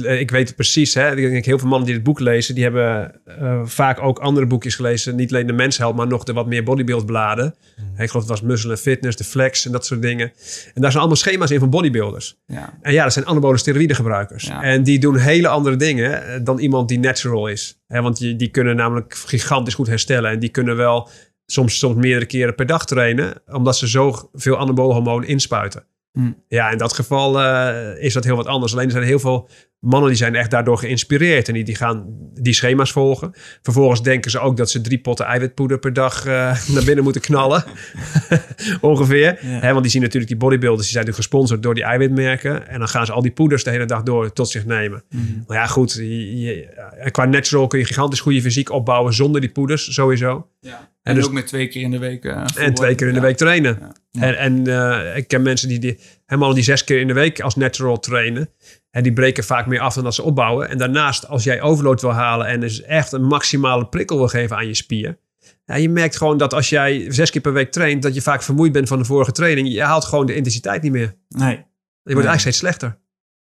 ik 0.02 0.30
weet 0.30 0.46
het 0.46 0.56
precies. 0.56 0.94
Hè. 0.94 1.16
Ik 1.16 1.30
denk, 1.30 1.44
heel 1.44 1.58
veel 1.58 1.68
mannen 1.68 1.86
die 1.86 1.94
dit 1.96 2.04
boek 2.04 2.20
lezen, 2.20 2.54
die 2.54 2.64
hebben 2.64 3.20
eh, 3.24 3.60
vaak 3.64 4.02
ook 4.02 4.18
andere 4.18 4.46
boekjes 4.46 4.74
gelezen. 4.74 5.16
Niet 5.16 5.30
alleen 5.32 5.46
de 5.46 5.52
mensheld, 5.52 5.96
maar 5.96 6.06
nog 6.06 6.24
de 6.24 6.32
wat 6.32 6.46
meer 6.46 6.62
bodybuildbladen. 6.64 7.54
Ik 7.98 8.10
geloof 8.10 8.12
het 8.12 8.28
was 8.28 8.40
Muscle 8.42 8.70
and 8.70 8.80
Fitness, 8.80 9.16
de 9.16 9.24
Flex 9.24 9.66
en 9.66 9.72
dat 9.72 9.86
soort 9.86 10.02
dingen. 10.02 10.32
En 10.74 10.80
daar 10.80 10.90
zijn 10.90 10.98
allemaal 10.98 11.16
schema's 11.16 11.50
in 11.50 11.58
van 11.58 11.70
bodybuilders. 11.70 12.36
Ja. 12.46 12.78
En 12.82 12.92
ja, 12.92 13.02
dat 13.02 13.12
zijn 13.12 13.26
anabole 13.26 13.56
steroïde 13.58 13.94
gebruikers. 13.94 14.44
Ja. 14.46 14.62
En 14.62 14.82
die 14.82 14.98
doen 14.98 15.16
hele 15.16 15.48
andere 15.48 15.76
dingen 15.76 16.26
eh, 16.26 16.40
dan 16.44 16.58
iemand 16.58 16.88
die 16.88 16.98
natural 16.98 17.46
is. 17.48 17.80
Hè, 17.86 18.02
want 18.02 18.18
die, 18.18 18.36
die 18.36 18.48
kunnen 18.48 18.76
namelijk 18.76 19.14
gigantisch 19.14 19.74
goed 19.74 19.86
herstellen. 19.86 20.30
En 20.30 20.38
die 20.38 20.50
kunnen 20.50 20.76
wel 20.76 21.08
soms, 21.46 21.78
soms 21.78 21.96
meerdere 21.96 22.26
keren 22.26 22.54
per 22.54 22.66
dag 22.66 22.86
trainen. 22.86 23.34
Omdat 23.46 23.76
ze 23.76 23.88
zo 23.88 24.28
veel 24.32 24.58
anabole 24.58 24.92
hormoon 24.92 25.24
inspuiten. 25.24 25.84
Ja, 26.48 26.70
in 26.70 26.78
dat 26.78 26.92
geval 26.92 27.40
eh, 27.40 28.02
is 28.04 28.12
dat 28.12 28.24
heel 28.24 28.36
wat 28.36 28.46
anders. 28.46 28.72
Alleen 28.72 28.84
er 28.84 28.90
zijn 28.92 29.04
heel 29.04 29.18
veel 29.18 29.48
mannen 29.86 30.08
die 30.08 30.18
zijn 30.18 30.34
echt 30.34 30.50
daardoor 30.50 30.78
geïnspireerd. 30.78 31.48
En 31.48 31.54
die, 31.54 31.64
die 31.64 31.74
gaan 31.74 32.04
die 32.40 32.52
schema's 32.54 32.92
volgen. 32.92 33.32
Vervolgens 33.62 34.02
denken 34.02 34.30
ze 34.30 34.38
ook 34.38 34.56
dat 34.56 34.70
ze 34.70 34.80
drie 34.80 34.98
potten 34.98 35.26
eiwitpoeder 35.26 35.78
per 35.78 35.92
dag 35.92 36.26
eh, 36.26 36.32
naar 36.74 36.84
binnen 36.84 37.04
moeten 37.04 37.22
knallen. 37.22 37.64
Ongeveer. 38.80 39.38
Ja. 39.46 39.70
Want 39.70 39.82
die 39.82 39.90
zien 39.90 40.00
natuurlijk 40.02 40.28
die 40.28 40.36
bodybuilders, 40.40 40.82
die 40.82 40.92
zijn 40.92 41.04
natuurlijk 41.04 41.30
gesponsord 41.30 41.62
door 41.62 41.74
die 41.74 41.84
eiwitmerken. 41.84 42.68
En 42.68 42.78
dan 42.78 42.88
gaan 42.88 43.06
ze 43.06 43.12
al 43.12 43.22
die 43.22 43.30
poeders 43.30 43.64
de 43.64 43.70
hele 43.70 43.84
dag 43.84 44.02
door 44.02 44.32
tot 44.32 44.48
zich 44.48 44.64
nemen. 44.66 45.02
Mhm. 45.10 45.22
Maar 45.46 45.56
ja, 45.56 45.66
goed. 45.66 45.92
Je, 45.92 46.40
je- 46.40 46.64
en 46.98 47.10
qua 47.10 47.24
natural 47.24 47.66
kun 47.66 47.78
je 47.78 47.84
gigantisch 47.84 48.20
goede 48.20 48.40
fysiek 48.42 48.70
opbouwen 48.70 49.14
zonder 49.14 49.40
die 49.40 49.50
poeders, 49.50 49.94
sowieso. 49.94 50.46
Ja. 50.60 50.70
En 50.78 51.12
En, 51.12 51.14
dus- 51.14 51.24
ook 51.26 51.32
met 51.32 51.46
twee 51.46 51.68
keer 51.68 51.82
in 51.82 51.90
de 51.90 51.98
week. 51.98 52.24
eh, 52.24 52.44
En 52.56 52.74
twee 52.74 52.94
keer 52.94 53.06
in 53.06 53.12
de 53.12 53.20
Ja. 53.20 53.26
week 53.26 53.36
trainen. 53.36 53.78
En, 54.20 54.38
en 54.38 54.66
eh, 54.66 55.16
ik 55.16 55.28
ken 55.28 55.42
mensen 55.42 55.68
die, 55.68 55.78
die 55.78 55.98
helemaal 56.26 56.54
die 56.54 56.62
zes 56.62 56.84
keer 56.84 57.00
in 57.00 57.06
de 57.06 57.12
week 57.12 57.40
als 57.40 57.56
natural 57.56 57.98
trainen. 58.00 58.50
En 58.90 59.02
die 59.02 59.12
breken 59.12 59.44
vaak 59.44 59.66
meer 59.66 59.80
af 59.80 59.94
dan 59.94 60.04
dat 60.04 60.14
ze 60.14 60.22
opbouwen. 60.22 60.68
En 60.68 60.78
daarnaast, 60.78 61.28
als 61.28 61.44
jij 61.44 61.60
overload 61.62 62.00
wil 62.00 62.12
halen 62.12 62.46
en 62.46 62.60
dus 62.60 62.82
echt 62.82 63.12
een 63.12 63.24
maximale 63.24 63.86
prikkel 63.86 64.16
wil 64.16 64.28
geven 64.28 64.56
aan 64.56 64.66
je 64.66 64.74
spier. 64.74 65.18
Ja, 65.64 65.74
je 65.74 65.88
merkt 65.88 66.16
gewoon 66.16 66.38
dat 66.38 66.54
als 66.54 66.68
jij 66.68 67.06
zes 67.12 67.30
keer 67.30 67.40
per 67.40 67.52
week 67.52 67.72
traint, 67.72 68.02
dat 68.02 68.14
je 68.14 68.22
vaak 68.22 68.42
vermoeid 68.42 68.72
bent 68.72 68.88
van 68.88 68.98
de 68.98 69.04
vorige 69.04 69.32
training. 69.32 69.68
Je 69.72 69.82
haalt 69.82 70.04
gewoon 70.04 70.26
de 70.26 70.34
intensiteit 70.34 70.82
niet 70.82 70.92
meer. 70.92 71.16
Je 71.28 71.36
Nee. 71.38 71.46
wordt 71.48 71.66
Nee. 72.02 72.14
eigenlijk 72.14 72.40
steeds 72.40 72.58
slechter. 72.58 72.98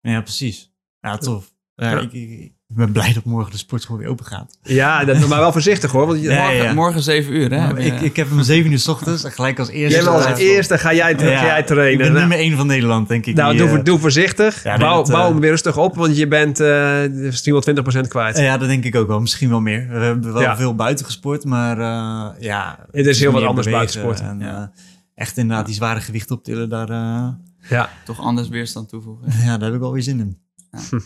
Ja, 0.02 0.22
precies. 0.22 0.72
Ja, 1.00 1.18
tof. 1.18 1.54
Ja, 1.76 1.92
Ja. 1.92 2.00
Ik, 2.00 2.14
ik, 2.14 2.54
ik 2.70 2.76
ben 2.76 2.92
blij 2.92 3.14
dat 3.14 3.24
morgen 3.24 3.52
de 3.52 3.58
sportschool 3.58 3.98
weer 3.98 4.08
open 4.08 4.26
gaat. 4.26 4.58
Ja, 4.62 5.06
dat, 5.06 5.20
maar 5.28 5.40
wel 5.40 5.52
voorzichtig 5.52 5.92
hoor. 5.92 6.08
Want 6.08 6.22
je, 6.22 6.30
Ja, 6.30 6.42
Morgen, 6.44 6.64
ja. 6.64 6.74
morgen 6.74 7.02
7 7.02 7.34
uur, 7.34 7.52
hè? 7.54 7.80
Ik, 7.80 8.02
ik 8.02 8.16
heb 8.16 8.30
hem 8.30 8.42
zeven 8.44 8.72
uur 8.72 8.80
s 8.80 8.88
ochtends 8.88 9.24
en 9.24 9.32
gelijk 9.32 9.60
als 9.60 9.70
eerste. 9.70 10.00
jij 10.04 10.08
als 10.12 10.26
eerste 10.40 10.78
ga 10.78 10.94
jij, 10.94 11.18
ga 11.20 11.26
jij 11.46 11.60
Ik 11.60 11.66
trainen. 11.66 11.98
ben 11.98 12.08
Nou, 12.08 12.20
nummer 12.20 12.38
één 12.38 12.58
van 12.58 12.68
Nederland, 12.68 13.08
denk 13.08 13.26
ik. 13.26 13.36
nou, 13.36 13.58
die, 13.58 13.68
doe, 13.68 13.78
eh, 13.78 13.84
doe 13.84 14.00
voorzichtig. 14.00 14.64
ja, 14.64 14.70
nee, 14.70 14.80
bouw, 14.80 14.96
dat, 14.98 15.10
eh, 15.10 15.14
bouw 15.16 15.30
hem 15.32 15.40
weer 15.40 15.50
rustig 15.50 15.78
op, 15.78 15.96
want 15.96 16.18
je 16.18 16.28
bent 16.28 16.60
eh 16.60 17.04
320% 17.04 18.08
kwijt. 18.08 18.38
Ja, 18.38 18.58
dat 18.58 18.68
denk 18.68 18.84
ik 18.84 18.96
ook 18.96 19.08
wel. 19.08 19.20
Misschien 19.20 19.50
wel 19.50 19.60
meer. 19.62 19.88
We 19.90 20.00
hebben 20.00 20.34
wel 20.34 20.42
Ja. 20.42 20.58
veel 20.58 20.76
buiten 20.76 21.06
gesport, 21.06 21.46
maar 21.46 21.78
eh, 21.80 22.42
ja. 22.42 22.86
Het 22.92 23.06
is 23.06 23.20
heel 23.20 23.32
wat 23.32 23.44
anders 23.44 23.68
bewegen 23.68 24.02
buitensport. 24.02 24.20
En, 24.32 24.40
Ja. 24.40 24.46
ja. 24.46 24.72
echt 25.16 25.38
inderdaad 25.38 25.66
die 25.66 25.76
zware 25.76 26.00
gewichten 26.00 26.36
optillen, 26.36 26.70
daar, 26.70 26.90
eh, 26.90 27.28
Ja, 27.70 27.90
Toch 28.06 28.20
anders 28.20 28.48
weerstand 28.50 28.90
toevoegen. 28.90 29.26
ja, 29.46 29.58
daar 29.58 29.66
heb 29.66 29.74
ik 29.74 29.80
wel 29.80 29.92
weer 29.94 30.04
zin 30.04 30.20
in. 30.20 30.38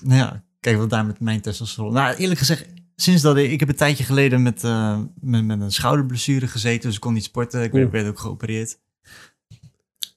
Ja. 0.08 0.44
Kijk 0.62 0.78
wat 0.78 0.90
daar 0.90 1.06
met 1.06 1.20
mijn 1.20 1.42
testosteron. 1.42 1.94
Nou, 1.94 2.16
eerlijk 2.16 2.40
gezegd, 2.40 2.66
sinds 2.96 3.22
dat 3.22 3.38
ik, 3.38 3.52
ik 3.52 3.60
heb 3.60 3.70
een 3.70 3.76
tijdje 3.76 4.04
geleden 4.04 4.42
met, 4.42 4.64
eh, 4.64 5.00
met, 5.22 5.46
met 5.46 5.62
een 5.62 5.72
schouderblessure 5.72 6.48
gezeten, 6.48 6.82
dus 6.82 6.96
ik 6.96 7.02
kon 7.02 7.14
niet 7.14 7.24
sporten. 7.24 7.64
Ik 7.64 7.72
werd, 7.72 8.08
ook 8.08 8.20
geopereerd. 8.20 8.80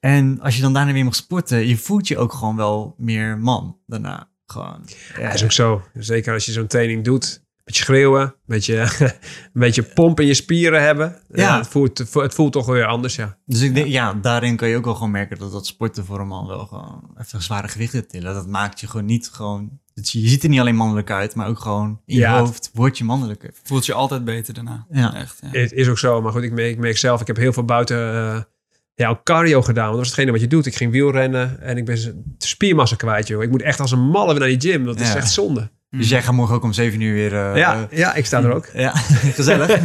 En 0.00 0.40
als 0.40 0.56
je 0.56 0.62
dan 0.62 0.72
daarna 0.72 0.92
weer 0.92 1.04
mag 1.04 1.14
sporten, 1.14 1.66
je 1.66 1.76
voelt 1.76 2.08
je 2.08 2.18
ook 2.18 2.32
gewoon 2.32 2.56
wel 2.56 2.94
meer 2.98 3.38
man 3.38 3.78
daarna. 3.86 4.28
Gewoon. 4.46 4.84
Ja, 5.16 5.26
dat 5.26 5.34
is 5.34 5.44
ook 5.44 5.52
zo. 5.52 5.82
Zeker 5.94 6.32
als 6.32 6.46
je 6.46 6.52
zo'n 6.52 6.66
training 6.66 7.04
doet. 7.04 7.42
Een 7.44 7.72
beetje 7.72 7.84
schreeuwen, 7.84 8.22
een 8.22 8.34
beetje, 8.44 8.80
een 8.98 9.12
beetje 9.66 9.82
pomp 9.82 10.20
in 10.20 10.26
je 10.26 10.34
spieren 10.34 10.82
hebben. 10.82 11.22
Ja. 11.28 11.42
Ja. 11.42 11.58
het, 11.58 11.68
voelt, 11.68 11.98
het 11.98 12.34
voelt 12.34 12.52
toch 12.52 12.66
weer 12.66 12.86
anders, 12.86 13.16
ja. 13.16 13.38
Dus 13.46 13.60
ik 13.60 13.74
denk, 13.74 13.86
ja, 13.86 14.14
daarin 14.14 14.56
kan 14.56 14.68
je 14.68 14.76
ook 14.76 14.84
wel 14.84 14.94
gewoon 14.94 15.10
merken 15.10 15.38
dat 15.38 15.52
dat 15.52 15.66
sporten 15.66 16.04
voor 16.04 16.20
een 16.20 16.26
man 16.26 16.46
wel 16.46 16.66
gewoon 16.66 17.16
even 17.20 17.42
zware 17.42 17.68
gewichten 17.68 18.08
tillen. 18.08 18.34
Dat 18.34 18.46
maakt 18.46 18.80
je 18.80 18.86
gewoon 18.86 19.06
niet 19.06 19.28
gewoon. 19.28 19.80
Je 19.94 20.28
ziet 20.28 20.42
er 20.42 20.48
niet 20.48 20.60
alleen 20.60 20.76
mannelijk 20.76 21.10
uit, 21.10 21.34
maar 21.34 21.48
ook 21.48 21.58
gewoon 21.58 22.00
in 22.06 22.16
je 22.16 22.26
hoofd 22.26 22.70
word 22.74 22.98
je 22.98 23.04
mannelijker. 23.04 23.50
Voelt 23.62 23.86
je 23.86 23.92
altijd 23.92 24.24
beter 24.24 24.54
daarna. 24.54 24.86
Ja. 24.90 25.14
Echt, 25.14 25.38
ja. 25.52 25.60
Het 25.60 25.72
is 25.72 25.88
ook 25.88 25.98
zo, 25.98 26.22
maar 26.22 26.32
goed, 26.32 26.42
ik 26.42 26.52
merk, 26.52 26.70
ik 26.70 26.78
merk 26.78 26.96
zelf, 26.98 27.20
ik 27.20 27.26
heb 27.26 27.36
heel 27.36 27.52
veel 27.52 27.64
buiten 27.64 27.96
eh, 28.14 28.42
ja, 28.94 29.08
ook 29.08 29.22
cardio 29.24 29.62
gedaan. 29.62 29.84
Want 29.84 29.96
dat 29.96 30.04
is 30.04 30.10
hetgene 30.10 30.30
wat 30.32 30.40
je 30.40 30.46
doet. 30.46 30.66
Ik 30.66 30.76
ging 30.76 30.92
wielrennen 30.92 31.60
en 31.60 31.76
ik 31.76 31.84
ben 31.84 31.98
z- 31.98 32.10
spiermassa 32.38 32.96
kwijt, 32.96 33.26
joh. 33.26 33.42
Ik 33.42 33.50
moet 33.50 33.62
echt 33.62 33.80
als 33.80 33.90
een 33.90 34.08
malle 34.08 34.30
weer 34.30 34.40
naar 34.48 34.58
die 34.58 34.70
gym. 34.70 34.84
Dat 34.84 35.00
is 35.00 35.14
echt 35.14 35.32
zonde. 35.32 35.70
Dus 35.90 36.08
jij 36.08 36.22
gaat 36.22 36.34
morgen 36.34 36.54
ook 36.54 36.62
om 36.62 36.72
zeven 36.72 37.00
uur 37.00 37.14
weer. 37.14 37.34
eh, 37.50 37.56
ja, 37.56 37.88
ja, 37.90 38.14
ik 38.14 38.26
sta 38.26 38.42
er 38.42 38.54
ook. 38.54 38.66
Ja, 38.72 38.90
gezellig. 39.40 39.80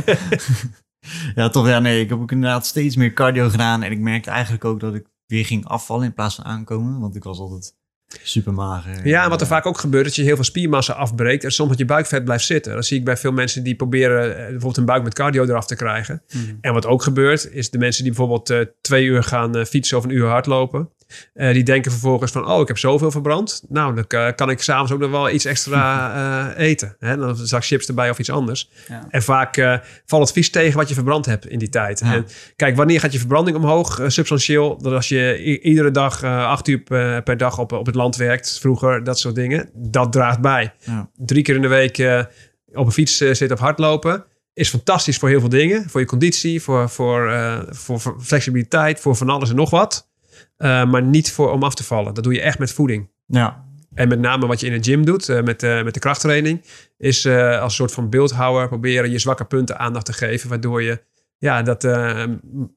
ja, 1.35 1.49
toch. 1.49 1.67
Ja, 1.67 1.79
nee, 1.79 2.01
ik 2.01 2.09
heb 2.09 2.19
ook 2.19 2.31
inderdaad 2.31 2.65
steeds 2.65 2.95
meer 2.95 3.13
cardio 3.13 3.49
gedaan. 3.49 3.83
En 3.83 3.91
ik 3.91 3.99
merkte 3.99 4.29
eigenlijk 4.29 4.65
ook 4.65 4.79
dat 4.79 4.95
ik 4.95 5.05
weer 5.25 5.45
ging 5.45 5.65
afvallen 5.65 6.05
in 6.05 6.13
plaats 6.13 6.35
van 6.35 6.45
aankomen. 6.45 6.99
Want 6.99 7.15
ik 7.15 7.23
was 7.23 7.39
altijd 7.39 7.75
super 8.23 8.53
mager. 8.53 9.07
Ja, 9.07 9.23
en 9.23 9.29
wat 9.29 9.41
er 9.41 9.47
vaak 9.47 9.65
ook 9.65 9.77
gebeurt, 9.77 10.05
dat 10.05 10.15
je 10.15 10.23
heel 10.23 10.35
veel 10.35 10.43
spiermassa 10.43 10.93
afbreekt 10.93 11.43
en 11.43 11.51
soms 11.51 11.69
dat 11.69 11.77
je 11.77 11.85
buikvet 11.85 12.23
blijft 12.23 12.45
zitten. 12.45 12.73
Dat 12.73 12.85
zie 12.85 12.97
ik 12.97 13.05
bij 13.05 13.17
veel 13.17 13.31
mensen 13.31 13.63
die 13.63 13.75
proberen 13.75 14.35
eh, 14.35 14.43
bijvoorbeeld 14.43 14.77
een 14.77 14.85
buik 14.85 15.03
met 15.03 15.13
cardio 15.13 15.43
eraf 15.43 15.65
te 15.65 15.75
krijgen. 15.75 16.21
Mhm. 16.31 16.43
En 16.61 16.73
wat 16.73 16.85
ook 16.85 17.03
gebeurt, 17.03 17.51
is 17.51 17.69
de 17.69 17.77
mensen 17.77 18.03
die 18.03 18.11
bijvoorbeeld 18.11 18.49
eh, 18.49 18.59
twee 18.81 19.05
uur 19.05 19.23
gaan 19.23 19.55
eh, 19.55 19.65
fietsen 19.65 19.97
of 19.97 20.03
een 20.03 20.09
uur 20.09 20.27
hardlopen. 20.27 20.89
Eh, 21.33 21.53
die 21.53 21.63
denken 21.63 21.91
vervolgens 21.91 22.31
van, 22.31 22.51
oh, 22.51 22.61
ik 22.61 22.67
heb 22.67 22.77
zoveel 22.77 23.11
verbrand. 23.11 23.63
Nou, 23.69 23.95
dan 23.95 24.05
eh, 24.07 24.35
kan 24.35 24.49
ik 24.49 24.61
s'avonds 24.61 24.91
ook 24.91 24.99
nog 24.99 25.11
wel 25.11 25.29
iets 25.29 25.45
extra 25.45 26.13
eh, 26.55 26.65
eten. 26.65 26.95
Hè? 26.99 27.17
Dan 27.17 27.29
een 27.29 27.47
zak 27.47 27.65
chips 27.65 27.87
erbij 27.87 28.09
of 28.09 28.19
iets 28.19 28.31
anders. 28.31 28.69
Ja. 28.87 29.07
En 29.09 29.23
vaak 29.23 29.57
eh, 29.57 29.77
valt 30.05 30.23
het 30.23 30.31
vies 30.31 30.49
tegen 30.49 30.77
wat 30.77 30.87
je 30.87 30.93
verbrand 30.93 31.25
hebt 31.25 31.47
in 31.47 31.59
die 31.59 31.69
tijd. 31.69 31.99
Ja. 31.99 32.13
En 32.13 32.25
kijk, 32.55 32.75
wanneer 32.75 32.99
gaat 32.99 33.11
je 33.11 33.19
verbranding 33.19 33.57
omhoog 33.57 34.01
substantieel? 34.07 34.77
Dat 34.81 34.93
als 34.93 35.09
je 35.09 35.59
iedere 35.61 35.91
dag 35.91 36.23
acht 36.23 36.67
uur 36.67 36.79
per, 37.23 37.37
dag 37.37 37.59
op, 37.59 37.71
op 37.71 37.85
het 37.85 37.95
land 37.95 38.15
werkt, 38.15 38.59
vroeger, 38.59 39.03
dat 39.03 39.19
soort 39.19 39.35
dingen. 39.35 39.69
Dat 39.73 40.11
draagt 40.11 40.41
bij. 40.41 40.73
Ja. 40.79 41.09
Drie 41.15 41.43
keer 41.43 41.55
in 41.55 41.61
de 41.61 41.67
week 41.67 42.27
op 42.73 42.85
een 42.85 42.91
fiets 42.91 43.17
zitten 43.17 43.51
of 43.51 43.59
hardlopen. 43.59 44.25
Is 44.53 44.69
fantastisch 44.69 45.17
voor 45.17 45.29
heel 45.29 45.39
veel 45.39 45.49
dingen. 45.49 45.89
Voor 45.89 45.99
je 45.99 46.07
conditie, 46.07 46.61
voor, 46.61 46.89
voor, 46.89 47.33
voor, 47.69 47.99
voor 47.99 48.15
flexibiliteit, 48.21 48.99
voor 48.99 49.15
van 49.15 49.29
alles 49.29 49.49
en 49.49 49.55
nog 49.55 49.69
wat. 49.69 50.08
Eh, 50.57 50.85
maar 50.85 51.03
niet 51.03 51.31
voor 51.31 51.51
om 51.51 51.63
af 51.63 51.75
te 51.75 51.83
vallen. 51.83 52.13
Dat 52.13 52.23
doe 52.23 52.33
je 52.33 52.41
echt 52.41 52.59
met 52.59 52.71
voeding. 52.71 53.09
Ja, 53.25 53.65
En 53.93 54.07
met 54.07 54.19
name 54.19 54.47
wat 54.47 54.59
je 54.59 54.65
in 54.67 54.73
een 54.73 54.83
gym 54.83 55.05
doet, 55.05 55.29
eh, 55.29 55.41
met, 55.41 55.63
eh, 55.63 55.83
met 55.83 55.93
de 55.93 55.99
krachttraining, 55.99 56.61
is 56.97 57.27
als 57.59 57.75
soort 57.75 57.91
van 57.91 58.09
beeldhouwer 58.09 58.67
proberen 58.67 59.11
je 59.11 59.19
zwakke 59.19 59.45
punten 59.45 59.79
aandacht 59.79 60.05
te 60.05 60.13
geven, 60.13 60.49
waardoor 60.49 60.83
je 60.83 61.03
ja, 61.37 61.61
dat 61.61 61.83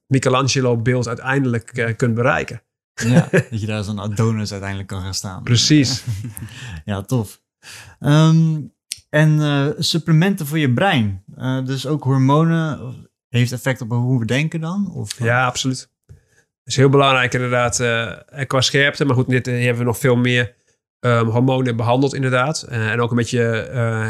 Michelangelo-beeld 0.06 1.08
uiteindelijk 1.08 1.94
kunt 1.96 2.14
bereiken. 2.14 2.62
ja. 2.94 3.28
dat 3.50 3.60
je 3.60 3.66
daar 3.66 3.84
zo'n 3.84 3.98
Adonis 3.98 4.50
uiteindelijk 4.50 4.88
kan 4.88 5.02
gaan 5.02 5.14
staan. 5.14 5.42
Precies. 5.42 6.04
Ja, 6.84 7.02
tof. 7.02 7.40
Ehm, 7.98 8.60
en 9.10 9.74
supplementen 9.78 10.46
voor 10.46 10.58
je 10.58 10.72
brein. 10.72 11.24
Dus 11.64 11.86
ook 11.86 12.04
hormonen. 12.04 12.94
Heeft 13.28 13.52
effect 13.52 13.80
op 13.80 13.90
hoe 13.90 14.18
we 14.18 14.24
denken 14.26 14.60
dan? 14.60 14.90
Of, 14.94 15.18
Ja, 15.18 15.46
absoluut. 15.46 15.91
Is 16.72 16.78
heel 16.78 16.88
belangrijk 16.88 17.34
inderdaad. 17.34 17.80
eh, 17.80 18.46
qua 18.46 18.60
scherpte, 18.60 19.04
maar 19.04 19.14
goed, 19.14 19.28
dit 19.28 19.46
eh, 19.46 19.54
hebben 19.54 19.78
we 19.78 19.84
nog 19.84 19.98
veel 19.98 20.16
meer 20.16 20.54
ehm, 21.00 21.26
hormonen 21.26 21.76
behandeld 21.76 22.14
inderdaad. 22.14 22.62
Eh, 22.62 22.90
en 22.90 23.00
ook 23.00 23.10
een 23.10 23.16
beetje 23.16 23.40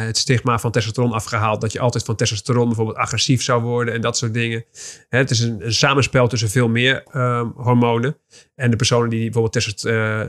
het 0.06 0.16
stigma 0.16 0.58
van 0.58 0.70
testosteron 0.70 1.12
afgehaald. 1.12 1.60
Dat 1.60 1.72
je 1.72 1.80
altijd 1.80 2.04
van 2.04 2.16
testosteron 2.16 2.66
bijvoorbeeld 2.66 2.96
agressief 2.96 3.42
zou 3.42 3.62
worden 3.62 3.94
en 3.94 4.00
dat 4.00 4.16
soort 4.16 4.34
dingen. 4.34 4.64
Hè, 5.08 5.18
het 5.18 5.30
is 5.30 5.40
een, 5.40 5.62
samenspel 5.66 6.28
tussen 6.28 6.50
veel 6.50 6.68
meer 6.68 7.02
ehm, 7.12 7.46
hormonen. 7.56 8.16
En 8.54 8.70
de 8.70 8.76
personen 8.76 9.10
die 9.10 9.22
bijvoorbeeld 9.22 9.52
testot, 9.52 9.84
eh, 9.84 10.22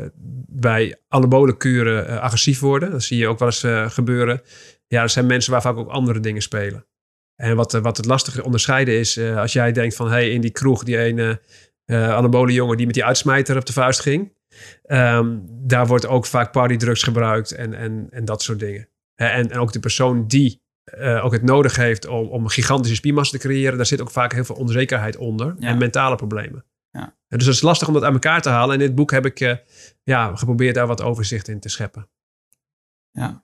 bij 0.48 0.96
anabole 1.08 1.58
kuren 1.58 2.22
agressief 2.22 2.60
worden. 2.60 2.92
Dat 2.92 3.04
zie 3.04 3.18
je 3.18 3.28
ook 3.28 3.40
wel 3.40 3.48
eens 3.48 3.94
gebeuren. 3.94 4.42
Ja, 4.88 5.02
dat 5.02 5.12
zijn 5.12 5.26
mensen 5.26 5.52
waar 5.52 5.62
vaak 5.62 5.78
ook 5.78 5.90
andere 5.90 6.20
dingen 6.20 6.42
spelen. 6.42 6.86
En 7.36 7.56
wat, 7.56 7.72
wat 7.72 7.98
het 7.98 8.06
lastige 8.06 8.44
onderscheiden 8.44 9.00
is, 9.00 9.20
als 9.20 9.54
jij 9.54 9.72
denkt 9.72 9.96
van, 9.96 10.10
hey, 10.10 10.30
in 10.30 10.42
die 10.42 10.52
kroeg, 10.52 10.84
die 10.84 10.98
ene 10.98 11.40
eh 11.86 12.14
anabole 12.14 12.54
jongen 12.54 12.78
die 12.78 12.86
met 12.86 12.96
die 12.96 13.06
uitsmijter 13.06 13.58
op 13.58 13.66
de 13.66 13.74
vuist 13.74 14.00
ging, 14.00 14.34
ehm, 14.84 15.38
daar 15.46 15.88
wordt 15.88 16.08
ook 16.08 16.26
vaak 16.26 16.52
partydrugs 16.52 17.04
gebruikt 17.04 17.52
en, 17.52 17.74
en, 17.74 18.08
en 18.10 18.26
dat 18.26 18.42
soort 18.42 18.60
dingen. 18.60 18.88
En, 19.16 19.52
en 19.52 19.58
ook 19.60 19.72
de 19.72 19.80
persoon 19.80 20.28
die 20.28 20.62
eh, 20.84 21.26
ook 21.26 21.32
het 21.32 21.44
nodig 21.44 21.76
heeft 21.76 22.08
om, 22.08 22.28
om 22.28 22.48
gigantische 22.48 22.96
spiermassa 22.96 23.38
te 23.38 23.48
creëren, 23.48 23.78
daar 23.78 23.86
zit 23.86 24.02
ook 24.02 24.12
vaak 24.12 24.34
heel 24.34 24.46
veel 24.46 24.56
onzekerheid 24.56 25.18
onder 25.18 25.56
Ja. 25.58 25.68
en 25.68 25.78
mentale 25.78 26.16
problemen. 26.16 26.66
Ja. 26.92 27.16
En 27.28 27.38
dus 27.38 27.46
het 27.48 27.56
is 27.56 27.62
lastig 27.62 27.88
om 27.88 27.94
dat 27.94 28.04
aan 28.04 28.14
elkaar 28.14 28.42
te 28.42 28.50
halen. 28.50 28.76
En 28.76 28.82
in 28.82 28.88
dit 28.88 28.96
boek 28.96 29.12
heb 29.12 29.26
ik 29.26 29.40
eh, 29.40 29.56
ja, 30.04 30.36
geprobeerd 30.36 30.76
daar 30.76 30.88
wat 30.88 31.02
overzicht 31.02 31.48
in 31.48 31.60
te 31.60 31.70
scheppen. 31.70 32.10
Ja. 33.12 33.44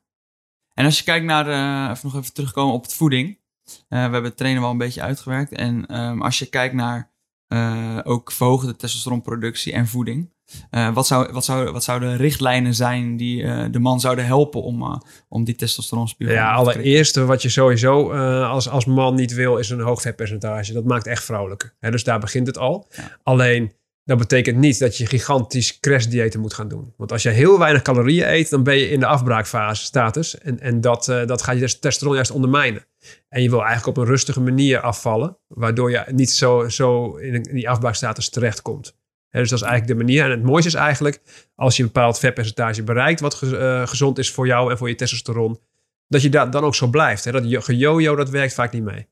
En 0.73 0.85
als 0.85 0.97
je 0.97 1.03
kijkt 1.03 1.25
naar, 1.25 1.45
even 1.91 2.09
nog 2.09 2.15
even 2.21 2.33
terugkomen 2.33 2.73
op 2.73 2.81
het 2.83 2.93
voeding. 2.93 3.39
We 3.87 3.95
hebben 3.95 4.23
het 4.23 4.37
trainen 4.37 4.61
wel 4.61 4.71
een 4.71 4.77
beetje 4.77 5.01
uitgewerkt. 5.01 5.51
En 5.51 5.85
ehm, 5.85 6.21
als 6.21 6.39
je 6.39 6.45
kijkt 6.45 6.73
naar 6.73 7.11
eh, 7.49 7.97
ook 8.03 8.31
verhoogde 8.31 8.75
testosteronproductie 8.75 9.73
en 9.73 9.87
voeding. 9.87 10.29
eh, 10.69 10.93
wat, 10.93 11.07
zou, 11.07 11.31
wat, 11.33 11.45
zou, 11.45 11.71
wat 11.71 11.83
zouden 11.83 12.17
richtlijnen 12.17 12.75
zijn 12.75 13.17
die 13.17 13.43
eh, 13.43 13.65
de 13.71 13.79
man 13.79 13.99
zouden 13.99 14.25
helpen 14.25 14.61
om, 14.63 15.01
om 15.29 15.43
die 15.43 15.55
testosteronspiegel 15.55 16.35
Ja, 16.35 16.41
te 16.41 16.61
krikken? 16.61 16.73
allereerst 16.81 17.15
wat 17.15 17.41
je 17.41 17.49
sowieso 17.49 18.11
als, 18.43 18.69
als 18.69 18.85
man 18.85 19.15
niet 19.15 19.33
wil, 19.33 19.57
is 19.57 19.69
een 19.69 19.79
hoog 19.79 20.01
vetpercentage. 20.01 20.73
Dat 20.73 20.83
maakt 20.85 21.07
echt 21.07 21.23
vrouwelijker. 21.23 21.73
Hè, 21.79 21.91
dus 21.91 22.03
daar 22.03 22.19
begint 22.19 22.47
het 22.47 22.57
al. 22.57 22.87
Ja. 22.89 23.17
Alleen, 23.23 23.71
dat 24.09 24.17
betekent 24.17 24.57
niet 24.57 24.79
dat 24.79 24.97
je 24.97 25.05
gigantisch 25.05 25.79
crashdiëten 25.79 26.39
moet 26.39 26.53
gaan 26.53 26.67
doen. 26.67 26.93
Want 26.97 27.11
als 27.11 27.23
je 27.23 27.29
heel 27.29 27.59
weinig 27.59 27.81
calorieën 27.81 28.27
eet, 28.33 28.49
dan 28.49 28.63
ben 28.63 28.75
je 28.77 28.89
in 28.89 28.99
de 28.99 29.05
afbraakfase 29.05 29.83
status. 29.83 30.37
En, 30.37 30.59
en 30.59 30.81
dat, 30.81 31.07
eh, 31.07 31.25
dat 31.25 31.41
gaat 31.41 31.55
je 31.55 31.61
testosteron 31.61 32.15
juist 32.15 32.31
ondermijnen. 32.31 32.85
En 33.29 33.41
je 33.41 33.49
wil 33.49 33.59
eigenlijk 33.63 33.87
op 33.87 33.97
een 33.97 34.09
rustige 34.09 34.39
manier 34.41 34.79
afvallen, 34.81 35.37
waardoor 35.47 35.91
je 35.91 36.03
niet 36.11 36.31
zo, 36.31 36.69
zo 36.69 37.15
in, 37.15 37.41
die 37.41 37.69
afbraakstatus 37.69 38.29
terechtkomt. 38.29 38.97
Hè, 39.29 39.39
dus 39.39 39.49
dat 39.49 39.59
is 39.59 39.65
eigenlijk 39.65 39.99
de 39.99 40.05
manier. 40.05 40.23
En 40.23 40.31
het 40.31 40.43
mooiste 40.43 40.69
is 40.69 40.75
eigenlijk, 40.75 41.21
als 41.55 41.75
je 41.77 41.81
een 41.83 41.91
bepaald 41.93 42.19
vetpercentage 42.19 42.83
bereikt, 42.83 43.19
wat 43.19 43.33
ge- 43.33 43.57
eh, 43.57 43.87
gezond 43.87 44.17
is 44.17 44.31
voor 44.31 44.47
jou 44.47 44.71
en 44.71 44.77
voor 44.77 44.89
je 44.89 44.95
testosteron, 44.95 45.59
dat 46.07 46.21
je 46.21 46.29
da- 46.29 46.45
dan 46.45 46.63
ook 46.63 46.75
zo 46.75 46.87
blijft. 46.87 47.23
Hè? 47.23 47.31
Dat 47.31 47.49
je- 47.49 47.61
gejojo, 47.61 48.15
dat 48.15 48.29
werkt 48.29 48.53
vaak 48.53 48.71
niet 48.73 48.83
mee. 48.83 49.07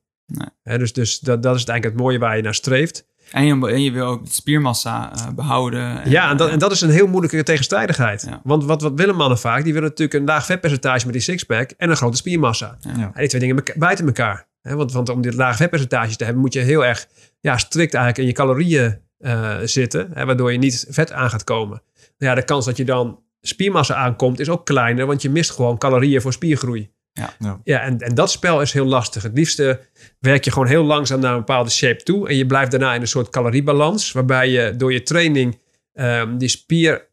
Nee. 0.64 0.78
Dus 0.78 0.92
dus 0.92 1.18
dat, 1.18 1.42
dat 1.42 1.56
is 1.56 1.64
eigenlijk 1.64 1.84
het 1.84 2.04
mooie 2.04 2.18
waar 2.18 2.36
je 2.36 2.42
naar 2.42 2.54
streeft. 2.54 3.06
En, 3.30 3.44
je, 3.44 3.68
en 3.68 3.82
je 3.82 3.90
wil 3.90 4.06
ook 4.06 4.24
de 4.24 4.32
spiermassa 4.32 5.12
eh, 5.12 5.28
behouden. 5.34 6.10
ja, 6.10 6.30
en 6.30 6.36
dat, 6.36 6.50
en 6.50 6.58
dat 6.58 6.72
is 6.72 6.80
een 6.80 6.90
heel 6.90 7.06
moeilijke 7.06 7.42
tegenstrijdigheid. 7.42 8.26
Ja. 8.28 8.40
Want 8.44 8.64
wat, 8.64 8.82
wat 8.82 8.92
willen 8.94 9.16
mannen 9.16 9.38
vaak? 9.38 9.64
Die 9.64 9.72
willen 9.72 9.88
natuurlijk 9.88 10.18
een 10.18 10.26
laag 10.26 10.44
vetpercentage 10.44 11.04
met 11.04 11.14
die 11.14 11.22
sixpack 11.22 11.70
en 11.70 11.90
een 11.90 11.96
grote 11.96 12.16
spiermassa. 12.16 12.78
Ja. 12.80 12.90
Ja. 12.96 13.04
En 13.04 13.12
die 13.14 13.28
twee 13.28 13.40
dingen 13.40 13.62
buiten 13.76 14.06
elkaar. 14.06 14.46
Hè? 14.62 14.74
Want, 14.74 14.92
want 14.92 15.08
om 15.08 15.20
dit 15.20 15.34
lage 15.34 15.56
vetpercentage 15.56 16.16
te 16.16 16.24
hebben, 16.24 16.42
moet 16.42 16.52
je 16.52 16.60
heel 16.60 16.84
erg 16.84 17.06
ja, 17.40 17.56
strikt 17.56 17.94
eigenlijk 17.94 18.22
in 18.22 18.26
je 18.26 18.32
calorieën 18.32 18.98
eh, 19.18 19.56
zitten. 19.64 20.10
Hè? 20.14 20.24
Waardoor 20.24 20.52
je 20.52 20.58
niet 20.58 20.86
vet 20.88 21.12
aan 21.12 21.30
gaat 21.30 21.44
komen. 21.44 21.82
Nou 22.18 22.32
ja, 22.32 22.34
de 22.34 22.44
kans 22.44 22.64
dat 22.64 22.76
je 22.76 22.84
dan 22.84 23.20
spiermassa 23.40 23.94
aankomt 23.94 24.40
is 24.40 24.48
ook 24.48 24.66
kleiner, 24.66 25.06
want 25.06 25.22
je 25.22 25.30
mist 25.30 25.50
gewoon 25.50 25.78
calorieën 25.78 26.20
voor 26.20 26.32
spiergroei. 26.32 26.90
Ja. 27.18 27.34
Ja. 27.38 27.60
Ja, 27.64 27.80
en, 27.80 27.98
en 27.98 28.14
dat 28.14 28.30
spel 28.30 28.60
is 28.60 28.72
heel 28.72 28.84
lastig. 28.86 29.22
Het 29.22 29.34
liefste 29.34 29.80
werk 30.18 30.44
je 30.44 30.50
gewoon 30.52 30.68
heel 30.68 30.84
langzaam 30.84 31.20
naar 31.20 31.32
een 31.32 31.38
bepaalde 31.38 31.70
shape 31.70 32.02
toe. 32.02 32.28
En 32.28 32.36
je 32.36 32.46
blijft 32.46 32.70
daarna 32.70 32.94
in 32.94 33.00
een 33.00 33.08
soort 33.08 33.28
caloriebalans. 33.30 34.12
Waarbij 34.12 34.50
je 34.50 34.74
door 34.76 34.92
je 34.92 35.02
training 35.02 35.58
ehm, 35.92 36.36
die 36.38 36.48
spier, 36.48 37.08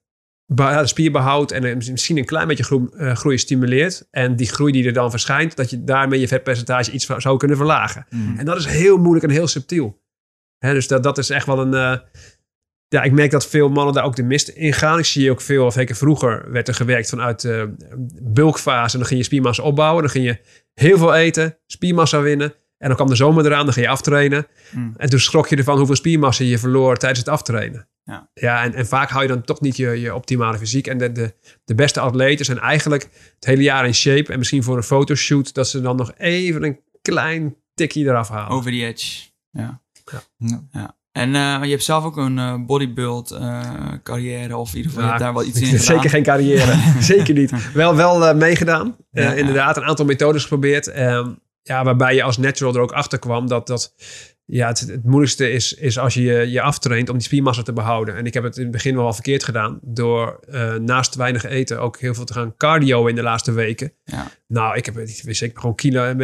be- 0.45 0.63
ja, 0.63 0.81
de 0.81 0.87
spier 0.87 1.11
behoudt. 1.11 1.51
En 1.51 1.77
misschien 1.77 2.17
een 2.17 2.25
klein 2.25 2.47
beetje 2.47 2.63
groei, 2.63 2.87
eh, 2.97 3.15
groei 3.15 3.37
stimuleert. 3.37 4.07
En 4.11 4.35
die 4.35 4.47
groei 4.47 4.71
die 4.71 4.85
er 4.85 4.93
dan 4.93 5.09
verschijnt. 5.09 5.55
Dat 5.55 5.69
je 5.69 5.83
daarmee 5.83 6.19
je 6.19 6.27
vetpercentage 6.27 6.91
iets 6.91 7.05
zou 7.17 7.37
kunnen 7.37 7.57
verlagen. 7.57 8.05
Mm. 8.09 8.37
En 8.37 8.45
dat 8.45 8.57
is 8.57 8.65
heel 8.65 8.97
moeilijk 8.97 9.25
en 9.25 9.31
heel 9.31 9.47
subtiel. 9.47 10.03
Hè, 10.57 10.73
dus 10.73 10.87
dat, 10.87 11.03
dat 11.03 11.17
is 11.17 11.29
echt 11.29 11.45
wel 11.45 11.59
een. 11.59 11.73
eh, 11.73 11.97
ja, 12.95 13.03
ik 13.03 13.11
merk 13.11 13.31
dat 13.31 13.47
veel 13.47 13.69
mannen 13.69 13.93
daar 13.93 14.03
ook 14.03 14.15
de 14.15 14.23
mist 14.23 14.47
in 14.47 14.73
gaan. 14.73 14.99
Ik 14.99 15.05
zie 15.05 15.31
ook 15.31 15.41
veel, 15.41 15.65
of 15.65 15.73
zeker 15.73 15.95
vroeger, 15.95 16.51
werd 16.51 16.67
er 16.67 16.73
gewerkt 16.73 17.09
vanuit 17.09 17.41
de 17.41 17.75
bulkfase. 18.21 18.93
En 18.93 18.99
dan 18.99 19.07
ging 19.07 19.19
je 19.19 19.25
spiermassa 19.25 19.63
opbouwen. 19.63 20.01
Dan 20.01 20.11
ging 20.11 20.25
je 20.25 20.39
heel 20.73 20.97
veel 20.97 21.15
eten, 21.15 21.57
spiermassa 21.67 22.21
winnen. 22.21 22.53
En 22.77 22.87
dan 22.87 22.95
kwam 22.95 23.07
de 23.07 23.15
zomer 23.15 23.45
eraan, 23.45 23.65
dan 23.65 23.73
ga 23.73 23.81
je 23.81 23.87
aftrainen. 23.87 24.47
Hmm. 24.71 24.93
En 24.97 25.09
toen 25.09 25.19
schrok 25.19 25.47
je 25.47 25.55
ervan 25.55 25.77
hoeveel 25.77 25.95
spiermassa 25.95 26.43
je 26.43 26.57
verloor 26.57 26.97
tijdens 26.97 27.19
het 27.19 27.29
aftrainen. 27.29 27.87
Ja. 28.03 28.29
ja 28.33 28.63
en, 28.63 28.73
en 28.73 28.87
vaak 28.87 29.09
hou 29.09 29.21
je 29.21 29.27
dan 29.27 29.41
toch 29.41 29.61
niet 29.61 29.77
je, 29.77 29.89
je 29.89 30.15
optimale 30.15 30.57
fysiek. 30.57 30.87
En 30.87 30.97
de, 30.97 31.11
de, 31.11 31.33
de 31.65 31.75
beste 31.75 31.99
atleten 31.99 32.45
zijn 32.45 32.59
eigenlijk 32.59 33.03
het 33.35 33.45
hele 33.45 33.63
jaar 33.63 33.85
in 33.85 33.95
shape. 33.95 34.31
En 34.31 34.37
misschien 34.37 34.63
voor 34.63 34.77
een 34.77 34.83
fotoshoot 34.83 35.53
dat 35.53 35.67
ze 35.67 35.81
dan 35.81 35.95
nog 35.95 36.13
even 36.17 36.63
een 36.63 36.79
klein 37.01 37.55
tikje 37.73 38.03
eraf 38.03 38.29
halen. 38.29 38.57
Over 38.57 38.71
the 38.71 38.85
edge. 38.85 39.29
Ja. 39.51 39.81
Ja. 40.37 40.63
ja. 40.71 40.97
En 41.15 41.35
eh, 41.35 41.57
je 41.63 41.69
hebt 41.69 41.83
zelf 41.83 42.03
ook 42.03 42.17
een 42.17 42.39
eh, 42.39 42.55
bodybuild 42.65 43.31
eh, 43.31 43.61
carrière 44.03 44.57
of 44.57 44.71
in 44.71 44.77
ieder 44.77 44.91
geval 44.91 45.07
Ja, 45.07 45.17
daar 45.17 45.33
wel 45.33 45.43
iets 45.43 45.59
in 45.61 45.65
gedaan. 45.65 45.83
Zeker 45.83 46.09
geen 46.09 46.23
carrière. 46.23 46.75
Zeker 46.99 47.33
niet. 47.33 47.71
Wel, 47.73 47.95
wel 47.95 48.35
meegedaan. 48.35 48.95
Ja, 49.11 49.21
ja. 49.21 49.33
Inderdaad, 49.33 49.77
een 49.77 49.83
aantal 49.83 50.05
methodes 50.05 50.41
geprobeerd. 50.41 50.87
Ehm, 50.87 51.29
ja, 51.61 51.83
waarbij 51.83 52.15
je 52.15 52.23
als 52.23 52.37
natural 52.37 52.75
er 52.75 52.81
ook 52.81 52.91
achter 52.91 53.19
kwam 53.19 53.47
dat, 53.47 53.67
dat 53.67 53.93
ja, 54.47 54.67
het, 54.67 54.79
het 54.79 55.03
moeilijkste 55.03 55.51
is, 55.51 55.73
is 55.73 55.99
als 55.99 56.13
je 56.13 56.21
je 56.21 56.51
je 56.51 56.61
aftraint 56.61 57.09
om 57.09 57.17
die 57.17 57.25
spiermassa 57.25 57.61
te 57.61 57.73
behouden. 57.73 58.15
En 58.15 58.25
ik 58.25 58.33
heb 58.33 58.43
het 58.43 58.57
in 58.57 58.63
het 58.63 58.71
begin 58.71 58.95
wel 58.95 59.13
verkeerd 59.13 59.43
gedaan 59.43 59.79
door 59.81 60.39
eh, 60.49 60.73
naast 60.73 61.15
weinig 61.15 61.45
eten 61.45 61.79
ook 61.79 61.99
heel 61.99 62.13
veel 62.13 62.25
te 62.25 62.33
gaan 62.33 62.53
cardio 62.57 63.07
in 63.07 63.15
de 63.15 63.21
laatste 63.21 63.51
weken. 63.51 63.93
Ja. 64.03 64.31
Nou, 64.47 64.77
ik 64.77 64.85
heb 64.85 64.97
ik 64.97 65.21
wist 65.23 65.41
ik 65.41 65.57
gewoon 65.57 65.75
kilo, 65.75 66.15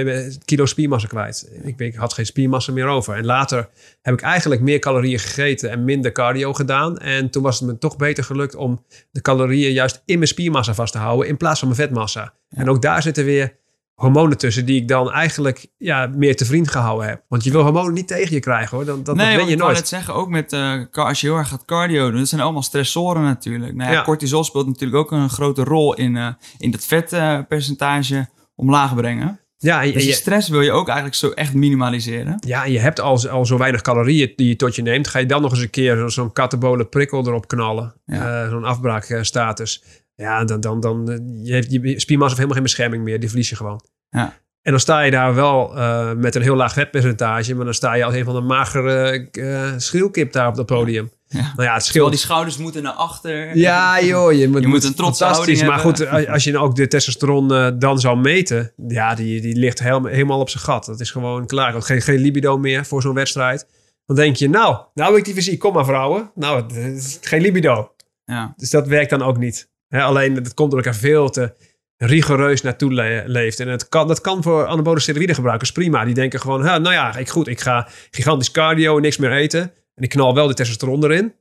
kilo 0.46 0.66
spiermassa 0.66 1.08
kwijt. 1.08 1.52
Ik, 1.64 1.80
ik 1.80 1.96
had 1.96 2.14
geen 2.14 2.26
spiermassa 2.26 2.72
meer 2.72 2.88
over. 2.88 3.16
En 3.16 3.26
later 3.26 3.70
heb 4.02 4.14
ik 4.14 4.22
eigenlijk 4.22 4.62
meer 4.62 4.80
calorieën 4.80 5.20
gegeten 5.20 5.70
en 5.70 5.84
minder 5.84 6.12
cardio 6.12 6.54
gedaan. 6.54 6.98
En 6.98 7.30
toen 7.30 7.44
was 7.44 7.60
het 7.60 7.70
me 7.70 7.78
toch 7.78 7.96
beter 7.96 8.24
gelukt 8.24 8.56
om 8.56 8.86
de 9.12 9.22
calorieën 9.22 9.72
juist 9.72 10.02
in 10.06 10.16
mijn 10.16 10.28
spiermassa 10.28 10.74
vast 10.74 10.92
te 10.92 11.00
houden 11.00 11.28
in 11.28 11.38
plaats 11.38 11.60
van 11.60 11.68
mijn 11.68 11.80
vetmassa. 11.80 12.34
En 12.50 12.70
ook 12.70 12.82
daar 12.82 13.02
zitten 13.02 13.26
weer 13.26 13.60
hormonen 14.02 14.38
tussen 14.38 14.66
die 14.66 14.82
ik 14.82 14.88
dan 14.88 15.12
eigenlijk 15.12 15.68
ja, 15.78 16.10
meer 16.16 16.36
te 16.36 16.46
vriend 16.46 16.72
gehouden 16.72 17.08
heb. 17.10 17.24
Want 17.28 17.44
je 17.44 17.52
wil 17.52 17.62
hormonen 17.64 17.94
niet 17.94 18.08
tegen 18.08 18.34
je 18.34 18.40
krijgen 18.40 18.78
hoor. 18.78 18.86
Dat, 18.86 19.06
dat, 19.06 19.16
nee, 19.16 19.26
dat 19.26 19.36
want 19.36 19.38
ben 19.38 19.46
je 19.48 19.54
ik 19.56 19.62
nooit. 19.62 19.76
net 19.78 19.88
zeggen, 19.88 20.14
ook 20.14 20.30
met, 20.30 20.50
car- 20.92 21.06
als 21.08 21.22
je 21.22 21.28
heel 21.28 21.38
erg 21.38 21.48
gaat 21.48 21.66
cardio 21.66 22.10
doen, 22.10 22.20
dat 22.20 22.28
zijn 22.28 22.42
allemaal 22.42 22.62
stressoren 22.64 23.22
natuurlijk. 23.24 23.76
Nou 23.76 23.90
ja, 23.92 23.98
Ja. 23.98 24.04
cortisol 24.04 24.44
speelt 24.44 24.68
natuurlijk 24.68 25.00
ook 25.00 25.12
een 25.12 25.30
grote 25.30 25.64
rol 25.64 25.94
in, 25.96 26.18
eh, 26.18 26.28
in 26.58 26.72
dat 26.72 26.86
vetpercentage 26.86 28.28
omlaag 28.56 28.96
brengen. 28.96 29.40
Ja, 29.58 29.82
en, 29.82 29.88
je- 29.88 29.94
Dus 29.94 30.04
je 30.04 30.10
je, 30.10 30.16
stress 30.16 30.50
wil 30.50 30.62
je 30.62 30.72
ook 30.72 30.86
eigenlijk 30.88 31.18
zo 31.18 31.30
echt 31.30 31.54
minimaliseren. 31.54 32.36
ja, 32.48 32.66
en 32.66 32.72
je 32.72 32.80
hebt 32.80 33.00
al, 33.00 33.30
al 33.30 33.46
zo 33.46 33.58
weinig 33.58 33.82
calorieën 33.82 34.34
die 34.36 34.48
je 34.48 34.56
tot 34.56 34.76
je 34.76 34.82
neemt. 34.82 35.08
Ga 35.08 35.20
je 35.20 35.26
dan 35.26 35.42
nog 35.42 35.52
eens 35.52 35.62
een 35.62 35.70
keer 35.70 35.96
zo- 35.98 36.08
zo'n 36.08 36.32
katabole 36.34 36.86
prikkel 36.86 37.28
erop 37.28 37.48
knallen. 37.48 37.94
Ja. 38.06 38.44
Eh, 38.44 38.50
zo'n 38.50 38.64
afbraakstatus. 38.66 39.84
Ja, 40.22 40.44
dan, 40.44 40.60
dan, 40.62 40.80
dan 40.80 41.10
eh, 41.10 41.18
je 41.44 41.54
heeft 41.54 41.72
je 41.72 41.80
spiermassa 41.80 42.08
heeft 42.10 42.22
helemaal 42.36 42.54
geen 42.54 42.64
bescherming 42.64 43.04
meer. 43.04 43.20
Die 43.20 43.30
verlies 43.30 43.50
je 43.50 43.56
gewoon. 43.56 43.82
Ja. 44.10 44.40
En 44.62 44.72
dan 44.72 44.80
sta 44.80 45.02
je 45.02 45.12
daar 45.12 45.36
wel 45.36 45.78
eh, 45.78 46.12
met 46.14 46.36
een 46.36 46.42
heel 46.42 46.56
laag 46.56 46.74
vetpercentage. 46.74 47.56
Maar 47.56 47.66
dan 47.66 47.74
sta 47.74 47.94
je 47.94 48.04
als 48.04 48.14
een 48.16 48.24
van 48.24 48.34
de 48.36 48.42
magere 48.42 49.28
uh, 49.32 49.68
schreeuwkip 49.78 50.32
daar 50.32 50.48
op 50.48 50.56
dat 50.56 50.66
podium. 50.66 51.12
Ja. 51.28 51.40
Nou 51.42 51.64
ja, 51.64 51.74
het 51.74 51.86
scheelt. 51.86 52.10
die 52.10 52.20
schouders 52.20 52.58
moeten 52.58 52.84
naar 52.84 52.92
achter. 52.94 53.58
Ja, 53.58 54.02
joh. 54.02 54.32
Je 54.34 54.48
moet, 54.50 54.62
Je 54.62 54.68
moet 54.68 54.84
een 54.84 54.94
trotse 54.96 55.24
fantastisch. 55.24 55.62
houding 55.62 55.86
Maar 55.86 55.98
hebben. 56.08 56.22
goed, 56.24 56.30
als- 56.34 56.44
je 56.44 56.52
nou 56.52 56.66
ook 56.66 56.76
de 56.76 56.88
testosteron 56.88 57.48
dan 57.80 58.00
zou 58.00 58.18
meten, 58.18 58.72
ja, 58.88 59.16
die, 59.16 59.42
die 59.42 59.56
ligt 59.56 59.80
helemaal, 59.80 60.12
helemaal 60.12 60.40
op 60.40 60.50
zijn 60.50 60.64
gat. 60.64 60.86
Dat 60.86 61.00
is 61.00 61.12
gewoon 61.12 61.46
klaar. 61.48 61.82
Geen, 61.82 62.02
geen 62.02 62.20
libido 62.20 62.58
meer 62.58 62.86
voor 62.86 63.02
zo'n 63.02 63.14
wedstrijd. 63.14 63.68
Dan 64.06 64.16
denk 64.16 64.36
je, 64.36 64.50
nou, 64.50 64.78
nou 64.94 65.10
heb 65.10 65.20
ik 65.20 65.26
die 65.26 65.34
fysiek. 65.34 65.60
Kom 65.60 65.74
maar, 65.74 65.86
vrouwen. 65.86 66.32
Nou, 66.36 66.64
het 66.74 67.18
geen 67.22 67.42
libido. 67.42 67.92
Ja. 68.26 68.54
Dus 68.58 68.70
dat 68.70 68.88
werkt 68.88 69.10
dan 69.10 69.22
ook 69.22 69.38
niet. 69.38 69.70
Alleen, 69.92 70.34
dat 70.34 70.54
komt 70.54 70.72
doordat 70.72 70.94
ik 70.94 71.00
er 71.02 71.08
veel 71.10 71.30
te 71.30 71.54
rigoureus 71.98 72.62
naartoe 72.62 72.94
le- 72.94 73.24
leeft. 73.26 73.60
En 73.60 73.68
het 73.68 73.90
kan, 73.90 74.08
dat 74.08 74.22
kan 74.22 74.44
voor 74.44 74.66
anabole 74.66 75.00
steroïde 75.00 75.34
gebruikers 75.34 75.72
prima. 75.72 76.06
Die 76.06 76.14
denken 76.14 76.40
gewoon, 76.40 76.62
nou 76.62 76.92
ja, 76.92 77.16
ik, 77.16 77.30
goed, 77.30 77.48
ik 77.48 77.62
ga 77.62 77.88
gigantisch 78.12 78.52
cardio, 78.52 79.00
niks 79.00 79.18
meer 79.18 79.32
eten. 79.32 79.62
En 79.96 80.04
ik 80.04 80.10
knal 80.10 80.34
wel 80.36 80.48
de 80.48 80.54
testosteron 80.54 81.04
erin. 81.04 81.34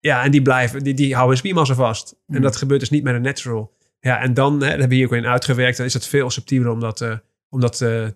Ja, 0.00 0.24
en 0.24 0.30
die 0.30 0.42
blijven, 0.42 0.82
die, 0.82 0.94
die 0.94 1.06
houden 1.10 1.28
hun 1.28 1.36
spiermassa 1.38 1.74
vast. 1.74 2.10
En 2.26 2.36
Mm. 2.36 2.42
dat 2.42 2.56
gebeurt 2.56 2.80
dus 2.80 2.90
niet 2.90 3.02
met 3.02 3.14
een 3.14 3.22
natural. 3.22 3.76
Ja, 4.00 4.20
en 4.20 4.34
dan, 4.34 4.52
hè, 4.52 4.58
dat 4.58 4.68
hebben 4.68 4.88
we 4.88 4.94
hier 4.94 5.06
ook 5.06 5.12
in 5.12 5.26
uitgewerkt, 5.26 5.76
dan 5.76 5.86
is 5.86 5.94
het 5.94 6.06
veel 6.06 6.30
subtieler 6.30 6.70
om 6.70 6.80
dat, 6.80 7.00
eh, 7.00 7.16
om 7.48 7.60
dat 7.60 7.80
eh, 7.80 8.06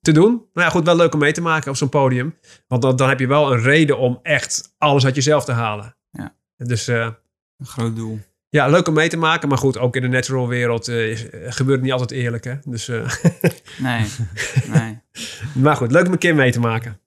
te 0.00 0.12
doen. 0.12 0.30
Nou 0.30 0.66
ja, 0.66 0.68
goed, 0.70 0.84
wel 0.84 0.96
leuk 0.96 1.12
om 1.14 1.20
mee 1.20 1.32
te 1.32 1.40
maken 1.40 1.70
op 1.70 1.76
zo'n 1.76 1.88
podium. 1.88 2.34
Want 2.66 2.82
dan, 2.82 2.96
dan 2.96 3.08
heb 3.08 3.20
je 3.20 3.26
wel 3.26 3.52
een 3.52 3.60
reden 3.62 3.98
om 3.98 4.18
echt 4.22 4.74
alles 4.78 5.04
uit 5.04 5.14
jezelf 5.14 5.44
te 5.44 5.52
halen. 5.52 5.96
Ja. 6.10 6.34
Dus 6.56 6.88
eh, 6.88 7.08
Een 7.58 7.66
groot 7.66 7.96
doel. 7.96 8.18
Ja, 8.50 8.66
leuk 8.68 8.88
om 8.88 8.94
mee 8.94 9.08
te 9.08 9.16
maken. 9.16 9.48
Maar 9.48 9.58
goed, 9.58 9.78
ook 9.78 9.96
in 9.96 10.02
de 10.02 10.08
natural 10.08 10.48
wereld 10.48 10.88
eh, 10.88 11.10
eh, 11.10 11.18
gebeurt 11.52 11.76
het 11.76 11.82
niet 11.82 11.92
altijd 11.92 12.10
eerlijk. 12.10 12.44
Hè? 12.44 12.54
Dus, 12.64 12.88
eh, 12.88 13.10
Nee. 13.78 14.06
nee. 14.68 14.98
maar 15.64 15.76
goed, 15.76 15.92
leuk 15.92 16.06
om 16.06 16.12
een 16.12 16.18
keer 16.18 16.34
mee 16.34 16.52
te 16.52 16.60
maken. 16.60 17.00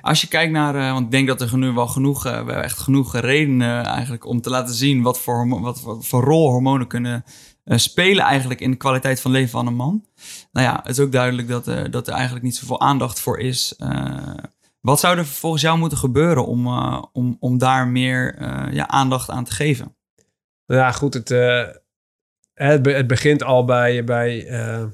Als 0.00 0.20
je 0.20 0.28
kijkt 0.28 0.52
naar, 0.52 0.72
want 0.72 1.04
ik 1.04 1.10
denk 1.10 1.26
dat 1.26 1.40
er 1.40 1.58
nu 1.58 1.72
wel 1.72 1.86
genoeg, 1.86 2.22
we 2.22 2.28
hebben 2.28 2.62
echt 2.62 2.78
genoeg 2.78 3.16
redenen 3.20 3.84
eigenlijk 3.84 4.26
om 4.26 4.40
te 4.40 4.50
laten 4.50 4.74
zien 4.74 5.02
wat 5.02 5.20
voor, 5.20 5.60
wat 5.60 5.80
voor, 6.00 6.24
rol 6.24 6.50
hormonen 6.50 6.86
kunnen 6.86 7.24
spelen 7.64 8.24
eigenlijk 8.24 8.60
in 8.60 8.70
de 8.70 8.76
kwaliteit 8.76 9.20
van 9.20 9.30
leven 9.30 9.50
van 9.50 9.66
een 9.66 9.74
man. 9.74 10.04
Nou 10.52 10.66
ja, 10.66 10.76
het 10.82 10.98
is 10.98 11.00
ook 11.00 11.12
duidelijk 11.12 11.48
dat, 11.48 11.64
dat 11.90 12.06
er 12.06 12.12
eigenlijk 12.12 12.44
niet 12.44 12.56
zoveel 12.56 12.80
aandacht 12.80 13.20
voor 13.20 13.38
is. 13.38 13.74
Wat 14.80 15.00
zou 15.00 15.18
er 15.18 15.26
volgens 15.26 15.62
jou 15.62 15.78
moeten 15.78 15.98
gebeuren 15.98 16.46
om, 16.46 16.66
om, 17.12 17.36
om 17.40 17.58
daar 17.58 17.88
meer 17.88 18.42
ja, 18.74 18.88
aandacht 18.88 19.30
aan 19.30 19.44
te 19.44 19.52
geven? 19.52 19.97
Nou 20.68 20.80
Ja, 20.80 20.92
goed, 20.92 21.14
het, 21.14 21.30
eh, 21.30 21.66
het, 22.54 22.82
be- 22.82 22.92
het 22.92 23.06
begint 23.06 23.42
al 23.42 23.64
bij, 23.64 24.04
bij 24.04 24.46
eh, 24.46 24.84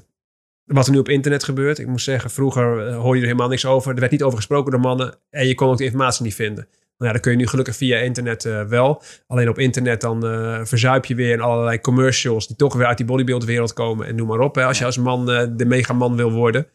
wat 0.65 0.85
er 0.85 0.91
nu 0.91 0.99
op 0.99 1.09
internet 1.09 1.43
gebeurt. 1.43 1.79
Ik 1.79 1.87
moet 1.87 2.01
zeggen, 2.01 2.29
vroeger 2.29 2.87
eh, 2.87 2.95
hoorde 2.95 3.15
je 3.15 3.21
er 3.21 3.27
helemaal 3.31 3.49
niks 3.49 3.65
over. 3.65 3.93
Er 3.93 3.99
werd 3.99 4.11
niet 4.11 4.23
over 4.23 4.37
gesproken 4.37 4.71
door 4.71 4.79
mannen 4.79 5.15
en 5.29 5.47
je 5.47 5.55
kon 5.55 5.69
ook 5.69 5.77
de 5.77 5.83
informatie 5.83 6.23
niet 6.23 6.35
vinden. 6.35 6.67
Nou 6.97 7.07
ja, 7.07 7.11
dat 7.11 7.21
kun 7.21 7.31
je 7.31 7.37
nu 7.37 7.47
gelukkig 7.47 7.75
via 7.75 7.97
internet 7.97 8.43
wel. 8.69 9.01
Alleen 9.27 9.49
op 9.49 9.59
internet 9.59 10.01
dan 10.01 10.21
verzuip 10.67 11.05
je 11.05 11.15
weer 11.15 11.33
in 11.33 11.41
allerlei 11.41 11.81
commercials 11.81 12.47
die 12.47 12.55
toch 12.55 12.73
weer 12.73 12.85
uit 12.85 12.97
die 12.97 13.05
bodybuildwereld 13.05 13.73
komen 13.73 14.07
en 14.07 14.15
noem 14.15 14.27
maar 14.27 14.39
op. 14.39 14.55
Hè, 14.55 14.63
als 14.65 14.77
je 14.77 14.85
als 14.85 14.97
man 14.97 15.25
de 15.55 15.65
megaman 15.65 16.15
wil 16.15 16.31
worden. 16.31 16.67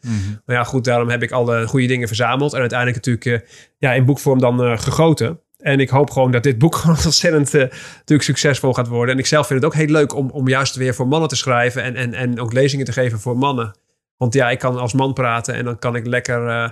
Maar 0.45 0.55
ja, 0.55 0.63
goed, 0.63 0.83
daarom 0.83 1.09
heb 1.09 1.23
ik 1.23 1.31
alle 1.31 1.67
goede 1.67 1.87
dingen 1.87 2.07
verzameld. 2.07 2.53
En 2.53 2.59
uiteindelijk 2.59 3.05
natuurlijk 3.05 3.49
ja, 3.77 3.93
in 3.93 4.05
boekvorm 4.05 4.39
dan 4.39 4.79
gegoten. 4.79 5.39
En 5.61 5.79
ik 5.79 5.89
hoop 5.89 6.09
gewoon 6.09 6.31
dat 6.31 6.43
dit 6.43 6.57
boek 6.57 6.75
gewoon 6.81 6.97
ontzettend 7.05 7.53
eh, 7.53 7.61
natuurlijk 7.61 8.23
succesvol 8.23 8.73
gaat 8.73 8.87
worden. 8.87 9.13
En 9.13 9.19
ik 9.19 9.25
zelf 9.27 9.47
vind 9.47 9.63
het 9.63 9.71
ook 9.73 9.77
heel 9.77 9.87
leuk 9.87 10.15
om, 10.15 10.29
om 10.29 10.47
juist 10.47 10.75
weer 10.75 10.93
voor 10.93 11.07
mannen 11.07 11.29
te 11.29 11.35
schrijven. 11.35 11.83
En, 11.83 11.95
en, 11.95 12.13
en 12.13 12.39
ook 12.39 12.53
lezingen 12.53 12.85
te 12.85 12.91
geven 12.91 13.19
voor 13.19 13.37
mannen. 13.37 13.71
Want 14.17 14.33
ja, 14.33 14.49
ik 14.49 14.59
kan 14.59 14.77
als 14.77 14.93
man 14.93 15.13
praten 15.13 15.53
en 15.55 15.65
dan 15.65 15.79
kan 15.79 15.95
ik 15.95 16.05
lekker... 16.05 16.47
eh, 16.47 16.69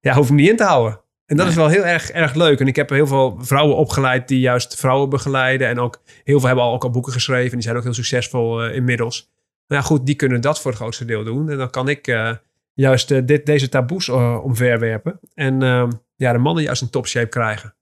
ja, 0.00 0.14
hoef 0.14 0.28
ik 0.28 0.34
niet 0.34 0.48
in 0.48 0.56
te 0.56 0.64
houden. 0.64 1.00
En 1.26 1.36
dat 1.36 1.46
Nee. 1.46 1.54
is 1.54 1.60
wel 1.60 1.68
heel 1.68 1.84
erg, 1.84 2.10
erg 2.10 2.34
leuk. 2.34 2.60
En 2.60 2.66
ik 2.66 2.76
heb 2.76 2.90
heel 2.90 3.06
veel 3.06 3.38
vrouwen 3.40 3.76
opgeleid 3.76 4.28
die 4.28 4.40
juist 4.40 4.74
vrouwen 4.74 5.08
begeleiden. 5.08 5.68
En 5.68 5.78
ook 5.80 6.00
heel 6.24 6.38
veel 6.38 6.46
hebben 6.46 6.64
al, 6.64 6.72
ook 6.74 6.84
al 6.84 6.90
boeken 6.90 7.12
geschreven. 7.12 7.52
Die 7.52 7.62
zijn 7.62 7.76
ook 7.76 7.82
heel 7.82 7.94
succesvol 7.94 8.62
eh, 8.62 8.74
inmiddels. 8.74 9.30
Nou 9.66 9.82
ja, 9.82 9.86
goed, 9.88 10.06
die 10.06 10.14
kunnen 10.14 10.40
dat 10.40 10.60
voor 10.60 10.70
het 10.70 10.80
grootste 10.80 11.04
deel 11.04 11.24
doen. 11.24 11.50
En 11.50 11.56
dan 11.56 11.70
kan 11.70 11.88
ik 11.88 12.16
juist 12.74 13.26
dit, 13.26 13.46
deze 13.46 13.68
taboes 13.68 14.08
omverwerpen. 14.08 15.20
En 15.34 15.62
uh, 15.62 15.88
ja, 16.16 16.32
de 16.32 16.38
mannen 16.38 16.62
juist 16.64 16.82
in 16.82 16.90
topshape 16.90 17.28
krijgen. 17.28 17.74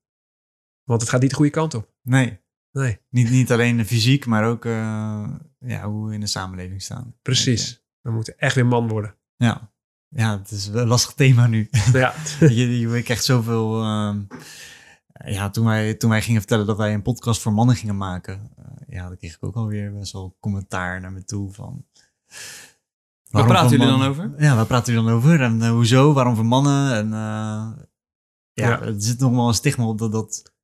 Want 0.87 1.01
het 1.01 1.11
gaat 1.11 1.21
niet 1.21 1.31
de 1.31 1.37
goede 1.37 1.51
kant 1.51 1.75
op. 1.75 1.91
Nee. 2.03 2.41
Nee. 2.73 3.01
Niet, 3.11 3.31
niet 3.31 3.53
alleen 3.53 3.77
de 3.77 3.85
fysiek, 3.85 4.27
maar 4.27 4.45
ook 4.45 4.65
uh, 4.65 5.29
ja, 5.59 5.89
hoe 5.89 6.09
we 6.09 6.15
in 6.15 6.21
de 6.21 6.27
samenleving 6.27 6.83
staan. 6.83 7.15
Precies. 7.23 7.85
We 8.01 8.11
moeten 8.11 8.39
echt 8.39 8.55
weer 8.55 8.67
man 8.67 8.89
worden. 8.89 9.17
Ja. 9.37 9.73
Ja, 10.09 10.39
het 10.39 10.51
is 10.51 10.67
een 10.67 10.87
lastig 10.87 11.13
thema 11.13 11.47
nu. 11.47 11.69
Ja. 11.93 12.15
je, 12.41 12.79
je, 12.79 12.97
ik 12.97 13.05
krijg 13.05 13.23
zoveel... 13.23 13.83
Uh, 13.83 14.15
ja, 15.25 15.51
toen 15.51 15.65
wij, 15.65 15.95
toen 15.95 16.11
wij 16.11 16.23
gingen 16.23 16.41
vertellen 16.41 16.67
dat 16.67 16.77
wij 16.77 16.95
een 16.95 17.03
podcast 17.03 17.43
voor 17.43 17.53
mannen 17.53 17.77
gingen 17.77 17.97
maken... 17.97 18.51
Uh, 18.59 18.65
ja, 18.89 19.09
dan 19.09 19.17
kreeg 19.17 19.35
ik 19.35 19.45
ook 19.45 19.57
alweer 19.57 19.93
best 19.93 20.13
wel 20.13 20.37
commentaar 20.41 21.01
naar 21.01 21.13
me 21.13 21.25
toe 21.25 21.53
van... 21.53 21.85
Waar 23.31 23.47
praten 23.47 23.71
jullie 23.71 23.87
dan 23.87 24.03
over? 24.03 24.35
Ja, 24.39 24.57
waar 24.57 24.67
praten 24.67 24.93
jullie 24.93 25.09
dan 25.09 25.19
over? 25.19 25.41
En 25.43 25.57
uh, 25.57 25.71
hoezo? 25.71 26.13
Waarom 26.13 26.35
voor 26.35 26.47
mannen? 26.47 26.95
En 26.95 27.09
ja, 27.09 28.69
ja, 28.69 28.81
er 28.81 28.95
zit 28.99 29.19
nog 29.19 29.33
wel 29.33 29.49
een 29.49 29.55
stigma 29.55 29.87
op 29.87 29.99
dat, 29.99 30.13
dat... 30.13 30.55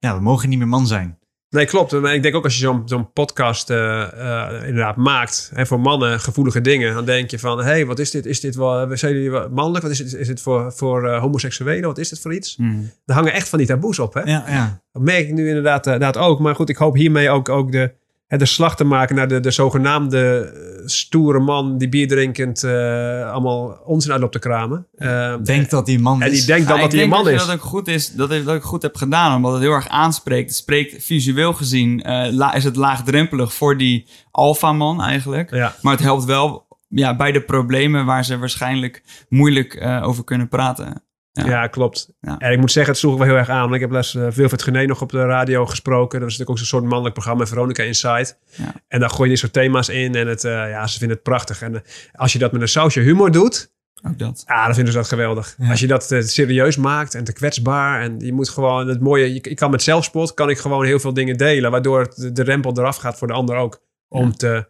Ja, 0.00 0.16
we 0.16 0.22
mogen 0.22 0.48
niet 0.48 0.58
meer 0.58 0.68
man 0.68 0.86
zijn. 0.86 1.18
Nee, 1.50 1.66
klopt. 1.66 1.92
Maar 1.92 2.14
ik 2.14 2.22
denk 2.22 2.34
ook 2.34 2.44
als 2.44 2.54
je 2.54 2.60
zo'n 2.60 2.82
zo'n 2.84 3.12
podcast 3.12 3.70
uh, 3.70 3.76
uh, 3.76 4.48
inderdaad 4.66 4.96
maakt 4.96 5.50
hè, 5.54 5.66
voor 5.66 5.80
mannen, 5.80 6.20
gevoelige 6.20 6.60
dingen, 6.60 6.94
dan 6.94 7.04
denk 7.04 7.30
je 7.30 7.38
van, 7.38 7.58
hé, 7.58 7.64
hey, 7.64 7.86
wat 7.86 7.98
is 7.98 8.10
dit? 8.10 8.26
Is 8.26 8.40
dit 8.40 8.54
wel, 8.54 8.96
zijn 8.96 9.14
jullie 9.14 9.48
mannelijk? 9.48 9.82
Wat 9.82 9.90
is 9.90 9.98
dit? 9.98 10.14
Is 10.14 10.26
dit 10.26 10.40
voor, 10.40 10.72
voor 10.72 11.04
uh, 11.04 11.20
homoseksuelen? 11.20 11.88
Wat 11.88 11.98
is 11.98 12.08
dit 12.08 12.20
voor 12.20 12.34
iets? 12.34 12.56
Mm. 12.56 12.90
Er 13.06 13.14
hangen 13.14 13.32
echt 13.32 13.48
van 13.48 13.58
die 13.58 13.66
taboes 13.66 13.98
op, 13.98 14.14
hè? 14.14 14.20
Ja, 14.20 14.44
ja. 14.48 14.82
Dat 14.92 15.02
merk 15.02 15.28
ik 15.28 15.34
nu 15.34 15.48
inderdaad, 15.48 15.86
inderdaad 15.86 16.16
ook. 16.16 16.40
Maar 16.40 16.54
goed, 16.54 16.68
ik 16.68 16.76
hoop 16.76 16.94
hiermee 16.94 17.30
ook, 17.30 17.48
ook 17.48 17.72
de, 17.72 17.94
de 18.38 18.46
slag 18.46 18.76
te 18.76 18.84
maken 18.84 19.16
naar 19.16 19.28
de, 19.28 19.40
de 19.40 19.50
zogenaamde 19.50 20.52
stoere 20.84 21.38
man 21.38 21.78
die 21.78 21.88
bier 21.88 22.08
drinkend 22.08 22.62
uh, 22.62 23.32
allemaal 23.32 23.78
onzin 23.84 24.12
uit 24.12 24.22
op 24.22 24.32
te 24.32 24.38
kramen. 24.38 24.86
Uh, 24.98 25.34
denkt 25.42 25.70
dat 25.70 25.88
een 25.88 26.00
man 26.00 26.22
is. 26.22 26.26
En 26.26 26.32
die 26.32 26.44
denkt 26.44 26.68
dan 26.68 26.76
ja, 26.76 26.82
dat 26.82 26.92
hij 26.92 27.02
een 27.02 27.08
man 27.08 27.24
dat 27.24 27.32
is. 27.32 27.46
Dat 27.46 27.54
ook 27.54 27.62
goed 27.62 27.88
is, 27.88 28.12
dat 28.12 28.32
ik 28.32 28.44
dat 28.44 28.54
ik 28.54 28.62
goed 28.62 28.82
heb 28.82 28.96
gedaan, 28.96 29.36
omdat 29.36 29.52
het 29.52 29.62
heel 29.62 29.72
erg 29.72 29.88
aanspreekt. 29.88 30.48
Het 30.48 30.58
spreekt 30.58 31.04
visueel 31.04 31.52
gezien, 31.52 32.02
uh, 32.06 32.26
la, 32.30 32.54
is 32.54 32.64
het 32.64 32.76
laagdrempelig 32.76 33.54
voor 33.54 33.76
die 33.76 34.06
alfaman 34.30 35.02
eigenlijk. 35.02 35.50
Ja. 35.50 35.74
Maar 35.82 35.92
het 35.92 36.02
helpt 36.02 36.24
wel 36.24 36.68
ja, 36.90 37.16
bij 37.16 37.32
de 37.32 37.40
problemen 37.40 38.04
waar 38.04 38.24
ze 38.24 38.38
waarschijnlijk 38.38 39.02
moeilijk 39.28 39.74
eh, 39.74 40.02
over 40.06 40.24
kunnen 40.24 40.48
praten. 40.48 41.02
Ja, 41.32 41.46
Ja. 41.46 41.66
klopt. 41.66 42.12
Ja. 42.20 42.38
En 42.38 42.52
ik 42.52 42.58
moet 42.58 42.72
zeggen, 42.72 42.92
het 42.92 43.00
sloeg 43.00 43.16
wel 43.16 43.26
heel 43.26 43.36
erg 43.36 43.48
aan. 43.48 43.60
want 43.62 43.74
Ik 43.74 43.80
heb 43.80 43.90
les 43.90 44.14
uh, 44.14 44.30
Wilfred 44.30 44.62
Gené 44.62 44.84
nog 44.84 45.02
op 45.02 45.10
de 45.10 45.24
radio 45.24 45.66
gesproken. 45.66 46.20
Dat 46.20 46.28
is 46.28 46.38
natuurlijk 46.38 46.50
ook 46.50 46.58
zo'n 46.58 46.66
soort 46.66 46.84
mannelijk 46.84 47.14
programma, 47.14 47.46
Veronica 47.46 47.82
Inside. 47.82 48.34
Ja. 48.56 48.74
En 48.88 49.00
daar 49.00 49.10
gooi 49.10 49.22
je 49.22 49.28
dit 49.28 49.38
soort 49.38 49.52
thema's 49.52 49.88
in. 49.88 50.14
En 50.14 50.26
het, 50.26 50.44
uh, 50.44 50.50
ja, 50.52 50.86
ze 50.86 50.98
vinden 50.98 51.16
het 51.16 51.24
prachtig. 51.26 51.62
En 51.62 51.72
uh, 51.72 51.80
als 52.12 52.32
je 52.32 52.38
dat 52.38 52.52
met 52.52 52.60
een 52.60 52.68
sausje 52.68 53.00
humor 53.00 53.30
doet, 53.32 53.72
Ook 54.06 54.18
dat. 54.18 54.42
ja, 54.46 54.64
dan 54.64 54.74
vinden 54.74 54.92
ze 54.92 54.98
dat 54.98 55.08
geweldig. 55.08 55.56
Als 55.68 55.80
je 55.80 55.86
dat 55.86 56.10
uh, 56.10 56.22
serieus 56.22 56.76
maakt 56.76 57.14
en 57.14 57.24
te 57.24 57.32
kwetsbaar. 57.32 58.00
En 58.00 58.20
je 58.20 58.32
moet 58.32 58.48
gewoon 58.48 58.88
het 58.88 59.00
mooie... 59.00 59.34
Je, 59.34 59.40
ik 59.40 59.56
kan 59.56 59.70
met 59.70 59.82
zelfspot 59.82 60.34
kan 60.34 60.50
ik 60.50 60.58
gewoon 60.58 60.84
heel 60.84 60.98
veel 61.00 61.14
dingen 61.14 61.36
delen. 61.36 61.70
Waardoor 61.70 62.00
het, 62.00 62.14
de, 62.16 62.32
de 62.32 62.42
rempel 62.42 62.72
eraf 62.78 62.96
gaat 62.96 63.18
voor 63.18 63.26
de 63.28 63.32
ander 63.34 63.56
ook. 63.56 63.82
Om 64.08 64.32
te 64.32 64.68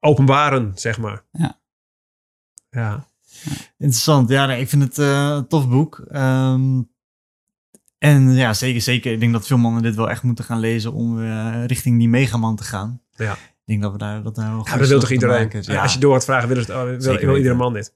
openbaren, 0.00 0.72
zeg 0.74 0.98
maar. 0.98 1.24
Ja. 1.32 1.58
Ja. 2.70 3.08
Interessant. 3.78 4.28
Ja, 4.28 4.46
nee, 4.46 4.60
ik 4.60 4.68
vind 4.68 4.82
het 4.82 4.98
eh, 4.98 5.34
een 5.36 5.46
tof 5.46 5.68
boek. 5.68 6.04
Ehm, 6.10 6.82
en 7.98 8.32
ja, 8.34 8.54
zeker, 8.54 8.80
zeker. 8.80 9.12
Ik 9.12 9.20
denk 9.20 9.32
dat 9.32 9.46
veel 9.46 9.56
mannen 9.58 9.82
dit 9.82 9.94
wel 9.94 10.10
echt 10.10 10.22
moeten 10.22 10.44
gaan 10.44 10.58
lezen 10.60 10.92
om 10.92 11.22
eh, 11.22 11.64
richting 11.66 11.98
die 11.98 12.08
megaman 12.08 12.56
te 12.56 12.64
gaan. 12.64 13.02
Ja. 13.16 13.32
Ik 13.32 13.76
denk 13.76 13.82
dat 13.82 13.92
we 13.92 13.98
daar, 13.98 14.22
dat 14.22 14.34
daar 14.34 14.50
wel 14.54 14.66
Ja, 14.68 14.76
dat 14.76 14.88
wil 14.88 15.00
toch 15.00 15.10
iedereen? 15.10 15.42
maken. 15.42 15.62
Ja. 15.66 15.72
Ja, 15.72 15.82
Als 15.82 15.92
je 15.92 15.98
door 15.98 16.12
gaat 16.12 16.24
vragen, 16.24 16.48
wil, 16.48 16.56
het, 16.56 16.70
oh, 16.70 16.82
wil, 16.82 16.96
wil 16.98 17.12
weten. 17.14 17.36
iedere 17.36 17.54
man 17.54 17.72
dit. 17.72 17.94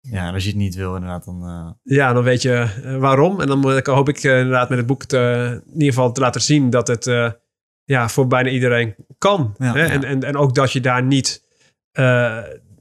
ja, 0.00 0.30
als 0.32 0.42
je 0.42 0.48
het 0.48 0.58
niet 0.58 0.74
wil, 0.74 0.94
inderdaad, 0.94 1.24
dan... 1.24 1.42
eh, 1.46 1.70
Ja, 1.96 2.12
dan 2.12 2.22
weet 2.22 2.42
je 2.42 2.68
waarom. 3.00 3.40
En 3.40 3.46
dan 3.46 3.80
hoop 3.84 4.08
ik 4.08 4.22
inderdaad 4.22 4.68
met 4.68 4.78
het 4.78 4.86
boek 4.86 5.04
te, 5.04 5.50
in 5.66 5.72
ieder 5.72 5.88
geval 5.88 6.12
te 6.12 6.20
laten 6.20 6.42
zien 6.42 6.70
dat 6.70 6.88
het 6.88 7.04
ja, 7.84 8.08
voor 8.08 8.26
bijna 8.26 8.48
iedereen 8.48 8.94
kan. 9.18 9.54
Ja, 9.58 9.72
hè? 9.72 9.84
ja. 9.84 9.90
En, 9.90 10.04
en, 10.04 10.22
en 10.22 10.36
ook 10.36 10.54
dat 10.54 10.72
je 10.72 10.80
daar 10.80 11.02
niet 11.02 11.44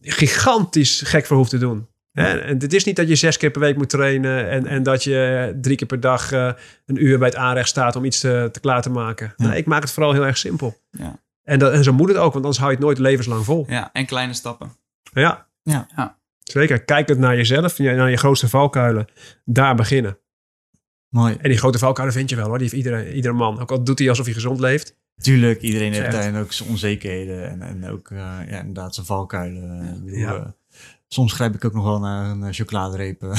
gigantisch 0.02 1.02
gek 1.02 1.26
voor 1.26 1.38
hoeft 1.38 1.50
te 1.50 1.58
doen. 1.58 1.88
En 2.14 2.60
het 2.60 2.74
is 2.74 2.84
niet 2.84 2.96
dat 2.96 3.08
je 3.08 3.16
zes 3.16 3.38
keer 3.38 3.52
per 3.52 3.62
week 3.62 3.78
moet 3.78 3.90
trainen 3.90 4.50
en, 4.50 4.66
en 4.66 4.84
dat 4.84 5.04
je 5.04 5.58
drie 5.62 5.78
keer 5.78 5.88
per 5.88 6.00
dag 6.00 6.32
eh, 6.32 6.52
een 6.86 7.04
uur 7.04 7.18
bij 7.18 7.28
het 7.28 7.38
aanrecht 7.38 7.70
staat 7.70 7.96
om 7.96 8.06
iets 8.06 8.20
te, 8.20 8.50
te 8.52 8.60
klaar 8.60 8.82
te 8.82 8.90
maken. 8.90 9.34
Ja. 9.38 9.48
Nee, 9.48 9.58
ik 9.58 9.66
maak 9.66 9.82
het 9.82 9.92
vooral 9.92 10.14
heel 10.14 10.26
erg 10.26 10.38
simpel. 10.38 10.78
Ja. 10.92 11.20
En, 11.44 11.60
dat, 11.60 11.74
en 11.74 11.84
zo 11.84 11.94
moet 11.94 12.08
het 12.08 12.18
ook, 12.18 12.34
want 12.34 12.46
anders 12.46 12.58
hou 12.58 12.70
je 12.70 12.76
het 12.76 12.86
nooit 12.86 12.98
levenslang 12.98 13.46
vol. 13.46 13.66
Ja, 13.70 13.90
en 13.94 14.06
kleine 14.06 14.34
stappen. 14.34 14.72
Ja. 15.14 15.48
Ja. 15.64 15.88
Ja. 15.96 16.20
Zeker. 16.44 16.84
Kijk 16.84 17.08
het 17.08 17.18
naar 17.18 17.36
jezelf, 17.36 17.80
naar 17.80 18.10
je 18.10 18.18
grootste 18.18 18.50
valkuilen. 18.50 19.08
Daar 19.46 19.76
beginnen. 19.76 20.18
mooi. 21.10 21.38
En 21.42 21.50
die 21.50 21.58
grote 21.58 21.78
valkuilen 21.78 22.16
vind 22.16 22.30
je 22.30 22.36
wel 22.36 22.48
hoor. 22.48 22.58
Die 22.58 22.70
heeft 22.70 22.84
iedere, 22.86 23.14
iedere 23.14 23.34
man. 23.34 23.60
Ook 23.60 23.72
al 23.72 23.84
doet 23.84 24.00
hij 24.00 24.10
alsof 24.10 24.26
hij 24.26 24.34
gezond 24.34 24.60
leeft. 24.60 24.98
Tuurlijk, 25.22 25.62
iedereen 25.62 25.94
heeft 25.94 26.12
daarin 26.12 26.36
ook 26.36 26.52
zijn 26.52 26.70
onzekerheden 26.70 27.50
en, 27.50 27.62
en 27.62 27.90
ook 27.90 28.10
eh, 28.12 28.18
ja, 28.18 28.60
inderdaad 28.60 28.94
zijn 28.96 29.06
valkuilen. 29.06 30.02
Bedoel, 30.04 30.20
Ja. 30.20 30.56
Soms 31.14 31.34
grijp 31.34 31.56
ik 31.56 31.66
ook 31.66 31.74
nog 31.74 31.84
wel 31.84 32.00
naar 32.00 32.30
een 32.30 32.44
eh, 32.44 32.54
chocoladereep. 32.54 33.24
eh. 33.24 33.38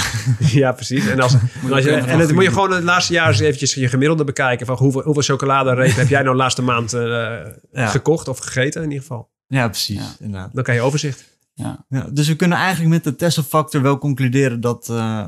ja, 0.63 0.73
precies. 0.73 1.07
En, 1.07 1.21
als, 1.21 1.35
en, 1.35 1.73
als 1.73 1.85
je, 1.85 1.91
en 1.91 2.19
het 2.19 2.33
moet 2.33 2.43
je 2.45 2.51
gewoon 2.53 2.73
het 2.73 2.85
laatste 2.85 3.13
jaar 3.13 3.29
eens 3.29 3.39
eventjes 3.41 3.75
je 3.75 3.89
gemiddelde 3.89 4.25
bekijken. 4.25 4.67
Van 4.67 4.77
hoeveel, 4.77 5.03
hoeveel 5.03 5.23
chocoladereep 5.23 5.95
heb 5.97 6.09
jij 6.09 6.23
nou 6.23 6.33
de 6.37 6.43
laatste 6.43 6.63
maand 6.63 6.93
eh, 6.93 7.01
Ja. 7.73 7.87
gekocht 7.87 8.29
of 8.29 8.39
gegeten 8.39 8.83
in 8.83 8.89
ieder 8.89 9.03
geval. 9.03 9.31
ja, 9.47 9.69
precies. 9.69 9.97
Ja. 9.97 10.25
Inderdaad. 10.25 10.55
Dan 10.55 10.65
kan 10.65 10.75
je 10.75 10.81
overzicht. 10.81 11.33
Ja. 11.55 11.85
Ja, 11.89 12.09
dus 12.13 12.29
we 12.29 12.37
kunnen 12.37 12.59
eigenlijk 12.59 12.91
met 12.91 13.05
de 13.05 13.17
Tesla-factor 13.17 13.83
wel 13.83 13.99
concluderen 13.99 14.61
dat 14.61 14.89
eh, 14.89 15.27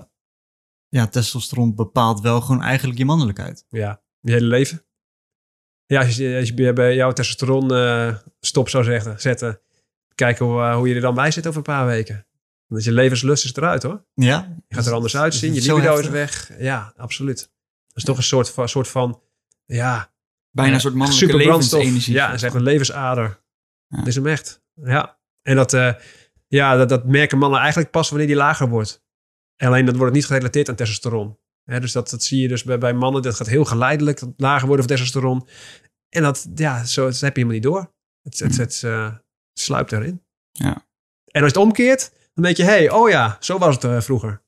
ja, 0.88 1.06
testosteron 1.06 1.74
bepaalt 1.74 2.20
wel 2.20 2.40
gewoon 2.40 2.62
eigenlijk 2.62 2.98
je 2.98 3.04
mannelijkheid. 3.04 3.64
Ja, 3.70 4.00
je 4.20 4.32
hele 4.32 4.46
leven. 4.46 4.84
Ja, 5.86 6.00
als 6.00 6.16
je, 6.16 6.36
als 6.38 6.48
je 6.48 6.72
bij 6.72 6.94
jouw 6.94 7.12
testosteron 7.12 7.74
eh, 7.74 8.14
stop 8.40 8.68
zou 8.68 8.84
zeggen, 8.84 9.20
zetten. 9.20 9.60
Kijken 10.14 10.46
hoe, 10.46 10.72
hoe 10.72 10.88
je 10.88 10.94
er 10.94 11.00
dan 11.00 11.14
bij 11.14 11.30
zit 11.30 11.46
over 11.46 11.58
een 11.58 11.62
paar 11.74 11.86
weken. 11.86 12.26
Want 12.66 12.84
je 12.84 12.92
levenslust 12.92 13.44
is 13.44 13.56
eruit 13.56 13.82
hoor. 13.82 14.04
Ja? 14.14 14.56
Je 14.68 14.74
gaat 14.74 14.86
er 14.86 14.92
anders 14.92 15.16
uitzien. 15.16 15.54
Je 15.54 15.60
libido 15.60 15.98
is 15.98 16.08
weg. 16.08 16.50
Ja, 16.58 16.92
absoluut. 16.96 17.38
Dat 17.86 17.96
is 17.96 18.04
toch 18.04 18.16
een 18.16 18.22
soort 18.22 18.50
van, 18.50 18.68
soort 18.68 18.88
van 18.88 19.22
ja, 19.64 20.14
Bijna 20.56 20.70
Ja, 20.70 20.76
een 20.76 20.80
soort 20.80 20.94
mannelijke 20.94 21.36
levensenergie. 21.36 22.14
Ja, 22.14 22.26
dat 22.26 22.36
is 22.36 22.42
echt 22.42 22.54
een 22.54 22.62
levensader. 22.62 23.42
Ja. 23.86 23.96
Dat 23.96 24.06
is 24.06 24.14
hem 24.14 24.26
echt. 24.26 24.62
Ja. 24.74 25.18
En 25.42 25.56
dat, 25.56 25.72
eh, 25.72 25.94
ja, 26.46 26.76
dat, 26.76 26.88
dat 26.88 27.06
merken 27.06 27.38
mannen 27.38 27.60
eigenlijk 27.60 27.90
pas 27.90 28.08
wanneer 28.08 28.26
die 28.26 28.36
lager 28.36 28.68
wordt. 28.68 29.04
Alleen 29.56 29.86
dat 29.86 29.96
wordt 29.96 30.14
niet 30.14 30.26
gerelateerd 30.26 30.68
aan 30.68 30.74
testosteron. 30.74 31.38
Dus 31.64 31.92
dat, 31.92 32.10
dat 32.10 32.22
zie 32.22 32.40
je 32.40 32.48
dus 32.48 32.64
bij, 32.64 32.78
bij 32.78 32.92
mannen. 32.92 33.22
Dat 33.22 33.34
gaat 33.34 33.46
heel 33.46 33.64
geleidelijk, 33.64 34.20
dat 34.20 34.32
lager 34.36 34.66
worden 34.66 34.86
van 34.86 34.96
testosteron. 34.96 35.48
En 36.08 36.22
dat, 36.22 36.48
ja, 36.54 36.84
zo, 36.84 37.04
dat 37.04 37.20
heb 37.20 37.36
je 37.36 37.42
helemaal 37.42 37.54
niet 37.54 37.62
door. 37.62 37.94
Het, 38.22 38.38
het, 38.38 38.56
het, 38.56 38.82
eh, 38.84 39.14
sluipt 39.52 39.92
erin. 39.92 40.24
Ja. 40.52 40.86
En 41.30 41.42
als 41.42 41.52
je 41.52 41.58
het 41.58 41.66
omkeert, 41.66 42.12
dan 42.36 42.44
denk 42.44 42.56
je, 42.56 42.62
hé, 42.62 42.68
hey, 42.70 42.90
oh 42.90 43.08
ja, 43.10 43.36
zo 43.40 43.58
was 43.58 43.74
het 43.74 43.84
eh, 43.84 44.00
vroeger. 44.00 44.42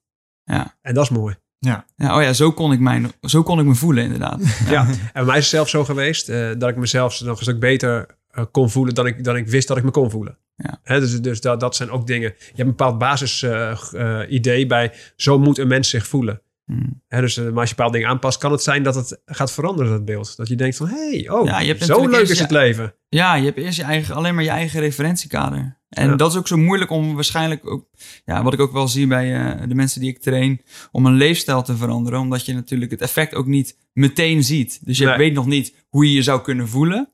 Ja. 0.45 0.76
En 0.82 0.95
dat 0.95 1.05
is 1.05 1.11
mooi. 1.11 1.36
Ja, 1.59 1.84
oh 1.97 2.22
ja, 2.22 2.32
zo 2.32 2.53
kon 2.53 2.72
ik, 2.72 2.80
mij, 2.80 3.03
zo 3.20 3.43
kon 3.43 3.59
ik 3.59 3.64
me 3.66 3.74
voelen 3.74 4.05
inderdaad. 4.05 4.41
Ja, 4.70 4.86
en 4.86 4.97
bij 5.12 5.24
mij 5.24 5.36
is 5.36 5.43
het 5.43 5.53
zelf 5.55 5.68
zo 5.68 5.84
geweest 5.84 6.28
eh, 6.28 6.51
dat 6.59 6.68
ik 6.68 6.76
mezelf 6.76 7.20
nog 7.20 7.36
een 7.36 7.43
stuk 7.43 7.61
beter 7.61 8.07
eh, 8.30 8.45
kon 8.51 8.70
voelen 8.70 8.95
dan 8.95 9.07
ik, 9.07 9.24
dan 9.24 9.36
ik 9.36 9.49
wist 9.49 9.68
dat 9.68 9.76
ik 9.76 9.82
me 9.84 9.91
kon 9.91 10.11
voelen. 10.11 10.39
Ja. 10.55 10.80
Hè, 10.82 11.01
dus 11.01 11.20
dus 11.20 11.41
dat, 11.41 11.61
dat 11.61 11.76
zijn 11.76 11.91
ook 11.91 12.07
dingen. 12.07 12.28
Je 12.39 12.45
hebt 12.47 12.59
een 12.59 12.66
bepaald 12.66 12.99
basis-idee 12.99 14.66
bij 14.66 14.93
zo 15.16 15.39
moet 15.39 15.59
een 15.59 15.68
mens 15.68 15.89
zich 15.89 16.07
voelen. 16.07 16.43
Hmm. 16.64 17.03
Hè, 17.09 17.20
dus, 17.20 17.36
maar 17.36 17.53
als 17.59 17.68
je 17.68 17.74
bepaalde 17.74 17.97
dingen 17.97 18.12
aanpast, 18.12 18.39
kan 18.39 18.53
het 18.53 18.62
zijn 18.62 18.82
dat 18.82 18.95
het 18.95 19.20
gaat 19.26 19.53
veranderen, 19.53 19.93
dat 19.93 20.05
beeld. 20.05 20.36
Dat 20.36 20.49
je 20.49 20.57
denkt 20.57 20.76
van, 20.76 20.89
hé, 20.89 21.11
hey, 21.11 21.28
oh, 21.28 21.47
Ja, 21.47 21.84
zo 21.84 22.09
leuk 22.09 22.20
is 22.28 22.36
je- 22.36 22.43
het 22.43 22.51
leven. 22.51 22.95
Ja, 23.09 23.34
je 23.34 23.45
hebt 23.45 23.59
eerst 23.59 23.76
je 23.76 23.82
eigen, 23.82 24.14
alleen 24.14 24.34
maar 24.34 24.45
je 24.45 24.51
eigen 24.51 24.80
referentiekader. 24.80 25.77
En 25.89 26.09
Ja. 26.09 26.16
dat 26.16 26.30
is 26.30 26.36
ook 26.39 26.49
zo 26.49 26.57
moeilijk 26.57 26.91
om 26.91 27.14
waarschijnlijk 27.14 27.70
ook, 27.70 27.84
ja, 28.24 28.43
wat 28.43 28.53
ik 28.53 28.61
ook 28.61 28.72
wel 28.72 28.89
zie 28.89 29.07
bij 29.07 29.34
eh, 29.36 29.68
de 29.68 29.74
mensen 29.74 30.01
die 30.01 30.11
ik 30.11 30.18
train, 30.18 30.61
om 30.93 31.07
een 31.07 31.14
leefstijl 31.14 31.62
te 31.62 31.76
veranderen. 31.76 32.20
Omdat 32.20 32.47
je 32.47 32.55
natuurlijk 32.55 32.91
het 32.91 33.01
effect 33.01 33.34
ook 33.34 33.47
niet 33.47 33.76
meteen 33.93 34.45
ziet. 34.45 34.78
Dus 34.82 34.99
je 34.99 35.05
Nee. 35.07 35.16
weet 35.16 35.32
nog 35.32 35.47
niet 35.47 35.74
hoe 35.89 36.07
je 36.07 36.12
je 36.12 36.22
zou 36.22 36.41
kunnen 36.43 36.68
voelen. 36.68 37.12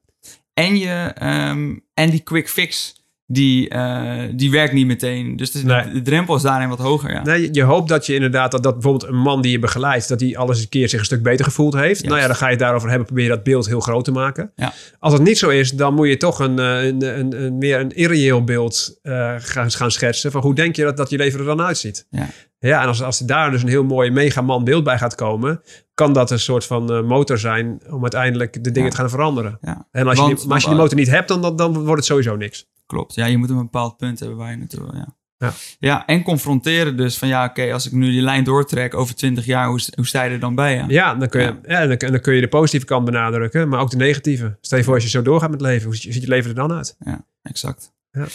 En, 0.55 0.77
je, 0.79 0.89
ehm, 1.15 1.77
en 1.95 2.11
die 2.11 2.21
quick 2.21 2.49
fix, 2.49 3.03
die, 3.27 3.69
eh, 3.69 4.23
die 4.35 4.51
werkt 4.51 4.73
niet 4.73 4.87
meteen. 4.87 5.37
Dus 5.37 5.51
de, 5.51 5.65
Nee. 5.65 5.93
de 5.93 6.03
drempel 6.03 6.35
is 6.37 6.43
daarin 6.43 6.69
wat 6.69 6.79
hoger. 6.79 7.11
Ja. 7.13 7.23
Nee, 7.23 7.41
je- 7.41 7.49
je 7.53 7.63
hoopt 7.63 7.89
dat 7.89 8.07
je 8.07 8.15
inderdaad, 8.15 8.51
dat, 8.51 8.63
dat 8.63 8.73
bijvoorbeeld 8.73 9.11
een 9.11 9.19
man 9.19 9.43
die 9.43 9.51
je 9.53 9.59
begeleidt, 9.59 10.09
dat 10.09 10.21
hij 10.21 10.37
alles 10.37 10.61
een 10.63 10.69
keer 10.69 10.89
zich 10.89 10.99
een 10.99 11.05
stuk 11.05 11.23
beter 11.23 11.45
gevoeld 11.45 11.75
heeft. 11.75 12.05
Nou 12.05 12.19
ja, 12.21 12.27
dan 12.27 12.37
ga 12.37 12.45
je 12.45 12.51
het 12.51 12.61
daarover 12.61 12.89
hebben, 12.89 13.07
probeer 13.07 13.25
je 13.25 13.31
dat 13.31 13.43
beeld 13.43 13.67
heel 13.67 13.81
groot 13.81 14.05
te 14.05 14.11
maken. 14.13 14.53
Ja. 14.57 14.73
Als 14.99 15.13
het 15.13 15.23
niet 15.23 15.39
zo 15.39 15.49
is, 15.49 15.71
dan 15.73 15.95
moet 15.95 16.09
je 16.09 16.17
toch 16.17 16.39
een, 16.39 16.59
eh, 16.59 16.85
een, 16.85 17.19
een, 17.19 17.43
een 17.45 17.59
meer 17.59 17.81
een 17.81 17.91
irreëel 17.97 18.45
beeld 18.45 18.99
eh, 19.03 19.35
gaan, 19.39 19.71
gaan 19.71 19.91
schetsen. 19.91 20.31
Van 20.31 20.43
hoe 20.43 20.55
denk 20.55 20.77
je 20.77 20.83
dat, 20.85 20.97
dat 20.97 21.11
je 21.11 21.17
leven 21.17 21.39
er 21.41 21.47
dan 21.47 21.61
uitziet? 21.63 22.07
Ja. 22.11 22.29
Ja, 22.69 22.83
en 22.83 22.87
als, 22.89 23.03
als 23.03 23.19
daar 23.19 23.51
dus 23.51 23.63
een 23.63 23.69
heel 23.69 23.85
mooi 23.85 24.11
megaman 24.11 24.65
beeld 24.65 24.85
bij 24.85 24.99
gaat 24.99 25.15
komen, 25.15 25.63
kan 25.95 26.13
dat 26.13 26.31
een 26.31 26.39
soort 26.41 26.65
van 26.67 26.93
eh, 26.93 27.03
motor 27.03 27.39
zijn 27.39 27.81
om 27.91 28.03
uiteindelijk 28.03 28.53
de 28.53 28.71
dingen 28.71 28.85
Ja. 28.85 28.91
te 28.91 28.97
gaan 28.97 29.11
veranderen. 29.11 29.59
Ja. 29.61 29.87
En 29.91 30.07
als, 30.09 30.19
je 30.19 30.25
die, 30.35 30.45
maar 30.47 30.55
als 30.55 30.63
je 30.63 30.69
die 30.69 30.79
motor 30.79 30.97
niet 30.99 31.11
hebt, 31.11 31.29
dan, 31.29 31.41
dan, 31.43 31.57
dan 31.57 31.73
wordt 31.75 31.95
het 31.97 32.05
sowieso 32.05 32.37
niks. 32.37 32.67
Klopt. 32.87 33.15
Ja, 33.15 33.27
je 33.27 33.37
moet 33.37 33.51
een 33.51 33.57
bepaald 33.57 33.97
punt 33.97 34.19
hebben 34.21 34.39
waar 34.39 34.51
je 34.51 34.57
naartoe 34.57 34.81
wil. 34.81 34.95
Ja. 34.95 35.15
Ja. 35.39 35.53
Ja, 35.79 36.07
en 36.07 36.23
confronteren 36.23 36.97
dus 36.97 37.19
van 37.19 37.29
ja, 37.29 37.45
oké, 37.45 37.73
als 37.73 37.87
ik 37.87 37.93
nu 37.93 38.11
die 38.11 38.21
lijn 38.23 38.45
doortrek 38.45 38.95
over 38.95 39.15
20 39.15 39.45
jaar, 39.45 39.67
hoe, 39.69 39.81
hoe 39.95 40.07
sta 40.07 40.23
je 40.23 40.31
er 40.31 40.41
dan 40.41 40.55
bij? 40.55 40.75
Ja, 40.75 40.85
Ja, 40.89 41.15
dan 41.15 41.29
kun, 41.29 41.41
je, 41.41 41.47
Ja. 41.67 41.81
ja. 41.81 41.87
dan, 41.87 41.97
kun- 41.97 42.11
dan 42.11 42.21
kun 42.21 42.35
je 42.35 42.41
de 42.41 42.49
positieve 42.49 42.87
kant 42.87 43.05
benadrukken, 43.05 43.69
maar 43.69 43.81
ook 43.81 43.91
de 43.91 43.97
negatieve. 43.97 44.57
Stel 44.61 44.79
je 44.79 44.85
voor 44.85 44.95
als 44.95 45.03
je 45.03 45.09
zo 45.09 45.23
doorgaat 45.23 45.51
met 45.51 45.61
leven, 45.61 45.85
hoe 45.87 45.97
ziet 45.97 46.15
je 46.15 46.29
leven 46.29 46.49
er 46.51 46.57
dan 46.57 46.73
uit? 46.73 46.97
exact. 47.43 47.93
Ja. 48.15 48.27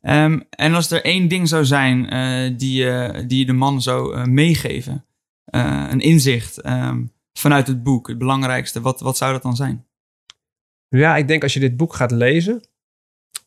Ehm, 0.00 0.40
en 0.50 0.74
als 0.74 0.90
er 0.90 1.04
één 1.04 1.28
ding 1.28 1.48
zou 1.48 1.64
zijn 1.64 2.08
eh, 2.08 2.52
die, 2.56 2.82
je 2.84 3.24
die 3.26 3.38
je 3.38 3.46
de 3.46 3.52
man 3.52 3.82
zou 3.82 4.14
eh, 4.14 4.24
meegeven, 4.24 5.04
een 5.46 6.00
inzicht 6.00 6.60
ehm, 6.60 7.04
vanuit 7.32 7.66
het 7.66 7.82
boek, 7.82 8.08
het 8.08 8.18
belangrijkste, 8.18 8.80
wat, 8.80 9.00
wat 9.00 9.16
zou 9.16 9.32
dat 9.32 9.42
dan 9.42 9.56
zijn? 9.56 9.86
Ja, 10.88 11.16
ik 11.16 11.28
denk 11.28 11.42
als 11.42 11.54
je 11.54 11.60
dit 11.60 11.76
boek 11.76 11.94
gaat 11.94 12.10
lezen. 12.10 12.62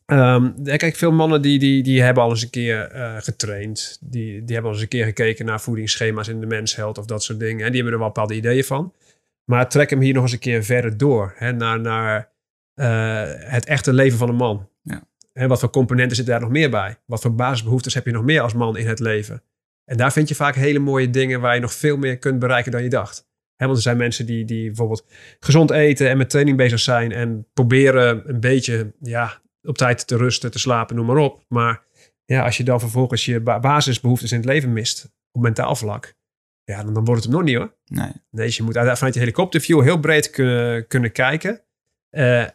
ehm, 0.05 0.63
kijk, 0.63 0.95
veel 0.95 1.11
mannen 1.11 1.41
die, 1.41 1.59
die, 1.59 1.83
die 1.83 2.01
hebben 2.01 2.23
al 2.23 2.29
eens 2.29 2.41
een 2.41 2.49
keer 2.49 2.91
getraind. 3.23 3.97
Die, 4.01 4.43
die 4.43 4.53
hebben 4.53 4.65
al 4.65 4.71
eens 4.71 4.81
een 4.81 4.87
keer 4.87 5.05
gekeken 5.05 5.45
naar 5.45 5.61
voedingsschema's 5.61 6.27
in 6.27 6.39
de 6.39 6.45
mensheld 6.45 6.97
of 6.97 7.05
dat 7.05 7.23
soort 7.23 7.39
dingen. 7.39 7.65
En 7.65 7.71
die 7.71 7.75
hebben 7.75 7.93
er 7.93 7.99
wel 7.99 8.07
bepaalde 8.07 8.35
ideeën 8.35 8.63
van. 8.63 8.93
Maar 9.45 9.69
trek 9.69 9.89
hem 9.89 10.01
hier 10.01 10.13
nog 10.13 10.23
eens 10.23 10.31
een 10.31 10.39
keer 10.39 10.63
verder 10.63 10.97
door. 10.97 11.33
Hè, 11.35 11.51
naar 11.51 11.79
naar 11.79 12.31
het 13.49 13.65
echte 13.65 13.93
leven 13.93 14.17
van 14.17 14.29
een 14.29 14.35
man. 14.35 14.69
En 15.39 15.47
wat 15.47 15.59
voor 15.59 15.69
componenten 15.69 16.15
zitten 16.15 16.33
daar 16.33 16.43
nog 16.43 16.51
meer 16.51 16.69
bij? 16.69 16.97
Wat 17.05 17.21
voor 17.21 17.35
basisbehoeftes 17.35 17.93
heb 17.93 18.05
je 18.05 18.11
nog 18.11 18.23
meer 18.23 18.41
als 18.41 18.53
man 18.53 18.77
in 18.77 18.87
het 18.87 18.99
leven? 18.99 19.43
En 19.85 19.97
daar 19.97 20.11
vind 20.11 20.27
je 20.29 20.35
vaak 20.35 20.55
hele 20.55 20.79
mooie 20.79 21.09
dingen 21.09 21.41
waar 21.41 21.55
je 21.55 21.61
nog 21.61 21.73
veel 21.73 21.97
meer 21.97 22.17
kunt 22.17 22.39
bereiken 22.39 22.71
dan 22.71 22.83
je 22.83 22.89
dacht. 22.89 23.27
Want 23.55 23.75
er 23.75 23.81
zijn 23.81 23.97
mensen 23.97 24.25
die, 24.25 24.45
die 24.45 24.65
bijvoorbeeld 24.65 25.05
gezond 25.39 25.71
eten 25.71 26.09
en 26.09 26.17
met 26.17 26.29
training 26.29 26.57
bezig 26.57 26.79
zijn 26.79 27.11
en 27.11 27.47
proberen 27.53 28.29
een 28.29 28.39
beetje 28.39 28.93
ja, 28.99 29.41
op 29.61 29.77
tijd 29.77 30.07
te 30.07 30.17
rusten, 30.17 30.51
te 30.51 30.59
slapen, 30.59 30.95
noem 30.95 31.05
maar 31.05 31.17
op. 31.17 31.43
Maar 31.47 31.83
ja, 32.25 32.43
als 32.43 32.57
je 32.57 32.63
dan 32.63 32.79
vervolgens 32.79 33.25
je 33.25 33.39
ba- 33.39 33.59
basisbehoeftes 33.59 34.31
in 34.31 34.37
het 34.37 34.45
leven 34.47 34.73
mist, 34.73 35.11
op 35.31 35.41
mentaal 35.41 35.75
vlak, 35.75 36.15
ja, 36.63 36.83
dan, 36.83 36.93
dan 36.93 37.05
wordt 37.05 37.23
het 37.23 37.31
hem 37.31 37.39
nog 37.39 37.49
niet 37.49 37.57
hoor. 37.57 37.73
Nee. 37.85 38.11
Nee, 38.29 38.45
dus 38.45 38.57
je 38.57 38.63
moet 38.63 38.77
uit- 38.77 38.97
vanuit 38.97 39.13
je 39.13 39.19
helikopterview 39.19 39.81
heel 39.81 39.99
breed 39.99 40.29
kunnen, 40.29 40.87
kunnen 40.87 41.11
kijken. 41.11 41.61
Eh, 42.09 42.45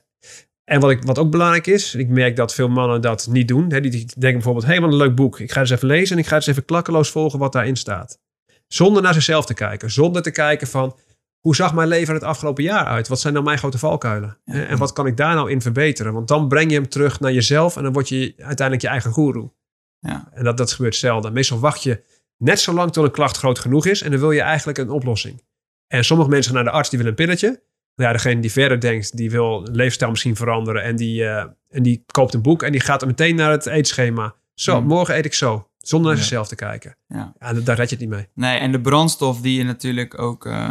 En 0.65 0.81
wat, 0.81 0.91
ik, 0.91 1.03
wat 1.03 1.19
ook 1.19 1.31
belangrijk 1.31 1.67
is, 1.67 1.95
ik 1.95 2.09
merk 2.09 2.37
dat 2.37 2.55
veel 2.55 2.69
mannen 2.69 3.01
dat 3.01 3.27
niet 3.31 3.49
doen. 3.49 3.73
Hè, 3.73 3.81
die, 3.81 3.91
die 3.91 4.07
denken 4.07 4.33
bijvoorbeeld, 4.33 4.65
hé, 4.65 4.73
hey, 4.73 4.81
wat 4.81 4.91
een 4.91 4.97
leuk 4.97 5.15
boek. 5.15 5.41
Ik 5.41 5.53
ga 5.53 5.61
eens 5.61 5.71
even 5.71 5.87
lezen 5.87 6.17
en 6.17 6.23
ik 6.23 6.29
ga 6.29 6.35
eens 6.35 6.47
even 6.47 6.65
klakkeloos 6.65 7.11
volgen 7.11 7.39
wat 7.39 7.53
daarin 7.53 7.77
staat. 7.77 8.21
Zonder 8.67 9.03
naar 9.03 9.15
zichzelf 9.15 9.47
te 9.47 9.55
kijken. 9.55 9.91
Zonder 9.91 10.23
te 10.23 10.31
kijken 10.31 10.67
van, 10.67 10.97
hoe 11.41 11.55
zag 11.55 11.75
mijn 11.75 11.89
leven 11.89 12.15
het 12.15 12.23
afgelopen 12.23 12.63
jaar 12.63 12.85
uit? 12.85 13.09
Wat 13.09 13.21
zijn 13.21 13.33
nou 13.33 13.45
mijn 13.45 13.59
grote 13.59 13.79
valkuilen? 13.79 14.39
Ja. 14.45 14.65
En 14.67 14.79
wat 14.79 14.93
kan 14.93 15.07
ik 15.07 15.17
daar 15.17 15.35
nou 15.35 15.51
in 15.51 15.61
verbeteren? 15.61 16.13
Want 16.13 16.29
dan 16.29 16.49
breng 16.49 16.71
je 16.71 16.77
hem 16.77 16.89
terug 16.89 17.21
naar 17.21 17.33
jezelf 17.33 17.77
en 17.77 17.83
dan 17.83 17.93
word 17.93 18.09
je 18.09 18.35
uiteindelijk 18.37 18.81
je 18.81 18.89
eigen 18.89 19.11
goeroe. 19.11 19.53
Ja. 19.99 20.29
En 20.33 20.45
dat, 20.45 20.57
dat 20.57 20.73
gebeurt 20.73 20.97
zelden. 20.97 21.33
Meestal 21.33 21.59
wacht 21.59 21.83
je 21.83 22.03
net 22.37 22.61
zo 22.61 22.73
lang 22.73 22.93
tot 22.93 23.05
een 23.05 23.11
klacht 23.11 23.37
groot 23.37 23.59
genoeg 23.59 23.87
is 23.87 24.03
en 24.03 24.11
dan 24.11 24.21
wil 24.21 24.31
je 24.31 24.41
eigenlijk 24.41 24.79
een 24.79 24.91
oplossing. 24.91 25.43
En 25.87 26.05
sommige 26.05 26.31
mensen 26.31 26.53
gaan 26.53 26.63
naar 26.63 26.73
de 26.73 26.79
arts, 26.79 26.91
die 26.91 26.99
willen 26.99 27.15
een 27.19 27.25
pilletje. 27.27 27.63
Ja, 27.95 28.13
degene 28.13 28.41
die 28.41 28.53
verder 28.53 28.81
denkt, 28.81 29.17
die 29.17 29.31
wil 29.31 29.69
leefstijl 29.73 30.11
misschien 30.11 30.37
veranderen 30.37 30.83
en 30.83 30.97
die, 30.97 31.25
eh, 31.25 31.45
en 31.69 31.83
die 31.83 32.05
koopt 32.07 32.35
een 32.35 32.43
boek 32.43 32.63
en 32.63 32.73
die 32.73 32.81
gaat 32.81 33.01
er 33.01 33.07
meteen 33.07 33.35
naar 33.37 33.51
het 33.51 33.67
eetschema. 33.67 34.35
Zo, 34.55 34.77
Hmm. 34.77 34.87
morgen 34.87 35.17
eet 35.17 35.25
ik 35.25 35.35
zo. 35.35 35.69
Zonder 35.79 36.07
naar 36.09 36.17
Ja. 36.17 36.23
zichzelf 36.23 36.49
te 36.49 36.55
kijken. 36.55 36.97
Ja. 37.07 37.33
Ja, 37.39 37.53
daar 37.53 37.77
red 37.77 37.89
je 37.91 37.97
het 37.97 38.05
niet 38.05 38.15
mee. 38.15 38.29
Nee, 38.35 38.59
en 38.59 38.73
de 38.73 38.81
brandstof 38.81 39.41
die 39.41 39.59
je 39.59 39.65
natuurlijk 39.65 40.19
ook... 40.19 40.47
eh, 40.47 40.69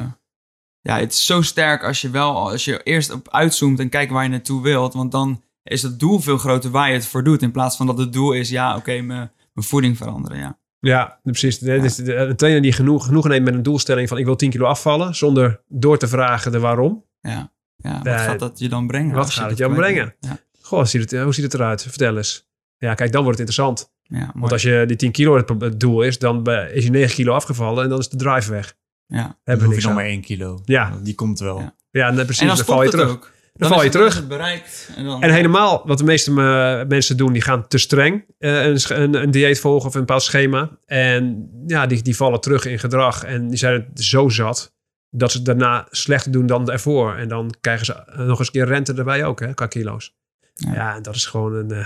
ja, 0.81 0.99
het 0.99 1.11
is 1.13 1.25
zo 1.25 1.41
sterk 1.41 1.83
als 1.83 2.01
je 2.01 2.09
wel... 2.09 2.49
Als 2.49 2.65
je 2.65 2.83
eerst 2.83 3.11
op 3.11 3.29
uitzoomt 3.31 3.79
en 3.79 3.89
kijkt 3.89 4.11
waar 4.11 4.23
je 4.23 4.29
naartoe 4.29 4.61
wilt. 4.63 4.93
Want 4.93 5.11
dan 5.11 5.43
is 5.63 5.81
het 5.81 5.99
doel 5.99 6.19
veel 6.19 6.37
groter 6.37 6.69
waar 6.71 6.87
je 6.87 6.93
het 6.93 7.05
voor 7.07 7.23
doet. 7.23 7.41
In 7.41 7.51
plaats 7.51 7.75
van 7.77 7.85
dat 7.85 7.97
het 7.97 8.13
doel 8.13 8.31
is, 8.33 8.49
ja, 8.49 8.75
oké, 8.75 9.01
mijn 9.01 9.31
mijn 9.53 9.67
voeding 9.67 9.97
veranderen, 9.97 10.37
ja. 10.37 10.59
Ja, 10.79 11.19
precies. 11.23 11.57
De, 11.59 11.79
dus 11.79 11.95
de- 11.95 12.15
een 12.15 12.35
trainer 12.35 12.61
die 12.61 12.71
genoeg, 12.71 13.05
genoeg 13.05 13.27
neemt 13.27 13.45
met 13.45 13.53
een 13.53 13.63
doelstelling 13.63 14.07
van 14.07 14.17
ik 14.17 14.25
wil 14.25 14.35
10 14.35 14.49
kilo 14.49 14.65
afvallen, 14.65 15.15
zonder 15.15 15.61
door 15.67 15.97
te 15.97 16.07
vragen 16.07 16.51
de 16.51 16.59
waarom. 16.59 17.05
Ja, 17.29 17.51
ja 17.75 18.01
wat 18.01 18.21
gaat 18.21 18.39
dat 18.39 18.59
je 18.59 18.69
dan 18.69 18.87
brengen? 18.87 19.15
wat 19.15 19.29
gaat 19.29 19.49
het 19.49 19.57
je 19.57 19.63
dan 19.63 19.73
kwijt 19.73 19.93
brengen? 19.93 20.15
bent? 20.19 20.45
Goh, 20.61 20.79
hoe 20.79 20.87
ziet, 20.87 21.11
het, 21.11 21.21
hoe 21.21 21.33
ziet 21.33 21.43
het 21.43 21.53
eruit? 21.53 21.81
Vertel 21.81 22.17
eens. 22.17 22.47
Ja, 22.77 22.93
kijk, 22.93 23.11
dan 23.11 23.23
wordt 23.23 23.39
het 23.39 23.47
interessant. 23.49 23.91
Ja. 24.03 24.31
Want 24.35 24.51
als 24.51 24.61
je 24.61 24.83
die 24.87 24.95
10 24.95 25.11
kilo 25.11 25.35
het, 25.35 25.79
doel 25.79 26.01
is, 26.01 26.19
dan 26.19 26.47
is 26.73 26.83
je 26.83 26.89
9 26.89 27.15
kilo 27.15 27.33
afgevallen 27.33 27.83
en 27.83 27.89
dan 27.89 27.99
is 27.99 28.09
de 28.09 28.17
drive 28.17 28.51
weg. 28.51 28.75
ja. 29.07 29.21
Dan 29.21 29.35
Hebben 29.43 29.67
we 29.67 29.73
hoef 29.73 29.81
je 29.81 29.87
nog 29.87 29.95
maar 29.95 30.05
één 30.05 30.21
kilo. 30.21 30.61
Ja. 30.65 30.99
Die 31.03 31.15
komt 31.15 31.39
wel. 31.39 31.59
Ja. 31.59 31.75
Ja, 31.91 32.09
nee, 32.09 32.25
precies. 32.25 32.41
En 32.41 32.47
dan, 32.47 32.57
val 32.57 32.77
je 32.77 32.81
het 32.81 32.91
terug. 32.91 33.09
ook. 33.09 33.31
Dan 33.53 33.69
val 33.69 33.83
je 33.83 33.89
terug. 33.89 34.27
bereikt. 34.27 34.89
En, 34.95 35.05
dan, 35.05 35.21
En 35.21 35.33
helemaal, 35.33 35.81
wat 35.85 35.97
de 35.97 36.03
meeste 36.03 36.29
eh, 36.31 36.87
mensen 36.87 37.17
doen, 37.17 37.33
die 37.33 37.41
gaan 37.41 37.67
te 37.67 37.77
streng 37.77 38.25
eh, 38.37 38.65
een, 38.65 38.79
een, 38.87 39.13
een 39.13 39.31
dieet 39.31 39.59
volgen 39.59 39.87
of 39.87 39.93
een 39.93 39.99
bepaald 39.99 40.23
schema. 40.23 40.69
En 40.85 41.49
ja, 41.67 41.87
die, 41.87 42.01
die 42.01 42.15
vallen 42.15 42.41
terug 42.41 42.65
in 42.65 42.79
gedrag. 42.79 43.23
En 43.23 43.47
die 43.47 43.57
zijn 43.57 43.73
het 43.73 44.03
zo 44.03 44.29
zat 44.29 44.72
dat 45.15 45.31
ze 45.31 45.37
het 45.37 45.45
daarna 45.45 45.87
slechter 45.89 46.31
doen 46.31 46.45
dan 46.45 46.71
ervoor. 46.71 47.15
En 47.15 47.27
dan 47.27 47.53
krijgen 47.61 47.85
ze 47.85 47.93
eh, 47.93 48.17
nog 48.17 48.39
eens 48.39 48.47
een 48.47 48.53
keer 48.53 48.65
rente 48.65 48.93
erbij 48.93 49.25
ook, 49.25 49.39
hè, 49.39 49.53
qua 49.53 49.67
kilo's. 49.67 50.15
Ja. 50.53 50.73
Ja, 50.73 50.95
en 50.95 51.01
dat 51.01 51.15
is 51.15 51.25
gewoon 51.25 51.53
een 51.53 51.71
eh, 51.71 51.85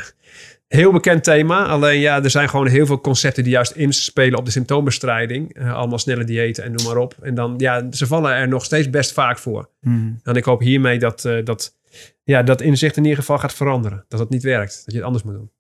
heel 0.68 0.92
bekend 0.92 1.24
thema. 1.24 1.66
Alleen 1.66 2.00
ja, 2.00 2.24
er 2.24 2.30
zijn 2.30 2.50
gewoon 2.50 2.68
heel 2.68 2.86
veel 2.86 3.02
concepten 3.02 3.44
die 3.44 3.52
juist 3.52 3.72
inspelen 3.72 4.40
op 4.40 4.46
de 4.46 4.52
symptoombestrijding. 4.52 5.54
Eh, 5.54 5.74
allemaal 5.74 6.00
snelle 6.00 6.24
diëten 6.24 6.64
en 6.64 6.72
noem 6.72 6.86
maar 6.86 6.98
op. 6.98 7.16
En 7.22 7.36
dan, 7.36 7.54
ja, 7.58 7.92
ze 7.92 8.08
vallen 8.08 8.32
er 8.32 8.48
nog 8.48 8.66
steeds 8.66 8.90
best 8.90 9.12
vaak 9.12 9.38
voor. 9.38 9.70
Hmm. 9.82 10.20
En 10.24 10.36
ik 10.36 10.44
hoop 10.44 10.60
hiermee 10.60 11.00
dat, 11.00 11.22
dat, 11.44 11.76
ja, 12.24 12.44
dat 12.44 12.62
inzicht 12.62 12.98
in 12.98 13.04
ieder 13.04 13.20
geval 13.20 13.38
gaat 13.38 13.54
veranderen. 13.54 14.06
Dat 14.08 14.20
het 14.20 14.30
niet 14.30 14.44
werkt. 14.44 14.76
Dat 14.76 14.94
je 14.94 15.00
het 15.00 15.06
anders 15.06 15.24
moet 15.24 15.34
doen. 15.34 15.52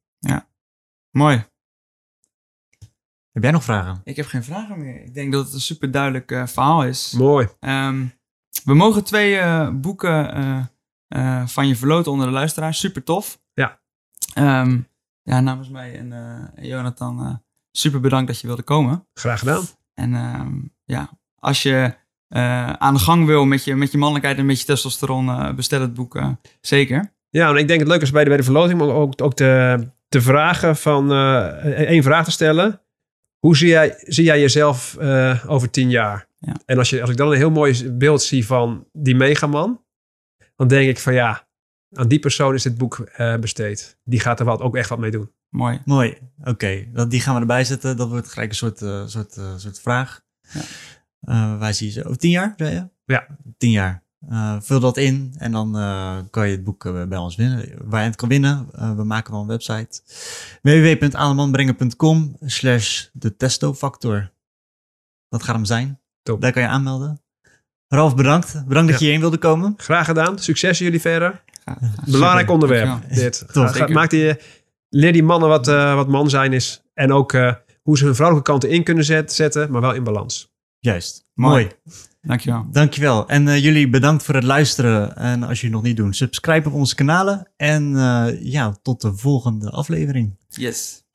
Mooi. 1.11 1.45
Heb 3.37 3.45
jij 3.45 3.55
nog 3.55 3.63
vragen? 3.63 4.01
Ik 4.03 4.15
heb 4.15 4.25
geen 4.25 4.43
vragen 4.43 4.79
meer. 4.79 5.03
Ik 5.03 5.13
denk 5.13 5.31
dat 5.31 5.45
het 5.45 5.53
een 5.53 5.59
super 5.59 5.91
duidelijk 5.91 6.31
eh, 6.31 6.47
verhaal 6.47 6.83
is. 6.83 7.13
Mooi. 7.17 7.47
Ehm, 7.59 8.05
we 8.63 8.73
mogen 8.73 9.03
twee 9.03 9.37
eh, 9.37 9.69
boeken 9.73 10.29
eh, 11.07 11.47
van 11.47 11.67
je 11.67 11.75
verloten 11.75 12.11
onder 12.11 12.27
de 12.27 12.33
luisteraars. 12.33 12.79
Super 12.79 13.03
tof. 13.03 13.39
Ja. 13.53 13.79
Ehm, 14.33 14.79
ja, 15.21 15.39
namens 15.39 15.69
mij 15.69 15.97
en 15.97 16.51
Jonathan, 16.61 17.43
super 17.71 17.99
bedankt 17.99 18.27
dat 18.27 18.39
je 18.39 18.47
wilde 18.47 18.63
komen. 18.63 19.07
Graag 19.13 19.39
gedaan. 19.39 19.63
En 19.93 20.15
ehm, 20.15 20.55
ja, 20.83 21.09
als 21.35 21.63
je 21.63 21.93
aan 22.77 22.93
de 22.93 22.99
gang 22.99 23.25
wil 23.25 23.45
met 23.45 23.63
je, 23.63 23.75
met 23.75 23.91
je 23.91 23.97
mannelijkheid 23.97 24.37
en 24.37 24.45
met 24.45 24.59
je 24.59 24.65
testosteron, 24.65 25.55
bestel 25.55 25.81
het 25.81 25.93
boek 25.93 26.21
zeker. 26.61 27.15
Ja, 27.29 27.49
en 27.49 27.55
ik 27.55 27.67
denk 27.67 27.79
het 27.79 27.89
leuk 27.89 28.01
is 28.01 28.11
bij 28.11 28.23
de, 28.23 28.29
bij 28.29 28.37
de 28.37 28.43
verloting 28.43 28.81
om 28.81 28.89
ook, 28.89 29.21
ook 29.21 29.33
te, 29.33 29.79
te 30.09 30.21
vragen 30.21 30.75
van 30.75 31.11
eh, 31.11 31.47
één 31.65 32.03
vraag 32.03 32.25
te 32.25 32.31
stellen. 32.31 32.81
Hoe 33.39 33.57
zie 33.57 33.67
jij, 33.67 33.95
zie 34.03 34.23
jij 34.23 34.39
jezelf 34.39 34.97
eh, 34.97 35.45
over 35.47 35.69
tien 35.69 35.89
jaar? 35.89 36.27
Ja. 36.37 36.55
En 36.65 36.77
als, 36.77 36.89
je, 36.89 37.01
als 37.01 37.09
ik 37.09 37.17
dan 37.17 37.31
een 37.31 37.37
heel 37.37 37.51
mooi 37.51 37.91
beeld 37.91 38.21
zie 38.21 38.45
van 38.45 38.87
die 38.91 39.15
megaman, 39.15 39.83
dan 40.55 40.67
denk 40.67 40.89
ik 40.89 40.99
van 40.99 41.13
ja, 41.13 41.47
aan 41.95 42.07
die 42.07 42.19
persoon 42.19 42.53
is 42.53 42.63
dit 42.63 42.77
boek 42.77 42.99
eh, 42.99 43.37
besteed. 43.37 43.99
Die 44.03 44.19
gaat 44.19 44.39
er 44.39 44.45
wat, 44.45 44.61
ook 44.61 44.75
echt 44.75 44.89
wat 44.89 44.99
mee 44.99 45.11
doen. 45.11 45.31
Mooi. 45.49 45.81
Mooi. 45.85 46.17
Oké, 46.43 46.87
dat 46.91 47.11
die 47.11 47.21
gaan 47.21 47.33
we 47.33 47.39
erbij 47.39 47.63
zetten. 47.63 47.97
Dat 47.97 48.09
wordt 48.09 48.27
gelijk 48.27 48.49
een 48.49 48.55
soort, 48.55 48.81
eh, 48.81 49.07
soort, 49.07 49.37
eh, 49.37 49.57
soort 49.57 49.79
vraag. 49.79 50.21
Ja. 50.53 50.61
Eh, 51.19 51.59
wij 51.59 51.73
zien 51.73 51.91
ze 51.91 52.03
over 52.03 52.17
tien 52.17 52.31
jaar, 52.31 52.53
zei 52.57 52.73
je? 52.73 52.89
Ja. 53.05 53.27
Tien 53.57 53.71
jaar. 53.71 54.03
Eh, 54.29 54.55
vul 54.59 54.79
dat 54.79 54.97
in 54.97 55.33
en 55.37 55.51
dan 55.51 55.77
eh, 55.77 56.17
kan 56.29 56.45
je 56.47 56.51
het 56.55 56.63
boek 56.63 56.85
eh, 56.85 57.03
bij 57.03 57.17
ons 57.17 57.35
winnen. 57.35 57.71
Waar 57.83 58.01
je 58.01 58.07
het 58.07 58.15
kan 58.15 58.29
winnen, 58.29 58.67
eh, 58.73 58.95
we 58.95 59.03
maken 59.03 59.31
wel 59.31 59.41
een 59.41 59.47
website. 59.47 60.01
www.ademanbrengen.com 60.61 62.37
slash 62.41 63.05
de 63.13 63.35
testofactor. 63.35 64.31
Dat 65.29 65.43
gaat 65.43 65.55
hem 65.55 65.65
zijn. 65.65 65.99
Top. 66.23 66.41
Daar 66.41 66.51
kan 66.51 66.61
je 66.61 66.67
aanmelden. 66.67 67.21
Ralf, 67.87 68.15
bedankt. 68.15 68.63
Bedankt 68.67 68.89
dat 68.89 68.99
je 68.99 69.03
hierheen 69.05 69.21
wilde 69.21 69.37
komen. 69.37 69.73
Graag 69.77 70.05
gedaan. 70.05 70.39
Succes 70.39 70.77
jullie 70.77 71.01
verder. 71.01 71.43
Belangrijk 72.05 72.39
super. 72.39 72.53
onderwerp. 72.53 72.85
Dankjewel. 72.87 73.23
Dit. 73.23 73.45
Ga- 73.47 73.87
maak 73.87 74.09
die, 74.09 74.35
leer 74.89 75.13
die 75.13 75.23
mannen 75.23 75.49
wat, 75.49 75.67
eh, 75.67 75.95
wat 75.95 76.07
man 76.07 76.29
zijn 76.29 76.53
is. 76.53 76.81
En 76.93 77.11
ook 77.13 77.33
eh, 77.33 77.53
hoe 77.81 77.97
ze 77.97 78.05
hun 78.05 78.15
vrouwelijke 78.15 78.51
kanten 78.51 78.69
in 78.69 78.83
kunnen 78.83 79.03
zet- 79.05 79.33
zetten, 79.33 79.71
maar 79.71 79.81
wel 79.81 79.93
in 79.93 80.03
balans. 80.03 80.55
Juist. 80.79 81.25
Mooi. 81.33 81.51
Mooi. 81.63 81.71
Dankjewel. 82.27 82.65
Dankjewel. 82.71 83.27
En 83.27 83.47
eh, 83.47 83.63
jullie 83.63 83.89
bedankt 83.89 84.23
voor 84.23 84.35
het 84.35 84.43
luisteren. 84.43 85.15
En 85.15 85.43
als 85.43 85.61
jullie 85.61 85.75
het 85.75 85.83
nog 85.83 85.93
niet 85.93 85.97
doen, 85.97 86.13
subscribe 86.13 86.67
op 86.67 86.73
onze 86.73 86.95
kanalen. 86.95 87.51
En 87.57 87.95
eh, 87.95 88.27
ja, 88.41 88.77
tot 88.81 89.01
de 89.01 89.15
volgende 89.15 89.69
aflevering. 89.69 90.35
Yes. 90.49 91.05